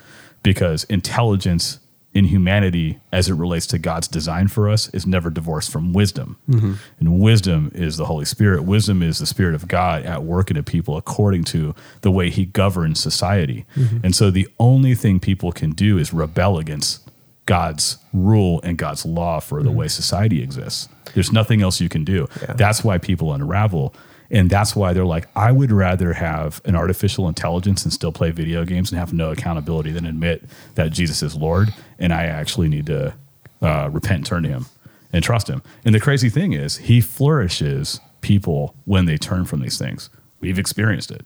because 0.44 0.84
intelligence 0.86 1.80
in 2.14 2.26
humanity 2.26 3.00
as 3.12 3.30
it 3.30 3.34
relates 3.34 3.68
to 3.68 3.78
God's 3.78 4.08
design 4.08 4.48
for 4.48 4.68
us 4.68 4.90
is 4.90 5.06
never 5.06 5.30
divorced 5.30 5.72
from 5.72 5.94
wisdom. 5.94 6.38
Mm-hmm. 6.50 6.74
And 7.00 7.20
wisdom 7.20 7.72
is 7.76 7.98
the 7.98 8.06
Holy 8.06 8.26
Spirit. 8.26 8.64
Wisdom 8.64 9.04
is 9.04 9.20
the 9.20 9.28
Spirit 9.28 9.54
of 9.54 9.68
God 9.68 10.04
at 10.04 10.24
work 10.24 10.50
in 10.50 10.58
a 10.58 10.64
people 10.64 10.98
according 10.98 11.44
to 11.46 11.76
the 12.02 12.10
way 12.10 12.32
he 12.32 12.46
governs 12.46 13.00
society. 13.00 13.66
Mm-hmm. 13.76 14.00
And 14.04 14.16
so 14.16 14.32
the 14.32 14.48
only 14.60 14.96
thing 14.96 15.20
people 15.20 15.52
can 15.52 15.72
do 15.72 16.00
is 16.00 16.12
rebel 16.12 16.58
against 16.58 17.08
God's 17.46 17.98
rule 18.12 18.60
and 18.64 18.78
God's 18.78 19.06
law 19.06 19.40
for 19.40 19.62
the 19.62 19.70
mm-hmm. 19.70 19.80
way 19.80 19.88
society 19.88 20.42
exists. 20.42 20.90
There's 21.14 21.32
nothing 21.32 21.62
else 21.62 21.80
you 21.80 21.90
can 21.90 22.04
do. 22.04 22.28
Yeah. 22.42 22.54
That's 22.54 22.84
why 22.84 22.98
people 22.98 23.34
unravel. 23.34 23.94
And 24.32 24.50
that's 24.50 24.76
why 24.76 24.94
they're 24.94 25.06
like, 25.06 25.28
I 25.36 25.52
would 25.52 25.72
rather 25.72 26.14
have 26.14 26.62
an 26.66 26.76
artificial 26.76 27.28
intelligence 27.28 27.84
and 27.84 27.92
still 27.92 28.12
play 28.12 28.32
video 28.32 28.64
games 28.64 28.92
and 28.92 29.00
have 29.00 29.12
no 29.12 29.32
accountability 29.32 29.92
than 29.92 30.06
admit 30.06 30.44
that 30.76 30.92
Jesus 30.92 31.24
is 31.24 31.36
Lord 31.36 31.74
and 31.98 32.14
I 32.14 32.26
actually 32.26 32.70
need 32.70 32.86
to 32.88 33.14
uh, 33.62 33.90
repent 33.92 34.18
and 34.18 34.26
turn 34.26 34.44
to 34.44 34.50
Him 34.50 34.66
and 35.12 35.24
trust 35.24 35.50
Him. 35.50 35.64
And 35.84 35.96
the 35.96 36.00
crazy 36.00 36.30
thing 36.30 36.54
is, 36.54 36.78
He 36.78 37.02
flourishes 37.02 38.00
people 38.22 38.76
when 38.86 39.06
they 39.06 39.18
turn 39.18 39.46
from 39.46 39.62
these 39.62 39.78
things. 39.78 40.10
We've 40.40 40.60
experienced 40.60 41.12
it. 41.12 41.26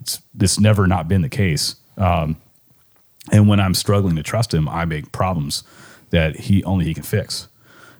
It's, 0.00 0.22
it's 0.38 0.58
never 0.60 0.86
not 0.86 1.08
been 1.08 1.22
the 1.22 1.28
case. 1.28 1.76
Um, 1.96 2.36
and 3.30 3.48
when 3.48 3.60
I'm 3.60 3.74
struggling 3.74 4.16
to 4.16 4.22
trust 4.22 4.52
him, 4.52 4.68
I 4.68 4.84
make 4.84 5.12
problems 5.12 5.62
that 6.10 6.36
he 6.36 6.64
only 6.64 6.84
he 6.84 6.94
can 6.94 7.04
fix. 7.04 7.48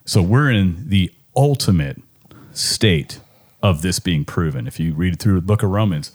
So 0.04 0.20
we're 0.20 0.50
in 0.50 0.88
the 0.88 1.12
ultimate 1.36 2.02
state 2.52 3.20
of 3.62 3.82
this 3.82 3.98
being 3.98 4.24
proven. 4.24 4.66
If 4.66 4.80
you 4.80 4.94
read 4.94 5.18
through 5.18 5.36
the 5.36 5.46
book 5.46 5.62
of 5.62 5.70
Romans, 5.70 6.12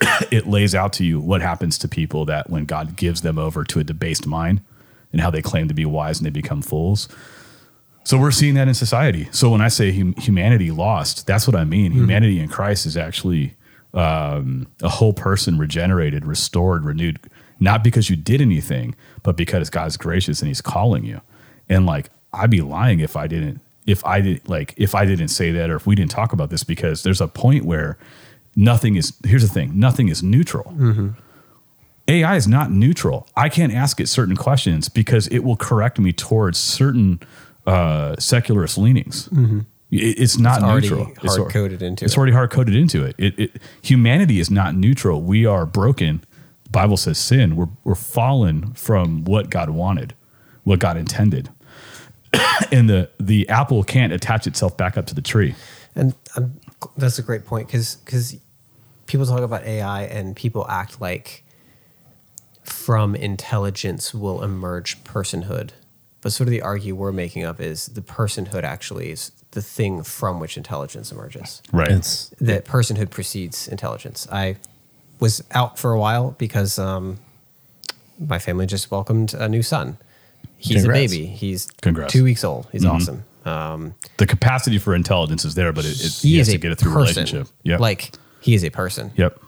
it 0.30 0.46
lays 0.46 0.74
out 0.74 0.92
to 0.94 1.04
you 1.04 1.20
what 1.20 1.40
happens 1.40 1.78
to 1.78 1.88
people 1.88 2.24
that 2.26 2.50
when 2.50 2.64
God 2.64 2.96
gives 2.96 3.22
them 3.22 3.38
over 3.38 3.64
to 3.64 3.80
a 3.80 3.84
debased 3.84 4.26
mind 4.26 4.60
and 5.12 5.20
how 5.20 5.30
they 5.30 5.42
claim 5.42 5.68
to 5.68 5.74
be 5.74 5.84
wise 5.84 6.18
and 6.18 6.26
they 6.26 6.30
become 6.30 6.62
fools. 6.62 7.08
So 8.04 8.18
we're 8.18 8.30
seeing 8.30 8.54
that 8.54 8.66
in 8.66 8.74
society. 8.74 9.28
So 9.30 9.50
when 9.50 9.60
I 9.60 9.68
say 9.68 9.92
hum- 9.92 10.14
humanity 10.14 10.70
lost, 10.70 11.26
that's 11.26 11.46
what 11.46 11.54
I 11.54 11.64
mean. 11.64 11.92
Humanity 11.92 12.40
in 12.40 12.48
Christ 12.48 12.86
is 12.86 12.96
actually 12.96 13.54
um, 13.92 14.66
a 14.82 14.88
whole 14.88 15.12
person 15.12 15.58
regenerated, 15.58 16.24
restored, 16.24 16.84
renewed, 16.84 17.20
not 17.58 17.84
because 17.84 18.08
you 18.08 18.16
did 18.16 18.40
anything, 18.40 18.94
but 19.22 19.36
because 19.36 19.68
God's 19.68 19.96
gracious 19.96 20.40
and 20.40 20.48
He's 20.48 20.62
calling 20.62 21.04
you. 21.04 21.20
And 21.68 21.86
like, 21.86 22.10
I'd 22.32 22.50
be 22.50 22.62
lying 22.62 23.00
if 23.00 23.16
I 23.16 23.26
didn't, 23.26 23.60
if 23.86 24.04
I 24.04 24.20
did, 24.20 24.48
like, 24.48 24.74
if 24.76 24.94
I 24.94 25.04
didn't 25.04 25.28
say 25.28 25.50
that 25.52 25.70
or 25.70 25.76
if 25.76 25.86
we 25.86 25.94
didn't 25.94 26.10
talk 26.10 26.32
about 26.32 26.50
this, 26.50 26.64
because 26.64 27.02
there's 27.02 27.20
a 27.20 27.28
point 27.28 27.64
where 27.64 27.96
nothing 28.56 28.96
is. 28.96 29.12
Here's 29.24 29.42
the 29.42 29.48
thing: 29.48 29.78
nothing 29.78 30.08
is 30.08 30.22
neutral. 30.22 30.74
AI 32.08 32.34
is 32.36 32.48
not 32.48 32.70
neutral. 32.72 33.28
I 33.36 33.48
can't 33.48 33.72
ask 33.72 34.00
it 34.00 34.08
certain 34.08 34.36
questions 34.36 34.88
because 34.88 35.28
it 35.28 35.40
will 35.40 35.56
correct 35.56 35.98
me 35.98 36.12
towards 36.12 36.58
certain 36.58 37.20
uh, 37.66 38.16
secularist 38.18 38.76
leanings. 38.78 39.28
It- 39.90 40.18
it's 40.18 40.38
not 40.38 40.58
It's 40.62 40.88
neutral. 40.90 41.12
It's 41.22 41.36
al- 41.36 41.42
hard-coded 41.44 41.82
into 41.82 42.04
It's 42.04 42.14
it. 42.14 42.18
already 42.18 42.32
hard 42.32 42.50
coded 42.50 42.74
into 42.74 43.04
it. 43.04 43.14
It, 43.18 43.38
it. 43.38 43.62
Humanity 43.82 44.40
is 44.40 44.50
not 44.50 44.74
neutral. 44.74 45.20
We 45.22 45.46
are 45.46 45.66
broken. 45.66 46.22
The 46.64 46.70
Bible 46.70 46.96
says 46.96 47.18
sin. 47.18 47.54
We're 47.56 47.68
we're 47.84 47.94
fallen 47.96 48.72
from 48.74 49.24
what 49.24 49.50
God 49.50 49.70
wanted, 49.70 50.14
what 50.64 50.78
God 50.80 50.96
intended, 50.96 51.50
and 52.72 52.88
the 52.88 53.10
the 53.18 53.48
apple 53.48 53.82
can't 53.82 54.12
attach 54.12 54.46
itself 54.46 54.76
back 54.76 54.96
up 54.96 55.06
to 55.06 55.14
the 55.14 55.22
tree. 55.22 55.54
And 55.94 56.14
um, 56.36 56.60
that's 56.96 57.18
a 57.18 57.22
great 57.22 57.44
point 57.44 57.66
because 57.66 57.96
because 57.96 58.36
people 59.06 59.26
talk 59.26 59.40
about 59.40 59.64
AI 59.64 60.02
and 60.02 60.36
people 60.36 60.66
act 60.68 61.00
like 61.00 61.44
from 62.62 63.14
intelligence 63.14 64.14
will 64.14 64.42
emerge 64.42 65.02
personhood. 65.04 65.70
But 66.22 66.32
sort 66.32 66.48
of 66.48 66.52
the 66.52 66.62
argue 66.62 66.94
we're 66.94 67.12
making 67.12 67.44
up 67.44 67.60
is 67.60 67.86
the 67.86 68.02
personhood 68.02 68.62
actually 68.62 69.10
is 69.10 69.32
the 69.52 69.62
thing 69.62 70.02
from 70.02 70.38
which 70.38 70.56
intelligence 70.56 71.10
emerges. 71.10 71.62
Right. 71.72 71.88
It's 71.88 72.28
That 72.40 72.64
personhood 72.64 73.10
precedes 73.10 73.66
intelligence. 73.66 74.28
I 74.30 74.56
was 75.18 75.42
out 75.50 75.78
for 75.78 75.92
a 75.92 75.98
while 75.98 76.32
because 76.38 76.78
um, 76.78 77.18
my 78.18 78.38
family 78.38 78.66
just 78.66 78.90
welcomed 78.90 79.34
a 79.34 79.48
new 79.48 79.62
son. 79.62 79.96
He's 80.60 80.82
Congrats. 80.82 81.12
a 81.12 81.16
baby. 81.16 81.26
He's 81.26 81.66
Congrats. 81.82 82.12
two 82.12 82.22
weeks 82.24 82.44
old. 82.44 82.68
He's 82.70 82.84
awesome. 82.84 83.24
Um, 83.44 83.94
the 84.18 84.26
capacity 84.26 84.78
for 84.78 84.94
intelligence 84.94 85.44
is 85.44 85.54
there, 85.54 85.72
but 85.72 85.84
it, 85.86 85.98
it 86.04 86.12
he 86.20 86.38
have 86.38 86.48
a 86.48 86.52
to 86.52 86.58
get 86.58 86.72
it 86.72 86.78
through 86.78 86.92
person. 86.92 87.22
relationship. 87.22 87.48
Yep. 87.64 87.80
Like 87.80 88.12
he 88.40 88.54
is 88.54 88.62
a 88.64 88.70
person. 88.70 89.10
yep. 89.16 89.40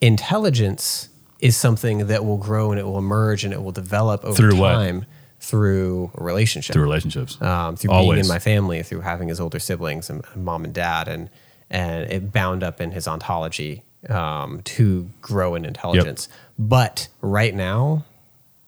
Intelligence 0.00 1.08
is 1.40 1.56
something 1.56 2.06
that 2.08 2.24
will 2.24 2.36
grow 2.36 2.70
and 2.70 2.80
it 2.80 2.84
will 2.84 2.98
emerge 2.98 3.44
and 3.44 3.52
it 3.52 3.62
will 3.62 3.72
develop 3.72 4.24
over 4.24 4.34
Through 4.34 4.56
what? 4.56 4.72
time 4.72 5.06
through 5.40 6.10
a 6.16 6.24
relationship. 6.24 6.72
Through 6.74 6.82
relationships. 6.82 7.40
um, 7.40 7.76
through 7.76 7.90
being 7.90 8.18
in 8.18 8.26
my 8.28 8.38
family, 8.38 8.82
through 8.82 9.02
having 9.02 9.28
his 9.28 9.38
older 9.40 9.58
siblings 9.58 10.10
and, 10.10 10.24
mom 10.34 10.64
and 10.64 10.74
dad, 10.74 11.08
and 11.08 11.30
and 11.70 12.10
it 12.10 12.32
bound 12.32 12.62
up 12.62 12.80
in 12.80 12.90
his 12.92 13.06
ontology 13.08 13.82
um, 14.08 14.60
to 14.62 15.08
grow 15.20 15.54
in 15.54 15.64
intelligence. 15.64 16.28
But 16.58 17.08
right 17.20 17.54
now, 17.54 18.04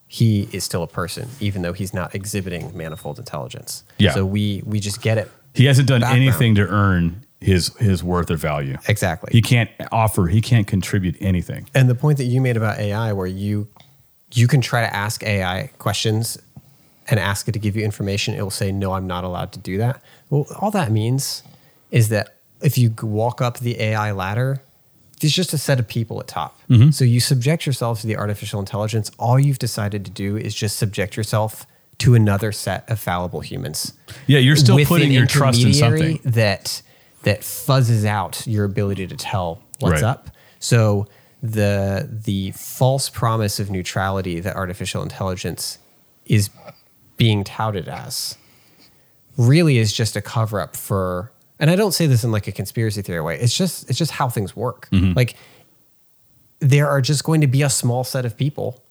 he 0.09 0.49
is 0.53 0.65
still 0.65 0.83
a 0.83 0.87
person, 0.89 1.29
even 1.39 1.63
though 1.63 1.73
he's 1.75 1.93
not 1.93 2.15
exhibiting 2.15 2.75
manifold 2.77 3.19
intelligence. 3.19 3.85
Yeah. 3.99 4.13
So 4.15 4.25
we 4.25 4.63
we 4.67 4.81
just 4.81 5.03
get 5.03 5.19
it 5.19 5.31
He 5.55 5.67
hasn't 5.67 5.87
done 5.89 6.01
background. 6.01 6.23
anything 6.23 6.55
to 6.57 6.67
earn 6.67 7.25
his 7.41 7.69
his 7.77 8.03
worth 8.03 8.31
or 8.31 8.37
value. 8.37 8.79
exactly. 8.89 9.31
He 9.33 9.43
can't 9.43 9.71
offer. 9.93 10.27
He 10.27 10.41
can't 10.41 10.67
contribute 10.67 11.17
anything. 11.21 11.69
And 11.75 11.89
the 11.89 11.95
point 11.95 12.19
that 12.19 12.25
you 12.25 12.41
made 12.41 12.57
about 12.57 12.79
AI, 12.79 13.13
where 13.13 13.27
you 13.27 13.69
you 14.35 14.47
can 14.49 14.61
try 14.61 14.81
to 14.81 14.95
ask 14.95 15.23
AI 15.23 15.71
questions 15.79 16.39
and 17.11 17.19
ask 17.21 17.49
it 17.49 17.53
to 17.53 17.59
give 17.59 17.77
you 17.77 17.85
information, 17.85 18.35
it 18.35 18.43
will 18.43 18.51
say, 18.51 18.73
"No, 18.73 18.93
I'm 18.95 19.07
not 19.07 19.25
allowed 19.25 19.53
to 19.53 19.59
do 19.59 19.79
that." 19.79 20.03
Well, 20.31 20.47
all 20.61 20.71
that 20.73 20.91
means 20.91 21.43
is 21.91 22.09
that 22.11 22.35
if 22.61 22.77
you 22.77 22.95
walk 23.03 23.41
up 23.41 23.59
the 23.61 23.81
AI 23.81 24.11
ladder, 24.13 24.61
there's 25.21 25.33
just 25.35 25.53
a 25.53 25.59
set 25.59 25.79
of 25.81 25.89
people 25.89 26.21
at 26.21 26.27
top. 26.29 26.59
Mm-hmm. 26.69 26.91
So 26.91 27.05
you 27.05 27.21
subject 27.21 27.67
yourself 27.67 28.01
to 28.03 28.07
the 28.07 28.17
artificial 28.17 28.61
intelligence. 28.61 29.11
All 29.19 29.39
you've 29.39 29.59
decided 29.59 30.05
to 30.05 30.11
do 30.11 30.37
is 30.37 30.55
just 30.55 30.77
subject 30.77 31.17
yourself 31.17 31.67
to 31.99 32.15
another 32.15 32.53
set 32.53 32.89
of 32.89 33.01
fallible 33.01 33.41
humans. 33.41 33.93
Yeah, 34.27 34.39
you're 34.39 34.57
still 34.57 34.79
putting 34.85 35.11
your 35.11 35.27
trust 35.27 35.63
in 35.63 35.75
something. 35.75 36.21
that 36.25 36.83
that 37.25 37.41
fuzzes 37.41 38.05
out 38.05 38.47
your 38.47 38.65
ability 38.65 39.07
to 39.09 39.17
tell 39.17 39.61
what's 39.81 40.03
Right. 40.03 40.05
up. 40.05 40.31
So 40.61 41.07
the 41.43 42.09
the 42.11 42.53
false 42.53 43.09
promise 43.11 43.59
of 43.61 43.71
neutrality 43.71 44.41
that 44.41 44.55
artificial 44.57 45.03
intelligence 45.03 45.79
is 46.27 46.51
being 47.17 47.43
touted 47.45 47.89
as 47.89 48.37
really 49.37 49.79
is 49.79 49.93
just 49.93 50.17
a 50.17 50.21
cover 50.21 50.61
up 50.61 50.77
for 50.77 51.33
and 51.61 51.71
I 51.71 51.77
don't 51.77 51.93
say 51.93 52.07
this 52.07 52.25
in 52.25 52.31
like 52.33 52.47
a 52.47 52.53
conspiracy 52.53 53.03
theory 53.03 53.21
way. 53.21 53.39
It's 53.39 53.57
just 53.57 53.89
it's 53.91 53.99
just 53.99 54.13
how 54.13 54.29
things 54.29 54.55
work. 54.57 54.89
Mm-hmm. 54.93 55.13
Like 55.15 55.37
there 56.61 56.89
are 56.89 57.01
just 57.01 57.25
going 57.25 57.41
to 57.41 57.47
be 57.47 57.63
a 57.63 57.71
small 57.71 58.05
set 58.05 58.25
of 58.25 58.37
people 58.37 58.83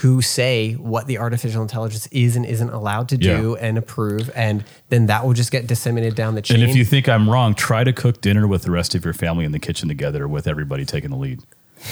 who 0.00 0.20
say 0.20 0.74
what 0.74 1.06
the 1.06 1.16
artificial 1.18 1.62
intelligence 1.62 2.06
is 2.08 2.36
and 2.36 2.44
isn't 2.44 2.68
allowed 2.70 3.08
to 3.08 3.16
do 3.16 3.56
Yeah. 3.58 3.66
and 3.66 3.78
approve 3.78 4.30
and 4.34 4.62
then 4.90 5.06
that 5.06 5.24
will 5.24 5.32
just 5.32 5.50
get 5.50 5.66
disseminated 5.66 6.14
down 6.14 6.34
the 6.34 6.42
chain. 6.42 6.60
And 6.60 6.68
if 6.70 6.76
you 6.76 6.84
think 6.84 7.08
I'm 7.08 7.30
wrong, 7.30 7.54
try 7.54 7.82
to 7.82 7.92
cook 7.94 8.20
dinner 8.20 8.46
with 8.46 8.62
the 8.62 8.70
rest 8.70 8.94
of 8.94 9.04
your 9.04 9.14
family 9.14 9.44
in 9.46 9.52
the 9.52 9.58
kitchen 9.58 9.88
together 9.88 10.28
with 10.28 10.46
everybody 10.46 10.84
taking 10.84 11.10
the 11.10 11.16
lead. 11.16 11.40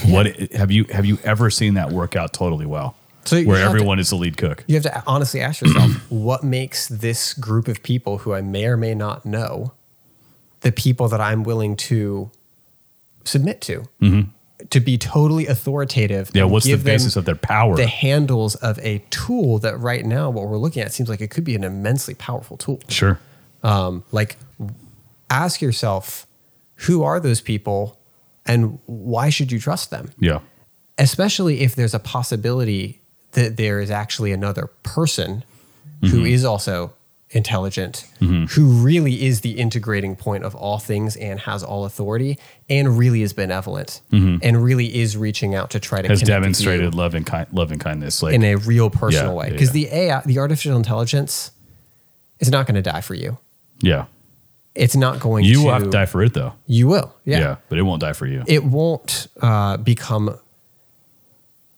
What 0.06 0.26
have 0.52 0.70
you 0.70 0.84
have 0.84 1.04
you 1.06 1.18
ever 1.24 1.50
seen 1.50 1.74
that 1.74 1.92
work 1.92 2.14
out 2.16 2.32
totally 2.32 2.66
well? 2.66 2.94
So 3.24 3.42
where 3.42 3.56
have 3.58 3.68
to- 3.70 3.74
everyone 3.76 3.98
is 3.98 4.10
the 4.10 4.16
lead 4.16 4.36
cook. 4.36 4.64
You 4.66 4.74
have 4.74 4.82
to 4.84 5.02
honestly 5.06 5.40
ask 5.40 5.62
yourself 5.62 5.92
what 6.10 6.44
makes 6.44 6.88
this 6.88 7.32
group 7.32 7.68
of 7.68 7.82
people 7.82 8.18
who 8.18 8.34
I 8.34 8.42
may 8.42 8.66
or 8.66 8.76
may 8.76 8.94
not 8.94 9.24
know 9.24 9.72
the 10.64 10.72
people 10.72 11.06
that 11.08 11.20
I'm 11.20 11.44
willing 11.44 11.76
to 11.76 12.30
submit 13.24 13.60
to, 13.60 13.84
to 14.70 14.80
be 14.80 14.98
totally 14.98 15.46
authoritative. 15.46 16.28
Mm-hmm. 16.28 16.36
Yeah, 16.38 16.44
what's 16.44 16.66
the 16.66 16.76
basis 16.76 17.16
of 17.16 17.24
their 17.24 17.36
power? 17.36 17.76
The 17.76 17.86
handles 17.86 18.54
of 18.56 18.78
a 18.80 18.98
tool 19.10 19.60
that 19.60 19.78
right 19.78 20.04
now, 20.04 20.30
what 20.30 20.48
we're 20.48 20.58
looking 20.58 20.82
at, 20.82 20.92
seems 20.92 21.08
like 21.08 21.20
it 21.20 21.30
could 21.30 21.44
be 21.44 21.54
an 21.54 21.62
immensely 21.64 22.14
powerful 22.14 22.56
tool. 22.56 22.80
Sure. 22.88 23.20
Um, 23.62 24.02
like, 24.10 24.36
ask 25.30 25.62
yourself, 25.62 26.26
who 26.86 27.02
are 27.02 27.20
those 27.20 27.40
people, 27.40 27.98
and 28.44 28.78
why 28.86 29.30
should 29.30 29.52
you 29.52 29.60
trust 29.60 29.90
them? 29.90 30.10
Yeah. 30.18 30.40
especially 30.98 31.60
if 31.60 31.74
there's 31.74 31.94
a 31.94 31.98
possibility 31.98 33.00
that 33.32 33.56
there 33.56 33.80
is 33.80 33.90
actually 33.90 34.32
another 34.32 34.68
person 34.82 35.44
who 36.02 36.22
is 36.22 36.44
also 36.44 36.92
intelligent, 37.34 38.06
who 38.20 38.64
really 38.82 39.24
is 39.26 39.40
the 39.42 39.58
integrating 39.58 40.14
point 40.16 40.44
of 40.44 40.54
all 40.54 40.78
things 40.78 41.16
and 41.16 41.40
has 41.40 41.62
all 41.64 41.84
authority 41.84 42.38
and 42.70 42.96
really 42.96 43.22
is 43.22 43.32
benevolent 43.32 44.00
and 44.10 44.62
really 44.64 44.94
is 44.96 45.16
reaching 45.16 45.54
out 45.54 45.70
to 45.70 45.80
try 45.80 46.00
to 46.00 46.08
Has 46.08 46.22
demonstrated 46.22 46.94
love 46.94 47.14
and 47.14 47.26
kind 47.26 47.46
love 47.52 47.72
and 47.72 47.80
kindness. 47.80 48.22
Like 48.22 48.34
in 48.34 48.44
a 48.44 48.54
real 48.56 48.88
personal 48.88 49.32
Yeah, 49.32 49.38
way. 49.38 49.50
Because 49.50 49.74
yeah. 49.76 49.88
the 49.90 49.96
AI, 49.96 50.22
the 50.24 50.38
artificial 50.38 50.76
intelligence, 50.76 51.50
is 52.40 52.50
not 52.50 52.66
going 52.66 52.76
to 52.76 52.82
die 52.82 53.00
for 53.02 53.14
you. 53.14 53.36
yeah. 53.82 54.06
It's 54.76 54.96
not 54.96 55.20
going 55.20 55.44
to 55.44 55.48
You 55.50 55.58
to. 55.58 55.64
will 55.66 55.72
have 55.72 55.84
to 55.84 55.90
die 55.90 56.06
for 56.06 56.20
it 56.24 56.34
though. 56.34 56.52
You 56.66 56.88
will. 56.88 57.14
Yeah. 57.24 57.38
yeah 57.38 57.56
But 57.68 57.78
it 57.78 57.82
won't 57.82 58.00
die 58.00 58.12
for 58.12 58.26
you. 58.26 58.42
it 58.48 58.64
won't 58.64 59.28
uh, 59.40 59.76
become 59.76 60.30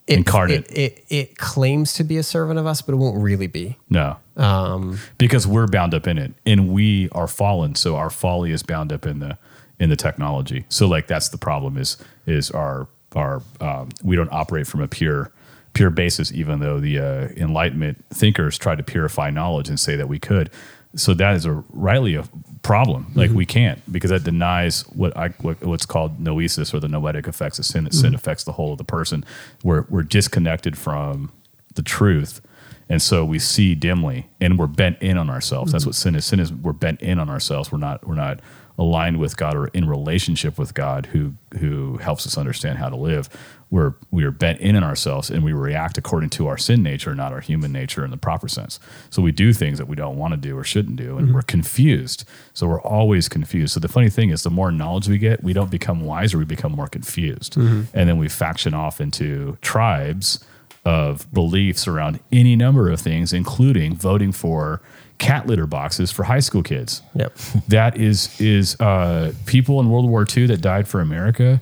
it, 0.06 0.18
Incarnate. 0.18 0.66
It, 0.70 0.78
it 0.78 1.04
it 1.10 1.36
claims 1.38 1.92
to 1.94 2.04
be 2.04 2.16
a 2.16 2.22
servant 2.22 2.58
of 2.58 2.66
us, 2.66 2.80
but 2.80 2.92
it 2.92 2.96
won't 2.96 3.20
really 3.22 3.48
be. 3.48 3.76
No. 3.90 4.16
Um, 4.36 4.98
because 5.16 5.46
we're 5.46 5.66
bound 5.66 5.94
up 5.94 6.06
in 6.06 6.18
it 6.18 6.34
and 6.44 6.68
we 6.68 7.08
are 7.12 7.26
fallen 7.26 7.74
so 7.74 7.96
our 7.96 8.10
folly 8.10 8.50
is 8.50 8.62
bound 8.62 8.92
up 8.92 9.06
in 9.06 9.20
the 9.20 9.38
in 9.78 9.90
the 9.90 9.96
technology. 9.96 10.64
So 10.68 10.86
like 10.86 11.06
that's 11.06 11.28
the 11.28 11.38
problem 11.38 11.76
is 11.76 11.96
is 12.26 12.50
our 12.50 12.88
our 13.14 13.42
um, 13.60 13.90
we 14.02 14.16
don't 14.16 14.32
operate 14.32 14.66
from 14.66 14.80
a 14.80 14.88
pure 14.88 15.30
pure 15.72 15.90
basis 15.90 16.32
even 16.32 16.60
though 16.60 16.80
the 16.80 16.98
uh, 16.98 17.28
enlightenment 17.36 18.02
thinkers 18.10 18.56
try 18.56 18.74
to 18.74 18.82
purify 18.82 19.30
knowledge 19.30 19.68
and 19.68 19.78
say 19.78 19.96
that 19.96 20.08
we 20.08 20.18
could. 20.18 20.50
So 20.94 21.12
that 21.14 21.34
is 21.34 21.44
a 21.44 21.62
rightly 21.70 22.14
a 22.14 22.24
problem. 22.62 23.12
Like 23.14 23.30
we 23.30 23.44
can't 23.44 23.80
because 23.92 24.10
that 24.10 24.24
denies 24.24 24.82
what 24.88 25.14
i 25.16 25.28
what, 25.40 25.62
what's 25.62 25.84
called 25.84 26.18
noesis 26.18 26.72
or 26.72 26.80
the 26.80 26.88
noetic 26.88 27.28
effects 27.28 27.58
of 27.58 27.66
sin. 27.66 27.84
That 27.84 27.94
sin 27.94 28.14
affects 28.14 28.44
the 28.44 28.52
whole 28.52 28.72
of 28.72 28.78
the 28.78 28.84
person. 28.84 29.24
We're 29.62 29.84
we're 29.90 30.02
disconnected 30.02 30.78
from 30.78 31.32
the 31.74 31.82
truth 31.82 32.40
and 32.88 33.02
so 33.02 33.24
we 33.24 33.38
see 33.38 33.74
dimly 33.74 34.28
and 34.40 34.58
we're 34.58 34.66
bent 34.66 35.00
in 35.02 35.18
on 35.18 35.28
ourselves. 35.28 35.72
That's 35.72 35.82
mm-hmm. 35.82 35.88
what 35.88 35.96
sin 35.96 36.14
is. 36.14 36.24
Sin 36.24 36.40
is 36.40 36.52
we're 36.52 36.72
bent 36.72 37.00
in 37.00 37.18
on 37.18 37.28
ourselves. 37.28 37.72
We're 37.72 37.78
not 37.78 38.06
we're 38.06 38.14
not 38.14 38.40
aligned 38.78 39.18
with 39.18 39.36
God 39.36 39.56
or 39.56 39.68
in 39.68 39.88
relationship 39.88 40.58
with 40.58 40.74
God 40.74 41.06
who 41.06 41.34
who 41.58 41.96
helps 41.96 42.26
us 42.26 42.38
understand 42.38 42.78
how 42.78 42.88
to 42.88 42.96
live. 42.96 43.28
We're 43.70 43.94
we 44.12 44.22
are 44.22 44.30
bent 44.30 44.60
in 44.60 44.76
on 44.76 44.84
ourselves 44.84 45.30
and 45.30 45.42
we 45.42 45.52
react 45.52 45.98
according 45.98 46.30
to 46.30 46.46
our 46.46 46.56
sin 46.56 46.84
nature, 46.84 47.12
not 47.16 47.32
our 47.32 47.40
human 47.40 47.72
nature 47.72 48.04
in 48.04 48.12
the 48.12 48.16
proper 48.16 48.46
sense. 48.46 48.78
So 49.10 49.20
we 49.20 49.32
do 49.32 49.52
things 49.52 49.78
that 49.78 49.88
we 49.88 49.96
don't 49.96 50.16
want 50.16 50.34
to 50.34 50.36
do 50.36 50.56
or 50.56 50.62
shouldn't 50.62 50.96
do, 50.96 51.16
and 51.16 51.26
mm-hmm. 51.26 51.34
we're 51.34 51.42
confused. 51.42 52.24
So 52.54 52.68
we're 52.68 52.82
always 52.82 53.28
confused. 53.28 53.74
So 53.74 53.80
the 53.80 53.88
funny 53.88 54.10
thing 54.10 54.30
is, 54.30 54.44
the 54.44 54.50
more 54.50 54.70
knowledge 54.70 55.08
we 55.08 55.18
get, 55.18 55.42
we 55.42 55.52
don't 55.52 55.70
become 55.70 56.04
wiser; 56.04 56.38
we 56.38 56.44
become 56.44 56.72
more 56.72 56.88
confused, 56.88 57.54
mm-hmm. 57.54 57.82
and 57.92 58.08
then 58.08 58.18
we 58.18 58.28
faction 58.28 58.74
off 58.74 59.00
into 59.00 59.58
tribes 59.60 60.44
of 60.86 61.30
beliefs 61.34 61.88
around 61.88 62.20
any 62.30 62.54
number 62.54 62.88
of 62.90 63.00
things, 63.00 63.32
including 63.32 63.96
voting 63.96 64.30
for 64.30 64.80
cat 65.18 65.46
litter 65.46 65.66
boxes 65.66 66.12
for 66.12 66.22
high 66.22 66.38
school 66.38 66.62
kids. 66.62 67.02
Yep. 67.14 67.36
That 67.68 67.96
is 67.98 68.40
is 68.40 68.80
uh, 68.80 69.32
people 69.46 69.80
in 69.80 69.90
World 69.90 70.08
War 70.08 70.24
II 70.24 70.46
that 70.46 70.60
died 70.60 70.86
for 70.86 71.00
America. 71.00 71.60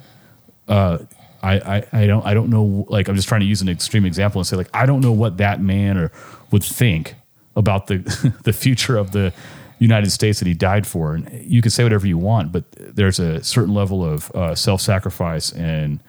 Uh, 0.69 0.99
I, 1.43 1.55
I 1.55 1.87
I 1.93 2.07
don't 2.07 2.27
I 2.27 2.35
don't 2.35 2.51
know. 2.51 2.87
Like 2.91 3.09
I'm 3.09 3.17
just 3.17 3.27
trying 3.27 3.41
to 3.41 3.47
use 3.47 3.63
an 3.63 3.69
extreme 3.71 4.05
example 4.05 4.41
and 4.41 4.47
say 4.47 4.57
like 4.57 4.69
I 4.75 4.85
don't 4.85 5.01
know 5.01 5.13
what 5.13 5.39
that 5.39 5.61
man 5.61 5.97
or 5.97 6.13
would 6.51 6.63
think 6.63 7.15
about 7.57 7.87
the 7.87 7.99
the 8.45 8.53
future 8.53 8.99
of 8.99 9.13
the 9.13 9.33
United 9.79 10.11
States 10.11 10.39
that 10.41 10.47
he 10.47 10.55
died 10.55 10.87
for. 10.87 11.15
And 11.15 11.31
you 11.45 11.63
can 11.63 11.71
say 11.71 11.83
whatever 11.83 12.07
you 12.07 12.19
want, 12.19 12.53
but 12.53 12.65
there's 12.73 13.19
a 13.19 13.43
certain 13.43 13.73
level 13.73 14.05
of 14.05 14.31
uh, 14.33 14.55
self 14.55 14.83
sacrifice 14.83 15.51
and 15.53 16.01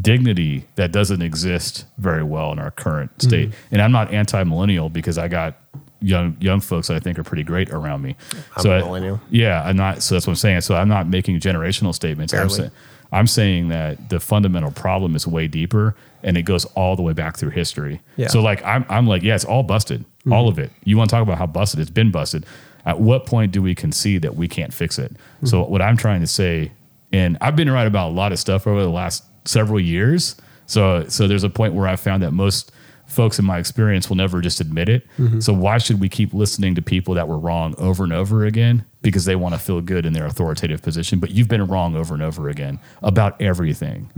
dignity 0.00 0.66
that 0.74 0.92
doesn't 0.92 1.22
exist 1.22 1.84
very 1.98 2.22
well 2.22 2.52
in 2.52 2.58
our 2.58 2.70
current 2.70 3.10
mm-hmm. 3.18 3.28
state. 3.28 3.52
And 3.70 3.80
I'm 3.80 3.92
not 3.92 4.12
anti-millennial 4.12 4.90
because 4.90 5.18
I 5.18 5.28
got 5.28 5.56
young 6.00 6.36
young 6.40 6.60
folks 6.60 6.88
that 6.88 6.96
I 6.96 7.00
think 7.00 7.18
are 7.18 7.24
pretty 7.24 7.42
great 7.42 7.70
around 7.70 8.02
me. 8.02 8.16
I'm 8.56 8.66
a 8.66 8.70
I- 8.70 8.78
millennial. 8.80 9.20
yeah, 9.30 9.62
I'm 9.62 9.76
not. 9.76 10.02
So 10.02 10.14
that's 10.14 10.26
what 10.26 10.32
I'm 10.32 10.36
saying. 10.36 10.60
So 10.62 10.74
I'm 10.74 10.88
not 10.88 11.08
making 11.08 11.40
generational 11.40 11.94
statements. 11.94 12.32
I'm, 12.32 12.40
Barely. 12.40 12.54
saying 12.54 12.70
I'm 13.12 13.26
saying 13.26 13.68
that 13.68 14.10
the 14.10 14.20
fundamental 14.20 14.70
problem 14.70 15.14
is 15.14 15.26
way 15.26 15.48
deeper 15.48 15.94
and 16.22 16.36
it 16.36 16.42
goes 16.42 16.64
all 16.74 16.96
the 16.96 17.02
way 17.02 17.12
back 17.12 17.36
through 17.36 17.50
history. 17.50 18.00
Yeah. 18.16 18.28
So 18.28 18.42
like 18.42 18.64
I'm 18.64 18.84
I'm 18.88 19.06
like 19.06 19.22
yeah, 19.22 19.34
it's 19.34 19.44
all 19.44 19.62
busted, 19.62 20.00
mm-hmm. 20.00 20.32
all 20.32 20.48
of 20.48 20.58
it. 20.58 20.70
You 20.84 20.96
want 20.96 21.10
to 21.10 21.16
talk 21.16 21.22
about 21.22 21.38
how 21.38 21.46
busted 21.46 21.80
it's 21.80 21.90
been 21.90 22.10
busted? 22.10 22.44
At 22.84 23.00
what 23.00 23.26
point 23.26 23.50
do 23.52 23.62
we 23.62 23.74
concede 23.74 24.22
that 24.22 24.36
we 24.36 24.46
can't 24.46 24.72
fix 24.72 24.98
it? 24.98 25.12
So 25.44 25.62
mm-hmm. 25.62 25.72
what 25.72 25.82
I'm 25.82 25.96
trying 25.96 26.20
to 26.20 26.26
say, 26.26 26.70
and 27.12 27.36
I've 27.40 27.56
been 27.56 27.70
right 27.70 27.86
about 27.86 28.10
a 28.10 28.14
lot 28.14 28.30
of 28.30 28.38
stuff 28.38 28.66
over 28.66 28.80
the 28.80 28.90
last 28.90 29.24
several 29.46 29.80
years. 29.80 30.36
So 30.66 31.06
so 31.08 31.26
there's 31.28 31.44
a 31.44 31.50
point 31.50 31.74
where 31.74 31.86
I 31.88 31.96
found 31.96 32.22
that 32.22 32.32
most 32.32 32.72
folks 33.06 33.38
in 33.38 33.44
my 33.44 33.58
experience 33.58 34.08
will 34.08 34.16
never 34.16 34.40
just 34.40 34.60
admit 34.60 34.88
it. 34.88 35.06
So 35.40 35.52
why 35.52 35.78
should 35.78 36.00
we 36.00 36.08
keep 36.08 36.34
listening 36.34 36.74
to 36.74 36.82
people 36.82 37.14
that 37.14 37.28
were 37.28 37.38
wrong 37.38 37.74
over 37.78 38.02
and 38.02 38.12
over 38.12 38.44
again 38.44 38.84
because 39.00 39.24
they 39.26 39.36
want 39.36 39.54
to 39.54 39.60
feel 39.60 39.80
good 39.80 40.04
in 40.04 40.12
their 40.12 40.26
authoritative 40.26 40.82
position? 40.82 41.20
But 41.20 41.30
you've 41.30 41.46
been 41.46 41.64
wrong 41.68 41.94
over 41.94 42.14
and 42.14 42.22
over 42.22 42.48
again 42.48 42.80
about 43.02 43.40
everything. 43.40 44.10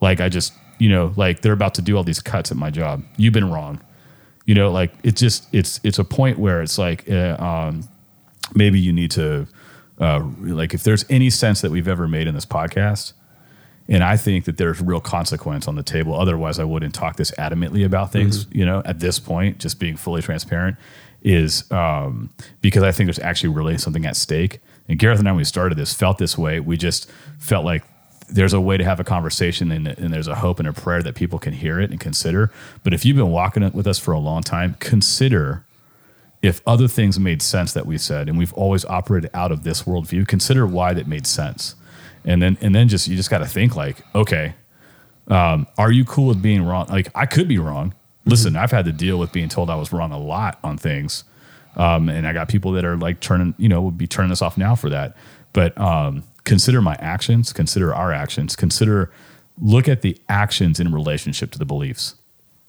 Like 0.00 0.20
I 0.20 0.30
just, 0.30 0.54
you 0.78 0.88
know, 0.88 1.12
like 1.16 1.42
they're 1.42 1.52
about 1.52 1.74
to 1.74 1.82
do 1.82 1.94
all 1.96 2.04
these 2.04 2.20
cuts 2.20 2.50
at 2.50 2.56
my 2.56 2.70
job. 2.70 3.04
You've 3.18 3.34
been 3.34 3.50
wrong. 3.50 3.80
You 4.46 4.54
know, 4.54 4.72
like 4.72 4.92
it's 5.02 5.20
just 5.20 5.46
it's 5.52 5.78
it's 5.84 5.98
a 5.98 6.04
point 6.04 6.38
where 6.38 6.62
it's 6.62 6.78
like 6.78 7.08
uh, 7.10 7.36
um, 7.38 7.86
maybe 8.54 8.80
you 8.80 8.92
need 8.94 9.10
to 9.12 9.46
uh, 10.00 10.26
like 10.38 10.72
if 10.72 10.82
there's 10.84 11.04
any 11.10 11.28
sense 11.30 11.60
that 11.60 11.70
we've 11.70 11.86
ever 11.86 12.08
made 12.08 12.26
in 12.26 12.34
this 12.34 12.46
podcast 12.46 13.12
and 13.88 14.02
i 14.04 14.16
think 14.16 14.44
that 14.44 14.56
there's 14.56 14.80
real 14.80 15.00
consequence 15.00 15.66
on 15.68 15.74
the 15.74 15.82
table. 15.82 16.14
Otherwise 16.14 16.58
i 16.58 16.64
wouldn't 16.64 16.94
talk 16.94 17.16
this 17.16 17.30
adamantly 17.32 17.84
about 17.84 18.12
things 18.12 18.46
you 18.52 18.64
know 18.64 18.82
at 18.84 19.00
this 19.00 19.18
point 19.18 19.58
just 19.58 19.78
being 19.78 19.96
fully 19.96 20.22
transparent 20.22 20.76
is 21.22 21.70
um, 21.70 22.30
because 22.60 22.82
i 22.82 22.92
think 22.92 23.06
there's 23.06 23.18
actually 23.18 23.50
really 23.50 23.78
something 23.78 24.06
at 24.06 24.16
stake. 24.16 24.60
And 24.88 24.98
Garreth 24.98 25.20
and 25.20 25.28
i 25.28 25.32
when 25.32 25.38
we 25.38 25.44
started 25.44 25.78
this 25.78 25.94
felt 25.94 26.18
this 26.18 26.36
way. 26.36 26.60
We 26.60 26.76
just 26.76 27.10
felt 27.38 27.64
like 27.64 27.84
there's 28.28 28.52
a 28.52 28.60
way 28.60 28.76
to 28.76 28.84
have 28.84 28.98
a 28.98 29.04
conversation 29.04 29.70
and, 29.70 29.86
and 29.86 30.12
there's 30.12 30.28
a 30.28 30.36
hope 30.36 30.58
and 30.58 30.66
a 30.66 30.72
prayer 30.72 31.02
that 31.02 31.14
people 31.14 31.38
can 31.38 31.52
hear 31.52 31.80
it 31.80 31.90
and 31.90 32.00
consider. 32.00 32.50
But 32.82 32.94
if 32.94 33.04
you've 33.04 33.16
been 33.16 33.30
walking 33.30 33.62
it 33.62 33.74
with 33.74 33.86
us 33.86 33.98
for 33.98 34.12
a 34.12 34.18
long 34.18 34.42
time 34.42 34.74
consider 34.80 35.64
if 36.40 36.60
other 36.66 36.88
things 36.88 37.20
made 37.20 37.40
sense 37.40 37.72
that 37.72 37.86
we 37.86 37.96
said 37.96 38.28
and 38.28 38.36
we've 38.36 38.52
always 38.54 38.84
operated 38.86 39.30
out 39.32 39.52
of 39.52 39.62
this 39.62 39.84
worldview 39.84 40.26
consider 40.26 40.66
why 40.66 40.92
that 40.92 41.06
made 41.06 41.26
sense 41.26 41.76
and 42.24 42.42
then 42.42 42.58
and 42.60 42.74
then 42.74 42.88
just 42.88 43.08
you 43.08 43.16
just 43.16 43.30
got 43.30 43.38
to 43.38 43.46
think 43.46 43.76
like 43.76 44.02
okay 44.14 44.54
um, 45.28 45.68
are 45.78 45.92
you 45.92 46.04
cool 46.04 46.26
with 46.26 46.42
being 46.42 46.64
wrong? 46.64 46.86
Like 46.88 47.08
i 47.14 47.26
could 47.26 47.48
be 47.48 47.58
wrong. 47.58 47.94
Listen 48.24 48.56
i've 48.56 48.70
had 48.70 48.84
to 48.84 48.92
deal 48.92 49.18
with 49.18 49.32
being 49.32 49.48
told 49.48 49.70
i 49.70 49.76
was 49.76 49.92
wrong 49.92 50.12
a 50.12 50.18
lot 50.18 50.58
on 50.62 50.78
things. 50.78 51.24
Um, 51.76 52.08
and 52.08 52.26
i 52.26 52.32
got 52.32 52.48
people 52.48 52.72
that 52.72 52.84
are 52.84 52.96
like 52.96 53.20
turning 53.20 53.54
you 53.58 53.68
know 53.68 53.80
would 53.82 53.98
be 53.98 54.06
turning 54.06 54.32
us 54.32 54.42
off 54.42 54.58
now 54.58 54.74
for 54.74 54.90
that. 54.90 55.16
But 55.52 55.78
um, 55.78 56.24
consider 56.44 56.80
my 56.80 56.96
actions 57.00 57.52
consider 57.52 57.94
our 57.94 58.12
actions 58.12 58.56
consider 58.56 59.10
look 59.60 59.88
at 59.88 60.02
the 60.02 60.18
actions 60.28 60.80
in 60.80 60.92
relationship 60.92 61.50
to 61.52 61.58
the 61.58 61.64
beliefs. 61.64 62.14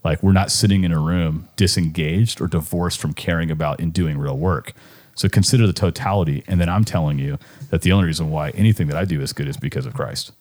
Like 0.04 0.22
we're 0.22 0.34
not 0.34 0.52
sitting 0.52 0.84
in 0.84 0.92
a 0.92 1.00
room 1.00 1.48
disengaged 1.56 2.42
or 2.42 2.48
divorced 2.48 3.00
from 3.00 3.14
caring 3.14 3.50
about 3.50 3.80
and 3.80 3.94
doing 3.94 4.18
real 4.18 4.38
work. 4.38 4.74
So 5.16 5.30
consider 5.30 5.68
the 5.68 5.74
totality. 5.74 6.44
And 6.48 6.60
then 6.60 6.70
I'm 6.70 6.84
telling 6.84 7.20
you 7.20 7.38
that 7.70 7.82
the 7.82 7.92
only 7.92 8.08
reason 8.08 8.32
why 8.32 8.50
anything 8.52 8.88
that 8.88 8.98
I 8.98 9.06
do 9.06 9.22
is 9.22 9.34
good 9.34 9.48
is 9.48 9.58
because 9.58 9.86
of 9.86 9.94
Christ. 9.94 10.32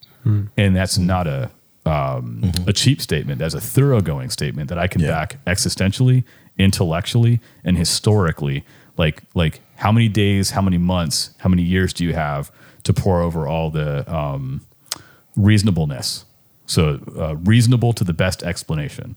And 0.57 0.75
that's 0.77 0.99
not 0.99 1.27
a 1.27 1.51
um, 1.85 2.53
a 2.67 2.73
cheap 2.73 3.01
statement. 3.01 3.41
That's 3.41 3.55
a 3.55 3.61
thoroughgoing 3.61 4.31
statement 4.31 4.69
that 4.69 4.79
I 4.79 4.87
can 4.87 5.01
back 5.11 5.45
existentially, 5.47 6.23
intellectually, 6.57 7.41
and 7.65 7.77
historically. 7.77 8.65
Like 8.97 9.23
like 9.35 9.61
how 9.77 9.91
many 9.91 10.09
days, 10.09 10.51
how 10.51 10.63
many 10.63 10.79
months, 10.79 11.35
how 11.39 11.49
many 11.49 11.63
years 11.63 11.93
do 11.93 12.05
you 12.05 12.15
have 12.15 12.53
to 12.85 12.93
pour 12.93 13.21
over 13.21 13.49
all 13.49 13.71
the 13.71 14.11
um, 14.13 14.61
reasonableness? 15.37 16.25
So 16.67 17.01
uh, 17.19 17.37
reasonable 17.37 17.93
to 17.95 18.05
the 18.05 18.13
best 18.13 18.43
explanation. 18.43 19.17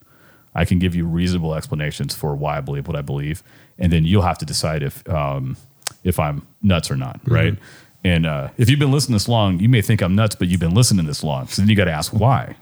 I 0.56 0.66
can 0.66 0.80
give 0.80 0.96
you 0.96 1.06
reasonable 1.06 1.54
explanations 1.54 2.16
for 2.16 2.36
why 2.36 2.58
I 2.58 2.62
believe 2.62 2.88
what 2.88 2.96
I 2.96 3.02
believe, 3.02 3.44
and 3.78 3.92
then 3.92 4.06
you'll 4.06 4.22
have 4.24 4.38
to 4.40 4.46
decide 4.46 4.82
if 4.84 5.08
um, 5.10 5.58
if 6.04 6.20
I'm 6.20 6.48
nuts 6.62 6.90
or 6.90 6.96
not, 6.96 7.20
right? 7.28 7.56
And 8.04 8.26
uh, 8.26 8.50
if 8.58 8.70
you've 8.70 8.80
been 8.80 8.92
listening 8.92 9.16
this 9.16 9.28
long, 9.28 9.60
you 9.60 9.68
may 9.68 9.82
think 9.82 10.02
I'm 10.02 10.16
nuts, 10.16 10.36
but 10.36 10.48
you've 10.48 10.60
been 10.60 10.76
listening 10.76 11.06
this 11.08 11.24
long, 11.24 11.48
so 11.48 11.62
then 11.62 11.70
you 11.70 11.76
got 11.76 11.86
to 11.86 11.92
ask 11.92 12.14
why. 12.14 12.56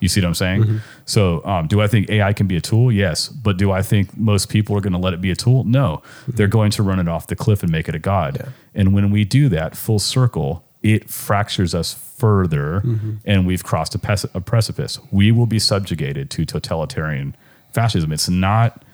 You 0.00 0.08
see 0.08 0.20
what 0.20 0.28
I'm 0.28 0.34
saying? 0.34 0.62
So, 1.06 1.42
um, 1.46 1.68
do 1.68 1.80
I 1.80 1.86
think 1.86 2.10
AI 2.10 2.32
can 2.34 2.46
be 2.46 2.56
a 2.56 2.60
tool? 2.60 2.92
Yes, 2.92 3.28
but 3.28 3.56
do 3.56 3.72
I 3.72 3.80
think 3.80 4.14
most 4.16 4.50
people 4.50 4.76
are 4.76 4.80
going 4.82 4.92
to 4.92 4.98
let 4.98 5.14
it 5.14 5.22
be 5.22 5.30
a 5.30 5.34
tool? 5.36 5.64
No, 5.64 6.02
they're 6.28 6.48
going 6.48 6.70
to 6.72 6.82
run 6.82 6.98
it 6.98 7.08
off 7.08 7.28
the 7.28 7.36
cliff 7.36 7.62
and 7.62 7.72
make 7.72 7.88
it 7.88 7.94
a 7.94 7.98
god. 7.98 8.52
And 8.74 8.92
when 8.92 9.10
we 9.10 9.24
do 9.24 9.48
that, 9.48 9.74
full 9.74 9.98
circle, 9.98 10.65
it 10.94 11.10
fractures 11.10 11.74
us 11.74 11.92
further 11.92 12.80
and 13.24 13.44
we've 13.44 13.64
crossed 13.64 13.94
a, 13.96 13.98
pes- 13.98 14.24
a 14.34 14.40
precipice. 14.40 15.00
We 15.10 15.32
will 15.32 15.46
be 15.46 15.58
subjugated 15.58 16.30
to 16.30 16.44
totalitarian 16.44 17.36
fascism. 17.72 18.12
It's 18.12 18.28
not 18.28 18.84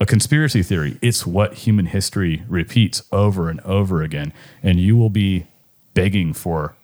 a 0.00 0.06
conspiracy 0.06 0.62
theory, 0.62 0.98
it's 1.02 1.26
what 1.26 1.54
human 1.54 1.86
history 1.86 2.42
repeats 2.48 3.02
over 3.12 3.50
and 3.50 3.60
over 3.60 4.02
again. 4.02 4.32
And 4.62 4.80
you 4.80 4.96
will 4.96 5.10
be 5.10 5.46
begging 5.92 6.32
for 6.32 6.74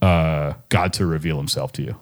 uh, 0.00 0.54
God 0.68 0.92
to 0.94 1.04
reveal 1.04 1.36
himself 1.38 1.72
to 1.72 1.82
you. 1.82 1.96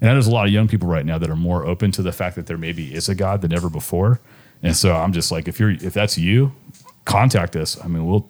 And 0.00 0.10
there's 0.10 0.26
a 0.26 0.32
lot 0.32 0.46
of 0.46 0.52
young 0.52 0.68
people 0.68 0.88
right 0.88 1.04
now 1.04 1.18
that 1.18 1.28
are 1.30 1.36
more 1.36 1.66
open 1.66 1.92
to 1.92 2.02
the 2.02 2.12
fact 2.12 2.34
that 2.36 2.46
there 2.46 2.58
maybe 2.58 2.94
is 2.94 3.08
a 3.10 3.14
God 3.14 3.42
than 3.42 3.52
ever 3.52 3.68
before. 3.68 4.20
And 4.62 4.74
so 4.74 4.94
I'm 4.94 5.12
just 5.12 5.30
like, 5.30 5.48
if 5.48 5.60
you're 5.60 5.70
if 5.70 5.92
that's 5.92 6.16
you, 6.16 6.52
contact 7.04 7.56
us. 7.56 7.78
I 7.84 7.88
mean, 7.88 8.06
we'll 8.06 8.26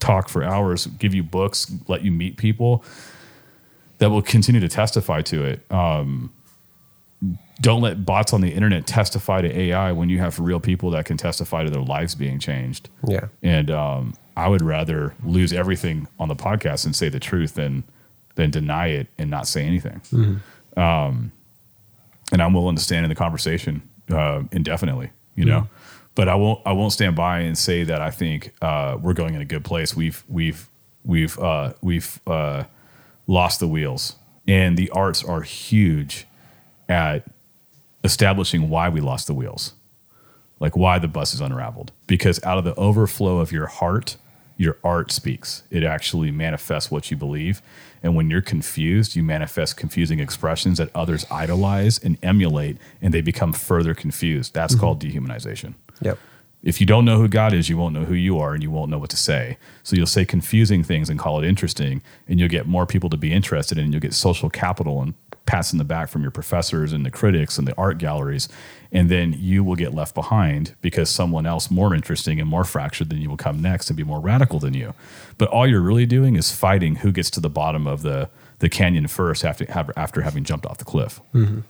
talk 0.00 0.28
for 0.28 0.42
hours, 0.44 0.86
give 0.86 1.14
you 1.14 1.22
books, 1.22 1.70
let 1.88 2.02
you 2.02 2.10
meet 2.12 2.36
people 2.36 2.84
that 3.98 4.10
will 4.10 4.22
continue 4.22 4.60
to 4.60 4.68
testify 4.68 5.22
to 5.22 5.44
it. 5.44 5.72
Um, 5.72 6.32
don't 7.60 7.82
let 7.82 8.04
bots 8.04 8.32
on 8.32 8.40
the 8.40 8.50
internet 8.50 8.86
testify 8.86 9.42
to 9.42 9.60
AI 9.60 9.90
when 9.90 10.08
you 10.08 10.18
have 10.18 10.38
real 10.38 10.60
people 10.60 10.90
that 10.90 11.04
can 11.04 11.16
testify 11.16 11.64
to 11.64 11.70
their 11.70 11.82
lives 11.82 12.14
being 12.14 12.38
changed. 12.38 12.88
Yeah. 13.04 13.26
And 13.42 13.70
um, 13.70 14.14
I 14.36 14.46
would 14.46 14.62
rather 14.62 15.14
lose 15.24 15.52
everything 15.52 16.06
on 16.20 16.28
the 16.28 16.36
podcast 16.36 16.86
and 16.86 16.94
say 16.94 17.08
the 17.08 17.18
truth 17.18 17.54
than 17.54 17.82
than 18.36 18.52
deny 18.52 18.86
it 18.86 19.08
and 19.18 19.28
not 19.28 19.48
say 19.48 19.64
anything. 19.64 20.00
Um, 20.76 21.32
and 22.30 22.40
I'm 22.40 22.52
willing 22.52 22.76
to 22.76 22.82
stand 22.82 23.04
in 23.04 23.08
the 23.08 23.16
conversation 23.16 23.82
uh, 24.12 24.44
indefinitely, 24.52 25.10
you 25.34 25.44
know. 25.44 25.68
But 26.18 26.28
I 26.28 26.34
won't. 26.34 26.60
I 26.66 26.72
won't 26.72 26.92
stand 26.92 27.14
by 27.14 27.40
and 27.40 27.56
say 27.56 27.84
that 27.84 28.02
I 28.02 28.10
think 28.10 28.52
uh, 28.60 28.98
we're 29.00 29.14
going 29.14 29.36
in 29.36 29.40
a 29.40 29.44
good 29.44 29.64
place. 29.64 29.94
We've 29.94 30.24
we've 30.28 30.68
we've 31.04 31.38
uh, 31.38 31.74
we've 31.80 32.18
uh, 32.26 32.64
lost 33.28 33.60
the 33.60 33.68
wheels, 33.68 34.16
and 34.48 34.76
the 34.76 34.90
arts 34.90 35.22
are 35.22 35.42
huge 35.42 36.26
at 36.88 37.24
establishing 38.02 38.68
why 38.68 38.88
we 38.88 39.00
lost 39.00 39.28
the 39.28 39.34
wheels 39.34 39.74
like 40.60 40.76
why 40.76 40.98
the 40.98 41.08
bus 41.08 41.34
is 41.34 41.40
unraveled 41.40 41.92
because 42.06 42.42
out 42.44 42.58
of 42.58 42.64
the 42.64 42.74
overflow 42.74 43.38
of 43.38 43.52
your 43.52 43.66
heart 43.66 44.16
your 44.56 44.76
art 44.82 45.10
speaks 45.10 45.62
it 45.70 45.84
actually 45.84 46.30
manifests 46.30 46.90
what 46.90 47.10
you 47.10 47.16
believe 47.16 47.62
and 48.02 48.14
when 48.14 48.30
you're 48.30 48.40
confused 48.40 49.16
you 49.16 49.22
manifest 49.22 49.76
confusing 49.76 50.20
expressions 50.20 50.78
that 50.78 50.90
others 50.94 51.26
idolize 51.30 51.98
and 51.98 52.18
emulate 52.22 52.76
and 53.02 53.12
they 53.14 53.20
become 53.20 53.52
further 53.52 53.94
confused 53.94 54.54
that's 54.54 54.74
mm-hmm. 54.74 54.80
called 54.80 55.00
dehumanization 55.00 55.74
Yep. 56.00 56.18
If 56.62 56.80
you 56.80 56.86
don't 56.86 57.04
know 57.04 57.18
who 57.18 57.28
God 57.28 57.52
is, 57.52 57.68
you 57.68 57.78
won't 57.78 57.94
know 57.94 58.04
who 58.04 58.14
you 58.14 58.38
are 58.38 58.52
and 58.52 58.62
you 58.62 58.70
won't 58.70 58.90
know 58.90 58.98
what 58.98 59.10
to 59.10 59.16
say. 59.16 59.58
So 59.84 59.94
you'll 59.94 60.06
say 60.06 60.24
confusing 60.24 60.82
things 60.82 61.08
and 61.08 61.18
call 61.18 61.40
it 61.40 61.46
interesting, 61.46 62.02
and 62.26 62.40
you'll 62.40 62.48
get 62.48 62.66
more 62.66 62.84
people 62.84 63.08
to 63.10 63.16
be 63.16 63.32
interested 63.32 63.78
in, 63.78 63.84
and 63.84 63.92
you'll 63.92 64.00
get 64.00 64.12
social 64.12 64.50
capital 64.50 65.00
and 65.00 65.14
pats 65.48 65.72
in 65.72 65.78
the 65.78 65.84
back 65.84 66.10
from 66.10 66.20
your 66.20 66.30
professors 66.30 66.92
and 66.92 67.06
the 67.06 67.10
critics 67.10 67.58
and 67.58 67.66
the 67.66 67.74
art 67.76 67.96
galleries. 67.96 68.48
And 68.92 69.08
then 69.08 69.34
you 69.36 69.64
will 69.64 69.76
get 69.76 69.94
left 69.94 70.14
behind 70.14 70.74
because 70.82 71.08
someone 71.08 71.46
else 71.46 71.70
more 71.70 71.94
interesting 71.94 72.38
and 72.38 72.48
more 72.48 72.64
fractured 72.64 73.08
than 73.08 73.18
you 73.18 73.30
will 73.30 73.38
come 73.38 73.60
next 73.60 73.88
and 73.88 73.96
be 73.96 74.04
more 74.04 74.20
radical 74.20 74.58
than 74.58 74.74
you. 74.74 74.94
But 75.38 75.48
all 75.48 75.66
you're 75.66 75.80
really 75.80 76.06
doing 76.06 76.36
is 76.36 76.52
fighting 76.52 76.96
who 76.96 77.12
gets 77.12 77.30
to 77.30 77.40
the 77.40 77.48
bottom 77.48 77.86
of 77.86 78.02
the, 78.02 78.28
the 78.58 78.68
canyon 78.68 79.08
first 79.08 79.44
after, 79.44 79.66
after 79.96 80.20
having 80.20 80.44
jumped 80.44 80.66
off 80.66 80.78
the 80.78 80.84
cliff. 80.84 81.20
Mm-hmm. 81.34 81.60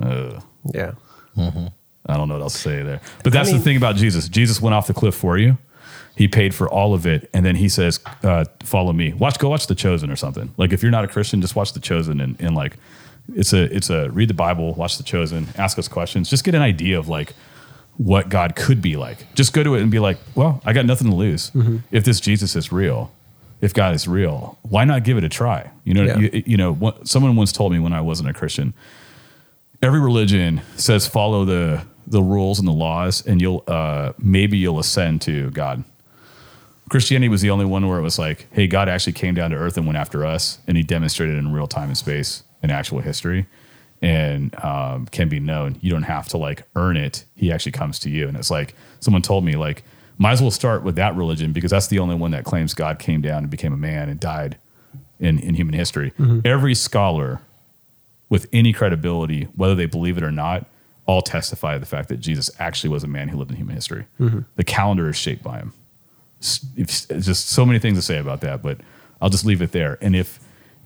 Uh, 0.00 0.40
yeah. 0.74 0.92
Mm-hmm. 1.36 1.66
I 2.08 2.16
don't 2.16 2.28
know 2.28 2.34
what 2.34 2.42
else 2.42 2.52
to 2.52 2.58
say 2.60 2.82
there. 2.82 3.00
But 3.24 3.32
that's 3.32 3.48
mean- 3.48 3.58
the 3.58 3.64
thing 3.64 3.76
about 3.76 3.96
Jesus. 3.96 4.28
Jesus 4.28 4.60
went 4.60 4.74
off 4.74 4.86
the 4.86 4.94
cliff 4.94 5.14
for 5.14 5.38
you. 5.38 5.56
He 6.16 6.26
paid 6.28 6.54
for 6.54 6.68
all 6.68 6.94
of 6.94 7.06
it, 7.06 7.28
and 7.34 7.44
then 7.46 7.56
he 7.56 7.68
says, 7.68 8.00
uh, 8.22 8.46
"Follow 8.64 8.92
me." 8.92 9.12
Watch, 9.12 9.38
go 9.38 9.50
watch 9.50 9.66
The 9.66 9.74
Chosen 9.74 10.10
or 10.10 10.16
something. 10.16 10.52
Like 10.56 10.72
if 10.72 10.82
you're 10.82 10.90
not 10.90 11.04
a 11.04 11.08
Christian, 11.08 11.40
just 11.42 11.54
watch 11.54 11.72
The 11.74 11.80
Chosen 11.80 12.20
and, 12.20 12.36
and 12.40 12.56
like, 12.56 12.76
it's 13.34 13.52
a 13.52 13.64
it's 13.74 13.90
a 13.90 14.10
read 14.10 14.28
the 14.28 14.34
Bible, 14.34 14.72
watch 14.74 14.96
The 14.96 15.04
Chosen, 15.04 15.46
ask 15.58 15.78
us 15.78 15.88
questions, 15.88 16.30
just 16.30 16.42
get 16.42 16.54
an 16.54 16.62
idea 16.62 16.98
of 16.98 17.08
like 17.08 17.34
what 17.98 18.28
God 18.30 18.56
could 18.56 18.80
be 18.82 18.96
like. 18.96 19.32
Just 19.34 19.52
go 19.52 19.62
to 19.62 19.74
it 19.74 19.82
and 19.82 19.90
be 19.90 19.98
like, 19.98 20.16
"Well, 20.34 20.60
I 20.64 20.72
got 20.72 20.86
nothing 20.86 21.10
to 21.10 21.14
lose. 21.16 21.52
If 21.90 22.04
this 22.04 22.18
Jesus 22.20 22.56
is 22.56 22.72
real, 22.72 23.10
if 23.60 23.74
God 23.74 23.94
is 23.94 24.08
real, 24.08 24.58
why 24.62 24.84
not 24.86 25.04
give 25.04 25.18
it 25.18 25.24
a 25.24 25.28
try?" 25.28 25.70
You 25.84 25.94
know, 25.94 26.04
Yeah. 26.04 26.18
you, 26.18 26.42
you 26.46 26.56
know. 26.56 26.72
What, 26.72 27.06
someone 27.06 27.36
once 27.36 27.52
told 27.52 27.72
me 27.72 27.78
when 27.78 27.92
I 27.92 28.00
wasn't 28.00 28.28
a 28.30 28.32
Christian 28.32 28.72
every 29.82 30.00
religion 30.00 30.62
says 30.76 31.06
follow 31.06 31.44
the 31.44 31.82
the 32.06 32.22
rules 32.22 32.58
and 32.58 32.66
the 32.66 32.72
laws 32.72 33.24
and 33.26 33.42
you'll 33.42 33.62
uh 33.68 34.10
maybe 34.18 34.56
you'll 34.56 34.78
ascend 34.78 35.20
to 35.20 35.50
god 35.50 35.84
christianity 36.88 37.28
was 37.28 37.40
the 37.40 37.50
only 37.50 37.64
one 37.64 37.88
where 37.88 37.98
it 37.98 38.02
was 38.02 38.18
like 38.18 38.46
hey 38.52 38.66
god 38.66 38.88
actually 38.88 39.12
came 39.12 39.34
down 39.34 39.50
to 39.50 39.56
earth 39.56 39.76
and 39.76 39.86
went 39.86 39.96
after 39.96 40.24
us 40.24 40.58
and 40.66 40.76
he 40.76 40.82
demonstrated 40.82 41.36
in 41.36 41.52
real 41.52 41.66
time 41.66 41.88
and 41.88 41.98
space 41.98 42.42
in 42.62 42.70
actual 42.70 43.00
history 43.00 43.46
and 44.02 44.54
um, 44.62 45.06
can 45.06 45.28
be 45.28 45.40
known. 45.40 45.78
You 45.80 45.90
don't 45.90 46.02
have 46.02 46.28
to 46.28 46.36
like 46.36 46.64
earn 46.74 46.96
it. 46.96 47.24
He 47.34 47.50
actually 47.50 47.72
comes 47.72 47.98
to 48.00 48.10
you. 48.10 48.28
And 48.28 48.36
it's 48.36 48.50
like 48.50 48.74
someone 49.00 49.22
told 49.22 49.44
me 49.44 49.54
like 49.54 49.84
might 50.18 50.32
as 50.32 50.40
well 50.42 50.50
start 50.50 50.82
with 50.82 50.96
that 50.96 51.14
religion 51.14 51.52
because 51.52 51.70
that's 51.70 51.88
the 51.88 51.98
only 51.98 52.14
one 52.14 52.30
that 52.30 52.44
claims 52.44 52.72
god 52.74 52.98
came 52.98 53.20
down 53.20 53.38
and 53.38 53.50
became 53.50 53.72
a 53.72 53.76
man 53.76 54.08
and 54.08 54.18
died 54.20 54.58
in, 55.18 55.38
in 55.38 55.54
human 55.54 55.74
history. 55.74 56.12
Every 56.44 56.74
scholar 56.74 57.40
with 58.28 58.46
any 58.52 58.72
credibility, 58.72 59.44
whether 59.54 59.74
they 59.74 59.86
believe 59.86 60.16
it 60.18 60.22
or 60.24 60.32
not, 60.32 60.66
all 61.06 61.22
testify 61.22 61.74
to 61.74 61.78
the 61.78 61.86
fact 61.86 62.08
that 62.08 62.18
Jesus 62.18 62.50
actually 62.58 62.90
was 62.90 63.04
a 63.04 63.06
man 63.08 63.28
who 63.28 63.38
lived 63.38 63.50
in 63.50 63.56
human 63.56 63.76
history. 63.76 64.06
The 64.56 64.64
calendar 64.64 65.08
is 65.08 65.16
shaped 65.16 65.42
by 65.42 65.58
him. 65.58 65.72
S- 66.46 66.66
It's 66.76 67.06
it's 67.10 67.26
just 67.26 67.48
so 67.48 67.66
many 67.66 67.78
things 67.78 67.98
to 67.98 68.02
say 68.02 68.18
about 68.18 68.40
that, 68.42 68.62
but 68.62 68.80
I'll 69.20 69.30
just 69.30 69.44
leave 69.44 69.62
it 69.62 69.72
there. 69.72 69.98
And 70.00 70.14
if, 70.14 70.38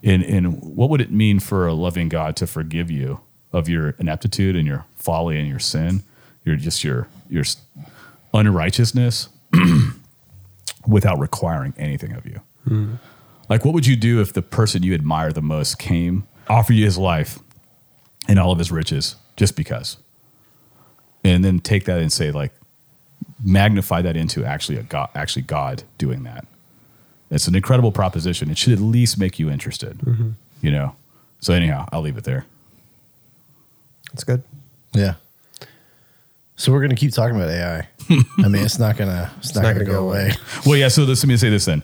in, 0.02 0.22
in 0.22 0.44
what 0.60 0.88
would 0.90 1.00
it 1.00 1.10
mean 1.10 1.40
for 1.40 1.66
a 1.66 1.74
loving 1.74 2.08
God 2.08 2.36
to 2.36 2.46
forgive 2.46 2.90
you 2.90 3.20
of 3.52 3.68
your 3.68 3.90
ineptitude 3.98 4.54
and 4.56 4.66
your 4.66 4.84
folly 4.94 5.38
and 5.38 5.48
your 5.48 5.58
sin, 5.58 6.02
your 6.44 6.56
just 6.56 6.82
your 6.84 7.08
your 7.28 7.44
unrighteousness, 8.32 9.28
without 10.86 11.18
requiring 11.18 11.74
anything 11.76 12.12
of 12.12 12.24
you? 12.26 12.40
Hmm. 12.64 12.94
Like, 13.48 13.64
what 13.64 13.74
would 13.74 13.86
you 13.86 13.96
do 13.96 14.20
if 14.20 14.32
the 14.32 14.42
person 14.42 14.82
you 14.82 14.94
admire 14.94 15.32
the 15.32 15.42
most 15.42 15.78
came, 15.78 16.26
offer 16.48 16.72
you 16.72 16.84
his 16.84 16.96
life 16.96 17.38
and 18.28 18.38
all 18.38 18.52
of 18.52 18.58
his 18.58 18.70
riches 18.70 19.16
just 19.36 19.56
because? 19.56 19.96
And 21.24 21.44
then 21.44 21.58
take 21.58 21.84
that 21.86 22.00
and 22.00 22.12
say, 22.12 22.30
like, 22.30 22.52
magnify 23.44 24.02
that 24.02 24.16
into 24.16 24.44
actually 24.44 24.78
a 24.78 24.82
God, 24.82 25.08
actually 25.14 25.42
God 25.42 25.82
doing 25.98 26.22
that. 26.24 26.46
It's 27.30 27.46
an 27.46 27.54
incredible 27.54 27.92
proposition. 27.92 28.50
It 28.50 28.58
should 28.58 28.72
at 28.72 28.80
least 28.80 29.18
make 29.18 29.38
you 29.38 29.50
interested, 29.50 29.98
mm-hmm. 29.98 30.30
you 30.60 30.70
know? 30.70 30.96
So, 31.40 31.54
anyhow, 31.54 31.86
I'll 31.92 32.02
leave 32.02 32.18
it 32.18 32.24
there. 32.24 32.44
That's 34.12 34.24
good. 34.24 34.42
Yeah. 34.92 35.14
So 36.56 36.72
we're 36.72 36.82
gonna 36.82 36.94
keep 36.94 37.12
talking 37.12 37.36
about 37.36 37.48
AI. 37.48 37.88
I 38.38 38.48
mean, 38.48 38.62
it's 38.62 38.78
not 38.78 38.98
gonna 38.98 39.32
it's, 39.38 39.54
not, 39.54 39.62
not 39.62 39.72
gonna, 39.72 39.84
gonna 39.86 39.96
go 39.96 40.02
go 40.02 40.08
away. 40.08 40.32
Well, 40.66 40.76
yeah. 40.76 40.88
So 40.88 41.06
this, 41.06 41.22
let 41.22 41.28
me 41.28 41.36
say 41.38 41.48
this 41.48 41.64
then. 41.64 41.82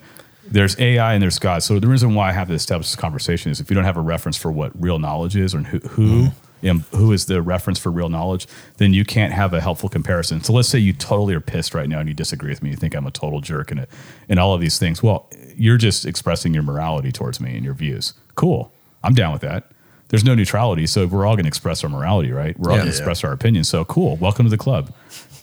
There's 0.48 0.78
AI 0.78 1.14
and 1.14 1.22
there's 1.22 1.38
God. 1.38 1.62
So 1.62 1.80
the 1.80 1.88
reason 1.88 2.14
why 2.14 2.28
I 2.28 2.32
have 2.32 2.48
to 2.48 2.54
establish 2.54 2.88
this 2.88 2.96
conversation 2.96 3.50
is 3.50 3.58
if 3.58 3.70
you 3.70 3.74
don't 3.74 3.84
have 3.84 3.96
a 3.96 4.02
reference 4.02 4.36
for 4.36 4.52
what 4.52 4.72
real 4.80 4.98
knowledge 4.98 5.34
is 5.34 5.54
or 5.54 5.60
who 5.60 5.78
who, 5.78 6.02
mm-hmm. 6.02 6.45
And 6.66 6.82
who 6.92 7.12
is 7.12 7.26
the 7.26 7.40
reference 7.42 7.78
for 7.78 7.90
real 7.90 8.08
knowledge, 8.08 8.46
then 8.78 8.92
you 8.92 9.04
can't 9.04 9.32
have 9.32 9.52
a 9.54 9.60
helpful 9.60 9.88
comparison. 9.88 10.42
So 10.42 10.52
let's 10.52 10.68
say 10.68 10.78
you 10.78 10.92
totally 10.92 11.34
are 11.34 11.40
pissed 11.40 11.74
right 11.74 11.88
now 11.88 12.00
and 12.00 12.08
you 12.08 12.14
disagree 12.14 12.50
with 12.50 12.62
me. 12.62 12.70
You 12.70 12.76
think 12.76 12.94
I'm 12.94 13.06
a 13.06 13.10
total 13.10 13.40
jerk 13.40 13.70
and 13.70 13.80
it, 13.80 13.90
and 14.28 14.38
all 14.38 14.54
of 14.54 14.60
these 14.60 14.78
things. 14.78 15.02
Well, 15.02 15.28
you're 15.56 15.76
just 15.78 16.04
expressing 16.06 16.52
your 16.54 16.62
morality 16.62 17.12
towards 17.12 17.40
me 17.40 17.54
and 17.56 17.64
your 17.64 17.74
views. 17.74 18.12
Cool. 18.34 18.72
I'm 19.02 19.14
down 19.14 19.32
with 19.32 19.42
that. 19.42 19.70
There's 20.08 20.24
no 20.24 20.34
neutrality, 20.34 20.86
so 20.86 21.06
we're 21.06 21.26
all 21.26 21.34
going 21.34 21.44
to 21.44 21.48
express 21.48 21.82
our 21.82 21.90
morality, 21.90 22.30
right? 22.30 22.58
We're 22.58 22.70
all 22.70 22.76
Yeah. 22.76 22.82
going 22.84 22.92
to 22.92 22.96
express 22.96 23.24
our 23.24 23.32
opinion. 23.32 23.64
So 23.64 23.84
cool. 23.84 24.16
Welcome 24.16 24.46
to 24.46 24.50
the 24.50 24.56
club. 24.58 24.92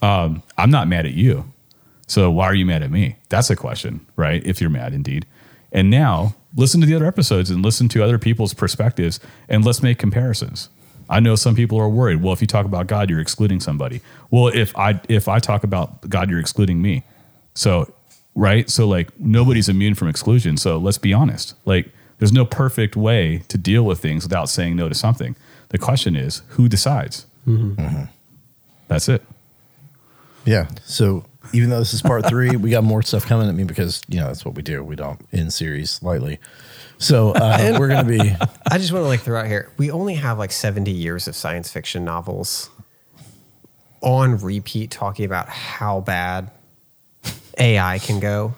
Um, 0.00 0.42
I'm 0.56 0.70
not 0.70 0.88
mad 0.88 1.04
at 1.06 1.12
you. 1.12 1.50
So 2.06 2.30
why 2.30 2.46
are 2.46 2.54
you 2.54 2.64
mad 2.66 2.82
at 2.82 2.90
me? 2.90 3.16
That's 3.28 3.50
a 3.50 3.56
question, 3.56 4.06
right? 4.16 4.42
If 4.44 4.60
you're 4.60 4.70
mad 4.70 4.92
indeed. 4.94 5.26
And 5.72 5.90
now 5.90 6.34
listen 6.54 6.80
to 6.80 6.86
the 6.86 6.94
other 6.94 7.06
episodes 7.06 7.50
and 7.50 7.62
listen 7.64 7.88
to 7.88 8.02
other 8.04 8.18
people's 8.18 8.54
perspectives 8.54 9.20
and 9.48 9.64
let's 9.64 9.82
make 9.82 9.98
comparisons. 9.98 10.68
I 11.08 11.20
know 11.20 11.36
some 11.36 11.54
people 11.54 11.78
are 11.78 11.88
worried. 11.88 12.22
Well, 12.22 12.32
if 12.32 12.40
you 12.40 12.46
talk 12.46 12.66
about 12.66 12.86
God, 12.86 13.10
you're 13.10 13.20
excluding 13.20 13.60
somebody. 13.60 14.00
Well, 14.30 14.48
if 14.48 14.76
I 14.76 15.00
if 15.08 15.28
I 15.28 15.38
talk 15.38 15.64
about 15.64 16.08
God, 16.08 16.30
you're 16.30 16.40
excluding 16.40 16.80
me. 16.80 17.02
So, 17.54 17.92
right? 18.34 18.68
So 18.70 18.86
like 18.88 19.18
nobody's 19.18 19.68
immune 19.68 19.94
from 19.94 20.08
exclusion. 20.08 20.56
So 20.56 20.78
let's 20.78 20.98
be 20.98 21.12
honest. 21.12 21.54
Like 21.64 21.90
there's 22.18 22.32
no 22.32 22.44
perfect 22.44 22.96
way 22.96 23.42
to 23.48 23.58
deal 23.58 23.84
with 23.84 24.00
things 24.00 24.24
without 24.24 24.48
saying 24.48 24.76
no 24.76 24.88
to 24.88 24.94
something. 24.94 25.36
The 25.70 25.78
question 25.78 26.16
is, 26.16 26.42
who 26.50 26.68
decides? 26.68 27.26
Mm-hmm. 27.46 27.84
Uh-huh. 27.84 28.06
That's 28.88 29.08
it. 29.08 29.22
Yeah. 30.44 30.68
So 30.84 31.24
even 31.52 31.70
though 31.70 31.78
this 31.78 31.94
is 31.94 32.02
part 32.02 32.26
three, 32.26 32.56
we 32.56 32.70
got 32.70 32.84
more 32.84 33.02
stuff 33.02 33.26
coming 33.26 33.48
at 33.48 33.54
me 33.54 33.64
because 33.64 34.02
you 34.08 34.20
know 34.20 34.26
that's 34.26 34.44
what 34.44 34.54
we 34.54 34.62
do. 34.62 34.82
We 34.82 34.96
don't 34.96 35.20
end 35.32 35.52
series 35.52 36.02
lightly. 36.02 36.38
So 36.98 37.32
uh, 37.32 37.74
we're 37.78 37.88
gonna 37.88 38.08
be 38.08 38.20
I 38.70 38.78
just 38.78 38.92
want 38.92 39.04
to 39.04 39.08
like 39.08 39.20
throw 39.20 39.40
out 39.40 39.46
here. 39.46 39.70
We 39.76 39.90
only 39.90 40.14
have 40.14 40.38
like 40.38 40.52
70 40.52 40.90
years 40.90 41.28
of 41.28 41.36
science 41.36 41.70
fiction 41.70 42.04
novels 42.04 42.70
on 44.00 44.38
repeat 44.38 44.90
talking 44.90 45.24
about 45.24 45.48
how 45.48 46.00
bad 46.00 46.50
AI 47.58 47.98
can 47.98 48.20
go. 48.20 48.54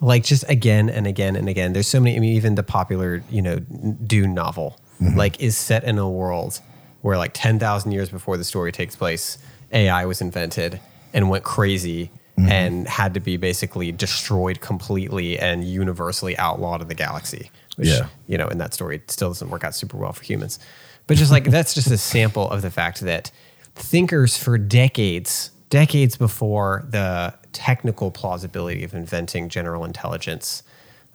Like 0.00 0.22
just 0.24 0.44
again 0.48 0.88
and 0.88 1.06
again 1.06 1.34
and 1.34 1.48
again. 1.48 1.72
There's 1.72 1.88
so 1.88 1.98
many. 1.98 2.16
I 2.16 2.20
mean, 2.20 2.34
even 2.34 2.54
the 2.54 2.62
popular, 2.62 3.22
you 3.30 3.42
know, 3.42 3.58
Dune 3.58 4.32
novel, 4.34 4.78
like 5.00 5.40
is 5.40 5.56
set 5.56 5.82
in 5.84 5.98
a 5.98 6.08
world 6.08 6.60
where 7.00 7.16
like 7.16 7.32
10,000 7.34 7.92
years 7.92 8.08
before 8.10 8.36
the 8.36 8.44
story 8.44 8.70
takes 8.70 8.94
place, 8.94 9.38
AI 9.72 10.04
was 10.04 10.20
invented 10.20 10.80
and 11.12 11.28
went 11.30 11.44
crazy 11.44 12.10
and 12.38 12.86
had 12.86 13.14
to 13.14 13.20
be 13.20 13.36
basically 13.36 13.90
destroyed 13.92 14.60
completely 14.60 15.38
and 15.38 15.64
universally 15.64 16.36
outlawed 16.38 16.80
in 16.82 16.88
the 16.88 16.94
galaxy. 16.94 17.50
Which, 17.76 17.88
Yeah. 17.88 18.06
you 18.26 18.36
know, 18.38 18.48
in 18.48 18.58
that 18.58 18.74
story, 18.74 18.96
it 18.96 19.10
still 19.10 19.30
doesn't 19.30 19.50
work 19.50 19.64
out 19.64 19.74
super 19.74 19.96
well 19.96 20.12
for 20.12 20.24
humans. 20.24 20.58
But 21.06 21.16
just 21.16 21.30
like 21.32 21.44
that's 21.44 21.74
just 21.74 21.90
a 21.90 21.98
sample 21.98 22.48
of 22.50 22.62
the 22.62 22.70
fact 22.70 23.00
that 23.00 23.30
thinkers 23.74 24.36
for 24.36 24.58
decades, 24.58 25.50
decades 25.70 26.16
before 26.16 26.84
the 26.90 27.34
technical 27.52 28.10
plausibility 28.10 28.84
of 28.84 28.94
inventing 28.94 29.48
general 29.48 29.84
intelligence, 29.84 30.62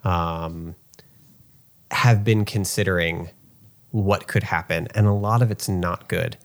um, 0.04 0.74
have 1.90 2.24
been 2.24 2.44
considering 2.44 3.30
what 3.90 4.26
could 4.26 4.42
happen, 4.42 4.88
and 4.94 5.06
a 5.06 5.12
lot 5.12 5.42
of 5.42 5.50
it's 5.50 5.68
not 5.68 6.08
good. 6.08 6.36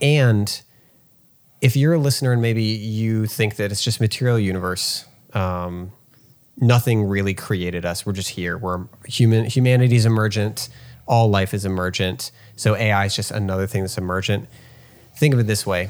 And 0.00 0.62
if 1.62 1.76
you're 1.76 1.94
a 1.94 1.98
listener 1.98 2.32
and 2.32 2.42
maybe 2.42 2.64
you 2.64 3.26
think 3.26 3.56
that 3.56 3.70
it's 3.70 3.82
just 3.82 4.00
material 4.00 4.38
universe, 4.38 5.06
um, 5.32 5.92
nothing 6.56 7.04
really 7.04 7.34
created 7.34 7.86
us. 7.86 8.04
We're 8.04 8.12
just 8.12 8.30
here. 8.30 8.58
We're 8.58 8.86
human. 9.06 9.44
Humanity 9.44 9.94
is 9.94 10.04
emergent. 10.04 10.68
All 11.06 11.30
life 11.30 11.54
is 11.54 11.64
emergent. 11.64 12.32
So 12.56 12.74
AI 12.76 13.06
is 13.06 13.14
just 13.14 13.30
another 13.30 13.68
thing 13.68 13.82
that's 13.82 13.96
emergent. 13.96 14.48
Think 15.16 15.34
of 15.34 15.40
it 15.40 15.46
this 15.46 15.64
way: 15.64 15.88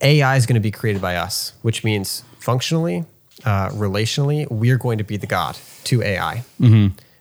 AI 0.00 0.36
is 0.36 0.44
going 0.44 0.54
to 0.54 0.60
be 0.60 0.72
created 0.72 1.00
by 1.00 1.14
us, 1.16 1.52
which 1.62 1.84
means 1.84 2.24
functionally, 2.40 3.04
uh, 3.44 3.68
relationally, 3.70 4.50
we're 4.50 4.78
going 4.78 4.98
to 4.98 5.04
be 5.04 5.16
the 5.16 5.26
god 5.26 5.56
to 5.84 6.02
AI. 6.02 6.42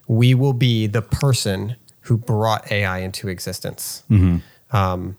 We 0.08 0.34
will 0.34 0.54
be 0.54 0.88
the 0.88 1.04
person 1.04 1.76
who 2.02 2.18
brought 2.18 2.72
AI 2.72 3.00
into 3.00 3.28
existence. 3.28 4.04
Um, 4.72 5.18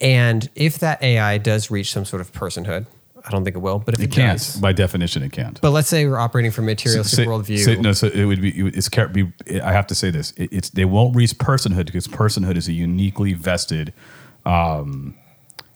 and 0.00 0.48
if 0.54 0.78
that 0.78 1.02
AI 1.02 1.38
does 1.38 1.70
reach 1.70 1.92
some 1.92 2.04
sort 2.04 2.20
of 2.20 2.32
personhood, 2.32 2.86
I 3.26 3.30
don't 3.30 3.44
think 3.44 3.56
it 3.56 3.60
will, 3.60 3.78
but 3.80 3.94
if 3.94 4.00
it, 4.00 4.04
It 4.04 4.12
can't. 4.12 4.38
does, 4.38 4.56
By 4.56 4.72
definition, 4.72 5.22
it 5.22 5.32
can't. 5.32 5.60
but 5.60 5.70
let's 5.70 5.88
say 5.88 6.06
we're 6.06 6.18
operating 6.18 6.50
from 6.52 6.64
a 6.64 6.68
materialistic 6.68 7.26
worldview. 7.28 7.80
no, 7.80 7.92
so 7.92 8.06
it 8.06 8.24
would 8.24 8.40
be. 8.40 8.50
It's 8.68 8.88
be. 8.88 9.32
I 9.62 9.72
have 9.72 9.86
to 9.88 9.94
say 9.94 10.10
this. 10.10 10.32
It, 10.36 10.52
it's 10.52 10.70
they 10.70 10.84
won't 10.84 11.14
reach 11.16 11.32
personhood 11.34 11.86
because 11.86 12.06
personhood 12.06 12.56
is 12.56 12.68
a 12.68 12.72
uniquely 12.72 13.32
vested 13.34 13.92
um, 14.46 15.14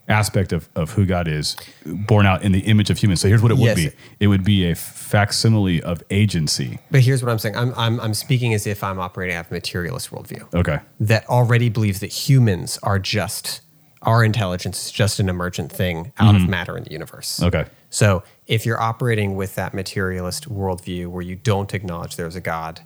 aspect 0.08 0.52
of, 0.52 0.68
of 0.74 0.92
who 0.92 1.04
God 1.04 1.28
is, 1.28 1.56
born 1.84 2.26
out 2.26 2.42
in 2.42 2.52
the 2.52 2.60
image 2.60 2.90
of 2.90 2.98
humans. 2.98 3.20
So 3.20 3.28
here's 3.28 3.42
what 3.42 3.50
it 3.50 3.56
would 3.58 3.76
Yes. 3.76 3.76
be: 3.76 3.90
it 4.20 4.26
would 4.28 4.44
be 4.44 4.70
a 4.70 4.74
facsimile 4.76 5.82
of 5.82 6.02
agency. 6.10 6.78
But 6.90 7.00
here's 7.02 7.22
what 7.22 7.30
I'm 7.30 7.38
saying. 7.38 7.56
I'm, 7.56 7.74
I'm, 7.76 8.00
I'm 8.00 8.14
speaking 8.14 8.54
as 8.54 8.66
if 8.66 8.82
I'm 8.82 8.98
operating 8.98 9.36
out 9.36 9.46
of 9.46 9.50
a 9.50 9.54
materialist 9.54 10.10
worldview 10.10 10.52
Okay. 10.54 10.78
that 11.00 11.28
already 11.28 11.68
believes 11.68 12.00
that 12.00 12.12
humans 12.12 12.78
are 12.82 12.98
just, 12.98 13.60
our 14.02 14.24
intelligence 14.24 14.86
is 14.86 14.92
just 14.92 15.20
an 15.20 15.28
emergent 15.28 15.72
thing 15.72 16.12
out 16.18 16.34
of 16.34 16.48
matter 16.48 16.76
in 16.76 16.84
the 16.84 16.92
universe. 16.92 17.36
Mm-hmm. 17.36 17.56
Okay. 17.56 17.70
So 17.90 18.22
if 18.46 18.66
you're 18.66 18.80
operating 18.80 19.36
with 19.36 19.54
that 19.54 19.74
materialist 19.74 20.48
worldview 20.48 21.06
where 21.08 21.22
you 21.22 21.36
don't 21.36 21.72
acknowledge 21.72 22.16
there's 22.16 22.36
a 22.36 22.40
God, 22.40 22.80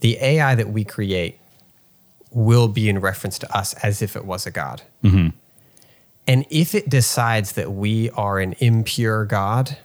the 0.00 0.18
AI 0.20 0.54
that 0.54 0.70
we 0.70 0.84
create 0.84 1.38
will 2.30 2.68
be 2.68 2.88
in 2.88 3.00
reference 3.00 3.38
to 3.38 3.56
us 3.56 3.74
as 3.74 4.02
if 4.02 4.16
it 4.16 4.24
was 4.24 4.46
a 4.46 4.50
God. 4.50 4.82
And 6.26 6.46
if 6.50 6.74
it 6.74 6.88
decides 6.88 7.52
that 7.52 7.72
we 7.72 8.10
are 8.10 8.38
an 8.38 8.54
impure 8.58 9.24
God, 9.24 9.76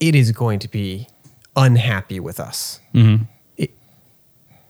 it 0.00 0.14
is 0.14 0.32
going 0.32 0.58
to 0.60 0.68
be 0.68 1.08
unhappy 1.54 2.20
with 2.20 2.40
us. 2.40 2.80
It, 3.56 3.70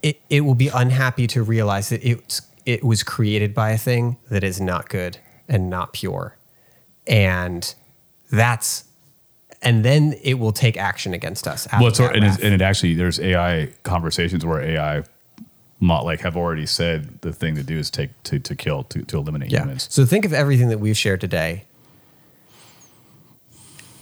it, 0.03 0.21
it 0.29 0.41
will 0.43 0.55
be 0.55 0.69
unhappy 0.69 1.27
to 1.29 1.43
realize 1.43 1.89
that 1.89 2.05
it's, 2.05 2.43
it 2.67 2.85
was 2.85 3.03
created 3.03 3.55
by 3.55 3.71
a 3.71 3.79
thing 3.79 4.17
that 4.29 4.45
is 4.45 4.61
not 4.61 4.89
good 4.89 5.19
and 5.49 5.71
not 5.71 5.93
pure. 5.93 6.37
And 7.07 7.73
that's, 8.31 8.85
and 9.63 9.85
then 9.85 10.15
it 10.23 10.35
will 10.35 10.53
take 10.53 10.77
action 10.77 11.15
against 11.15 11.47
us. 11.47 11.69
Well, 11.73 11.87
it's, 11.87 12.01
and, 12.01 12.17
and 12.25 12.55
it 12.55 12.61
actually 12.61 12.95
there's 12.95 13.21
AI 13.21 13.71
conversations 13.85 14.45
where 14.45 14.61
AI, 14.61 15.05
like 15.81 16.21
have 16.21 16.37
already 16.37 16.67
said 16.67 17.21
the 17.21 17.33
thing 17.33 17.55
to 17.55 17.63
do 17.63 17.79
is 17.79 17.89
take 17.89 18.11
to, 18.25 18.41
to 18.41 18.57
kill 18.57 18.83
to, 18.85 19.03
to 19.03 19.17
eliminate 19.17 19.53
Yeah. 19.53 19.63
humans. 19.63 19.87
So 19.91 20.05
think 20.05 20.25
of 20.25 20.33
everything 20.33 20.69
that 20.69 20.81
we've 20.81 20.97
shared 20.99 21.21
today. 21.21 21.65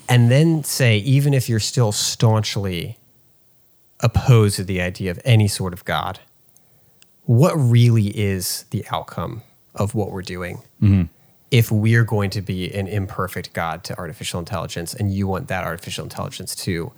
And 0.09 0.31
then 0.31 0.65
say, 0.65 0.99
even 0.99 1.35
if 1.35 1.49
you're 1.49 1.61
still 1.61 1.93
staunchly 1.93 2.99
opposed 4.01 4.57
to 4.57 4.65
the 4.65 4.81
idea 4.81 5.11
of 5.11 5.19
any 5.25 5.49
sort 5.49 5.73
of 5.73 5.85
God, 5.85 6.21
what 7.27 7.55
really 7.55 8.09
is 8.09 8.65
the 8.71 8.85
outcome 8.91 9.43
of 9.75 9.95
what 9.95 10.11
we're 10.11 10.23
doing? 10.23 10.59
Mm-hmm. 10.83 11.03
If 11.51 11.71
we're 11.71 12.05
going 12.05 12.31
to 12.31 12.43
be 12.43 12.73
an 12.75 12.89
imperfect 12.89 13.53
God 13.53 13.85
to 13.85 13.97
artificial 13.97 14.41
intelligence 14.41 14.95
and 14.95 15.13
you 15.13 15.27
want 15.27 15.49
that 15.49 15.65
artificial 15.65 16.05
intelligence 16.05 16.55
to 16.57 16.93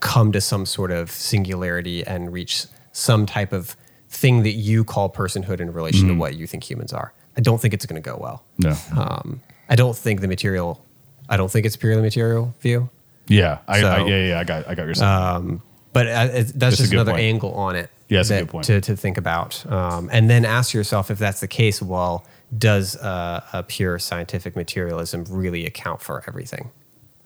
come 0.00 0.32
to 0.32 0.40
some 0.40 0.66
sort 0.66 0.90
of 0.90 1.10
singularity 1.10 2.04
and 2.06 2.32
reach 2.32 2.66
some 2.92 3.26
type 3.26 3.52
of 3.52 3.76
thing 4.08 4.42
that 4.42 4.52
you 4.52 4.84
call 4.84 5.08
personhood 5.08 5.60
in 5.60 5.72
relation 5.72 6.06
to 6.06 6.12
mm-hmm. 6.12 6.20
what 6.20 6.36
you 6.36 6.46
think 6.46 6.68
humans 6.68 6.92
are. 6.92 7.12
I 7.36 7.40
don't 7.40 7.60
think 7.60 7.72
it's 7.72 7.86
going 7.86 8.02
to 8.02 8.10
go 8.10 8.16
well. 8.20 8.44
No. 8.58 8.76
Um, 8.96 9.40
I 9.68 9.76
don't 9.76 9.96
think 9.96 10.20
the 10.20 10.28
material. 10.28 10.84
I 11.28 11.36
don't 11.36 11.50
think 11.50 11.64
it's 11.64 11.76
purely 11.76 12.02
material 12.02 12.52
view, 12.60 12.90
yeah. 13.28 13.58
I, 13.68 13.80
so- 13.80 13.88
I, 13.88 14.04
yeah, 14.06 14.26
yeah. 14.26 14.40
I 14.40 14.44
got 14.44 14.68
I 14.68 14.74
got 14.74 14.84
your 14.86 14.94
saying. 14.94 15.62
But 15.92 16.06
uh, 16.06 16.28
it, 16.32 16.52
that's 16.54 16.76
just 16.76 16.92
another 16.92 17.12
point. 17.12 17.24
angle 17.24 17.54
on 17.54 17.76
it. 17.76 17.90
Yeah, 18.08 18.18
that's 18.18 18.30
a 18.30 18.34
that- 18.34 18.40
good 18.40 18.48
point. 18.48 18.64
to 18.66 18.80
to 18.80 18.96
think 18.96 19.18
about, 19.18 19.64
um, 19.70 20.08
and 20.12 20.28
then 20.28 20.44
ask 20.44 20.74
yourself 20.74 21.10
if 21.10 21.18
that's 21.18 21.40
the 21.40 21.48
case. 21.48 21.80
Well, 21.80 22.24
does 22.56 22.96
uh, 22.96 23.44
a 23.52 23.62
pure 23.62 23.98
scientific 23.98 24.56
materialism 24.56 25.24
really 25.28 25.66
account 25.66 26.00
for 26.00 26.24
everything 26.26 26.70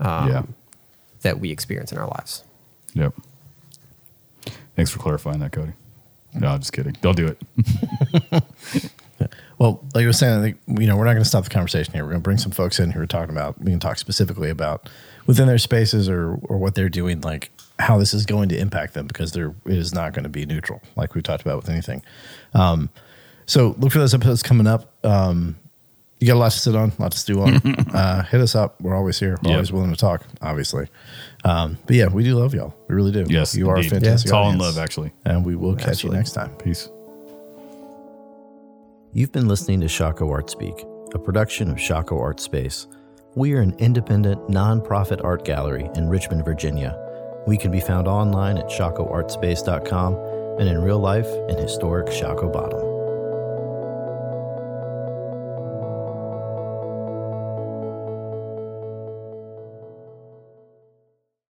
um, 0.01 0.29
yeah. 0.29 0.43
that 1.23 1.41
we 1.41 1.51
experience 1.51 1.93
in 1.93 1.99
our 1.99 2.09
lives? 2.09 2.45
Yep. 2.95 3.15
Thanks 4.77 4.91
for 4.91 4.99
clarifying 4.99 5.41
that, 5.41 5.53
Cody. 5.53 5.73
No, 6.35 6.49
I'm 6.49 6.59
just 6.59 6.73
kidding. 6.73 6.97
Don't 7.01 7.17
do 7.17 7.27
it. 7.27 8.43
Well, 9.59 9.85
like 9.95 10.05
I 10.05 10.07
was 10.07 10.19
saying, 10.19 10.39
I 10.39 10.43
think 10.43 10.81
you 10.81 10.87
know 10.87 10.97
we're 10.97 11.05
not 11.05 11.13
going 11.13 11.23
to 11.23 11.29
stop 11.29 11.45
the 11.45 11.51
conversation 11.51 11.93
here. 11.95 12.03
We're 12.03 12.11
going 12.11 12.23
to 12.23 12.25
bring 12.25 12.39
some 12.39 12.53
folks 12.53 12.79
in 12.79 12.91
who 12.91 13.01
are 13.01 13.07
talking 13.07 13.35
about. 13.35 13.61
We 13.61 13.71
can 13.71 13.81
talk 13.81 13.99
specifically 13.99 14.51
about 14.51 14.89
within 15.27 15.47
their 15.47 15.59
spaces 15.59 16.09
or 16.09 16.39
or 16.45 16.59
what 16.59 16.75
they're 16.75 16.89
doing, 16.89 17.21
like 17.21 17.51
how 17.79 17.99
this 17.99 18.15
is 18.15 18.25
going 18.27 18.49
to 18.51 18.59
impact 18.59 18.95
them, 18.95 19.07
because 19.07 19.33
there 19.33 19.55
it 19.67 19.73
is 19.77 19.93
not 19.95 20.13
going 20.13 20.23
to 20.25 20.29
be 20.29 20.47
neutral, 20.47 20.81
like 20.97 21.15
we 21.15 21.23
talked 21.23 21.43
about 21.43 21.57
with 21.57 21.69
anything. 21.69 22.03
Um, 22.55 22.89
so 23.47 23.75
look 23.79 23.93
for 23.93 23.99
those 23.99 24.15
episodes 24.15 24.43
coming 24.43 24.67
up. 24.67 24.93
Um, 25.05 25.57
you 26.21 26.29
got 26.29 26.35
a 26.37 26.39
lot 26.39 26.53
to 26.53 26.59
sit 26.59 26.75
on, 26.75 26.93
a 26.99 27.03
lot 27.03 27.13
to 27.13 27.19
stew 27.19 27.43
on. 27.43 27.55
uh, 27.95 28.23
hit 28.25 28.41
us 28.41 28.55
up. 28.55 28.81
We're 28.81 28.95
always 28.95 29.19
here. 29.19 29.37
We're 29.43 29.51
Yep. 29.51 29.55
always 29.57 29.73
willing 29.73 29.91
to 29.91 29.97
talk, 29.97 30.25
obviously. 30.41 30.87
Um, 31.45 31.77
but 31.87 31.97
yeah, 31.97 32.07
we 32.09 32.23
do 32.25 32.37
love 32.37 32.55
y'all. 32.55 32.75
We 32.89 32.95
really 32.95 33.13
do. 33.13 33.27
Yes, 33.29 33.55
you 33.55 33.69
are 33.69 33.75
a 33.75 33.79
indeed. 33.79 33.91
fantastic. 33.91 34.27
It's 34.27 34.33
all 34.33 34.51
in 34.51 34.57
love, 34.59 34.79
actually. 34.79 35.13
And 35.27 35.45
we 35.45 35.55
will 35.57 35.75
catch 35.75 35.89
Absolutely. 35.89 36.17
you 36.17 36.21
next 36.21 36.33
time. 36.33 36.51
Peace. 36.57 36.89
You've 39.13 39.33
been 39.33 39.49
listening 39.49 39.81
to 39.81 39.87
Shockoe 39.87 40.31
Art 40.31 40.49
Speak, 40.51 40.75
a 41.13 41.19
production 41.19 41.71
of 41.71 41.77
Shockoe 41.77 42.21
Art 42.21 42.41
Space. 42.41 42.87
We 43.35 43.53
are 43.55 43.61
an 43.61 43.75
independent, 43.79 44.49
nonprofit 44.49 45.23
art 45.23 45.45
gallery 45.45 45.91
in 45.97 46.09
Richmond, 46.09 46.45
Virginia. 46.45 46.99
We 47.47 47.57
can 47.57 47.71
be 47.71 47.81
found 47.81 48.09
online 48.09 48.59
at 48.59 48.67
shockoeartspace.com 48.67 50.59
and 50.59 50.69
in 50.69 50.83
real 50.83 50.99
life 50.99 51.29
in 51.49 51.57
historic 51.57 52.07
Shockoe 52.07 52.53
Bottom. 52.53 52.94